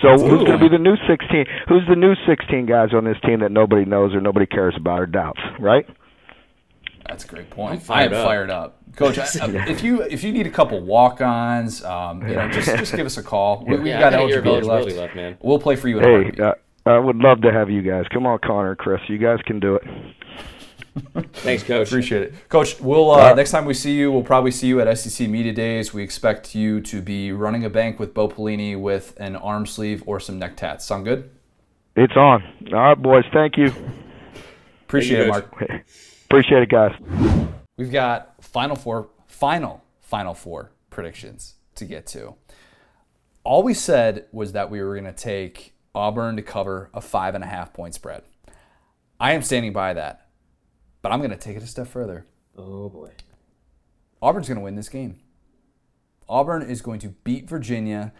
So 0.00 0.18
who's 0.18 0.42
going 0.42 0.58
to 0.58 0.68
be 0.68 0.68
the 0.68 0.82
new 0.82 0.96
16? 1.08 1.44
Who's 1.68 1.82
the 1.88 1.94
new 1.94 2.14
16 2.26 2.66
guys 2.66 2.88
on 2.92 3.04
this 3.04 3.16
team 3.24 3.38
that 3.40 3.52
nobody 3.52 3.84
knows 3.84 4.12
or 4.14 4.20
nobody 4.20 4.46
cares 4.46 4.74
about 4.76 4.98
or 4.98 5.06
doubts, 5.06 5.38
right? 5.60 5.86
That's 7.08 7.24
a 7.24 7.28
great 7.28 7.50
point. 7.50 7.74
I'm 7.74 7.80
fired 7.80 8.12
up. 8.12 8.26
fired 8.26 8.50
up, 8.50 8.78
Coach. 8.96 9.18
I, 9.18 9.24
I- 9.46 9.68
if 9.68 9.82
you 9.82 10.02
if 10.02 10.22
you 10.24 10.32
need 10.32 10.46
a 10.46 10.50
couple 10.50 10.80
walk-ons, 10.80 11.82
um, 11.84 12.26
you 12.26 12.34
know, 12.34 12.48
just 12.48 12.68
just 12.76 12.94
give 12.94 13.06
us 13.06 13.16
a 13.18 13.22
call. 13.22 13.64
We, 13.66 13.76
we've 13.76 13.86
Yeah, 13.88 14.00
got 14.00 14.14
I 14.14 14.16
got 14.18 14.24
a 14.24 14.28
year 14.28 14.38
of 14.38 14.46
eligibility, 14.46 14.68
eligibility 14.68 15.00
left. 15.00 15.16
left, 15.16 15.16
man. 15.16 15.36
We'll 15.42 15.58
play 15.58 15.76
for 15.76 15.88
you 15.88 15.98
in 16.00 16.34
Hey, 16.34 16.42
uh, 16.42 16.54
I 16.86 16.98
would 16.98 17.16
love 17.16 17.40
to 17.42 17.52
have 17.52 17.70
you 17.70 17.82
guys. 17.82 18.04
Come 18.12 18.26
on, 18.26 18.38
Connor 18.38 18.74
Chris. 18.76 19.00
You 19.08 19.18
guys 19.18 19.38
can 19.46 19.60
do 19.60 19.76
it. 19.76 19.82
Thanks, 21.34 21.62
Coach. 21.62 21.88
Appreciate 21.88 22.22
it, 22.22 22.48
Coach. 22.48 22.78
We'll 22.80 23.10
uh, 23.10 23.34
next 23.34 23.50
time 23.50 23.64
we 23.64 23.74
see 23.74 23.94
you, 23.96 24.12
we'll 24.12 24.22
probably 24.22 24.50
see 24.50 24.66
you 24.68 24.80
at 24.80 24.98
SEC 24.98 25.28
Media 25.28 25.52
Days. 25.52 25.92
We 25.94 26.02
expect 26.02 26.54
you 26.54 26.80
to 26.82 27.00
be 27.00 27.32
running 27.32 27.64
a 27.64 27.70
bank 27.70 27.98
with 27.98 28.12
Bo 28.14 28.28
Pelini 28.28 28.78
with 28.78 29.14
an 29.18 29.36
arm 29.36 29.64
sleeve 29.66 30.02
or 30.06 30.20
some 30.20 30.38
neck 30.38 30.56
tats. 30.56 30.84
Sound 30.84 31.04
good? 31.04 31.30
It's 31.96 32.14
on. 32.16 32.42
All 32.72 32.78
right, 32.78 33.00
boys. 33.02 33.24
Thank 33.32 33.56
you. 33.56 33.72
Appreciate 34.82 35.18
you, 35.18 35.24
it, 35.24 35.28
Mark. 35.28 35.54
Appreciate 36.32 36.62
it, 36.62 36.70
guys. 36.70 36.94
We've 37.76 37.92
got 37.92 38.42
final 38.42 38.74
four, 38.74 39.10
final, 39.26 39.84
final 40.00 40.32
four 40.32 40.72
predictions 40.88 41.56
to 41.74 41.84
get 41.84 42.06
to. 42.06 42.36
All 43.44 43.62
we 43.62 43.74
said 43.74 44.28
was 44.32 44.52
that 44.52 44.70
we 44.70 44.80
were 44.80 44.94
going 44.94 45.04
to 45.04 45.12
take 45.12 45.74
Auburn 45.94 46.36
to 46.36 46.42
cover 46.42 46.88
a 46.94 47.02
five 47.02 47.34
and 47.34 47.44
a 47.44 47.46
half 47.46 47.74
point 47.74 47.92
spread. 47.92 48.22
I 49.20 49.34
am 49.34 49.42
standing 49.42 49.74
by 49.74 49.92
that, 49.92 50.28
but 51.02 51.12
I'm 51.12 51.18
going 51.18 51.32
to 51.32 51.36
take 51.36 51.54
it 51.54 51.62
a 51.62 51.66
step 51.66 51.86
further. 51.86 52.24
Oh 52.56 52.88
boy. 52.88 53.10
Auburn's 54.22 54.48
going 54.48 54.56
to 54.56 54.64
win 54.64 54.74
this 54.74 54.88
game. 54.88 55.18
Auburn 56.30 56.62
is 56.62 56.80
going 56.80 57.00
to 57.00 57.08
beat 57.08 57.46
Virginia. 57.46 58.10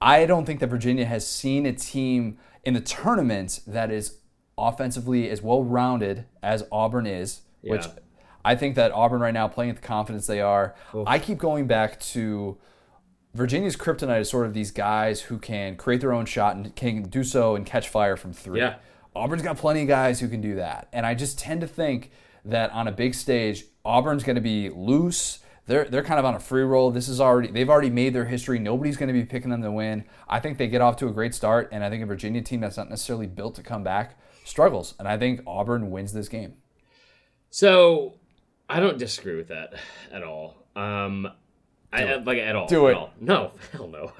I 0.00 0.26
don't 0.26 0.46
think 0.46 0.58
that 0.58 0.66
Virginia 0.66 1.04
has 1.04 1.24
seen 1.24 1.64
a 1.66 1.72
team 1.72 2.38
in 2.64 2.74
the 2.74 2.80
tournament 2.80 3.60
that 3.68 3.92
is 3.92 4.18
offensively 4.58 5.30
as 5.30 5.42
well 5.42 5.62
rounded 5.62 6.24
as 6.42 6.64
Auburn 6.72 7.06
is, 7.06 7.42
which 7.62 7.86
I 8.44 8.56
think 8.56 8.74
that 8.76 8.92
Auburn 8.92 9.20
right 9.20 9.34
now 9.34 9.48
playing 9.48 9.70
with 9.72 9.80
the 9.80 9.86
confidence 9.86 10.26
they 10.26 10.40
are. 10.40 10.74
I 11.06 11.18
keep 11.18 11.38
going 11.38 11.66
back 11.66 12.00
to 12.00 12.58
Virginia's 13.34 13.76
kryptonite 13.76 14.20
is 14.20 14.28
sort 14.30 14.46
of 14.46 14.54
these 14.54 14.70
guys 14.70 15.22
who 15.22 15.38
can 15.38 15.76
create 15.76 16.00
their 16.00 16.12
own 16.12 16.26
shot 16.26 16.56
and 16.56 16.74
can 16.76 17.02
do 17.04 17.24
so 17.24 17.56
and 17.56 17.64
catch 17.64 17.88
fire 17.88 18.16
from 18.16 18.32
three. 18.32 18.60
Yeah. 18.60 18.76
Auburn's 19.14 19.42
got 19.42 19.56
plenty 19.58 19.82
of 19.82 19.88
guys 19.88 20.20
who 20.20 20.28
can 20.28 20.40
do 20.40 20.56
that. 20.56 20.88
And 20.92 21.06
I 21.06 21.14
just 21.14 21.38
tend 21.38 21.60
to 21.60 21.66
think 21.66 22.10
that 22.44 22.70
on 22.72 22.88
a 22.88 22.92
big 22.92 23.14
stage, 23.14 23.64
Auburn's 23.84 24.24
going 24.24 24.36
to 24.36 24.42
be 24.42 24.68
loose. 24.70 25.38
They're, 25.66 25.84
they're 25.84 26.02
kind 26.02 26.18
of 26.18 26.24
on 26.24 26.34
a 26.34 26.40
free 26.40 26.62
roll. 26.62 26.90
This 26.90 27.08
is 27.08 27.20
already 27.20 27.48
they've 27.48 27.70
already 27.70 27.90
made 27.90 28.14
their 28.14 28.24
history. 28.24 28.58
Nobody's 28.58 28.96
going 28.96 29.08
to 29.08 29.12
be 29.12 29.24
picking 29.24 29.50
them 29.50 29.62
to 29.62 29.70
win. 29.70 30.04
I 30.28 30.40
think 30.40 30.58
they 30.58 30.66
get 30.66 30.80
off 30.80 30.96
to 30.96 31.08
a 31.08 31.12
great 31.12 31.34
start, 31.34 31.68
and 31.72 31.84
I 31.84 31.90
think 31.90 32.02
a 32.02 32.06
Virginia 32.06 32.42
team 32.42 32.60
that's 32.60 32.76
not 32.76 32.90
necessarily 32.90 33.26
built 33.26 33.54
to 33.56 33.62
come 33.62 33.84
back 33.84 34.18
struggles. 34.44 34.94
And 34.98 35.06
I 35.06 35.18
think 35.18 35.42
Auburn 35.46 35.90
wins 35.90 36.12
this 36.12 36.28
game. 36.28 36.54
So 37.52 38.14
I 38.66 38.80
don't 38.80 38.96
disagree 38.98 39.36
with 39.36 39.48
that 39.48 39.74
at 40.12 40.22
all. 40.24 40.56
Um, 40.74 41.28
I, 41.94 42.14
like 42.16 42.38
at 42.38 42.56
all. 42.56 42.66
Do 42.66 42.86
it. 42.86 42.94
All. 42.96 43.12
No, 43.20 43.52
hell 43.72 43.86
no. 43.86 44.12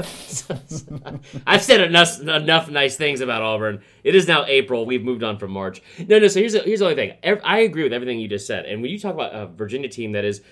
I've 1.47 1.63
said 1.63 1.81
enough 1.81 2.21
enough 2.21 2.69
nice 2.69 2.97
things 2.99 3.23
about 3.23 3.41
Auburn. 3.41 3.81
It 4.05 4.15
is 4.15 4.29
now 4.29 4.45
April. 4.45 4.85
We've 4.85 5.03
moved 5.03 5.23
on 5.23 5.39
from 5.39 5.53
March. 5.53 5.83
No, 6.07 6.19
no. 6.19 6.29
So 6.29 6.41
here's 6.41 6.53
the, 6.53 6.59
here's 6.61 6.81
the 6.81 6.85
only 6.91 6.97
thing. 6.97 7.39
I 7.43 7.61
agree 7.61 7.83
with 7.83 7.95
everything 7.95 8.21
you 8.21 8.29
just 8.29 8.47
said. 8.47 8.67
And 8.67 8.83
when 8.83 8.91
you 8.91 8.99
talk 8.99 9.15
about 9.15 9.35
a 9.35 9.47
Virginia 9.47 9.89
team 9.89 10.13
that 10.13 10.27
is 10.27 10.43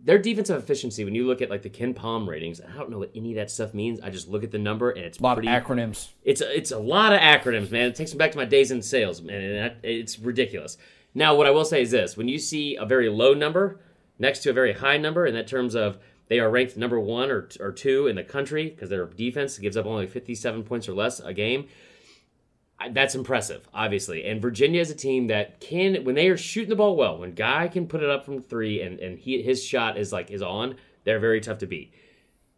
their 0.00 0.16
defensive 0.18 0.56
efficiency, 0.62 1.04
when 1.04 1.16
you 1.16 1.26
look 1.26 1.42
at 1.42 1.50
like 1.50 1.62
the 1.62 1.70
KenPom 1.70 2.28
ratings, 2.28 2.60
I 2.60 2.72
don't 2.78 2.90
know 2.90 3.00
what 3.00 3.10
any 3.16 3.32
of 3.32 3.36
that 3.38 3.50
stuff 3.50 3.74
means. 3.74 3.98
I 3.98 4.10
just 4.10 4.28
look 4.28 4.44
at 4.44 4.52
the 4.52 4.58
number 4.60 4.90
and 4.90 5.04
it's 5.04 5.18
A 5.18 5.22
lot 5.24 5.34
pretty. 5.38 5.48
of 5.48 5.60
acronyms. 5.64 6.10
It's 6.22 6.40
a, 6.40 6.56
it's 6.56 6.70
a 6.70 6.78
lot 6.78 7.12
of 7.12 7.18
acronyms, 7.18 7.72
man. 7.72 7.88
It 7.88 7.96
takes 7.96 8.12
me 8.12 8.18
back 8.18 8.30
to 8.30 8.38
my 8.38 8.44
days 8.44 8.70
in 8.70 8.80
sales, 8.80 9.20
man, 9.20 9.42
and 9.42 9.74
it's 9.82 10.20
ridiculous. 10.20 10.78
Now, 11.14 11.34
what 11.34 11.46
I 11.46 11.50
will 11.50 11.64
say 11.64 11.82
is 11.82 11.90
this: 11.90 12.16
when 12.16 12.28
you 12.28 12.38
see 12.38 12.76
a 12.76 12.86
very 12.86 13.08
low 13.08 13.34
number 13.34 13.80
next 14.18 14.40
to 14.40 14.50
a 14.50 14.52
very 14.52 14.72
high 14.72 14.98
number, 14.98 15.26
in 15.26 15.34
that 15.34 15.46
terms 15.46 15.74
of 15.74 15.98
they 16.28 16.40
are 16.40 16.50
ranked 16.50 16.76
number 16.76 17.00
one 17.00 17.30
or, 17.30 17.48
or 17.58 17.72
two 17.72 18.06
in 18.06 18.16
the 18.16 18.22
country 18.22 18.68
because 18.68 18.90
their 18.90 19.06
defense 19.06 19.58
gives 19.58 19.76
up 19.76 19.86
only 19.86 20.06
57 20.06 20.62
points 20.62 20.88
or 20.88 20.92
less 20.92 21.20
a 21.20 21.32
game. 21.32 21.68
That's 22.92 23.16
impressive, 23.16 23.68
obviously. 23.74 24.24
And 24.24 24.40
Virginia 24.40 24.80
is 24.80 24.90
a 24.90 24.94
team 24.94 25.26
that 25.28 25.60
can, 25.60 26.04
when 26.04 26.14
they 26.14 26.28
are 26.28 26.36
shooting 26.36 26.68
the 26.68 26.76
ball 26.76 26.96
well, 26.96 27.18
when 27.18 27.34
Guy 27.34 27.66
can 27.66 27.88
put 27.88 28.02
it 28.02 28.10
up 28.10 28.24
from 28.24 28.42
three 28.42 28.82
and, 28.82 29.00
and 29.00 29.18
he, 29.18 29.42
his 29.42 29.64
shot 29.64 29.98
is 29.98 30.12
like 30.12 30.30
is 30.30 30.42
on, 30.42 30.76
they're 31.04 31.18
very 31.18 31.40
tough 31.40 31.58
to 31.58 31.66
beat. 31.66 31.92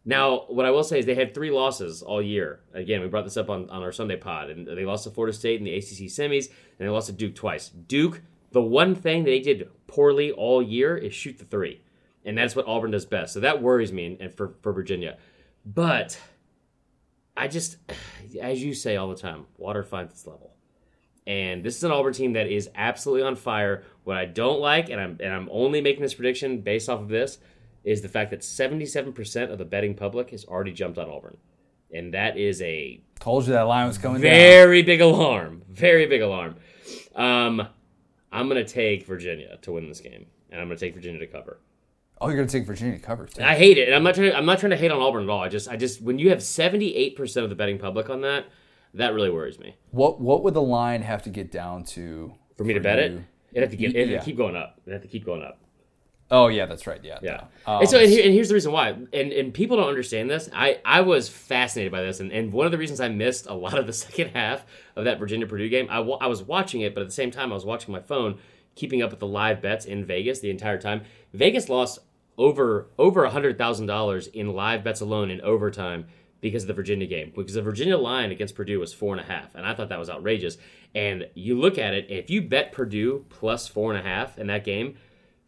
Now, 0.03 0.45
what 0.47 0.65
I 0.65 0.71
will 0.71 0.83
say 0.83 0.99
is 0.99 1.05
they 1.05 1.15
had 1.15 1.33
three 1.33 1.51
losses 1.51 2.01
all 2.01 2.21
year. 2.21 2.59
Again, 2.73 3.01
we 3.01 3.07
brought 3.07 3.23
this 3.23 3.37
up 3.37 3.49
on, 3.49 3.69
on 3.69 3.83
our 3.83 3.91
Sunday 3.91 4.15
pod, 4.15 4.49
and 4.49 4.67
they 4.67 4.85
lost 4.85 5.03
to 5.03 5.11
Florida 5.11 5.35
State 5.35 5.59
in 5.59 5.63
the 5.63 5.75
ACC 5.75 6.09
semis, 6.09 6.47
and 6.47 6.87
they 6.87 6.89
lost 6.89 7.07
to 7.07 7.13
Duke 7.13 7.35
twice. 7.35 7.69
Duke, 7.69 8.21
the 8.51 8.61
one 8.61 8.95
thing 8.95 9.23
they 9.23 9.39
did 9.39 9.69
poorly 9.87 10.31
all 10.31 10.61
year 10.61 10.97
is 10.97 11.13
shoot 11.13 11.37
the 11.37 11.45
three, 11.45 11.81
and 12.25 12.37
that's 12.37 12.55
what 12.55 12.67
Auburn 12.67 12.91
does 12.91 13.05
best. 13.05 13.33
So 13.33 13.39
that 13.41 13.61
worries 13.61 13.91
me 13.91 14.17
and 14.19 14.33
for, 14.33 14.55
for 14.61 14.73
Virginia. 14.73 15.17
But 15.65 16.19
I 17.35 17.47
just, 17.47 17.77
as 18.41 18.63
you 18.63 18.73
say 18.73 18.95
all 18.95 19.09
the 19.09 19.15
time, 19.15 19.45
water 19.57 19.83
finds 19.83 20.13
its 20.13 20.27
level. 20.27 20.53
And 21.27 21.63
this 21.63 21.77
is 21.77 21.83
an 21.83 21.91
Auburn 21.91 22.13
team 22.13 22.33
that 22.33 22.47
is 22.47 22.69
absolutely 22.75 23.23
on 23.23 23.35
fire. 23.35 23.83
What 24.03 24.17
I 24.17 24.25
don't 24.25 24.59
like, 24.59 24.89
and 24.89 24.99
I'm 24.99 25.17
and 25.21 25.31
I'm 25.31 25.49
only 25.51 25.79
making 25.79 26.01
this 26.01 26.15
prediction 26.15 26.61
based 26.61 26.89
off 26.89 26.99
of 26.99 27.09
this, 27.09 27.37
is 27.83 28.01
the 28.01 28.09
fact 28.09 28.31
that 28.31 28.41
77% 28.41 29.51
of 29.51 29.57
the 29.57 29.65
betting 29.65 29.93
public 29.93 30.31
has 30.31 30.45
already 30.45 30.71
jumped 30.71 30.97
on 30.97 31.09
Auburn. 31.09 31.37
And 31.93 32.13
that 32.13 32.37
is 32.37 32.61
a 32.61 33.01
Told 33.19 33.45
you 33.45 33.53
that 33.53 33.61
line 33.61 33.87
was 33.87 33.97
coming 33.99 34.21
down. 34.21 34.31
very 34.31 34.81
big 34.81 35.01
alarm. 35.01 35.61
Very 35.69 36.07
big 36.07 36.21
alarm. 36.21 36.55
Um, 37.15 37.67
I'm 38.31 38.47
going 38.49 38.63
to 38.63 38.71
take 38.71 39.05
Virginia 39.05 39.57
to 39.61 39.71
win 39.73 39.87
this 39.87 39.99
game, 39.99 40.25
and 40.49 40.61
I'm 40.61 40.67
going 40.67 40.77
to 40.77 40.85
take 40.85 40.93
Virginia 40.93 41.19
to 41.19 41.27
cover. 41.27 41.59
Oh, 42.23 42.27
you're 42.27 42.37
gonna 42.37 42.47
take 42.47 42.67
Virginia 42.67 42.99
to 42.99 43.03
cover 43.03 43.25
too. 43.25 43.41
I 43.41 43.55
hate 43.55 43.79
it, 43.79 43.87
and 43.87 43.95
I'm 43.95 44.03
not 44.03 44.13
trying. 44.13 44.29
To, 44.29 44.37
I'm 44.37 44.45
not 44.45 44.59
trying 44.59 44.69
to 44.69 44.77
hate 44.77 44.91
on 44.91 45.01
Auburn 45.01 45.23
at 45.23 45.29
all. 45.31 45.41
I 45.41 45.49
just, 45.49 45.67
I 45.67 45.75
just, 45.75 46.03
when 46.03 46.19
you 46.19 46.29
have 46.29 46.43
78 46.43 47.15
percent 47.15 47.43
of 47.45 47.49
the 47.49 47.55
betting 47.55 47.79
public 47.79 48.11
on 48.11 48.21
that, 48.21 48.45
that 48.93 49.15
really 49.15 49.31
worries 49.31 49.57
me. 49.57 49.75
What 49.89 50.21
what 50.21 50.43
would 50.43 50.53
the 50.53 50.61
line 50.61 51.01
have 51.01 51.23
to 51.23 51.31
get 51.31 51.51
down 51.51 51.83
to 51.85 52.31
For 52.57 52.63
me 52.63 52.75
to 52.75 52.79
bet 52.79 52.99
it, 52.99 53.11
you? 53.13 53.23
it 53.53 53.61
have 53.61 53.71
to 53.71 53.75
get, 53.75 53.95
it 53.95 54.01
have 54.01 54.09
Yeah. 54.09 54.19
to 54.19 54.25
keep 54.25 54.37
going 54.37 54.55
up. 54.55 54.79
It 54.85 54.91
have 54.93 55.01
to 55.01 55.07
keep 55.07 55.25
going 55.25 55.41
up. 55.41 55.57
Oh 56.31 56.47
yeah, 56.47 56.65
that's 56.65 56.87
right. 56.87 57.03
Yeah. 57.03 57.19
Yeah. 57.21 57.43
Um, 57.67 57.81
and 57.81 57.89
so, 57.89 57.99
and, 57.99 58.09
here, 58.09 58.23
and 58.23 58.33
here's 58.33 58.47
the 58.47 58.53
reason 58.53 58.71
why. 58.71 58.89
And 58.89 59.33
and 59.33 59.53
people 59.53 59.75
don't 59.75 59.89
understand 59.89 60.29
this. 60.29 60.49
I 60.55 60.79
I 60.85 61.01
was 61.01 61.27
fascinated 61.27 61.91
by 61.91 62.01
this, 62.01 62.21
and, 62.21 62.31
and 62.31 62.53
one 62.53 62.65
of 62.65 62.71
the 62.71 62.77
reasons 62.77 63.01
I 63.01 63.09
missed 63.09 63.47
a 63.47 63.53
lot 63.53 63.77
of 63.77 63.85
the 63.85 63.93
second 63.93 64.29
half 64.29 64.65
of 64.95 65.03
that 65.03 65.19
Virginia 65.19 65.45
Purdue 65.45 65.67
game, 65.67 65.87
I, 65.89 65.97
I 65.97 66.27
was 66.27 66.41
watching 66.41 66.81
it, 66.81 66.95
but 66.95 67.01
at 67.01 67.07
the 67.07 67.13
same 67.13 67.31
time, 67.31 67.51
I 67.51 67.55
was 67.55 67.65
watching 67.65 67.91
my 67.91 67.99
phone, 67.99 68.39
keeping 68.75 69.01
up 69.01 69.11
with 69.11 69.19
the 69.19 69.27
live 69.27 69.61
bets 69.61 69.85
in 69.85 70.05
Vegas 70.05 70.39
the 70.39 70.49
entire 70.49 70.79
time. 70.79 71.01
Vegas 71.33 71.67
lost 71.67 71.99
over 72.37 72.87
over 72.97 73.25
a 73.25 73.29
hundred 73.29 73.57
thousand 73.57 73.87
dollars 73.87 74.27
in 74.27 74.53
live 74.53 74.85
bets 74.85 75.01
alone 75.01 75.31
in 75.31 75.41
overtime 75.41 76.07
because 76.39 76.63
of 76.63 76.67
the 76.67 76.73
Virginia 76.73 77.07
game. 77.07 77.33
Because 77.35 77.55
the 77.55 77.61
Virginia 77.61 77.97
line 77.97 78.31
against 78.31 78.55
Purdue 78.55 78.79
was 78.79 78.93
four 78.93 79.13
and 79.13 79.21
a 79.21 79.29
half, 79.29 79.53
and 79.53 79.65
I 79.65 79.73
thought 79.73 79.89
that 79.89 79.99
was 79.99 80.09
outrageous. 80.09 80.57
And 80.95 81.27
you 81.33 81.59
look 81.59 81.77
at 81.77 81.93
it, 81.93 82.07
if 82.09 82.29
you 82.29 82.41
bet 82.41 82.71
Purdue 82.71 83.25
plus 83.29 83.67
four 83.67 83.93
and 83.93 83.99
a 83.99 84.09
half 84.09 84.37
in 84.37 84.47
that 84.47 84.63
game, 84.63 84.95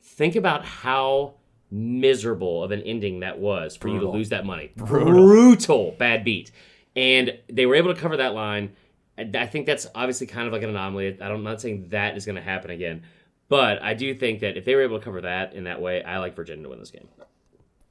think 0.04 0.36
about 0.36 0.66
how 0.66 1.36
miserable 1.72 2.64
of 2.64 2.72
an 2.72 2.82
ending 2.84 3.22
that 3.22 3.40
was 3.40 3.76
for 3.76 3.88
you 3.88 4.00
to 4.00 4.08
lose 4.08 4.30
that 4.30 4.46
money. 4.46 4.72
Brutal. 4.76 5.12
Brutal 5.12 5.96
bad 5.98 6.24
beat. 6.24 6.52
And 6.96 7.40
they 7.50 7.66
were 7.66 7.74
able 7.74 7.94
to 7.94 8.00
cover 8.00 8.18
that 8.18 8.36
line. 8.36 8.76
I 9.18 9.48
think 9.48 9.66
that's 9.66 9.88
obviously 9.96 10.28
kind 10.28 10.46
of 10.46 10.54
like 10.54 10.62
an 10.62 10.70
anomaly. 10.70 11.20
I'm 11.20 11.44
not 11.44 11.62
saying 11.62 11.88
that 11.90 12.16
is 12.16 12.26
going 12.26 12.36
to 12.36 12.42
happen 12.42 12.70
again, 12.70 13.04
but 13.50 13.82
I 13.82 13.96
do 13.96 14.14
think 14.14 14.42
that 14.42 14.58
if 14.58 14.66
they 14.66 14.76
were 14.76 14.82
able 14.82 15.00
to 15.00 15.04
cover 15.04 15.22
that 15.22 15.54
in 15.54 15.64
that 15.64 15.82
way, 15.82 16.04
I 16.04 16.20
like 16.20 16.36
Virginia 16.36 16.64
to 16.64 16.70
win 16.70 16.80
this 16.80 16.92
game. 16.92 17.08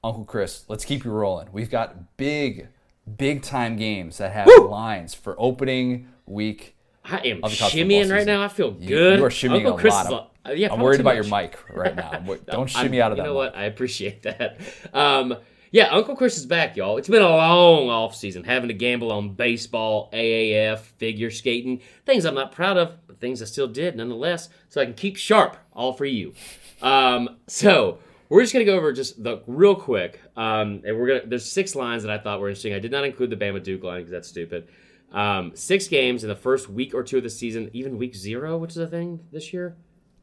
Uncle 0.04 0.24
Chris, 0.24 0.64
let's 0.68 0.84
keep 0.84 1.04
you 1.04 1.10
rolling. 1.10 1.48
We've 1.52 1.70
got 1.70 2.16
big, 2.16 2.68
big 3.16 3.42
time 3.42 3.76
games 3.76 4.18
that 4.18 4.32
have 4.32 4.48
lines 4.64 5.14
for 5.14 5.34
opening 5.38 6.08
week. 6.26 6.76
I 7.04 7.18
am 7.26 7.40
Of 7.42 7.52
shimmying 7.52 8.10
right 8.12 8.26
now. 8.26 8.42
I 8.42 8.48
feel 8.48 8.76
You- 8.78 8.88
good. 8.88 9.18
You 9.18 9.24
are 9.24 9.30
shimmying 9.30 9.56
Uncle 9.56 9.76
a 9.76 9.80
Chris 9.80 9.94
lot. 9.94 10.30
I'm, 10.44 10.50
uh, 10.52 10.54
yeah, 10.54 10.72
I'm 10.72 10.80
worried 10.80 11.00
about 11.00 11.16
much. 11.16 11.26
your 11.28 11.40
mic 11.42 11.58
right 11.74 11.94
now. 11.96 12.10
Don't 12.46 12.50
I'm- 12.50 12.66
shimmy 12.66 13.00
out 13.00 13.12
of 13.12 13.18
that. 13.18 13.22
you 13.24 13.28
know 13.28 13.40
mic. 13.42 13.52
what? 13.52 13.56
I 13.60 13.64
appreciate 13.64 14.22
that. 14.22 14.58
Um, 14.94 15.36
yeah, 15.72 15.86
Uncle 15.88 16.14
Chris 16.14 16.36
is 16.36 16.44
back, 16.46 16.76
y'all. 16.76 16.98
It's 16.98 17.08
been 17.08 17.22
a 17.22 17.28
long 17.28 17.88
off 17.88 18.14
season, 18.14 18.44
having 18.44 18.68
to 18.68 18.74
gamble 18.74 19.10
on 19.10 19.30
baseball, 19.34 20.10
AAF, 20.12 20.80
figure 20.98 21.30
skating, 21.30 21.80
things 22.04 22.24
I'm 22.26 22.34
not 22.34 22.52
proud 22.52 22.76
of, 22.76 22.94
but 23.06 23.20
things 23.20 23.40
I 23.40 23.46
still 23.46 23.68
did 23.68 23.96
nonetheless, 23.96 24.48
so 24.68 24.80
I 24.80 24.84
can 24.84 24.94
keep 24.94 25.16
sharp. 25.16 25.56
All 25.72 25.94
for 25.94 26.04
you. 26.04 26.34
Um, 26.82 27.38
so 27.46 27.98
we're 28.28 28.42
just 28.42 28.52
gonna 28.52 28.66
go 28.66 28.76
over 28.76 28.92
just 28.92 29.22
the 29.24 29.42
real 29.46 29.74
quick, 29.74 30.20
um, 30.36 30.82
and 30.84 30.98
we're 30.98 31.06
gonna. 31.08 31.22
There's 31.26 31.50
six 31.50 31.74
lines 31.74 32.02
that 32.02 32.12
I 32.12 32.18
thought 32.18 32.40
were 32.40 32.48
interesting. 32.48 32.74
I 32.74 32.78
did 32.78 32.90
not 32.92 33.04
include 33.04 33.30
the 33.30 33.36
Bama 33.36 33.62
Duke 33.62 33.82
line 33.82 34.00
because 34.00 34.10
that's 34.12 34.28
stupid. 34.28 34.68
Um, 35.12 35.52
six 35.54 35.88
games 35.88 36.24
in 36.24 36.28
the 36.30 36.36
first 36.36 36.68
week 36.70 36.94
or 36.94 37.02
two 37.02 37.18
of 37.18 37.22
the 37.22 37.30
season, 37.30 37.68
even 37.72 37.98
week 37.98 38.14
zero, 38.14 38.56
which 38.58 38.70
is 38.72 38.78
a 38.78 38.86
thing 38.86 39.20
this 39.30 39.52
year. 39.52 39.76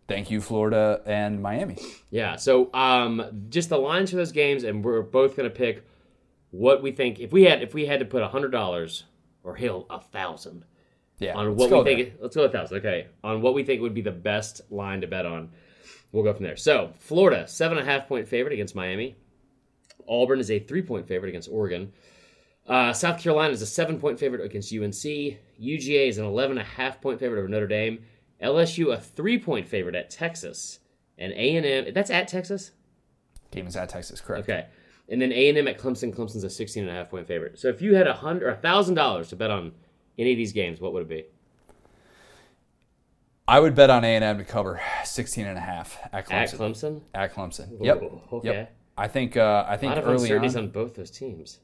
Thank 0.07 0.31
you, 0.31 0.41
Florida 0.41 1.01
and 1.05 1.41
Miami. 1.41 1.77
Yeah. 2.09 2.35
So 2.35 2.73
um, 2.73 3.45
just 3.49 3.69
the 3.69 3.77
lines 3.77 4.09
for 4.09 4.15
those 4.15 4.31
games, 4.31 4.63
and 4.63 4.83
we're 4.83 5.03
both 5.03 5.35
gonna 5.37 5.51
pick 5.51 5.85
what 6.49 6.81
we 6.81 6.91
think. 6.91 7.19
If 7.19 7.31
we 7.31 7.43
had 7.43 7.61
if 7.61 7.75
we 7.75 7.85
had 7.85 7.99
to 7.99 8.05
put 8.05 8.23
a 8.23 8.27
hundred 8.27 8.51
dollars 8.51 9.03
or 9.43 9.55
hell 9.55 9.85
a 9.91 9.99
thousand 10.01 10.65
Yeah. 11.19 11.35
on 11.37 11.55
what 11.55 11.69
we 11.69 11.75
there. 11.83 11.83
think. 12.05 12.13
Let's 12.19 12.35
go 12.35 12.43
a 12.45 12.49
thousand. 12.49 12.79
Okay. 12.79 13.07
On 13.23 13.41
what 13.43 13.53
we 13.53 13.63
think 13.63 13.81
would 13.83 13.93
be 13.93 14.01
the 14.01 14.11
best 14.11 14.61
line 14.71 15.01
to 15.01 15.07
bet 15.07 15.27
on. 15.27 15.51
We'll 16.11 16.23
go 16.23 16.33
from 16.33 16.43
there. 16.43 16.57
So 16.57 16.91
Florida 16.97 17.47
seven 17.47 17.77
and 17.77 17.87
a 17.87 17.91
half 17.91 18.07
point 18.07 18.27
favorite 18.27 18.53
against 18.53 18.73
Miami. 18.73 19.15
Auburn 20.07 20.39
is 20.39 20.49
a 20.49 20.57
three 20.57 20.81
point 20.81 21.07
favorite 21.07 21.29
against 21.29 21.49
Oregon. 21.51 21.93
Uh, 22.69 22.93
South 22.93 23.19
Carolina 23.19 23.51
is 23.51 23.63
a 23.63 23.65
seven 23.65 23.99
point 23.99 24.19
favorite 24.19 24.45
against 24.45 24.71
UNC. 24.71 24.93
UGA 24.93 26.07
is 26.07 26.19
an 26.19 26.25
11 26.25 26.59
and 26.59 26.65
a 26.65 26.69
half 26.69 27.01
point 27.01 27.19
favorite 27.19 27.39
over 27.39 27.47
Notre 27.47 27.67
Dame. 27.67 28.03
LSU 28.41 28.93
a 28.93 28.99
three 28.99 29.39
point 29.39 29.67
favorite 29.67 29.95
at 29.95 30.11
Texas. 30.11 30.79
And 31.17 31.33
A&M, 31.33 31.93
that's 31.93 32.11
at 32.11 32.27
Texas? 32.29 32.71
Game 33.51 33.67
is 33.67 33.75
at 33.75 33.89
Texas, 33.89 34.21
correct? 34.21 34.47
Okay. 34.47 34.67
And 35.09 35.19
then 35.21 35.33
A&M 35.33 35.67
at 35.67 35.79
Clemson. 35.79 36.15
Clemson's 36.15 36.43
a 36.43 36.49
16 36.49 36.83
and 36.83 36.91
a 36.91 36.93
half 36.93 37.09
point 37.09 37.27
favorite. 37.27 37.59
So 37.59 37.67
if 37.67 37.81
you 37.81 37.95
had 37.95 38.07
a 38.07 38.13
hundred 38.13 38.43
or 38.43 38.51
a 38.51 38.55
thousand 38.55 38.93
dollars 38.93 39.29
to 39.29 39.35
bet 39.35 39.49
on 39.49 39.71
any 40.19 40.31
of 40.31 40.37
these 40.37 40.53
games, 40.53 40.79
what 40.79 40.93
would 40.93 41.01
it 41.01 41.09
be? 41.09 41.25
I 43.47 43.59
would 43.59 43.73
bet 43.73 43.89
on 43.89 44.03
A&M 44.05 44.37
to 44.37 44.43
cover 44.43 44.79
16 45.03 45.47
and 45.47 45.57
a 45.57 45.61
half 45.61 45.97
at 46.13 46.27
Clemson. 46.27 46.31
At 46.31 46.51
Clemson? 46.51 47.01
At 47.15 47.33
Clemson. 47.33 47.77
Yep. 47.81 48.01
Ooh, 48.03 48.21
okay. 48.33 48.47
Yep. 48.47 48.75
I 48.95 49.07
think 49.07 49.37
uh, 49.37 49.65
I 49.67 49.73
A 49.73 49.77
think 49.79 49.89
lot 49.89 49.97
of 49.97 50.05
early 50.05 50.21
uncertainties 50.21 50.55
on, 50.55 50.65
on 50.65 50.69
both 50.69 50.93
those 50.93 51.09
teams. 51.09 51.59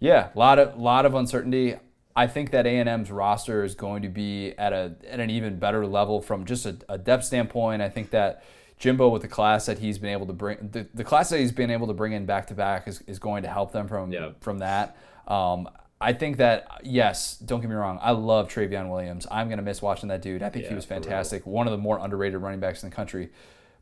Yeah, 0.00 0.30
a 0.34 0.38
lot 0.38 0.58
of 0.58 0.78
lot 0.78 1.06
of 1.06 1.14
uncertainty. 1.14 1.76
I 2.16 2.26
think 2.26 2.50
that 2.50 2.66
A&M's 2.66 3.10
roster 3.10 3.62
is 3.64 3.74
going 3.74 4.02
to 4.02 4.08
be 4.08 4.52
at 4.58 4.72
a 4.72 4.96
at 5.08 5.20
an 5.20 5.30
even 5.30 5.58
better 5.58 5.86
level 5.86 6.20
from 6.20 6.44
just 6.44 6.66
a, 6.66 6.76
a 6.88 6.98
depth 6.98 7.24
standpoint. 7.24 7.82
I 7.82 7.88
think 7.88 8.10
that 8.10 8.42
Jimbo 8.78 9.10
with 9.10 9.22
the 9.22 9.28
class 9.28 9.66
that 9.66 9.78
he's 9.78 9.98
been 9.98 10.10
able 10.10 10.26
to 10.26 10.32
bring 10.32 10.70
the, 10.72 10.86
the 10.94 11.04
class 11.04 11.28
that 11.30 11.38
he's 11.38 11.52
been 11.52 11.70
able 11.70 11.86
to 11.86 11.92
bring 11.92 12.12
in 12.12 12.26
back 12.26 12.46
to 12.48 12.54
back 12.54 12.88
is, 12.88 13.02
is 13.02 13.18
going 13.18 13.42
to 13.44 13.48
help 13.48 13.72
them 13.72 13.86
from 13.88 14.10
Yeah. 14.10 14.30
from 14.40 14.58
that. 14.58 14.96
Um, 15.28 15.68
I 16.00 16.14
think 16.14 16.38
that 16.38 16.80
yes, 16.82 17.36
don't 17.36 17.60
get 17.60 17.68
me 17.68 17.76
wrong. 17.76 17.98
I 18.02 18.12
love 18.12 18.48
Trayveon 18.48 18.90
Williams. 18.90 19.26
I'm 19.30 19.48
gonna 19.50 19.62
miss 19.62 19.82
watching 19.82 20.08
that 20.08 20.22
dude. 20.22 20.42
I 20.42 20.48
think 20.48 20.64
he 20.66 20.74
was 20.74 20.86
fantastic. 20.86 21.46
One 21.46 21.66
of 21.66 21.72
the 21.72 21.78
more 21.78 21.98
underrated 21.98 22.40
running 22.40 22.58
backs 22.60 22.82
in 22.82 22.88
the 22.90 22.96
country. 22.96 23.30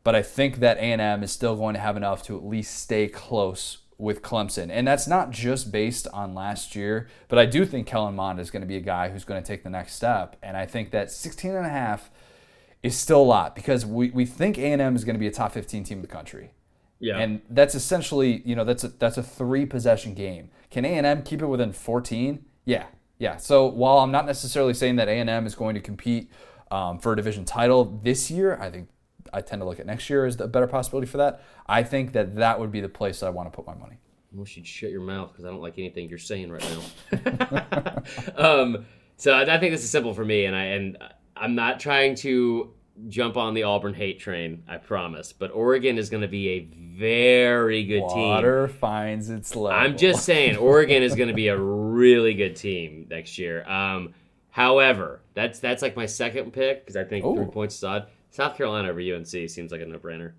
But 0.05 0.15
I 0.15 0.23
think 0.23 0.57
that 0.59 0.79
A&M 0.79 1.23
is 1.23 1.33
still 1.33 1.55
going 1.57 1.75
to 1.75 1.81
have 1.81 1.97
enough 1.97 2.23
to 2.25 2.37
at 2.37 2.45
least 2.45 2.79
stay 2.79 3.09
close 3.09 3.79
with 3.99 4.23
Clemson. 4.23 4.71
And 4.71 4.87
that's 4.87 5.09
not 5.09 5.31
just 5.31 5.73
based 5.73 6.07
on 6.13 6.33
last 6.33 6.77
year, 6.77 7.09
but 7.27 7.39
I 7.39 7.47
do 7.47 7.67
think 7.67 7.87
Kellen 7.87 8.15
Mond 8.15 8.39
is 8.39 8.51
going 8.51 8.61
to 8.63 8.67
be 8.67 8.77
a 8.77 8.81
guy 8.81 9.09
who's 9.09 9.25
going 9.25 9.43
to 9.43 9.47
take 9.47 9.65
the 9.65 9.71
next 9.71 9.95
step. 9.95 10.37
And 10.41 10.57
I 10.57 10.67
think 10.67 10.93
that 10.93 11.11
16 11.11 11.55
and 11.55 11.67
a 11.67 11.69
half 11.69 12.11
is 12.83 12.97
still 12.97 13.21
a 13.21 13.25
lot 13.25 13.57
because 13.57 13.85
we, 13.85 14.11
we 14.11 14.25
think 14.25 14.57
A&M 14.57 14.95
is 14.95 15.05
going 15.05 15.17
to 15.17 15.21
be 15.21 15.27
a 15.27 15.33
top 15.33 15.53
15 15.53 15.83
team 15.83 15.99
in 15.99 16.03
the 16.03 16.09
country. 16.09 16.53
Yeah. 17.01 17.19
And 17.19 17.43
that's 17.51 17.75
essentially, 17.75 18.43
you 18.45 18.55
know, 18.55 18.65
that's 18.65 18.85
a, 18.85 18.89
that's 18.89 19.19
a 19.19 19.23
three 19.23 19.67
possession 19.67 20.15
game. 20.15 20.51
Can 20.71 20.85
A&M 20.85 21.23
keep 21.23 21.43
it 21.43 21.47
within 21.47 21.73
14? 21.73 22.45
Yeah, 22.65 22.87
yeah. 23.19 23.37
So 23.37 23.67
while 23.67 23.99
I'm 23.99 24.13
not 24.13 24.27
necessarily 24.27 24.75
saying 24.75 24.97
that 24.97 25.09
A&M 25.09 25.47
is 25.47 25.57
going 25.57 25.75
to 25.75 25.81
compete 25.81 26.31
um, 26.71 26.99
for 26.99 27.15
a 27.15 27.17
division 27.17 27.45
title 27.45 28.01
this 28.03 28.31
year, 28.31 28.59
I 28.61 28.71
think 28.71 28.89
I 29.33 29.41
tend 29.41 29.63
to 29.63 29.67
look 29.67 29.81
at 29.81 29.87
next 29.87 30.09
year 30.11 30.25
as 30.25 30.37
the 30.37 30.47
better 30.47 30.67
possibility 30.67 31.07
for 31.07 31.19
that. 31.19 31.43
I 31.67 31.83
think 31.83 32.13
that 32.13 32.37
that 32.37 32.59
would 32.61 32.71
be 32.71 32.81
the 32.81 32.89
place 32.89 33.21
that 33.21 33.27
I 33.27 33.31
want 33.31 33.51
to 33.51 33.57
put 33.57 33.67
my 33.67 33.75
money. 33.75 33.99
I 34.33 34.41
wish 34.41 34.57
you'd 34.57 34.67
shut 34.67 34.91
your 34.91 35.01
mouth 35.01 35.33
because 35.33 35.45
I 35.45 35.49
don't 35.49 35.63
like 35.63 35.79
anything 35.79 36.09
you're 36.09 36.19
saying 36.19 36.51
right 36.51 36.65
now. 37.13 38.03
um, 38.37 38.87
so 39.17 39.33
I, 39.33 39.55
I 39.55 39.59
think 39.59 39.73
this 39.73 39.83
is 39.83 39.91
simple 39.91 40.13
for 40.13 40.25
me, 40.25 40.45
and 40.45 40.55
I 40.55 40.65
and 40.65 40.99
I'm 41.37 41.55
not 41.55 41.81
trying 41.81 42.15
to 42.17 42.75
jump 43.07 43.37
on 43.37 43.55
the 43.55 43.63
Auburn 43.63 43.95
hate 43.95 44.19
train. 44.19 44.65
I 44.69 44.77
promise, 44.77 45.33
but 45.33 45.51
Oregon 45.53 45.99
is 45.99 46.11
going 46.11 46.23
to 46.23 46.29
be 46.29 46.49
a 46.49 46.61
very 46.99 47.85
good 47.85 48.09
team. 48.09 48.29
Water 48.29 48.69
finds 48.69 49.31
its 49.31 49.55
level. 49.55 49.79
I'm 49.79 49.97
just 49.97 50.25
saying, 50.25 50.57
Oregon 50.57 51.03
is 51.03 51.15
going 51.15 51.29
to 51.29 51.35
be 51.35 51.49
a 51.49 51.57
really 51.57 52.35
good 52.35 52.57
team 52.57 53.07
next 53.09 53.39
year. 53.39 53.69
Um, 53.69 54.15
however, 54.51 55.21
that's 55.35 55.59
that's 55.61 55.81
like 55.81 55.97
my 55.97 56.07
second 56.07 56.53
pick 56.53 56.85
because 56.85 56.97
I 56.97 57.05
think 57.05 57.25
Ooh. 57.25 57.37
three 57.37 57.47
points 57.47 57.77
is 57.77 57.85
odd. 57.85 58.09
South 58.31 58.57
Carolina 58.57 58.89
over 58.89 59.01
UNC 59.01 59.27
seems 59.27 59.73
like 59.73 59.81
a 59.81 59.87
no-brainer. 59.87 60.33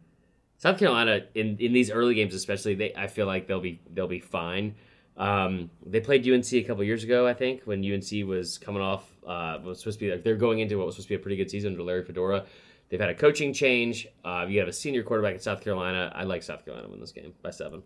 South 0.57 0.77
Carolina 0.77 1.21
in, 1.35 1.57
in 1.59 1.73
these 1.73 1.89
early 1.89 2.15
games, 2.15 2.33
especially, 2.33 2.75
they 2.75 2.93
I 2.95 3.07
feel 3.07 3.25
like 3.25 3.47
they'll 3.47 3.61
be 3.61 3.79
they'll 3.93 4.07
be 4.07 4.19
fine. 4.19 4.75
Um, 5.17 5.69
they 5.85 5.99
played 5.99 6.27
UNC 6.27 6.51
a 6.53 6.63
couple 6.63 6.83
years 6.83 7.03
ago, 7.03 7.27
I 7.27 7.33
think, 7.33 7.63
when 7.63 7.83
UNC 7.83 8.27
was 8.27 8.57
coming 8.57 8.81
off 8.81 9.05
uh, 9.25 9.59
was 9.63 9.79
supposed 9.79 9.99
to 9.99 10.05
be 10.05 10.11
like 10.11 10.23
they're 10.23 10.35
going 10.35 10.59
into 10.59 10.77
what 10.77 10.85
was 10.85 10.95
supposed 10.95 11.07
to 11.07 11.13
be 11.13 11.15
a 11.15 11.23
pretty 11.23 11.37
good 11.37 11.49
season 11.49 11.71
under 11.71 11.83
Larry 11.83 12.03
Fedora. 12.03 12.45
They've 12.89 12.99
had 12.99 13.09
a 13.09 13.15
coaching 13.15 13.53
change. 13.53 14.07
Uh, 14.25 14.45
you 14.49 14.59
have 14.59 14.67
a 14.67 14.73
senior 14.73 15.03
quarterback 15.03 15.35
at 15.35 15.43
South 15.43 15.61
Carolina. 15.61 16.11
I 16.15 16.23
like 16.23 16.41
South 16.41 16.65
Carolina 16.65 16.89
win 16.89 16.99
this 16.99 17.11
game 17.11 17.33
by 17.41 17.51
seven. 17.51 17.83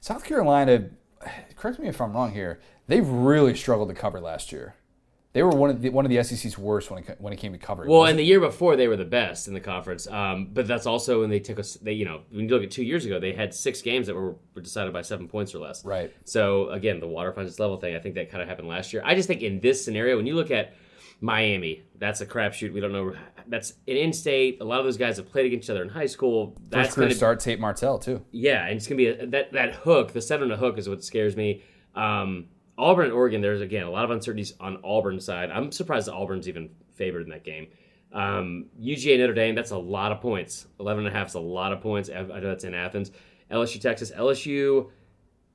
South 0.00 0.24
Carolina, 0.24 0.88
correct 1.56 1.80
me 1.80 1.88
if 1.88 2.00
I'm 2.00 2.12
wrong 2.12 2.32
here, 2.32 2.60
They've 2.90 3.08
really 3.08 3.54
struggled 3.54 3.88
to 3.90 3.94
cover 3.94 4.18
last 4.18 4.50
year. 4.50 4.74
They 5.32 5.44
were 5.44 5.50
one 5.50 5.70
of 5.70 5.80
the 5.80 5.90
one 5.90 6.04
of 6.04 6.10
the 6.10 6.22
SEC's 6.24 6.58
worst 6.58 6.90
when 6.90 7.04
it 7.04 7.16
when 7.20 7.32
it 7.32 7.36
came 7.36 7.52
to 7.52 7.58
covering. 7.58 7.88
Well, 7.88 8.04
and 8.04 8.18
the 8.18 8.24
year 8.24 8.40
before 8.40 8.74
they 8.74 8.88
were 8.88 8.96
the 8.96 9.04
best 9.04 9.46
in 9.46 9.54
the 9.54 9.60
conference. 9.60 10.08
Um, 10.08 10.48
but 10.52 10.66
that's 10.66 10.86
also 10.86 11.20
when 11.20 11.30
they 11.30 11.38
took 11.38 11.60
us. 11.60 11.74
They, 11.74 11.92
you 11.92 12.04
know, 12.04 12.22
when 12.30 12.48
you 12.48 12.50
look 12.50 12.64
at 12.64 12.72
two 12.72 12.82
years 12.82 13.06
ago, 13.06 13.20
they 13.20 13.32
had 13.32 13.54
six 13.54 13.80
games 13.80 14.08
that 14.08 14.16
were, 14.16 14.34
were 14.54 14.62
decided 14.62 14.92
by 14.92 15.02
seven 15.02 15.28
points 15.28 15.54
or 15.54 15.60
less. 15.60 15.84
right. 15.84 16.12
So 16.24 16.70
again, 16.70 16.98
the 16.98 17.06
water 17.06 17.32
finds 17.32 17.60
level 17.60 17.76
thing. 17.76 17.94
I 17.94 18.00
think 18.00 18.16
that 18.16 18.30
kind 18.30 18.42
of 18.42 18.48
happened 18.48 18.66
last 18.66 18.92
year. 18.92 19.02
I 19.04 19.14
just 19.14 19.28
think 19.28 19.42
in 19.42 19.60
this 19.60 19.84
scenario, 19.84 20.16
when 20.16 20.26
you 20.26 20.34
look 20.34 20.50
at 20.50 20.74
Miami, 21.20 21.84
that's 21.96 22.20
a 22.20 22.26
crapshoot. 22.26 22.72
We 22.72 22.80
don't 22.80 22.92
know. 22.92 23.14
That's 23.46 23.74
an 23.86 23.96
in-state. 23.96 24.58
A 24.60 24.64
lot 24.64 24.80
of 24.80 24.84
those 24.84 24.96
guys 24.96 25.16
have 25.18 25.30
played 25.30 25.46
against 25.46 25.66
each 25.66 25.70
other 25.70 25.82
in 25.82 25.90
high 25.90 26.06
school. 26.06 26.56
First 26.56 26.70
That's 26.70 26.94
career 26.94 27.08
gonna, 27.08 27.14
start 27.16 27.40
Tate 27.40 27.60
Martell 27.60 27.98
too. 27.98 28.24
yeah, 28.32 28.66
and 28.66 28.76
it's 28.76 28.86
gonna 28.86 28.96
be 28.96 29.06
a, 29.06 29.26
that 29.26 29.52
that 29.52 29.74
hook. 29.76 30.12
The 30.12 30.22
seven 30.22 30.48
to 30.48 30.56
hook 30.56 30.76
is 30.78 30.88
what 30.88 31.04
scares 31.04 31.36
me. 31.36 31.62
Um, 31.94 32.46
Auburn 32.80 33.06
and 33.06 33.14
Oregon. 33.14 33.40
There's 33.40 33.60
again 33.60 33.84
a 33.84 33.90
lot 33.90 34.04
of 34.04 34.10
uncertainties 34.10 34.54
on 34.58 34.78
Auburn's 34.82 35.24
side. 35.24 35.50
I'm 35.50 35.70
surprised 35.70 36.08
that 36.08 36.14
Auburn's 36.14 36.48
even 36.48 36.70
favored 36.94 37.22
in 37.22 37.30
that 37.30 37.44
game. 37.44 37.68
Um, 38.12 38.66
UGA 38.80 39.18
Notre 39.18 39.34
Dame. 39.34 39.54
That's 39.54 39.70
a 39.70 39.78
lot 39.78 40.12
of 40.12 40.20
points. 40.20 40.66
Eleven 40.80 41.06
and 41.06 41.14
a 41.14 41.16
half 41.16 41.28
is 41.28 41.34
a 41.34 41.40
lot 41.40 41.72
of 41.72 41.80
points. 41.80 42.08
I 42.08 42.22
know 42.22 42.40
that's 42.40 42.64
in 42.64 42.74
Athens. 42.74 43.10
LSU 43.50 43.80
Texas. 43.80 44.10
LSU. 44.10 44.90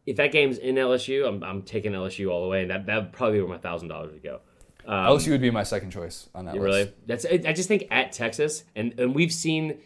If 0.05 0.17
that 0.17 0.31
game's 0.31 0.59
in 0.59 0.75
LSU, 0.75 1.27
I'm, 1.27 1.43
I'm 1.43 1.63
taking 1.63 1.91
LSU 1.93 2.29
all 2.29 2.43
the 2.43 2.47
way, 2.47 2.61
and 2.61 2.69
that 2.69 2.85
that 2.85 2.95
would 2.95 3.11
probably 3.11 3.39
be 3.39 3.41
where 3.41 3.49
my 3.49 3.57
thousand 3.57 3.87
dollars 3.87 4.11
would 4.13 4.23
go. 4.23 4.41
Um, 4.85 5.07
LSU 5.07 5.31
would 5.31 5.41
be 5.41 5.49
my 5.49 5.63
second 5.63 5.89
choice 5.89 6.29
on 6.35 6.45
that 6.45 6.53
list. 6.53 6.63
Really? 6.63 6.93
That's 7.07 7.25
I 7.25 7.41
I 7.49 7.53
just 7.53 7.67
think 7.67 7.87
at 7.89 8.11
Texas, 8.11 8.63
and 8.75 8.97
and 8.99 9.15
we've 9.15 9.33
seen 9.33 9.79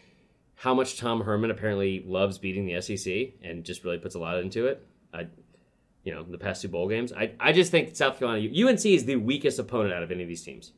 how 0.56 0.74
much 0.74 0.98
Tom 0.98 1.22
Herman 1.22 1.50
apparently 1.50 2.04
loves 2.06 2.36
beating 2.36 2.66
the 2.66 2.80
SEC, 2.82 3.32
and 3.42 3.64
just 3.64 3.82
really 3.82 3.96
puts 3.96 4.14
a 4.14 4.18
lot 4.18 4.38
into 4.38 4.66
it. 4.66 4.86
I, 5.14 5.26
you 6.04 6.14
know, 6.14 6.22
the 6.22 6.38
past 6.38 6.62
two 6.62 6.68
bowl 6.68 6.88
games, 6.88 7.12
I 7.12 7.32
I 7.38 7.52
just 7.52 7.70
think 7.70 7.94
South 7.96 8.18
Carolina 8.18 8.48
UNC 8.48 8.84
is 8.86 9.04
the 9.04 9.16
weakest 9.16 9.58
opponent 9.58 9.92
out 9.94 10.02
of 10.02 10.10
any 10.10 10.22
of 10.22 10.28
these 10.28 10.42
teams. 10.42 10.72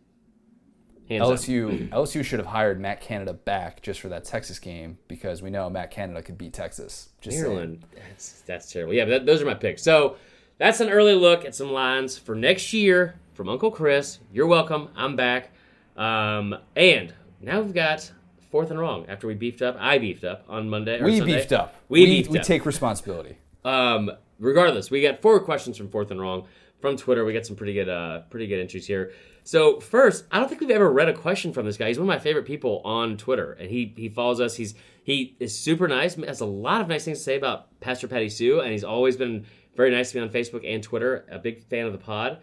Hands. 1.09 1.23
LSU 1.29 1.89
LSU 1.91 2.25
should 2.25 2.39
have 2.39 2.47
hired 2.47 2.81
Matt 2.81 3.01
Canada 3.01 3.33
back 3.33 3.83
just 3.83 4.01
for 4.01 4.09
that 4.09 4.25
Texas 4.25 4.59
game 4.59 4.99
because 5.09 5.43
we 5.43 5.51
know 5.51 5.69
Matt 5.69 5.91
Canada 5.91 6.23
could 6.23 6.39
beat 6.39 6.53
Texas. 6.53 7.11
Just 7.21 7.37
saying. 7.39 7.49
Maryland, 7.49 7.85
that's 7.95 8.43
that's 8.43 8.73
terrible. 8.73 8.95
Yeah, 8.95 9.05
but 9.05 9.11
that, 9.11 9.27
those 9.27 9.43
are 9.43 9.47
my 9.47 9.55
picks. 9.55 9.83
So 9.83 10.17
that's 10.59 10.81
an 10.81 10.89
early 10.91 11.15
look 11.15 11.45
at 11.45 11.55
some 11.55 11.73
lines 11.73 12.17
for 12.17 12.35
next 12.37 12.73
year 12.73 13.17
from 13.35 13.49
Uncle 13.49 13.71
Chris. 13.71 14.21
You're 14.33 14.47
welcome. 14.47 14.89
I'm 14.97 15.17
back. 15.17 15.51
Um, 15.97 16.57
and 16.77 17.13
now 17.41 17.61
we've 17.61 17.75
got 17.75 18.11
fourth 18.51 18.71
and 18.71 18.79
wrong 18.79 19.05
after 19.09 19.27
we 19.27 19.35
beefed 19.35 19.61
up. 19.61 19.77
I 19.81 19.99
beefed 19.99 20.25
up 20.25 20.45
on 20.49 20.69
Monday. 20.71 21.01
Or 21.01 21.05
We 21.05 21.19
Sunday. 21.19 21.37
beefed 21.37 21.53
up. 21.53 21.75
We, 21.89 22.05
beefed 22.07 22.31
we 22.31 22.39
up. 22.39 22.45
take 22.45 22.65
responsibility. 22.65 23.39
Um, 23.65 24.11
regardless, 24.43 24.91
we 24.91 25.01
got 25.03 25.23
four 25.23 25.41
questions 25.41 25.77
from 25.77 25.89
Fourth 25.89 26.11
and 26.11 26.21
Wrong 26.21 26.47
from 26.81 26.97
Twitter. 26.97 27.25
We 27.25 27.33
got 27.33 27.47
some 27.47 27.57
pretty 27.57 27.75
good, 27.75 27.89
uh, 27.89 28.21
pretty 28.31 28.47
good 28.47 28.61
entries 28.61 28.87
here. 28.87 29.13
So 29.45 29.81
first, 29.81 30.25
I 30.31 30.39
don't 30.39 30.49
think 30.49 30.61
we've 30.61 30.71
ever 30.71 30.91
read 30.93 31.09
a 31.09 31.15
question 31.15 31.53
from 31.53 31.67
this 31.67 31.77
guy. 31.77 31.89
He's 31.89 31.99
one 31.99 32.09
of 32.09 32.15
my 32.15 32.19
favorite 32.19 32.45
people 32.45 32.81
on 32.85 33.17
Twitter, 33.17 33.53
and 33.53 33.71
he 33.71 33.93
he 33.97 34.09
follows 34.09 34.41
us. 34.41 34.55
He's 34.57 34.75
he 35.03 35.37
is 35.41 35.59
super 35.59 35.89
nice. 35.89 36.15
Has 36.15 36.41
a 36.41 36.47
lot 36.47 36.81
of 36.81 36.89
nice 36.89 37.05
things 37.05 37.19
to 37.19 37.25
say 37.25 37.37
about 37.37 37.81
Pastor 37.81 38.07
Patty 38.07 38.29
Sue, 38.29 38.61
and 38.61 38.71
he's 38.71 38.85
always 38.85 39.17
been 39.17 39.47
very 39.77 39.91
nice 39.91 40.13
to 40.13 40.19
me 40.19 40.23
on 40.23 40.31
Facebook 40.31 40.65
and 40.67 40.83
Twitter. 40.83 41.27
A 41.31 41.39
big 41.39 41.65
fan 41.65 41.87
of 41.87 41.93
the 41.93 41.99
pod. 41.99 42.39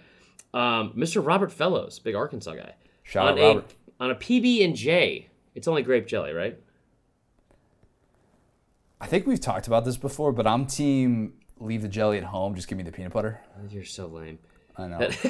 Um, 0.54 0.94
Mr. 0.98 1.26
Robert 1.26 1.52
Fellows, 1.52 2.00
big 2.00 2.16
Arkansas 2.16 2.56
guy. 2.56 2.74
Shout 3.04 3.28
on 3.28 3.34
out 3.34 3.40
a 3.40 3.48
Robert. 3.48 3.76
on 4.00 4.12
a 4.12 4.16
PB 4.16 4.66
and 4.66 4.76
J. 4.76 5.30
It's 5.56 5.68
only 5.68 5.84
grape 5.84 6.08
jelly, 6.08 6.34
right? 6.34 6.58
I 9.02 9.08
think 9.08 9.26
we've 9.26 9.40
talked 9.40 9.68
about 9.68 9.86
this 9.86 9.98
before, 9.98 10.32
but 10.32 10.46
I'm 10.46 10.66
team 10.66 11.34
leave 11.60 11.82
the 11.82 11.88
jelly 11.88 12.18
at 12.18 12.24
home. 12.24 12.56
Just 12.56 12.68
give 12.68 12.78
me 12.78 12.84
the 12.84 12.92
peanut 12.92 13.14
butter. 13.14 13.40
You're 13.70 13.86
so 13.86 14.08
lame. 14.08 14.40
I 14.78 14.88
know. 14.88 15.00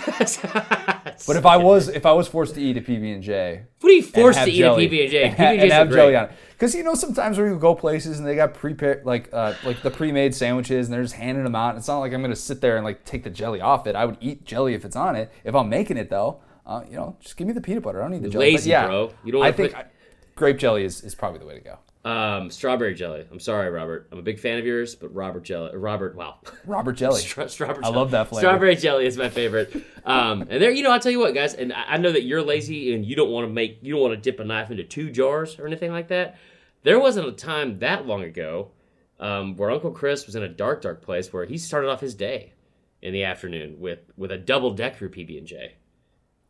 but 1.28 1.36
if 1.36 1.46
I 1.46 1.58
was 1.58 1.88
if 1.88 2.06
I 2.06 2.12
was 2.12 2.28
forced 2.28 2.54
to 2.56 2.62
eat 2.62 2.78
a 2.78 2.82
PB 2.82 3.14
and 3.16 3.24
J, 3.24 3.64
What 3.82 3.90
are 3.90 3.94
you 3.94 4.04
forced 4.04 4.44
to 4.44 4.50
eat 4.52 4.58
jelly. 4.58 4.86
a 4.86 4.90
PB 4.90 5.02
and 5.04 5.12
J? 5.12 5.24
and 5.24 5.40
and 5.62 5.72
have 5.72 5.90
jelly 5.92 6.16
on 6.16 6.26
it. 6.26 6.32
Because 6.52 6.76
you 6.76 6.84
know 6.84 6.94
sometimes 6.94 7.38
where 7.38 7.48
you 7.48 7.58
go 7.58 7.74
places 7.74 8.20
and 8.20 8.28
they 8.28 8.36
got 8.36 8.54
prepared 8.54 9.06
like 9.06 9.30
uh, 9.34 9.54
like 9.64 9.82
the 9.82 9.90
pre-made 9.90 10.36
sandwiches 10.36 10.88
and 10.88 10.94
they're 10.94 11.02
just 11.02 11.16
handing 11.16 11.44
them 11.44 11.56
out. 11.56 11.78
It's 11.78 11.88
not 11.88 12.00
like 12.00 12.14
I'm 12.14 12.22
gonna 12.22 12.36
sit 12.36 12.62
there 12.62 12.76
and 12.76 12.86
like 12.86 13.06
take 13.06 13.24
the 13.24 13.30
jelly 13.32 13.60
off 13.62 13.88
it. 13.88 13.96
I 13.96 14.06
would 14.06 14.18
eat 14.22 14.46
jelly 14.46 14.76
if 14.76 14.86
it's 14.86 14.96
on 14.96 15.16
it. 15.16 15.32
If 15.44 15.56
I'm 15.56 15.68
making 15.70 15.98
it 15.98 16.10
though, 16.12 16.42
uh, 16.66 16.84
you 16.88 16.96
know, 16.98 17.18
just 17.20 17.36
give 17.36 17.48
me 17.48 17.54
the 17.54 17.62
peanut 17.62 17.82
butter. 17.82 18.00
I 18.00 18.04
don't 18.04 18.12
need 18.12 18.24
the 18.24 18.30
jelly. 18.30 18.52
Lazy, 18.52 18.70
yeah, 18.70 18.86
bro. 18.86 19.12
You 19.24 19.32
don't 19.32 19.42
I 19.44 19.52
think 19.52 19.74
put- 19.74 19.80
I- 19.86 19.88
grape 20.36 20.58
jelly 20.58 20.84
is, 20.84 21.02
is 21.04 21.16
probably 21.16 21.40
the 21.40 21.46
way 21.46 21.56
to 21.56 21.60
go. 21.62 21.80
Um, 22.06 22.50
strawberry 22.50 22.96
jelly. 22.96 23.26
I'm 23.30 23.40
sorry, 23.40 23.70
Robert. 23.70 24.08
I'm 24.12 24.20
a 24.20 24.22
big 24.22 24.40
fan 24.40 24.58
of 24.58 24.66
yours, 24.66 24.96
but 24.96 25.14
Robert 25.14 25.44
jelly. 25.44 25.76
Robert, 25.76 26.16
wow. 26.16 26.40
Robert 26.66 26.94
jelly. 26.94 27.20
Stra- 27.22 27.50
strawberry. 27.50 27.84
I 27.84 27.90
love 27.90 28.12
that 28.12 28.30
flavor. 28.30 28.48
Strawberry 28.48 28.76
jelly 28.78 29.06
is 29.06 29.18
my 29.18 29.30
favorite. 29.30 29.76
Um, 30.06 30.44
and 30.44 30.62
there, 30.62 30.72
you 30.72 30.82
know, 30.82 30.92
I'll 30.92 31.00
tell 31.00 31.12
you 31.12 31.20
what, 31.20 31.34
guys. 31.34 31.54
And 31.54 31.74
I, 31.74 31.84
I 31.90 31.98
know 31.98 32.12
that 32.12 32.24
you're 32.24 32.42
lazy 32.42 32.94
and 32.94 33.06
you 33.06 33.16
don't 33.16 33.30
want 33.30 33.48
to 33.48 33.54
make, 33.54 33.80
you 33.82 33.94
don't 33.94 34.02
want 34.02 34.14
to 34.14 34.20
dip 34.20 34.40
a 34.40 34.46
knife 34.46 34.72
into 34.72 34.84
two 34.84 35.12
jars 35.12 35.60
or 35.60 35.68
anything 35.68 35.92
like 35.92 36.08
that. 36.08 36.38
There 36.84 37.00
wasn't 37.00 37.28
a 37.28 37.34
time 37.34 37.80
that 37.80 38.08
long 38.08 38.24
ago 38.24 38.72
um, 39.20 39.58
where 39.58 39.70
Uncle 39.70 39.92
Chris 39.92 40.26
was 40.26 40.36
in 40.36 40.44
a 40.44 40.48
dark, 40.48 40.82
dark 40.82 41.02
place 41.02 41.34
where 41.34 41.46
he 41.46 41.58
started 41.58 41.90
off 41.90 42.00
his 42.00 42.16
day 42.16 42.54
in 43.02 43.14
the 43.14 43.24
afternoon 43.24 43.80
with 43.80 44.00
with 44.18 44.32
a 44.32 44.38
double 44.38 44.72
decker 44.72 45.10
PB 45.10 45.38
and 45.38 45.48
J. 45.48 45.76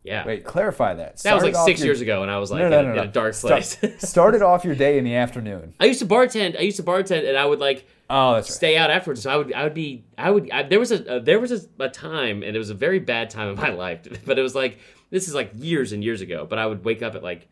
Yeah, 0.02 0.26
Wait, 0.26 0.46
clarify 0.46 0.94
that. 0.96 1.18
that 1.20 1.34
was 1.36 1.44
like 1.44 1.56
six 1.58 1.80
your- 1.82 1.88
years 1.88 2.00
ago, 2.02 2.22
and 2.22 2.32
I 2.32 2.38
was 2.40 2.50
like 2.52 2.60
No, 2.62 2.70
no, 2.70 2.80
in, 2.80 2.86
a- 2.86 2.96
no. 2.96 3.02
in 3.04 3.08
a 3.10 3.12
dark 3.12 3.34
Start- 3.34 3.52
place. 3.80 3.96
started 4.10 4.42
off 4.42 4.64
your 4.64 4.74
day 4.76 4.98
in 4.98 5.04
the 5.04 5.16
afternoon. 5.16 5.74
I 5.80 5.86
used 5.86 6.00
to 6.00 6.06
bartend. 6.06 6.58
I 6.58 6.62
used 6.62 6.78
to 6.78 6.84
bartend, 6.84 7.28
and 7.28 7.38
I 7.38 7.46
would 7.46 7.60
like 7.60 7.86
Oh, 8.10 8.34
that's 8.36 8.50
right. 8.50 8.56
stay 8.56 8.78
out 8.78 8.90
afterwards. 8.90 9.22
So 9.24 9.30
I 9.30 9.36
would, 9.36 9.54
I 9.54 9.64
would 9.66 9.74
be, 9.74 10.06
I 10.18 10.32
would. 10.32 10.50
I, 10.52 10.64
there 10.64 10.80
was 10.80 10.92
a, 10.94 11.16
uh, 11.16 11.20
there 11.20 11.40
was 11.40 11.52
a, 11.52 11.60
a 11.84 11.90
time, 11.90 12.44
and 12.44 12.56
it 12.56 12.60
was 12.60 12.70
a 12.70 12.74
very 12.74 13.00
bad 13.00 13.30
time 13.30 13.50
in 13.50 13.56
my 13.56 13.70
life. 13.74 14.00
But 14.26 14.40
it 14.40 14.42
was 14.42 14.56
like 14.56 14.80
this 15.10 15.28
is 15.28 15.36
like 15.36 15.52
years 15.56 15.92
and 15.92 16.02
years 16.04 16.22
ago. 16.22 16.46
But 16.50 16.60
I 16.60 16.66
would 16.66 16.84
wake 16.86 17.04
up 17.04 17.14
at 17.16 17.22
like 17.22 17.48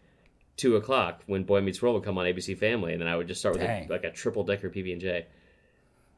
two 0.56 0.78
o'clock 0.78 1.22
when 1.28 1.44
Boy 1.44 1.60
Meets 1.62 1.82
World 1.82 1.96
would 1.96 2.04
come 2.06 2.18
on 2.18 2.26
ABC 2.26 2.58
Family, 2.58 2.94
and 2.94 3.02
then 3.02 3.10
I 3.10 3.18
would 3.18 3.28
just 3.28 3.42
start 3.42 3.56
with 3.56 3.64
a, 3.64 3.86
like 3.90 4.04
a 4.06 4.10
triple 4.12 4.44
decker 4.46 4.70
PB 4.70 4.94
and 4.94 5.02
J. 5.02 5.26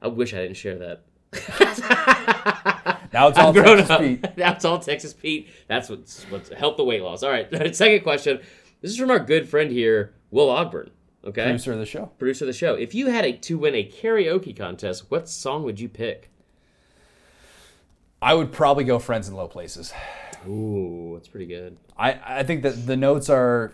I 0.01 0.07
wish 0.07 0.33
I 0.33 0.37
didn't 0.37 0.57
share 0.57 0.77
that. 0.77 1.01
Now 3.13 3.27
it's 3.29 3.37
all 3.37 3.51
grown 3.53 3.77
Texas 3.77 3.89
up. 3.89 4.01
Pete. 4.01 4.25
That's 4.35 4.65
all 4.65 4.79
Texas 4.79 5.13
Pete. 5.13 5.49
That's 5.67 5.89
what's 5.89 6.23
what's 6.25 6.49
helped 6.49 6.77
the 6.77 6.83
weight 6.83 7.01
loss. 7.01 7.23
All 7.23 7.31
right. 7.31 7.47
Second 7.75 8.01
question. 8.03 8.39
This 8.81 8.91
is 8.91 8.97
from 8.97 9.09
our 9.11 9.19
good 9.19 9.49
friend 9.49 9.71
here, 9.71 10.13
Will 10.31 10.47
Ogburn. 10.47 10.89
Okay, 11.25 11.43
Producer 11.43 11.73
of 11.73 11.79
the 11.79 11.85
show. 11.85 12.05
producer 12.17 12.45
of 12.45 12.47
the 12.47 12.53
show. 12.53 12.75
If 12.75 12.95
you 12.95 13.07
had 13.07 13.25
a 13.25 13.33
to 13.33 13.57
win 13.57 13.75
a 13.75 13.83
karaoke 13.83 14.55
contest, 14.55 15.05
what 15.11 15.27
song 15.27 15.63
would 15.63 15.79
you 15.79 15.89
pick? 15.89 16.29
I 18.21 18.33
would 18.33 18.51
probably 18.51 18.83
go 18.85 18.99
Friends 18.99 19.27
in 19.27 19.35
Low 19.35 19.47
Places. 19.47 19.93
Ooh, 20.47 21.11
that's 21.15 21.27
pretty 21.27 21.45
good. 21.45 21.77
I, 21.97 22.19
I 22.39 22.43
think 22.43 22.63
that 22.63 22.85
the 22.85 22.95
notes 22.97 23.29
are, 23.29 23.73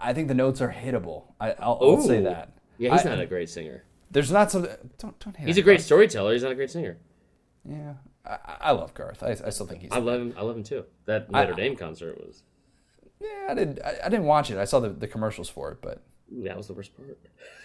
I 0.00 0.12
think 0.12 0.28
the 0.28 0.34
notes 0.34 0.60
are 0.60 0.72
hittable. 0.72 1.24
I, 1.40 1.52
I'll, 1.60 1.78
I'll 1.80 2.00
say 2.00 2.22
that. 2.22 2.52
Yeah, 2.78 2.92
he's 2.92 3.06
I- 3.06 3.10
not 3.10 3.20
a 3.20 3.26
great 3.26 3.48
singer. 3.50 3.84
There's 4.10 4.32
not 4.32 4.50
some. 4.50 4.66
Don't 4.96 5.18
don't 5.20 5.36
hate. 5.36 5.46
He's 5.46 5.58
a 5.58 5.62
great 5.62 5.74
Garth. 5.76 5.84
storyteller. 5.84 6.32
He's 6.32 6.42
not 6.42 6.52
a 6.52 6.54
great 6.54 6.70
singer. 6.70 6.96
Yeah, 7.68 7.92
I, 8.28 8.56
I 8.60 8.70
love 8.72 8.92
Garth. 8.94 9.22
I, 9.22 9.36
I 9.44 9.50
still 9.50 9.66
think 9.66 9.82
he's. 9.82 9.90
I 9.92 9.98
love 9.98 10.20
him. 10.20 10.34
I 10.36 10.42
love 10.42 10.56
him 10.56 10.64
too. 10.64 10.84
That 11.06 11.26
I- 11.32 11.42
Notre 11.44 11.54
Dame 11.54 11.76
concert 11.76 12.18
was. 12.18 12.42
yeah, 13.20 13.46
I 13.48 13.54
didn't. 13.54 13.80
I, 13.84 13.94
I 14.04 14.08
didn't 14.08 14.26
watch 14.26 14.50
it. 14.50 14.58
I 14.58 14.64
saw 14.64 14.80
the, 14.80 14.90
the 14.90 15.06
commercials 15.08 15.48
for 15.48 15.70
it, 15.72 15.78
but 15.80 16.02
That 16.30 16.56
was 16.56 16.66
the 16.66 16.74
worst 16.74 16.92
part. 16.96 17.18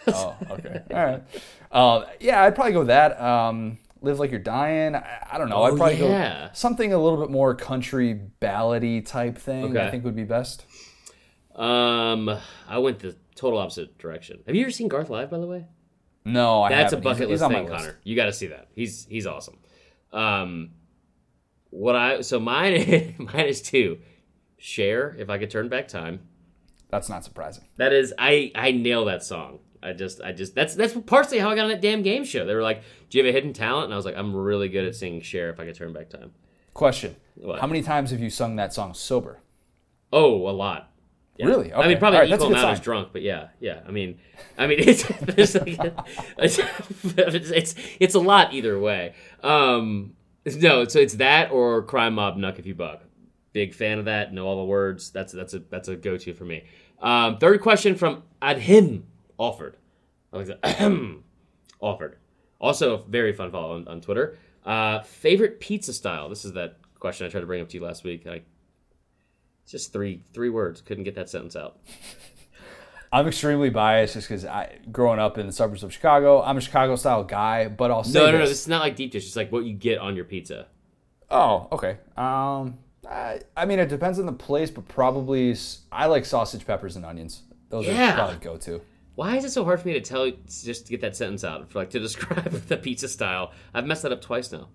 oh, 0.07 0.35
okay, 0.51 0.81
all 0.91 1.05
right. 1.05 1.23
Um, 1.71 2.05
yeah, 2.19 2.43
I'd 2.43 2.55
probably 2.55 2.73
go 2.73 2.79
with 2.79 2.87
that. 2.87 3.19
Um, 3.19 3.77
Live 4.01 4.19
like 4.19 4.31
you're 4.31 4.39
dying. 4.41 4.95
I, 4.95 5.27
I 5.31 5.37
don't 5.37 5.47
know. 5.47 5.55
Oh, 5.55 5.63
I'd 5.63 5.77
probably 5.77 5.95
yeah. 5.97 6.47
go 6.47 6.49
something 6.53 6.91
a 6.91 6.97
little 6.97 7.17
bit 7.19 7.29
more 7.29 7.55
country 7.55 8.19
ballady 8.41 9.05
type 9.05 9.37
thing. 9.37 9.77
I 9.77 9.89
think 9.91 10.03
would 10.03 10.15
be 10.15 10.25
best. 10.25 10.65
Um, 11.55 12.29
I 12.67 12.79
went 12.79 12.99
the 12.99 13.15
total 13.35 13.59
opposite 13.59 13.97
direction. 13.97 14.41
Have 14.45 14.55
you 14.55 14.63
ever 14.63 14.71
seen 14.71 14.87
Garth 14.89 15.09
live? 15.09 15.29
By 15.29 15.37
the 15.39 15.47
way, 15.47 15.65
No, 16.25 16.63
I 16.63 16.69
that's 16.69 16.93
a 16.93 16.95
haven't. 16.97 17.03
He's- 17.03 17.13
bucket 17.15 17.29
he's 17.29 17.41
list 17.41 17.43
on 17.43 17.51
my 17.53 17.59
thing, 17.59 17.69
list. 17.69 17.77
Connor. 17.85 17.99
You 18.03 18.15
got 18.15 18.25
to 18.25 18.33
see 18.33 18.47
that. 18.47 18.67
He's 18.75 19.05
he's 19.05 19.25
awesome. 19.27 19.57
Um, 20.13 20.71
what 21.69 21.95
I 21.95 22.21
so 22.21 22.39
mine 22.39 23.15
mine 23.33 23.45
is 23.45 23.61
two. 23.61 23.99
Cher 24.57 25.15
if 25.19 25.29
I 25.29 25.37
could 25.37 25.49
turn 25.49 25.67
back 25.67 25.87
time. 25.89 26.21
That's 26.89 27.09
not 27.09 27.23
surprising. 27.23 27.65
That 27.77 27.91
is, 27.91 28.13
I 28.17 28.51
I 28.55 28.71
nail 28.71 29.05
that 29.05 29.23
song. 29.23 29.59
I 29.81 29.93
just 29.93 30.21
I 30.21 30.31
just 30.31 30.55
that's 30.55 30.75
that's 30.75 30.93
partially 30.93 31.39
how 31.39 31.49
I 31.49 31.55
got 31.55 31.63
on 31.63 31.69
that 31.71 31.81
damn 31.81 32.03
game 32.03 32.23
show. 32.23 32.45
They 32.45 32.55
were 32.55 32.61
like, 32.61 32.83
"Do 33.09 33.17
you 33.17 33.25
have 33.25 33.33
a 33.33 33.35
hidden 33.35 33.51
talent?" 33.51 33.85
And 33.85 33.93
I 33.93 33.97
was 33.97 34.05
like, 34.05 34.15
"I'm 34.15 34.33
really 34.35 34.69
good 34.69 34.85
at 34.85 34.95
singing 34.95 35.21
Cher 35.21 35.49
if 35.49 35.59
I 35.59 35.65
could 35.65 35.75
turn 35.75 35.91
back 35.91 36.09
time." 36.09 36.31
Question: 36.73 37.15
What? 37.35 37.59
How 37.59 37.67
many 37.67 37.81
times 37.81 38.11
have 38.11 38.21
you 38.21 38.29
sung 38.29 38.55
that 38.55 38.73
song 38.73 38.93
sober? 38.93 39.39
Oh, 40.13 40.47
a 40.47 40.51
lot. 40.51 40.92
Yeah. 41.37 41.47
Really? 41.47 41.73
I 41.73 41.87
mean, 41.87 41.97
probably 41.97 42.19
right, 42.19 42.29
equal 42.29 42.47
amount 42.47 42.69
as 42.69 42.79
drunk, 42.79 43.09
but 43.11 43.23
yeah, 43.23 43.47
yeah. 43.59 43.81
I 43.87 43.91
mean, 43.91 44.19
I 44.57 44.67
mean, 44.67 44.79
it's 44.81 45.03
it's, 45.09 45.55
like, 45.55 45.79
it's, 46.37 47.49
it's 47.49 47.75
it's 47.99 48.15
a 48.15 48.19
lot 48.19 48.53
either 48.53 48.79
way. 48.79 49.15
Um, 49.41 50.13
no, 50.45 50.85
so 50.85 50.99
it's 50.99 51.15
that 51.15 51.51
or 51.51 51.81
Crime 51.83 52.15
Mob 52.15 52.37
Knuck 52.37 52.59
if 52.59 52.67
you 52.67 52.75
buck. 52.75 53.01
Big 53.51 53.73
fan 53.73 53.97
of 53.97 54.05
that. 54.05 54.31
Know 54.31 54.45
all 54.45 54.57
the 54.57 54.65
words. 54.65 55.09
That's 55.09 55.33
that's 55.33 55.55
a 55.55 55.59
that's 55.59 55.87
a 55.87 55.95
go 55.95 56.17
to 56.17 56.33
for 56.33 56.45
me. 56.45 56.65
Um, 57.01 57.37
third 57.37 57.61
question 57.61 57.95
from 57.95 58.23
Adhim 58.41 59.03
offered. 59.37 59.77
I 60.31 60.37
like 60.37 60.47
that. 60.47 61.17
offered. 61.79 62.17
Also, 62.61 62.95
a 62.95 63.03
very 63.03 63.33
fun 63.33 63.51
follow 63.51 63.75
on, 63.75 63.87
on 63.87 64.01
Twitter. 64.01 64.37
Uh, 64.65 65.01
favorite 65.01 65.59
pizza 65.59 65.93
style. 65.93 66.29
This 66.29 66.45
is 66.45 66.53
that 66.53 66.77
question 66.99 67.27
I 67.27 67.29
tried 67.29 67.41
to 67.41 67.47
bring 67.47 67.61
up 67.61 67.69
to 67.69 67.77
you 67.77 67.83
last 67.83 68.03
week. 68.03 68.25
I 68.27 68.43
just 69.67 69.93
three 69.93 70.23
three 70.33 70.49
words. 70.49 70.81
Couldn't 70.81 71.03
get 71.03 71.15
that 71.15 71.29
sentence 71.29 71.55
out. 71.55 71.77
I'm 73.11 73.27
extremely 73.27 73.69
biased 73.69 74.15
just 74.15 74.27
because 74.27 74.43
I, 74.43 74.79
growing 74.91 75.19
up 75.19 75.37
in 75.37 75.45
the 75.45 75.53
suburbs 75.53 75.83
of 75.83 75.93
Chicago, 75.93 76.41
I'm 76.41 76.57
a 76.57 76.61
Chicago 76.61 76.95
style 76.95 77.23
guy. 77.23 77.67
But 77.67 77.91
I'll 77.91 78.03
say 78.03 78.17
No, 78.17 78.25
no, 78.25 78.31
no. 78.33 78.37
this. 78.39 78.49
This 78.49 78.61
is 78.61 78.67
not 78.67 78.81
like 78.81 78.95
deep 78.95 79.11
dish. 79.11 79.27
It's 79.27 79.35
like 79.35 79.51
what 79.51 79.65
you 79.65 79.73
get 79.73 79.99
on 79.99 80.15
your 80.15 80.25
pizza. 80.25 80.65
Oh, 81.29 81.67
okay. 81.71 81.97
Um, 82.17 82.79
I, 83.07 83.41
I 83.55 83.65
mean, 83.65 83.77
it 83.79 83.89
depends 83.89 84.17
on 84.17 84.25
the 84.25 84.33
place, 84.33 84.71
but 84.71 84.87
probably 84.87 85.55
I 85.91 86.07
like 86.07 86.25
sausage, 86.25 86.65
peppers, 86.65 86.95
and 86.95 87.05
onions. 87.05 87.43
Those 87.69 87.85
Yeah. 87.85 88.13
are 88.13 88.15
probably 88.15 88.37
go 88.37 88.57
to. 88.57 88.81
Why 89.15 89.37
is 89.37 89.45
it 89.45 89.51
so 89.51 89.63
hard 89.63 89.79
for 89.79 89.87
me 89.87 89.93
to 89.93 90.01
tell 90.01 90.31
just 90.47 90.87
to 90.87 90.89
get 90.91 91.01
that 91.01 91.15
sentence 91.15 91.43
out? 91.43 91.69
For 91.69 91.77
like 91.79 91.91
to 91.91 91.99
describe 92.07 92.51
the 92.51 92.77
pizza 92.77 93.07
style. 93.07 93.51
I've 93.75 93.85
messed 93.85 94.01
that 94.01 94.11
up 94.11 94.21
twice 94.21 94.51
now. 94.51 94.69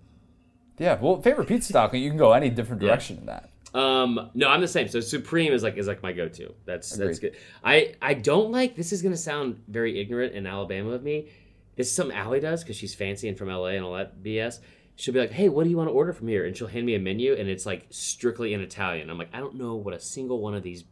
Yeah. 0.77 0.97
Well, 1.01 1.21
favorite 1.21 1.47
pizza 1.49 1.73
style, 1.73 1.93
you 1.93 2.09
can 2.09 2.17
go 2.17 2.31
any 2.31 2.49
different 2.49 2.81
direction 2.81 3.17
in 3.17 3.25
that. 3.25 3.48
Um, 3.73 4.31
no, 4.33 4.49
I'm 4.49 4.61
the 4.61 4.67
same. 4.67 4.87
So 4.87 4.99
Supreme 4.99 5.53
is 5.53 5.63
like 5.63 5.77
is 5.77 5.87
like 5.87 6.01
my 6.01 6.11
go-to. 6.11 6.53
That's 6.65 6.91
that's 6.91 7.19
good. 7.19 7.35
I 7.63 7.95
I 8.01 8.13
don't 8.13 8.51
like. 8.51 8.75
This 8.75 8.91
is 8.91 9.01
gonna 9.01 9.17
sound 9.17 9.61
very 9.67 9.99
ignorant 9.99 10.33
in 10.33 10.47
Alabama 10.47 10.91
of 10.91 11.03
me. 11.03 11.29
This 11.75 11.87
is 11.87 11.95
something 11.95 12.15
Allie 12.15 12.39
does 12.39 12.63
because 12.63 12.75
she's 12.75 12.95
fancy 12.95 13.29
and 13.29 13.37
from 13.37 13.49
LA 13.49 13.67
and 13.67 13.85
all 13.85 13.93
that 13.93 14.21
BS. 14.21 14.59
She'll 14.95 15.13
be 15.13 15.19
like, 15.19 15.31
"Hey, 15.31 15.47
what 15.47 15.63
do 15.63 15.69
you 15.69 15.77
want 15.77 15.87
to 15.87 15.93
order 15.93 16.11
from 16.11 16.27
here?" 16.27 16.45
And 16.45 16.57
she'll 16.57 16.67
hand 16.67 16.85
me 16.85 16.95
a 16.95 16.99
menu, 16.99 17.33
and 17.33 17.47
it's 17.47 17.65
like 17.65 17.85
strictly 17.89 18.53
in 18.53 18.61
Italian. 18.61 19.09
I'm 19.09 19.17
like, 19.17 19.29
I 19.33 19.39
don't 19.39 19.55
know 19.55 19.75
what 19.75 19.93
a 19.93 19.99
single 19.99 20.41
one 20.41 20.55
of 20.55 20.63
these 20.63 20.83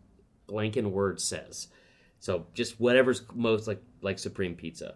blanking 0.48 0.91
words 0.91 1.24
says. 1.24 1.68
So 2.20 2.45
just 2.54 2.80
whatever's 2.80 3.24
most 3.34 3.68
like 3.68 3.82
like 4.02 4.20
Supreme 4.20 4.56
Pizza. 4.56 4.95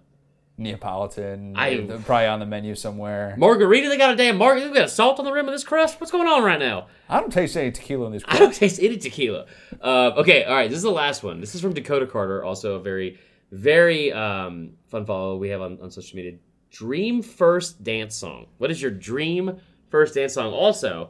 Neapolitan, 0.63 1.55
I- 1.55 1.77
they're 1.85 1.97
probably 1.99 2.27
on 2.27 2.39
the 2.39 2.45
menu 2.45 2.75
somewhere. 2.75 3.35
Margarita, 3.37 3.89
they 3.89 3.97
got 3.97 4.13
a 4.13 4.15
damn 4.15 4.37
margarita. 4.37 4.69
They 4.69 4.75
got 4.79 4.89
salt 4.89 5.19
on 5.19 5.25
the 5.25 5.31
rim 5.31 5.47
of 5.47 5.53
this 5.53 5.63
crust. 5.63 5.99
What's 5.99 6.11
going 6.11 6.27
on 6.27 6.43
right 6.43 6.59
now? 6.59 6.87
I 7.09 7.19
don't 7.19 7.31
taste 7.31 7.57
any 7.57 7.71
tequila 7.71 8.05
in 8.07 8.11
these. 8.13 8.23
I 8.27 8.37
don't 8.39 8.53
taste 8.53 8.79
any 8.81 8.97
tequila. 8.97 9.45
Uh, 9.81 10.11
okay, 10.17 10.43
all 10.45 10.53
right. 10.55 10.69
This 10.69 10.77
is 10.77 10.83
the 10.83 10.91
last 10.91 11.23
one. 11.23 11.39
This 11.39 11.55
is 11.55 11.61
from 11.61 11.73
Dakota 11.73 12.05
Carter. 12.07 12.43
Also 12.43 12.75
a 12.75 12.79
very, 12.79 13.19
very 13.51 14.11
um, 14.13 14.71
fun 14.87 15.05
follow 15.05 15.37
we 15.37 15.49
have 15.49 15.61
on, 15.61 15.79
on 15.81 15.91
social 15.91 16.15
media. 16.15 16.33
Dream 16.71 17.21
first 17.21 17.83
dance 17.83 18.15
song. 18.15 18.47
What 18.57 18.71
is 18.71 18.81
your 18.81 18.91
dream 18.91 19.59
first 19.89 20.13
dance 20.15 20.33
song? 20.35 20.53
Also, 20.53 21.09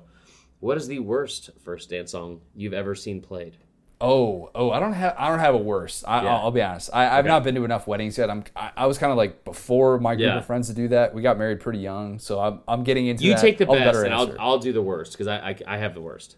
what 0.59 0.77
is 0.77 0.87
the 0.87 0.99
worst 0.99 1.51
first 1.63 1.89
dance 1.89 2.11
song 2.11 2.41
you've 2.55 2.73
ever 2.73 2.95
seen 2.95 3.21
played? 3.21 3.57
Oh, 4.01 4.49
oh, 4.55 4.71
I 4.71 4.79
don't 4.79 4.93
have, 4.93 5.15
I 5.17 5.29
don't 5.29 5.39
have 5.39 5.53
a 5.53 5.59
worse. 5.59 6.03
I, 6.07 6.23
Yeah. 6.23 6.29
I'll, 6.35 6.45
I'll 6.45 6.51
be 6.51 6.61
honest. 6.61 6.89
I, 6.91 7.17
I've 7.17 7.25
not 7.25 7.43
been 7.43 7.53
to 7.55 7.63
enough 7.63 7.85
weddings 7.87 8.17
yet. 8.17 8.29
I'm, 8.29 8.43
I, 8.55 8.71
I 8.75 8.85
was 8.87 8.97
kind 8.97 9.11
of 9.11 9.17
like 9.17 9.45
before 9.45 9.99
my 9.99 10.15
group 10.15 10.25
Yeah. 10.27 10.37
of 10.39 10.45
friends 10.45 10.67
to 10.69 10.73
do 10.73 10.87
that. 10.89 11.13
We 11.13 11.21
got 11.21 11.37
married 11.37 11.59
pretty 11.59 11.79
young, 11.79 12.17
so 12.19 12.39
I'm, 12.39 12.61
I'm 12.67 12.83
getting 12.83 13.07
into. 13.07 13.23
You 13.23 13.35
that. 13.35 13.41
take 13.41 13.57
the 13.59 13.67
I'll 13.67 13.75
best, 13.75 13.99
and 14.03 14.13
I'll. 14.13 14.35
I'll 14.39 14.59
do 14.59 14.73
the 14.73 14.81
worst 14.81 15.11
because 15.13 15.27
I, 15.27 15.37
I 15.51 15.55
I 15.67 15.77
have 15.77 15.93
the 15.93 16.01
worst. 16.01 16.37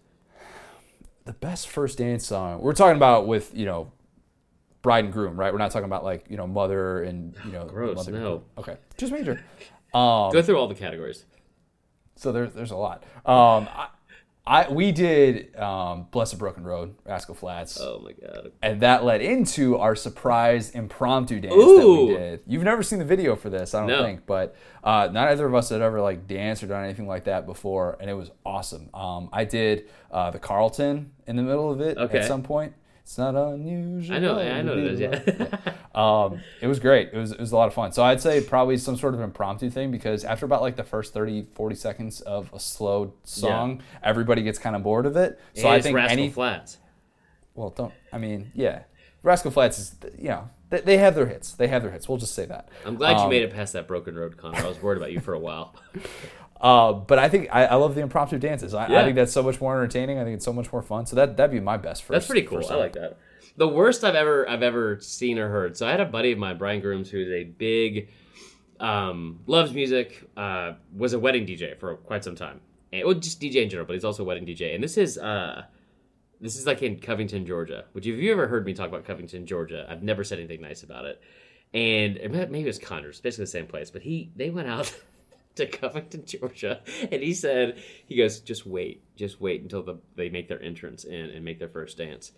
the 1.26 1.34
best 1.34 1.69
first 1.69 1.98
dance 1.98 2.26
song. 2.27 2.60
We're 2.61 2.73
talking 2.73 2.98
about 2.98 3.27
with 3.27 3.56
you 3.56 3.65
know, 3.65 3.91
bride 4.81 5.06
and 5.06 5.14
groom, 5.14 5.40
right? 5.40 5.53
We're 5.53 5.60
not 5.60 5.72
talking 5.72 5.85
about 5.85 6.03
like 6.03 6.26
you 6.30 6.35
know 6.38 6.48
mother 6.48 7.03
and 7.03 7.34
you 7.45 7.52
know. 7.53 7.65
Gross, 7.65 7.95
mother 7.95 8.11
no. 8.11 8.44
Okay, 8.57 8.77
just 8.98 9.11
major. 9.14 9.41
Um, 9.94 10.31
Go 10.31 10.41
through 10.41 10.57
all 10.57 10.68
the 10.68 10.73
categories. 10.73 11.23
so 12.15 12.31
there's 12.31 12.52
there's 12.53 12.72
a 12.72 12.76
lot. 12.76 13.03
Um, 13.27 13.69
I, 13.72 13.90
I 14.45 14.69
we 14.69 14.91
did 14.91 15.55
um, 15.57 16.07
Blessed 16.11 16.37
Broken 16.37 16.63
Road, 16.65 16.95
Rascal 17.05 17.33
Flatts. 17.33 17.79
Oh 17.79 18.01
my 18.03 18.11
god. 18.11 18.51
And 18.61 18.81
that 18.81 19.05
led 19.05 19.21
into 19.21 19.77
our 19.77 19.95
surprise 19.95 20.71
impromptu 20.71 21.39
dance 21.39 21.55
Ooh. 21.55 21.77
that 21.77 21.87
we 21.87 22.17
did. 22.17 22.39
You've 22.45 22.63
never 22.63 22.83
seen 22.83 22.99
the 22.99 23.05
video 23.05 23.37
for 23.37 23.49
this, 23.49 23.73
I 23.73 23.79
don't 23.79 23.87
No. 23.87 24.03
think, 24.03 24.25
but 24.25 24.55
uh, 24.83 25.07
not 25.13 25.29
either 25.29 25.45
of 25.45 25.55
us 25.55 25.69
had 25.69 25.81
ever 25.81 26.01
like 26.01 26.27
danced 26.27 26.61
or 26.61 26.67
done 26.67 26.83
anything 26.83 27.07
like 27.07 27.23
that 27.23 27.45
before, 27.45 27.97
and 28.01 28.09
it 28.09 28.15
was 28.15 28.31
awesome. 28.45 28.89
Um, 28.93 29.29
I 29.31 29.45
did 29.45 29.89
uh, 30.11 30.29
the 30.31 30.39
Carlton 30.39 31.11
in 31.25 31.37
the 31.37 31.43
middle 31.43 31.71
of 31.71 31.79
it 31.79 31.97
Okay. 31.97 32.19
at 32.19 32.25
some 32.25 32.43
point. 32.43 32.73
It's 33.03 33.17
not 33.17 33.35
unusual. 33.35 34.15
I 34.15 34.19
know. 34.19 34.39
I 34.39 34.61
know 34.61 34.73
it 34.77 34.85
is. 34.85 34.99
Yeah. 34.99 35.73
Um, 35.93 36.39
it 36.61 36.67
was 36.67 36.80
great. 36.80 37.09
It 37.13 37.17
was 37.17 37.31
it 37.34 37.39
was 37.39 37.51
a 37.51 37.55
lot 37.55 37.67
of 37.67 37.73
fun. 37.73 37.91
So 37.91 38.01
I'd 38.03 38.21
say 38.21 38.41
probably 38.41 38.77
some 38.77 38.95
sort 38.97 39.13
of 39.13 39.19
impromptu 39.19 39.69
thing 39.69 39.91
because 39.91 40.23
after 40.23 40.45
about 40.45 40.61
like 40.61 40.75
the 40.77 40.84
first 40.84 41.13
30, 41.13 41.47
40 41.53 41.75
seconds 41.75 42.21
of 42.21 42.51
a 42.53 42.59
slow 42.59 43.13
song, 43.23 43.84
everybody 44.01 44.41
gets 44.41 44.57
kind 44.57 44.75
of 44.75 44.81
bored 44.84 45.05
of 45.05 45.15
it. 45.17 45.39
So 45.53 45.63
And 45.67 45.73
I 45.73 45.81
think 45.81 45.95
Rascal 45.95 46.17
any 46.17 46.30
Flatts. 46.30 46.77
well, 47.53 47.69
don't. 47.69 47.93
I 48.11 48.17
mean, 48.17 48.51
yeah. 48.55 48.84
Rascal 49.21 49.51
Flatts 49.51 49.80
is, 49.80 49.95
you 50.17 50.30
know, 50.30 50.49
they, 50.69 50.81
they 50.81 50.97
have 50.97 51.13
their 51.15 51.27
hits. 51.27 51.53
They 51.53 51.67
have 51.67 51.81
their 51.84 51.91
hits. 51.91 52.09
We'll 52.09 52.17
just 52.17 52.34
say 52.35 52.45
that. 52.47 52.69
I'm 52.85 52.95
glad 52.95 53.17
you 53.17 53.23
Um, 53.23 53.30
made 53.30 53.43
it 53.43 53.53
past 53.53 53.73
that 53.73 53.88
broken 53.88 54.15
road, 54.15 54.35
Connor. 54.38 54.57
I 54.57 54.67
was 54.67 54.81
worried 54.81 54.97
about 54.97 55.11
you 55.13 55.19
for 55.21 55.34
a 55.34 55.39
while. 55.39 55.75
Uh, 56.64 56.94
but 56.94 57.19
I 57.19 57.27
think 57.27 57.49
I, 57.52 57.65
I 57.65 57.76
love 57.76 57.94
the 57.94 57.99
impromptu 57.99 58.40
dances. 58.40 58.73
I, 58.73 58.85
I 58.85 59.03
think 59.03 59.18
that's 59.18 59.34
so 59.34 59.44
much 59.44 59.60
more 59.60 59.76
entertaining. 59.76 60.18
I 60.18 60.23
think 60.23 60.35
it's 60.38 60.45
so 60.45 60.53
much 60.53 60.72
more 60.72 60.81
fun. 60.81 61.06
So 61.06 61.18
that 61.18 61.35
that'd 61.35 61.52
be 61.52 61.60
my 61.60 61.76
best 61.76 62.03
first. 62.03 62.14
That's 62.14 62.27
pretty 62.27 62.48
cool. 62.48 62.64
I 62.72 62.76
like 62.76 62.94
that. 62.94 63.18
The 63.57 63.68
worst 63.68 64.06
I've 64.06 64.15
ever 64.15 64.48
I've 64.48 64.64
ever 64.64 64.98
seen 65.02 65.38
or 65.38 65.49
heard. 65.49 65.76
So 65.76 65.85
I 65.85 65.91
had 65.91 65.99
a 65.99 66.06
buddy 66.06 66.31
of 66.31 66.40
mine, 66.40 66.57
Brian 66.57 66.80
Grooms, 66.80 67.10
who's 67.10 67.27
a 67.27 67.44
big 67.44 68.07
um, 68.80 69.41
loves 69.45 69.73
music. 69.73 70.26
Uh, 70.38 70.73
was 70.95 71.11
a 71.11 71.19
wedding 71.19 71.45
DJ 71.45 71.77
for 71.77 71.98
quite 71.98 72.23
some 72.23 72.35
time. 72.35 72.61
And, 72.94 73.06
well, 73.06 73.15
just 73.15 73.41
DJ 73.41 73.64
in 73.64 73.69
general, 73.69 73.85
but 73.85 73.94
he's 73.94 74.06
also 74.06 74.23
a 74.23 74.26
wedding 74.26 74.45
DJ. 74.45 74.73
And 74.73 74.81
this 74.81 74.98
is 74.98 75.18
uh, 75.18 75.64
this 76.40 76.56
is 76.56 76.65
like 76.65 76.81
in 76.81 76.98
Covington, 76.98 77.45
Georgia. 77.45 77.84
Which 77.91 78.06
have 78.06 78.15
you 78.15 78.31
ever 78.31 78.48
heard 78.48 78.65
me 78.65 78.73
talk 78.73 78.88
about 78.88 79.03
Covington, 79.03 79.45
Georgia? 79.45 79.85
I've 79.90 80.02
never 80.02 80.23
said 80.23 80.40
anything 80.40 80.61
nice 80.61 80.84
about 80.84 81.03
it. 81.03 81.22
And 81.73 82.19
maybe 82.31 82.61
it 82.61 82.65
was 82.65 82.80
Connors, 82.80 83.19
basically 83.19 83.44
the 83.44 83.52
same 83.52 83.68
place. 83.68 83.91
But 83.91 84.03
he 84.03 84.31
they 84.38 84.49
went 84.49 84.69
out. 84.69 84.95
To 85.57 85.67
Covington, 85.67 86.25
Georgia, 86.25 86.81
and 87.11 87.21
he 87.21 87.31
said, 87.35 87.77
"He 88.07 88.15
goes, 88.15 88.39
just 88.39 88.65
wait, 88.65 89.03
just 89.15 89.39
wait 89.39 89.61
until 89.61 89.84
the, 89.84 89.99
they 90.15 90.30
make 90.30 90.47
their 90.47 90.59
entrance 90.59 91.03
in 91.03 91.30
and 91.30 91.45
make 91.45 91.59
their 91.59 91.69
first 91.69 91.95
dance." 91.95 92.31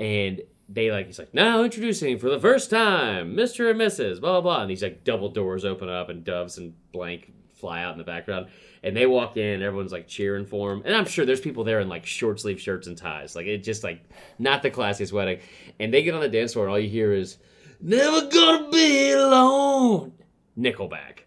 and 0.00 0.40
they 0.66 0.90
like 0.90 1.06
he's 1.06 1.18
like 1.18 1.34
now 1.34 1.62
introducing 1.62 2.18
for 2.18 2.30
the 2.30 2.40
first 2.40 2.70
time 2.70 3.34
mr 3.36 3.70
and 3.70 3.78
mrs 3.78 4.18
blah 4.20 4.32
blah 4.32 4.40
blah. 4.40 4.62
And 4.62 4.70
these 4.70 4.82
like 4.82 5.04
double 5.04 5.28
doors 5.28 5.64
open 5.64 5.88
up 5.90 6.08
and 6.08 6.24
doves 6.24 6.56
and 6.58 6.72
blank 6.90 7.32
fly 7.60 7.82
out 7.82 7.92
in 7.92 7.98
the 7.98 8.04
background. 8.04 8.46
And 8.82 8.96
they 8.96 9.04
walk 9.04 9.36
in 9.36 9.44
and 9.44 9.62
everyone's 9.62 9.92
like 9.92 10.08
cheering 10.08 10.46
for 10.46 10.72
him. 10.72 10.82
And 10.84 10.96
i'm 10.96 11.04
sure 11.04 11.26
there's 11.26 11.40
people 11.40 11.64
there 11.64 11.80
in 11.80 11.88
like 11.88 12.06
short 12.06 12.40
sleeve 12.40 12.60
shirts 12.60 12.86
and 12.86 12.96
ties. 12.96 13.36
Like 13.36 13.46
it 13.46 13.58
just 13.58 13.84
like 13.84 14.02
not 14.38 14.62
the 14.62 14.70
classiest 14.70 15.12
wedding. 15.12 15.40
And 15.78 15.92
they 15.92 16.02
get 16.02 16.14
on 16.14 16.20
the 16.20 16.28
dance 16.28 16.54
floor 16.54 16.64
and 16.64 16.72
all 16.72 16.78
you 16.78 16.88
hear 16.88 17.12
is 17.12 17.36
never 17.80 18.26
gonna 18.28 18.70
be 18.70 19.12
alone. 19.12 20.12
Nickelback 20.58 21.24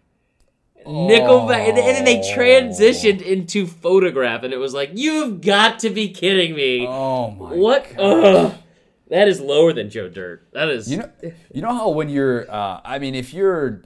Nickelback, 0.84 1.68
and 1.68 1.76
then 1.76 2.04
they 2.04 2.18
transitioned 2.18 3.22
into 3.22 3.66
photograph, 3.66 4.42
and 4.42 4.52
it 4.52 4.58
was 4.58 4.74
like, 4.74 4.90
"You've 4.94 5.40
got 5.40 5.78
to 5.80 5.90
be 5.90 6.08
kidding 6.10 6.54
me!" 6.54 6.86
Oh 6.86 7.30
my. 7.30 7.52
What? 7.54 7.86
That 9.10 9.28
is 9.28 9.40
lower 9.40 9.72
than 9.72 9.90
Joe 9.90 10.08
Dirt. 10.08 10.48
That 10.52 10.68
is. 10.70 10.90
You 10.90 10.98
know, 10.98 11.10
you 11.52 11.62
know 11.62 11.72
how 11.74 11.90
when 11.90 12.08
you're, 12.08 12.50
uh, 12.50 12.80
I 12.84 12.98
mean, 12.98 13.14
if 13.14 13.34
you're, 13.34 13.82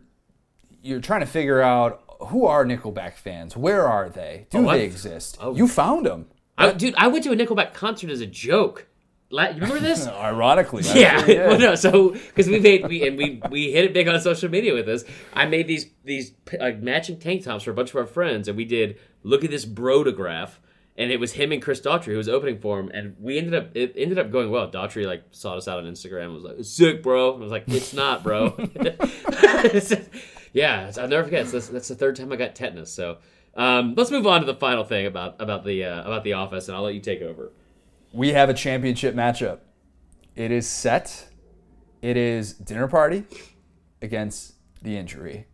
you're 0.83 1.01
trying 1.01 1.21
to 1.21 1.27
figure 1.27 1.61
out 1.61 2.03
who 2.29 2.47
are 2.47 2.65
Nickelback 2.65 3.15
fans, 3.15 3.57
where 3.57 3.87
are 3.87 4.09
they? 4.09 4.47
Do 4.51 4.59
Oh, 4.59 4.63
they 4.63 4.69
I've- 4.71 4.85
exist? 4.85 5.37
oh. 5.41 5.55
You 5.55 5.67
found 5.69 6.07
them. 6.07 6.27
I, 6.57 6.73
dude, 6.73 6.95
I 6.97 7.07
went 7.07 7.23
to 7.25 7.31
a 7.33 7.37
Nickelback 7.37 7.73
concert 7.75 8.11
as 8.11 8.21
a 8.21 8.27
joke. 8.27 8.88
La- 9.31 9.49
You 9.49 9.61
remember 9.61 9.81
this? 9.81 10.07
Ironically, 10.09 10.83
yeah. 10.85 11.25
sure. 11.25 11.47
Well, 11.49 11.59
no. 11.59 11.75
So 11.75 12.11
because 12.11 12.49
we 12.49 12.61
made 12.61 12.87
we 12.89 13.07
and 13.07 13.17
we 13.19 13.43
we 13.51 13.73
hit 13.73 13.85
it 13.85 13.93
big 13.93 14.09
on 14.09 14.19
social 14.21 14.49
media 14.49 14.73
with 14.75 14.87
this. 14.87 15.05
I 15.35 15.47
made 15.47 15.67
these 15.67 15.87
these 16.05 16.33
uh, 16.59 16.73
matching 16.81 17.19
tank 17.19 17.45
tops 17.45 17.65
for 17.65 17.71
a 17.71 17.75
bunch 17.75 17.91
of 17.91 17.97
our 17.97 18.07
friends, 18.07 18.49
and 18.49 18.57
we 18.57 18.65
did 18.65 18.99
look 19.23 19.45
at 19.45 19.51
this 19.51 19.67
brotograph. 19.67 20.53
And 20.97 21.13
it 21.13 21.21
was 21.21 21.31
him 21.35 21.53
and 21.53 21.63
Chris 21.63 21.81
Daughtry 21.81 22.07
who 22.07 22.17
was 22.17 22.29
opening 22.29 22.59
for 22.59 22.81
him, 22.81 22.91
and 22.93 23.15
we 23.21 23.39
ended 23.39 23.55
up 23.55 23.77
it 23.77 23.93
ended 23.97 24.19
up 24.19 24.33
going 24.33 24.51
well. 24.51 24.69
Daughtry 24.69 25.07
like 25.07 25.23
sought 25.31 25.57
us 25.57 25.69
out 25.69 25.79
on 25.79 25.85
Instagram, 25.85 26.25
and 26.25 26.35
was 26.35 26.43
like, 26.43 26.59
"It's 26.59 26.71
sick, 26.71 27.05
bro." 27.05 27.35
And 27.35 27.41
I 27.41 27.45
was 27.45 27.53
like, 27.53 27.65
"It's 27.69 27.93
not, 27.95 28.25
bro." 28.25 28.57
yeah, 30.53 30.91
I'll 30.99 31.07
never 31.09 31.25
forget. 31.25 31.47
That's, 31.47 31.69
that's 31.69 31.89
the 31.89 31.95
third 31.95 32.17
time 32.17 32.33
I 32.33 32.37
got 32.37 32.55
tetanus. 32.55 32.93
So 32.93 33.19
um, 33.55 33.95
let's 33.97 34.11
move 34.11 34.27
on 34.27 34.41
to 34.41 34.47
the 34.47 34.55
final 34.55 34.85
thing 34.85 35.07
about 35.07 35.37
about 35.41 35.65
the 35.65 35.85
uh, 35.85 36.03
about 36.03 36.25
the 36.25 36.33
office, 36.35 36.69
and 36.69 36.77
I'll 36.77 36.83
let 36.83 36.95
you 36.95 37.01
take 37.01 37.23
over. 37.23 37.53
We 38.13 38.33
have 38.33 38.49
a 38.49 38.55
championship 38.55 39.15
matchup. 39.15 39.61
It 40.37 40.51
is 40.51 40.69
set. 40.69 41.29
It 42.03 42.17
is 42.17 42.53
dinner 42.53 42.89
party 42.89 43.25
against 44.01 44.55
the 44.83 44.97
injury. 44.97 45.47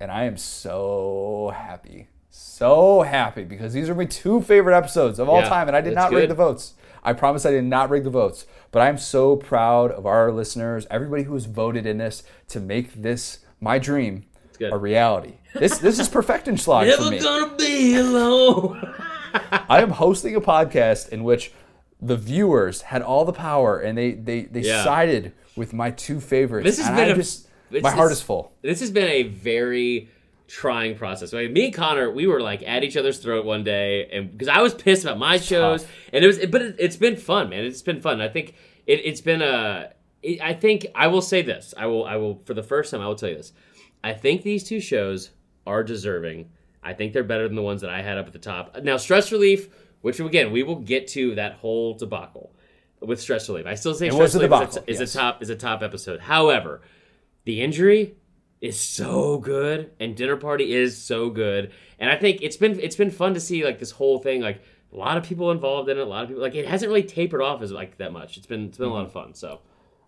And 0.00 0.10
I 0.10 0.24
am 0.24 0.36
so 0.36 1.52
happy. 1.54 2.08
So 2.30 3.02
happy 3.02 3.42
because 3.42 3.72
these 3.72 3.88
are 3.88 3.94
my 3.94 4.04
two 4.04 4.40
favorite 4.42 4.76
episodes 4.76 5.18
of 5.18 5.28
all 5.28 5.40
Yeah, 5.40 5.48
time. 5.48 5.66
And 5.66 5.76
I 5.76 5.80
did 5.80 5.94
not 5.94 6.12
rig 6.12 6.28
the 6.28 6.34
votes. 6.36 6.74
I 7.02 7.12
promise 7.12 7.44
I 7.44 7.50
did 7.50 7.64
not 7.64 7.90
rig 7.90 8.04
the 8.04 8.10
votes. 8.10 8.46
But 8.70 8.82
I'm 8.82 8.98
so 8.98 9.34
proud 9.34 9.90
of 9.90 10.06
our 10.06 10.30
listeners, 10.30 10.86
everybody 10.90 11.24
who 11.24 11.34
has 11.34 11.46
voted 11.46 11.84
in 11.86 11.98
this 11.98 12.22
to 12.48 12.60
make 12.60 12.94
this 12.94 13.40
my 13.60 13.78
dream 13.78 14.24
a 14.60 14.76
reality. 14.78 15.34
This 15.54 15.78
this 15.78 15.98
is 15.98 16.08
Perfectenschlag 16.08 16.92
for 16.96 17.10
me. 17.10 17.18
gonna 17.20 17.56
be 17.56 17.96
alone. 17.96 18.94
I 19.68 19.82
am 19.82 19.90
hosting 19.90 20.34
a 20.36 20.40
podcast 20.40 21.08
in 21.10 21.24
which 21.24 21.52
the 22.00 22.16
viewers 22.16 22.82
had 22.82 23.02
all 23.02 23.24
the 23.24 23.32
power 23.32 23.80
and 23.80 23.96
they 23.98 24.12
they, 24.12 24.42
they 24.42 24.60
Yeah. 24.60 24.84
sided 24.84 25.32
with 25.56 25.72
my 25.72 25.90
two 25.90 26.20
favorites. 26.20 26.64
This 26.64 26.78
has 26.78 26.86
and 26.88 26.96
been 26.96 27.08
I 27.08 27.12
a- 27.12 27.16
just 27.16 27.48
it's- 27.70 27.82
my 27.82 27.90
heart 27.90 28.06
it's- 28.06 28.18
is 28.18 28.22
full. 28.22 28.52
this 28.62 28.80
has 28.80 28.90
been 28.90 29.08
a 29.08 29.24
very 29.24 30.08
trying 30.46 30.96
process. 30.96 31.32
Like 31.32 31.50
me 31.50 31.66
and 31.66 31.74
Connor, 31.74 32.10
we 32.10 32.26
were 32.26 32.40
like 32.40 32.62
at 32.66 32.82
each 32.84 32.96
other's 32.96 33.18
throat 33.18 33.44
one 33.44 33.64
day, 33.64 34.08
and 34.12 34.30
because 34.32 34.48
I 34.48 34.62
was 34.62 34.72
pissed 34.74 35.04
about 35.04 35.18
my 35.18 35.36
shows, 35.38 35.82
tough. 35.82 35.92
and 36.12 36.24
it 36.24 36.26
was, 36.26 36.38
but 36.46 36.62
it, 36.62 36.76
it's 36.78 36.96
been 36.96 37.16
fun, 37.16 37.50
man. 37.50 37.64
It's 37.64 37.82
been 37.82 38.00
fun. 38.00 38.20
I 38.20 38.28
think 38.28 38.54
it, 38.86 39.00
it's 39.04 39.20
been 39.20 39.42
a. 39.42 39.92
It, 40.22 40.40
I 40.40 40.54
think 40.54 40.86
I 40.94 41.08
will 41.08 41.20
say 41.20 41.42
this. 41.42 41.74
I 41.76 41.86
will. 41.86 42.04
I 42.06 42.16
will 42.16 42.40
for 42.46 42.54
the 42.54 42.62
first 42.62 42.90
time. 42.90 43.00
I 43.02 43.06
will 43.08 43.14
tell 43.16 43.28
you 43.28 43.36
this. 43.36 43.52
I 44.02 44.14
think 44.14 44.42
these 44.42 44.64
two 44.64 44.80
shows 44.80 45.30
are 45.66 45.82
deserving. 45.84 46.48
I 46.82 46.94
think 46.94 47.12
they're 47.12 47.24
better 47.24 47.46
than 47.46 47.56
the 47.56 47.62
ones 47.62 47.82
that 47.82 47.90
I 47.90 48.00
had 48.00 48.16
up 48.16 48.26
at 48.26 48.32
the 48.32 48.38
top. 48.38 48.78
Now, 48.82 48.96
stress 48.96 49.30
relief, 49.32 49.68
which 50.00 50.20
again 50.20 50.52
we 50.52 50.62
will 50.62 50.76
get 50.80 51.08
to 51.08 51.34
that 51.36 51.54
whole 51.54 51.94
debacle 51.94 52.52
with 53.00 53.20
stress 53.20 53.48
relief. 53.48 53.66
I 53.66 53.74
still 53.74 53.94
say 53.94 54.08
It 54.08 54.12
stress 54.12 54.34
was 54.34 54.34
a 54.34 54.38
is, 54.38 54.42
debacle, 54.42 54.78
a, 54.86 54.90
is 54.90 55.00
yes. 55.00 55.14
a 55.14 55.18
top 55.18 55.42
is 55.42 55.50
a 55.50 55.56
top 55.56 55.82
episode. 55.82 56.20
However, 56.20 56.80
the 57.44 57.60
injury 57.62 58.16
is 58.60 58.78
so 58.80 59.38
good 59.38 59.92
and 60.00 60.16
dinner 60.16 60.36
party 60.36 60.72
is 60.74 61.00
so 61.00 61.30
good 61.30 61.70
and 62.00 62.10
i 62.10 62.16
think 62.16 62.40
it's 62.42 62.56
been 62.56 62.76
it's 62.80 62.96
been 62.96 63.08
fun 63.08 63.32
to 63.32 63.38
see 63.38 63.64
like 63.64 63.78
this 63.78 63.92
whole 63.92 64.18
thing 64.18 64.40
like 64.40 64.60
a 64.92 64.96
lot 64.96 65.16
of 65.16 65.22
people 65.22 65.52
involved 65.52 65.88
in 65.88 65.96
it 65.96 66.00
a 66.00 66.04
lot 66.04 66.24
of 66.24 66.28
people 66.28 66.42
like 66.42 66.56
it 66.56 66.66
hasn't 66.66 66.88
really 66.88 67.04
tapered 67.04 67.40
off 67.40 67.62
as 67.62 67.70
like 67.70 67.96
that 67.98 68.12
much 68.12 68.36
it's 68.36 68.46
been 68.46 68.64
it's 68.66 68.76
been 68.76 68.88
a 68.88 68.92
lot 68.92 69.04
of 69.06 69.12
fun 69.12 69.32
so 69.32 69.60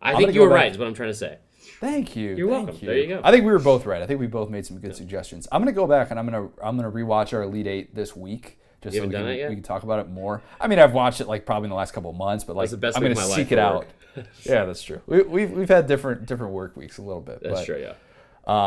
i 0.03 0.11
think 0.17 0.23
gonna 0.23 0.33
you 0.33 0.41
were 0.41 0.49
back- 0.49 0.57
right 0.57 0.73
is 0.73 0.79
what 0.79 0.89
i'm 0.89 0.95
trying 0.95 1.11
to 1.11 1.15
say 1.15 1.39
Thank 1.79 2.17
you. 2.17 2.35
You're 2.35 2.49
thank 2.51 2.67
welcome. 2.69 2.87
There 2.87 2.97
you 2.99 3.07
go. 3.07 3.21
I 3.23 3.31
think 3.31 3.45
we 3.45 3.53
were 3.53 3.59
both 3.59 3.85
right. 3.87 4.03
I 4.03 4.07
think 4.07 4.19
we 4.19 4.27
both 4.27 4.49
made 4.51 4.65
some 4.67 4.79
good 4.79 4.97
suggestions. 4.97 5.47
I'm 5.53 5.61
gonna 5.61 5.73
go 5.73 5.87
back 5.87 6.11
and 6.11 6.19
I'm 6.19 6.25
gonna 6.27 6.49
I'm 6.62 6.77
gonna 6.77 6.91
rewatch 6.91 7.33
our 7.35 7.43
Elite 7.43 7.67
Eight 7.67 7.95
this 7.95 8.17
week. 8.17 8.59
Just 8.82 8.94
You 8.94 9.02
so 9.02 9.07
we 9.07 9.12
can, 9.12 9.23
done 9.23 9.31
it 9.31 9.39
yet? 9.39 9.48
we 9.51 9.55
can 9.57 9.62
talk 9.65 9.82
about 9.82 9.98
it 10.01 10.09
more. 10.09 10.43
I 10.61 10.66
mean, 10.69 10.78
I've 10.78 10.93
watched 10.94 11.20
it 11.20 11.28
like 11.28 11.44
probably 11.44 11.66
in 11.66 11.70
the 11.70 11.77
last 11.77 11.93
couple 11.93 12.11
of 12.11 12.16
months, 12.16 12.44
but 12.44 12.57
like 12.57 12.70
the 12.70 12.77
best 12.77 12.97
I'm 12.97 13.02
gonna 13.02 13.16
seek 13.16 13.52
it 13.52 13.59
out. 13.59 13.86
yeah, 14.43 14.65
that's 14.65 14.82
true. 14.82 15.01
We, 15.07 15.23
we've 15.23 15.51
we've 15.51 15.69
had 15.69 15.86
different 15.86 16.27
different 16.27 16.52
work 16.52 16.77
weeks 16.77 16.98
a 16.98 17.02
little 17.02 17.20
bit. 17.20 17.43
that's 17.43 17.61
but, 17.61 17.66
true 17.66 17.78
yeah 17.78 17.94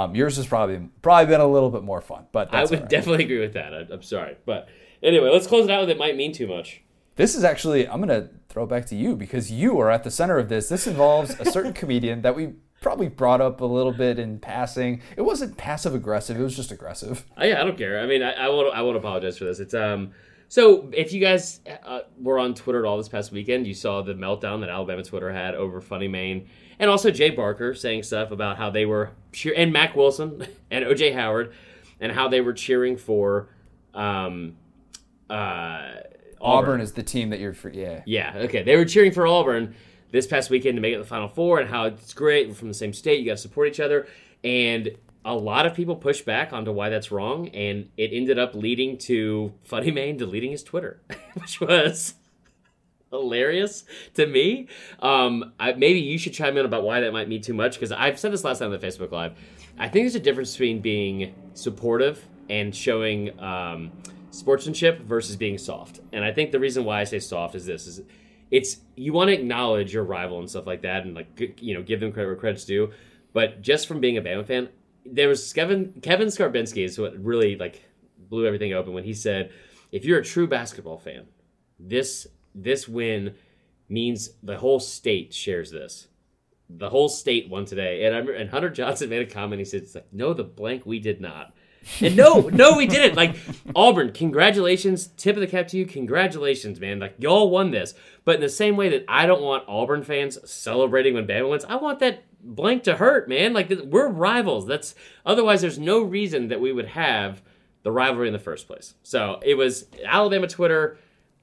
Um, 0.03 0.15
yours 0.15 0.38
has 0.38 0.45
probably 0.48 0.90
probably 1.02 1.26
been 1.26 1.41
a 1.41 1.48
little 1.48 1.69
bit 1.69 1.84
more 1.84 1.99
fun, 2.02 2.26
but 2.31 2.53
i 2.53 2.61
would 2.61 2.72
right. 2.72 2.90
definitely 2.90 3.26
agree 3.26 3.40
with 3.40 3.53
that 3.53 3.73
I, 3.73 3.88
i'm 3.91 4.03
sorry 4.03 4.38
but 4.45 4.69
anyway 5.02 5.30
let's 5.30 5.48
close 5.48 5.65
it 5.65 5.72
out 5.72 5.81
with 5.81 5.90
it 5.90 5.98
might 5.98 6.15
mean 6.15 6.31
too 6.31 6.48
much 6.48 6.81
This 7.15 7.35
is 7.35 7.44
actually, 7.44 7.88
I'm 7.88 8.02
going 8.02 8.22
to 8.22 8.30
throw 8.49 8.64
it 8.64 8.69
back 8.69 8.85
to 8.88 8.95
you 8.95 9.15
because 9.15 9.52
you 9.52 9.80
are 9.80 9.91
at 9.91 10.03
the 10.03 10.10
center 10.11 10.38
of 10.40 10.48
this. 10.49 10.69
This 10.69 10.88
involves 10.88 11.40
a 11.40 11.45
certain 11.45 11.73
comedian 11.81 12.22
that 12.23 12.35
we 12.35 12.53
probably 12.84 13.08
brought 13.08 13.42
up 13.42 13.62
a 13.62 13.66
little 13.66 13.94
bit 13.94 14.20
in 14.20 14.38
passing. 14.38 15.02
It 15.18 15.24
wasn't 15.24 15.58
passive 15.58 15.96
aggressive, 15.96 16.40
it 16.40 16.44
was 16.44 16.56
just 16.56 16.72
aggressive. 16.72 17.26
Oh, 17.38 17.44
yeah, 17.44 17.60
I 17.60 17.64
don't 17.64 17.78
care. 17.78 18.00
I 18.00 18.06
mean, 18.06 18.22
I, 18.22 18.34
I 18.34 18.50
won't. 18.50 18.76
I 18.76 18.82
won't 18.84 18.98
apologize 18.98 19.38
for 19.38 19.46
this. 19.46 19.60
It's 19.60 19.74
um. 19.74 20.12
So 20.50 20.92
if 20.94 21.14
you 21.14 21.20
guys 21.20 21.62
uh, 21.84 22.02
were 22.22 22.38
on 22.38 22.54
Twitter 22.54 22.86
at 22.86 22.88
all 22.88 22.98
this 22.98 23.10
past 23.10 23.32
weekend, 23.32 23.66
you 23.66 23.74
saw 23.74 24.04
the 24.04 24.14
meltdown 24.14 24.60
that 24.60 24.70
Alabama 24.70 25.02
Twitter 25.02 25.34
had 25.34 25.56
over 25.56 25.82
Funny 25.82 26.08
Maine, 26.08 26.48
and 26.78 26.92
also 26.92 27.10
Jay 27.10 27.32
Barker 27.32 27.74
saying 27.74 28.04
stuff 28.04 28.30
about 28.30 28.58
how 28.58 28.70
they 28.70 28.86
were 28.86 29.12
cheer 29.32 29.56
and 29.58 29.74
Mac 29.74 29.96
Wilson 29.96 30.46
and 30.72 30.86
OJ 30.86 31.16
Howard, 31.16 31.54
and 32.00 32.12
how 32.12 32.28
they 32.28 32.42
were 32.42 32.54
cheering 32.54 32.98
for 32.98 33.50
um, 33.96 34.58
uh, 35.30 35.94
Auburn 36.40 36.82
is 36.82 36.92
the 36.92 37.04
team 37.04 37.30
that 37.30 37.40
you're 37.40 37.54
for. 37.54 37.70
Yeah. 37.70 38.02
yeah, 38.06 38.34
okay. 38.36 38.62
They 38.64 38.76
were 38.76 38.86
cheering 38.86 39.12
for 39.12 39.26
Auburn 39.26 39.76
this 40.14 40.27
past 40.27 40.52
weekend 40.52 40.77
to 40.77 40.81
make 40.81 40.94
it 40.94 40.99
the 40.99 41.03
Final 41.03 41.27
Four, 41.27 41.60
and 41.60 41.69
how 41.69 41.85
it's 41.85 42.14
great. 42.14 42.48
We're 42.48 42.53
from 42.53 42.68
the 42.68 42.73
same 42.73 42.94
state. 42.94 43.19
You 43.19 43.26
got 43.26 43.31
to 43.31 43.38
support 43.38 43.68
each 43.68 43.80
other. 43.80 44.07
And 44.44 44.91
a 45.26 45.35
lot 45.35 45.65
of 45.65 45.73
people 45.73 45.95
pushed 45.95 46.23
back 46.23 46.53
onto 46.53 46.72
why 46.72 46.90
that's 46.90 47.11
wrong, 47.11 47.49
and 47.49 47.90
it 47.98 48.11
ended 48.14 48.38
up 48.38 48.53
leading 48.53 48.98
to 48.99 49.53
Funny 49.64 49.90
Man 49.90 50.15
deleting 50.15 50.52
his 50.52 50.64
Twitter, 50.64 51.02
which 51.34 51.60
was 51.60 52.14
hilarious 53.10 53.85
to 54.14 54.27
me. 54.27 54.68
Um, 54.99 55.53
I, 55.60 55.73
maybe 55.73 55.99
you 55.99 56.19
should 56.19 56.34
chime 56.34 56.57
in 56.57 56.65
about 56.65 56.84
why 56.84 56.99
that 56.99 57.11
might 57.11 57.27
mean 57.27 57.41
too 57.41 57.53
much 57.56 57.73
because 57.73 57.91
I've 57.91 58.19
said 58.19 58.31
this 58.31 58.44
last 58.44 58.60
time 58.60 58.72
on 58.72 58.80
the 58.80 58.85
Facebook 58.85 59.11
Live. 59.11 59.34
I 59.80 59.88
think 59.90 60.03
there's 60.03 60.15
a 60.15 60.19
difference 60.19 60.52
between 60.52 60.80
being 60.80 61.34
supportive 61.56 62.23
and 62.49 62.76
showing 62.76 63.40
um, 63.40 63.91
sportsmanship 64.30 65.02
versus 65.02 65.35
being 65.35 65.57
soft. 65.57 66.02
And 66.11 66.23
I 66.23 66.31
think 66.31 66.52
the 66.52 66.60
reason 66.60 66.85
why 66.85 67.02
I 67.02 67.03
say 67.06 67.19
soft 67.19 67.56
is 67.56 67.65
this: 67.65 67.88
is 67.88 68.02
it's 68.54 68.78
you 68.96 69.14
want 69.14 69.30
to 69.30 69.34
acknowledge 69.34 69.96
your 69.96 70.04
rival 70.04 70.38
and 70.38 70.48
stuff 70.48 70.68
like 70.68 70.84
that, 70.84 71.06
and 71.06 71.16
like 71.16 71.58
you 71.60 71.74
know 71.74 71.82
give 71.82 72.00
them 72.00 72.12
credit 72.12 72.28
where 72.28 72.36
credit's 72.36 72.66
due. 72.66 72.92
But 73.34 73.64
just 73.64 73.88
from 73.88 74.00
being 74.00 74.16
a 74.16 74.22
Bama 74.22 74.46
fan, 74.46 74.70
there 75.08 75.28
was 75.28 75.52
Kevin 75.52 76.00
Kevin 76.04 76.28
Scarbinsky 76.28 76.86
is 76.86 77.00
what 77.00 77.18
really 77.18 77.56
like 77.56 77.84
blew 78.30 78.46
everything 78.46 78.72
open 78.72 78.94
when 78.94 79.06
he 79.06 79.14
said, 79.16 79.52
"If 79.92 80.06
you're 80.06 80.20
a 80.20 80.24
true 80.24 80.48
basketball 80.48 81.00
fan, 81.00 81.26
this 81.80 82.28
this 82.54 82.88
win 82.88 83.34
means 83.90 84.30
the 84.44 84.60
whole 84.60 84.80
state 84.80 85.34
shares 85.34 85.72
this. 85.72 86.08
The 86.70 86.92
whole 86.92 87.10
state 87.10 87.50
won 87.50 87.66
today." 87.66 88.06
And 88.06 88.16
I 88.16 88.34
and 88.36 88.52
Hunter 88.52 88.70
Johnson 88.70 89.10
made 89.10 89.28
a 89.28 89.32
comment. 89.34 89.62
He 89.62 89.66
said, 89.66 89.82
"It's 89.82 89.96
like 89.96 90.14
no, 90.14 90.32
the 90.32 90.44
blank 90.44 90.86
we 90.86 91.00
did 91.00 91.20
not." 91.20 91.56
And 92.00 92.16
no, 92.16 92.50
no, 92.52 92.78
we 92.78 92.88
didn't. 92.88 93.16
Like 93.16 93.36
Auburn, 93.76 94.12
congratulations, 94.12 95.08
tip 95.18 95.36
of 95.36 95.42
the 95.42 95.48
cap 95.48 95.68
to 95.70 95.78
you, 95.78 95.86
congratulations, 95.86 96.80
man. 96.80 97.00
Like 97.00 97.16
y'all 97.20 97.50
won 97.50 97.72
this. 97.72 97.94
But 98.26 98.36
in 98.36 98.42
the 98.42 98.50
same 98.50 98.78
way 98.78 98.90
that 98.90 99.06
I 99.08 99.26
don't 99.26 99.42
want 99.42 99.66
Auburn 99.68 100.04
fans 100.04 100.40
celebrating 100.50 101.14
when 101.14 101.28
Bama 101.28 101.50
wins, 101.50 101.66
I 101.66 101.76
want 101.76 102.00
that 102.00 102.24
blank 102.42 102.84
to 102.84 102.96
hurt, 102.98 103.28
man. 103.28 103.54
Like 103.54 103.70
we're 103.86 104.08
rivals. 104.08 104.66
That's 104.66 104.96
otherwise 105.26 105.62
there's 105.62 105.80
no 105.80 106.02
reason 106.02 106.48
that 106.50 106.62
we 106.62 106.72
would 106.72 106.88
have 106.88 107.42
the 107.84 107.92
rivalry 107.92 108.28
in 108.28 108.34
the 108.34 108.40
first 108.40 108.68
place. 108.68 108.96
So 109.04 109.40
it 109.44 109.56
was 109.56 109.86
Alabama 110.06 110.48
Twitter 110.48 110.98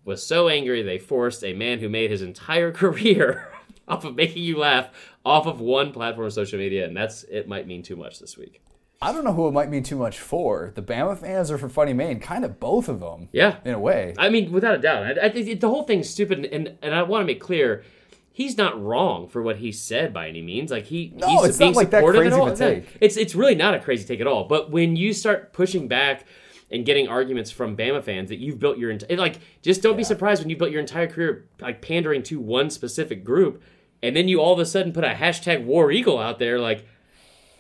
was 0.05 0.27
so 0.27 0.49
angry 0.49 0.83
they 0.83 0.99
forced 0.99 1.45
a 1.45 1.53
man 1.53 1.79
who 1.79 1.89
made 1.89 2.11
his 2.11 2.23
entire 2.23 2.73
career 2.83 3.53
off 3.87 4.05
of 4.05 4.17
making 4.17 4.43
you 4.43 4.59
laugh 4.59 4.89
off 5.25 5.47
of 5.47 5.61
one 5.61 5.93
platform 5.93 6.27
of 6.27 6.33
social 6.33 6.59
media, 6.59 6.87
and 6.87 6.97
that's 6.97 7.25
it 7.25 7.47
might 7.49 7.67
mean 7.67 7.83
too 7.83 7.97
much 7.97 8.19
this 8.19 8.37
week. 8.39 8.63
I 9.03 9.13
don't 9.13 9.25
know 9.25 9.33
who 9.33 9.49
it 9.49 9.53
might 9.53 9.71
mean 9.71 9.83
too 9.83 9.97
much 9.97 10.19
for. 10.19 10.73
The 10.75 10.83
Bama 10.83 11.17
fans 11.17 11.51
or 11.51 11.57
for 11.57 11.71
Funny 11.71 11.95
Maine? 11.95 12.21
Kind 12.21 12.45
of 12.45 12.61
both 12.61 12.87
of 12.89 13.01
them. 13.01 13.31
Yeah. 13.33 13.57
In 13.65 13.73
a 13.73 13.79
way. 13.79 14.15
I 14.19 14.29
mean, 14.29 14.53
without 14.53 14.75
a 14.75 14.79
doubt, 14.79 15.19
I, 15.19 15.23
I 15.23 15.27
it- 15.29 15.61
the 15.61 15.69
whole 15.71 15.85
thing's 15.85 16.09
stupid, 16.11 16.45
and, 16.45 16.77
and 16.83 16.95
I 16.95 17.03
want 17.03 17.23
to 17.23 17.27
make 17.27 17.41
clear, 17.41 17.83
he's 18.31 18.59
not 18.59 18.81
wrong 18.83 19.27
for 19.29 19.41
what 19.43 19.57
he 19.57 19.73
said 19.73 20.13
by 20.13 20.29
any 20.29 20.43
means. 20.43 20.71
Like 20.71 20.85
he, 20.85 21.13
No, 21.17 21.29
he's 21.29 21.51
it's 21.51 21.59
being 21.59 21.73
not 21.73 21.77
like 21.77 21.91
that 21.91 22.01
supportive 22.01 22.21
crazy 22.33 22.41
of 22.41 22.49
a 22.49 22.57
take. 22.57 22.99
It's 23.01 23.17
it's 23.17 23.35
really 23.35 23.55
not 23.55 23.75
a 23.75 23.79
crazy 23.81 24.05
take 24.07 24.21
at 24.21 24.27
all. 24.27 24.45
But 24.45 24.71
when 24.71 24.97
you 24.97 25.15
start 25.15 25.55
pushing 25.55 25.89
back 25.89 26.27
and 26.71 26.85
getting 26.85 27.09
arguments 27.09 27.51
from 27.51 27.77
Bama 27.79 28.03
fans 28.05 28.29
that 28.29 28.39
you've 28.39 28.59
built 28.59 28.77
your 28.77 28.91
entire 28.91 29.17
like, 29.17 29.39
just 29.63 29.81
don't 29.83 29.97
be 29.97 30.05
surprised 30.05 30.43
when 30.43 30.51
you 30.51 30.57
built 30.57 30.71
your 30.73 30.81
entire 30.81 31.07
career 31.07 31.47
like 31.59 31.81
pandering 31.81 32.23
to 32.25 32.39
one 32.39 32.69
specific 32.69 33.25
group, 33.25 33.63
and 34.03 34.15
then 34.15 34.29
you 34.29 34.41
all 34.41 34.53
of 34.53 34.59
a 34.59 34.67
sudden 34.67 34.93
put 34.93 35.05
a 35.05 35.09
hashtag 35.15 35.65
War 35.65 35.91
Eagle 35.91 36.19
out 36.19 36.39
there, 36.39 36.59
like, 36.61 36.87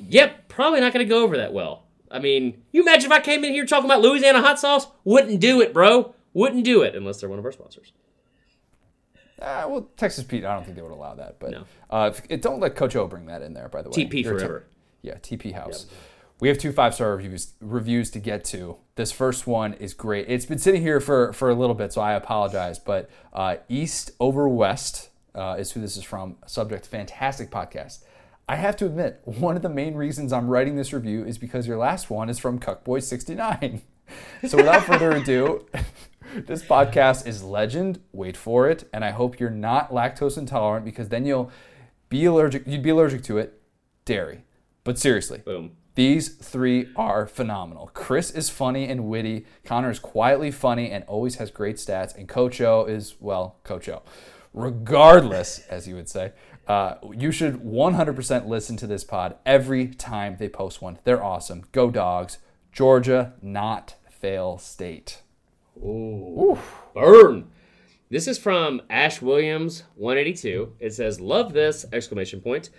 yep, 0.08 0.48
probably 0.48 0.80
not 0.80 0.92
going 0.92 1.04
to 1.06 1.08
go 1.08 1.22
over 1.22 1.36
that 1.36 1.52
well. 1.52 1.84
I 2.10 2.18
mean, 2.18 2.62
you 2.72 2.82
imagine 2.82 3.10
if 3.10 3.16
I 3.16 3.20
came 3.20 3.44
in 3.44 3.52
here 3.52 3.64
talking 3.66 3.84
about 3.84 4.00
Louisiana 4.00 4.40
hot 4.40 4.58
sauce? 4.58 4.86
Wouldn't 5.04 5.40
do 5.40 5.60
it, 5.60 5.72
bro. 5.72 6.14
Wouldn't 6.32 6.64
do 6.64 6.82
it 6.82 6.94
unless 6.94 7.20
they're 7.20 7.28
one 7.28 7.38
of 7.38 7.44
our 7.44 7.52
sponsors. 7.52 7.92
Uh, 9.40 9.64
well, 9.68 9.88
Texas 9.96 10.24
Pete, 10.24 10.44
I 10.44 10.54
don't 10.54 10.64
think 10.64 10.76
they 10.76 10.82
would 10.82 10.90
allow 10.90 11.14
that. 11.14 11.38
But 11.38 11.50
No. 11.52 11.64
uh, 11.88 12.10
if- 12.12 12.22
it, 12.28 12.42
don't 12.42 12.60
let 12.60 12.74
Coach 12.74 12.94
O 12.96 13.06
bring 13.06 13.26
that 13.26 13.42
in 13.42 13.54
there, 13.54 13.68
by 13.68 13.82
the 13.82 13.88
way. 13.88 14.04
TP 14.04 14.22
They're 14.24 14.38
forever. 14.38 14.66
Yeah, 15.02 15.14
TP 15.14 15.52
House. 15.54 15.86
We 16.40 16.48
have 16.48 16.58
two 16.58 16.72
five 16.72 16.94
star 16.94 17.16
reviews 17.16 17.52
reviews 17.60 18.10
to 18.12 18.18
get 18.18 18.44
to. 18.46 18.78
This 18.96 19.12
first 19.12 19.46
one 19.46 19.74
is 19.74 19.92
great. 19.92 20.26
It's 20.28 20.46
been 20.46 20.58
sitting 20.58 20.80
here 20.80 20.98
for, 20.98 21.32
for 21.34 21.50
a 21.50 21.54
little 21.54 21.74
bit, 21.74 21.92
so 21.92 22.00
I 22.00 22.14
apologize. 22.14 22.78
But 22.78 23.10
uh, 23.32 23.56
East 23.68 24.12
over 24.20 24.48
West 24.48 25.10
uh, 25.34 25.56
is 25.58 25.72
who 25.72 25.80
this 25.82 25.98
is 25.98 26.02
from. 26.04 26.36
Subject: 26.46 26.86
Fantastic 26.86 27.50
podcast. 27.50 28.04
I 28.48 28.56
have 28.56 28.76
to 28.76 28.86
admit, 28.86 29.20
one 29.24 29.56
of 29.56 29.62
the 29.62 29.68
main 29.68 29.94
reasons 29.94 30.32
I'm 30.32 30.48
writing 30.48 30.76
this 30.76 30.92
review 30.92 31.24
is 31.24 31.38
because 31.38 31.66
your 31.66 31.76
last 31.76 32.10
one 32.10 32.28
is 32.28 32.38
from 32.38 32.58
Cuckboy69. 32.58 33.82
So 34.48 34.56
without 34.56 34.82
further 34.82 35.12
ado, 35.12 35.66
this 36.34 36.64
podcast 36.64 37.28
is 37.28 37.44
legend. 37.44 38.00
Wait 38.10 38.36
for 38.36 38.68
it, 38.68 38.88
and 38.92 39.04
I 39.04 39.10
hope 39.10 39.38
you're 39.38 39.50
not 39.50 39.92
lactose 39.92 40.36
intolerant 40.36 40.84
because 40.84 41.10
then 41.10 41.24
you'll 41.24 41.52
be 42.08 42.24
allergic. 42.24 42.66
You'd 42.66 42.82
be 42.82 42.90
allergic 42.90 43.22
to 43.24 43.38
it. 43.38 43.60
Dairy. 44.04 44.42
But 44.82 44.98
seriously, 44.98 45.38
Boom. 45.44 45.76
these 45.94 46.30
three 46.30 46.88
are 46.96 47.26
phenomenal. 47.26 47.90
Chris 47.94 48.32
is 48.32 48.50
funny 48.50 48.88
and 48.88 49.04
witty. 49.04 49.46
Connor 49.64 49.90
is 49.90 50.00
quietly 50.00 50.50
funny 50.50 50.90
and 50.90 51.04
always 51.04 51.36
has 51.36 51.52
great 51.52 51.76
stats. 51.76 52.16
And 52.16 52.28
Coach 52.28 52.60
O 52.60 52.86
is, 52.86 53.14
well, 53.20 53.58
Coach 53.62 53.88
O. 53.88 54.02
Regardless, 54.52 55.60
as 55.68 55.86
you 55.86 55.94
would 55.94 56.08
say, 56.08 56.32
uh, 56.66 56.94
you 57.12 57.32
should 57.32 57.56
100% 57.62 58.46
listen 58.46 58.76
to 58.76 58.86
this 58.86 59.04
pod 59.04 59.36
every 59.44 59.88
time 59.88 60.36
they 60.38 60.48
post 60.48 60.80
one. 60.80 60.98
They're 61.04 61.22
awesome. 61.22 61.64
Go 61.72 61.90
dogs. 61.90 62.38
Georgia, 62.72 63.34
not 63.42 63.96
fail 64.10 64.58
state. 64.58 65.22
Ooh, 65.78 66.58
Burn. 66.94 67.50
This 68.10 68.26
is 68.26 68.38
from 68.38 68.82
Ash 68.90 69.22
Williams 69.22 69.84
182. 69.94 70.72
It 70.80 70.92
says, 70.92 71.20
"Love 71.20 71.52
this!" 71.52 71.86
Exclamation 71.92 72.40
point. 72.40 72.70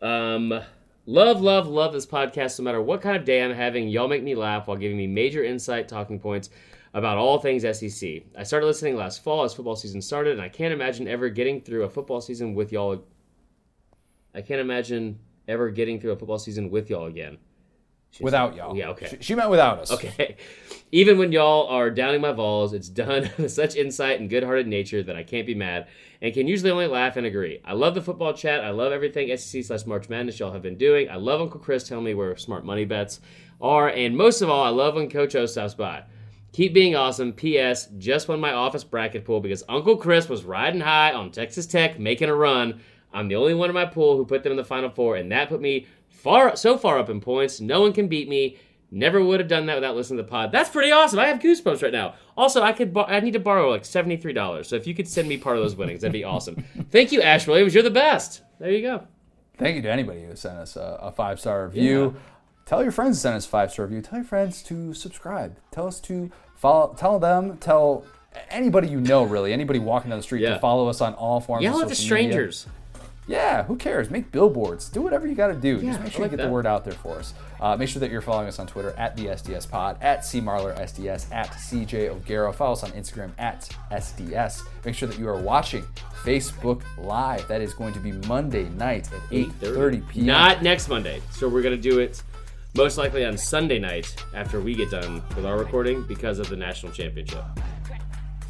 Um, 0.00 0.60
love, 1.06 1.40
love, 1.40 1.68
love 1.68 1.92
this 1.92 2.06
podcast. 2.06 2.58
No 2.58 2.64
matter 2.64 2.80
what 2.80 3.02
kind 3.02 3.16
of 3.16 3.24
day 3.24 3.42
I'm 3.42 3.52
having, 3.52 3.88
y'all 3.88 4.08
make 4.08 4.22
me 4.22 4.34
laugh 4.34 4.66
while 4.66 4.76
giving 4.76 4.96
me 4.96 5.06
major 5.06 5.44
insight, 5.44 5.88
talking 5.88 6.18
points 6.18 6.50
about 6.94 7.18
all 7.18 7.38
things 7.38 7.62
SEC. 7.62 8.22
I 8.36 8.42
started 8.42 8.66
listening 8.66 8.96
last 8.96 9.22
fall 9.22 9.44
as 9.44 9.52
football 9.52 9.76
season 9.76 10.00
started, 10.00 10.32
and 10.32 10.42
I 10.42 10.48
can't 10.48 10.72
imagine 10.72 11.06
ever 11.06 11.28
getting 11.28 11.60
through 11.60 11.84
a 11.84 11.90
football 11.90 12.20
season 12.20 12.54
with 12.54 12.72
y'all. 12.72 13.04
I 14.38 14.40
can't 14.40 14.60
imagine 14.60 15.18
ever 15.48 15.68
getting 15.68 16.00
through 16.00 16.12
a 16.12 16.16
football 16.16 16.38
season 16.38 16.70
with 16.70 16.90
y'all 16.90 17.06
again. 17.06 17.38
Without 18.20 18.54
y'all. 18.54 18.76
Yeah, 18.76 18.90
okay. 18.90 19.08
She, 19.08 19.16
she 19.20 19.34
meant 19.34 19.50
without 19.50 19.80
us. 19.80 19.90
Okay. 19.90 20.36
Even 20.92 21.18
when 21.18 21.32
y'all 21.32 21.66
are 21.66 21.90
downing 21.90 22.20
my 22.20 22.32
balls, 22.32 22.72
it's 22.72 22.88
done 22.88 23.28
with 23.38 23.50
such 23.50 23.74
insight 23.74 24.20
and 24.20 24.30
good-hearted 24.30 24.68
nature 24.68 25.02
that 25.02 25.16
I 25.16 25.24
can't 25.24 25.44
be 25.44 25.56
mad, 25.56 25.88
and 26.22 26.32
can 26.32 26.46
usually 26.46 26.70
only 26.70 26.86
laugh 26.86 27.16
and 27.16 27.26
agree. 27.26 27.60
I 27.64 27.72
love 27.72 27.96
the 27.96 28.00
football 28.00 28.32
chat. 28.32 28.62
I 28.64 28.70
love 28.70 28.92
everything 28.92 29.36
SEC 29.36 29.64
slash 29.64 29.86
March 29.86 30.08
Madness 30.08 30.38
y'all 30.38 30.52
have 30.52 30.62
been 30.62 30.78
doing. 30.78 31.10
I 31.10 31.16
love 31.16 31.40
Uncle 31.40 31.58
Chris 31.58 31.88
telling 31.88 32.04
me 32.04 32.14
where 32.14 32.36
smart 32.36 32.64
money 32.64 32.84
bets 32.84 33.18
are, 33.60 33.88
and 33.88 34.16
most 34.16 34.40
of 34.40 34.48
all, 34.48 34.64
I 34.64 34.70
love 34.70 34.94
when 34.94 35.10
Coach 35.10 35.34
O 35.34 35.46
stops 35.46 35.74
by. 35.74 36.04
Keep 36.52 36.74
being 36.74 36.94
awesome. 36.94 37.32
P.S. 37.32 37.88
Just 37.98 38.28
won 38.28 38.38
my 38.38 38.52
office 38.52 38.84
bracket 38.84 39.24
pool 39.24 39.40
because 39.40 39.64
Uncle 39.68 39.96
Chris 39.96 40.28
was 40.28 40.44
riding 40.44 40.80
high 40.80 41.12
on 41.12 41.32
Texas 41.32 41.66
Tech, 41.66 41.98
making 41.98 42.28
a 42.28 42.34
run. 42.34 42.80
I'm 43.12 43.28
the 43.28 43.36
only 43.36 43.54
one 43.54 43.70
in 43.70 43.74
my 43.74 43.86
pool 43.86 44.16
who 44.16 44.24
put 44.24 44.42
them 44.42 44.52
in 44.52 44.56
the 44.58 44.64
Final 44.64 44.90
Four, 44.90 45.16
and 45.16 45.30
that 45.32 45.48
put 45.48 45.60
me 45.60 45.86
far 46.08 46.56
so 46.56 46.76
far 46.76 46.98
up 46.98 47.08
in 47.08 47.20
points. 47.20 47.60
No 47.60 47.80
one 47.80 47.92
can 47.92 48.08
beat 48.08 48.28
me. 48.28 48.58
Never 48.90 49.22
would 49.22 49.38
have 49.40 49.48
done 49.50 49.66
that 49.66 49.74
without 49.74 49.96
listening 49.96 50.16
to 50.16 50.22
the 50.22 50.28
pod. 50.30 50.50
That's 50.50 50.70
pretty 50.70 50.90
awesome. 50.90 51.18
I 51.18 51.26
have 51.26 51.40
goosebumps 51.40 51.82
right 51.82 51.92
now. 51.92 52.14
Also, 52.38 52.62
I 52.62 52.72
could 52.72 52.96
I 52.96 53.20
need 53.20 53.32
to 53.34 53.38
borrow 53.40 53.70
like 53.70 53.84
seventy 53.84 54.16
three 54.16 54.32
dollars. 54.32 54.68
So 54.68 54.76
if 54.76 54.86
you 54.86 54.94
could 54.94 55.06
send 55.08 55.28
me 55.28 55.36
part 55.36 55.56
of 55.56 55.62
those 55.62 55.76
winnings, 55.76 56.00
that'd 56.00 56.12
be 56.12 56.24
awesome. 56.24 56.64
Thank 56.90 57.12
you, 57.12 57.20
Ash 57.20 57.46
Williams. 57.46 57.74
You're 57.74 57.82
the 57.82 57.90
best. 57.90 58.42
There 58.58 58.70
you 58.70 58.82
go. 58.82 59.06
Thank 59.58 59.76
you 59.76 59.82
to 59.82 59.90
anybody 59.90 60.24
who 60.24 60.36
sent 60.36 60.56
us 60.56 60.76
a, 60.76 60.98
a 61.02 61.12
five 61.12 61.38
star 61.40 61.64
review. 61.66 62.14
Tell 62.64 62.82
your 62.82 62.92
friends 62.92 63.16
to 63.18 63.20
send 63.22 63.34
us 63.36 63.44
a 63.46 63.48
five 63.48 63.72
star 63.72 63.86
review. 63.86 64.00
Tell 64.02 64.18
your 64.18 64.24
friends 64.26 64.62
to 64.64 64.94
subscribe. 64.94 65.58
Tell 65.70 65.86
us 65.86 66.00
to 66.02 66.30
follow. 66.56 66.94
Tell 66.94 67.18
them. 67.18 67.58
Tell 67.58 68.06
anybody 68.50 68.88
you 68.88 69.00
know, 69.00 69.24
really, 69.24 69.52
anybody 69.52 69.78
walking 69.78 70.10
down 70.10 70.18
the 70.18 70.22
street 70.22 70.42
Yeah. 70.42 70.54
to 70.54 70.60
follow 70.60 70.88
us 70.88 71.00
on 71.00 71.14
all 71.14 71.40
forms. 71.40 71.62
Yell 71.62 71.82
at 71.82 71.88
the 71.88 71.94
strangers. 71.94 72.66
media. 72.66 72.77
Yeah, 73.28 73.62
who 73.64 73.76
cares? 73.76 74.10
Make 74.10 74.32
billboards. 74.32 74.88
Do 74.88 75.02
whatever 75.02 75.26
you 75.26 75.34
got 75.34 75.48
to 75.48 75.54
do. 75.54 75.76
Yeah, 75.76 75.90
Just 75.92 76.00
make 76.02 76.12
sure 76.12 76.22
like 76.22 76.30
you 76.32 76.36
get 76.38 76.42
that. 76.42 76.48
the 76.48 76.52
word 76.52 76.64
out 76.66 76.84
there 76.84 76.94
for 76.94 77.16
us. 77.18 77.34
Uh, 77.60 77.76
make 77.76 77.88
sure 77.90 78.00
that 78.00 78.10
you're 78.10 78.22
following 78.22 78.48
us 78.48 78.58
on 78.58 78.66
Twitter 78.66 78.94
at 78.96 79.14
the 79.16 79.26
SDS 79.26 79.68
Pod, 79.70 79.98
at 80.00 80.20
CMarlerSDS, 80.20 81.30
at 81.30 81.48
CJ 81.50 82.08
O'Gara. 82.08 82.52
Follow 82.54 82.72
us 82.72 82.82
on 82.84 82.90
Instagram 82.92 83.32
at 83.38 83.68
SDS. 83.92 84.62
Make 84.84 84.94
sure 84.94 85.08
that 85.08 85.18
you 85.18 85.28
are 85.28 85.36
watching 85.38 85.82
Facebook 86.22 86.82
Live. 86.96 87.46
That 87.48 87.60
is 87.60 87.74
going 87.74 87.92
to 87.92 88.00
be 88.00 88.12
Monday 88.12 88.64
night 88.70 89.12
at 89.12 89.20
8:30 89.30 90.08
p.m. 90.08 90.26
Not 90.26 90.62
next 90.62 90.88
Monday. 90.88 91.20
So 91.30 91.48
we're 91.50 91.62
gonna 91.62 91.76
do 91.76 91.98
it 91.98 92.22
most 92.74 92.96
likely 92.96 93.24
on 93.26 93.36
Sunday 93.36 93.78
night 93.78 94.14
after 94.34 94.60
we 94.60 94.74
get 94.74 94.90
done 94.90 95.22
with 95.36 95.44
our 95.44 95.58
recording 95.58 96.02
because 96.06 96.38
of 96.38 96.48
the 96.48 96.56
national 96.56 96.92
championship. 96.92 97.44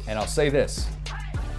And 0.07 0.17
I'll 0.17 0.25
say 0.27 0.49
this. 0.49 0.87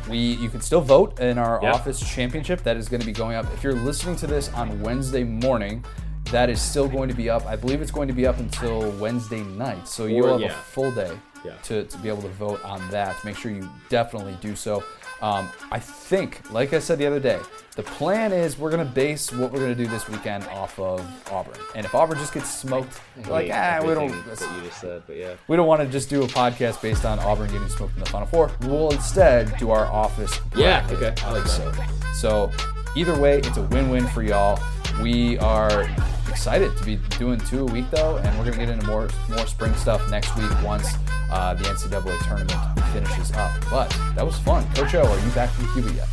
We, 0.08 0.18
you 0.18 0.48
can 0.48 0.60
still 0.60 0.80
vote 0.80 1.18
in 1.20 1.38
our 1.38 1.60
Yep. 1.62 1.74
office 1.74 2.00
championship. 2.14 2.62
That 2.62 2.76
is 2.76 2.88
going 2.88 3.00
to 3.00 3.06
be 3.06 3.12
going 3.12 3.36
up. 3.36 3.46
If 3.54 3.62
you're 3.62 3.74
listening 3.74 4.16
to 4.16 4.26
this 4.26 4.48
on 4.54 4.80
Wednesday 4.80 5.24
morning, 5.24 5.84
that 6.30 6.48
is 6.50 6.60
still 6.60 6.88
going 6.88 7.08
to 7.08 7.14
be 7.14 7.28
up. 7.28 7.44
I 7.46 7.56
believe 7.56 7.82
it's 7.82 7.90
going 7.90 8.08
to 8.08 8.14
be 8.14 8.26
up 8.26 8.38
until 8.38 8.90
Wednesday 8.92 9.42
night. 9.42 9.88
So 9.88 10.06
you'll 10.06 10.28
have 10.32 10.40
yeah. 10.40 10.48
a 10.48 10.52
full 10.52 10.90
day 10.92 11.10
Yeah. 11.44 11.52
to, 11.64 11.84
to 11.84 11.98
be 11.98 12.08
able 12.08 12.22
to 12.22 12.28
vote 12.28 12.64
on 12.64 12.88
that. 12.90 13.16
Make 13.24 13.36
sure 13.36 13.50
you 13.50 13.68
definitely 13.88 14.36
do 14.40 14.54
so. 14.54 14.82
Um, 15.22 15.50
I 15.70 15.78
think, 15.78 16.50
like 16.50 16.72
I 16.72 16.78
said 16.78 16.98
the 16.98 17.06
other 17.06 17.20
day, 17.20 17.38
the 17.76 17.82
plan 17.82 18.32
is 18.32 18.58
we're 18.58 18.70
going 18.70 18.86
to 18.86 18.92
base 18.92 19.30
what 19.32 19.52
we're 19.52 19.58
going 19.58 19.76
to 19.76 19.84
do 19.84 19.88
this 19.88 20.08
weekend 20.08 20.44
off 20.44 20.78
of 20.78 21.00
Auburn. 21.30 21.54
And 21.74 21.84
if 21.84 21.94
Auburn 21.94 22.18
just 22.18 22.32
gets 22.32 22.52
smoked, 22.52 23.00
we're 23.16 23.32
like, 23.32 23.50
ah, 23.52 23.80
we 23.84 23.94
don't. 23.94 24.10
That 24.26 24.40
you 24.40 24.66
just 24.66 24.80
said, 24.80 25.02
but 25.06 25.16
yeah. 25.16 25.34
We 25.46 25.56
don't 25.56 25.66
want 25.66 25.82
to 25.82 25.88
just 25.88 26.08
do 26.08 26.22
a 26.22 26.26
podcast 26.26 26.80
based 26.82 27.04
on 27.04 27.18
Auburn 27.20 27.50
getting 27.52 27.68
smoked 27.68 27.94
in 27.94 28.00
the 28.00 28.06
Final 28.06 28.26
Four. 28.26 28.50
We'll 28.62 28.90
instead 28.90 29.56
do 29.58 29.70
our 29.70 29.86
office. 29.86 30.38
Yeah, 30.56 30.86
okay, 30.90 31.14
I 31.22 31.32
like 31.32 31.44
that. 31.44 32.12
So, 32.14 32.50
either 32.96 33.18
way, 33.18 33.38
it's 33.38 33.56
a 33.56 33.62
win-win 33.62 34.08
for 34.08 34.22
y'all. 34.22 34.58
We 35.02 35.38
are 35.38 35.88
excited 36.30 36.76
to 36.78 36.84
be 36.84 36.96
doing 37.18 37.38
two 37.40 37.62
a 37.62 37.64
week 37.70 37.90
though, 37.90 38.16
and 38.18 38.38
we're 38.38 38.44
gonna 38.44 38.56
get 38.56 38.70
into 38.70 38.86
more 38.86 39.08
more 39.28 39.46
spring 39.46 39.74
stuff 39.74 40.08
next 40.10 40.34
week 40.36 40.50
once 40.62 40.94
uh, 41.30 41.54
the 41.54 41.64
NCAA 41.64 42.18
tournament 42.26 42.80
finishes 42.92 43.32
up. 43.32 43.52
But 43.70 43.90
that 44.14 44.24
was 44.24 44.38
fun. 44.38 44.64
Coach 44.74 44.94
O, 44.94 45.02
are 45.02 45.26
you 45.26 45.30
back 45.32 45.50
from 45.50 45.72
Cuba 45.72 45.92
yet? 45.92 46.08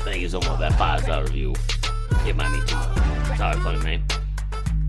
Thank 0.00 0.20
you 0.20 0.28
so 0.28 0.40
much 0.40 0.58
that 0.58 0.74
five 0.74 1.00
star 1.02 1.22
review. 1.22 1.54
It 2.26 2.36
might 2.36 2.50
mean 2.50 2.66
too 2.66 2.74
much. 2.76 3.38
Sorry, 3.38 3.60
funny 3.60 3.82
man. 3.82 4.02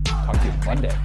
Talk 0.03 0.37
to 0.37 0.45
you 0.45 0.53
Monday. 0.65 0.95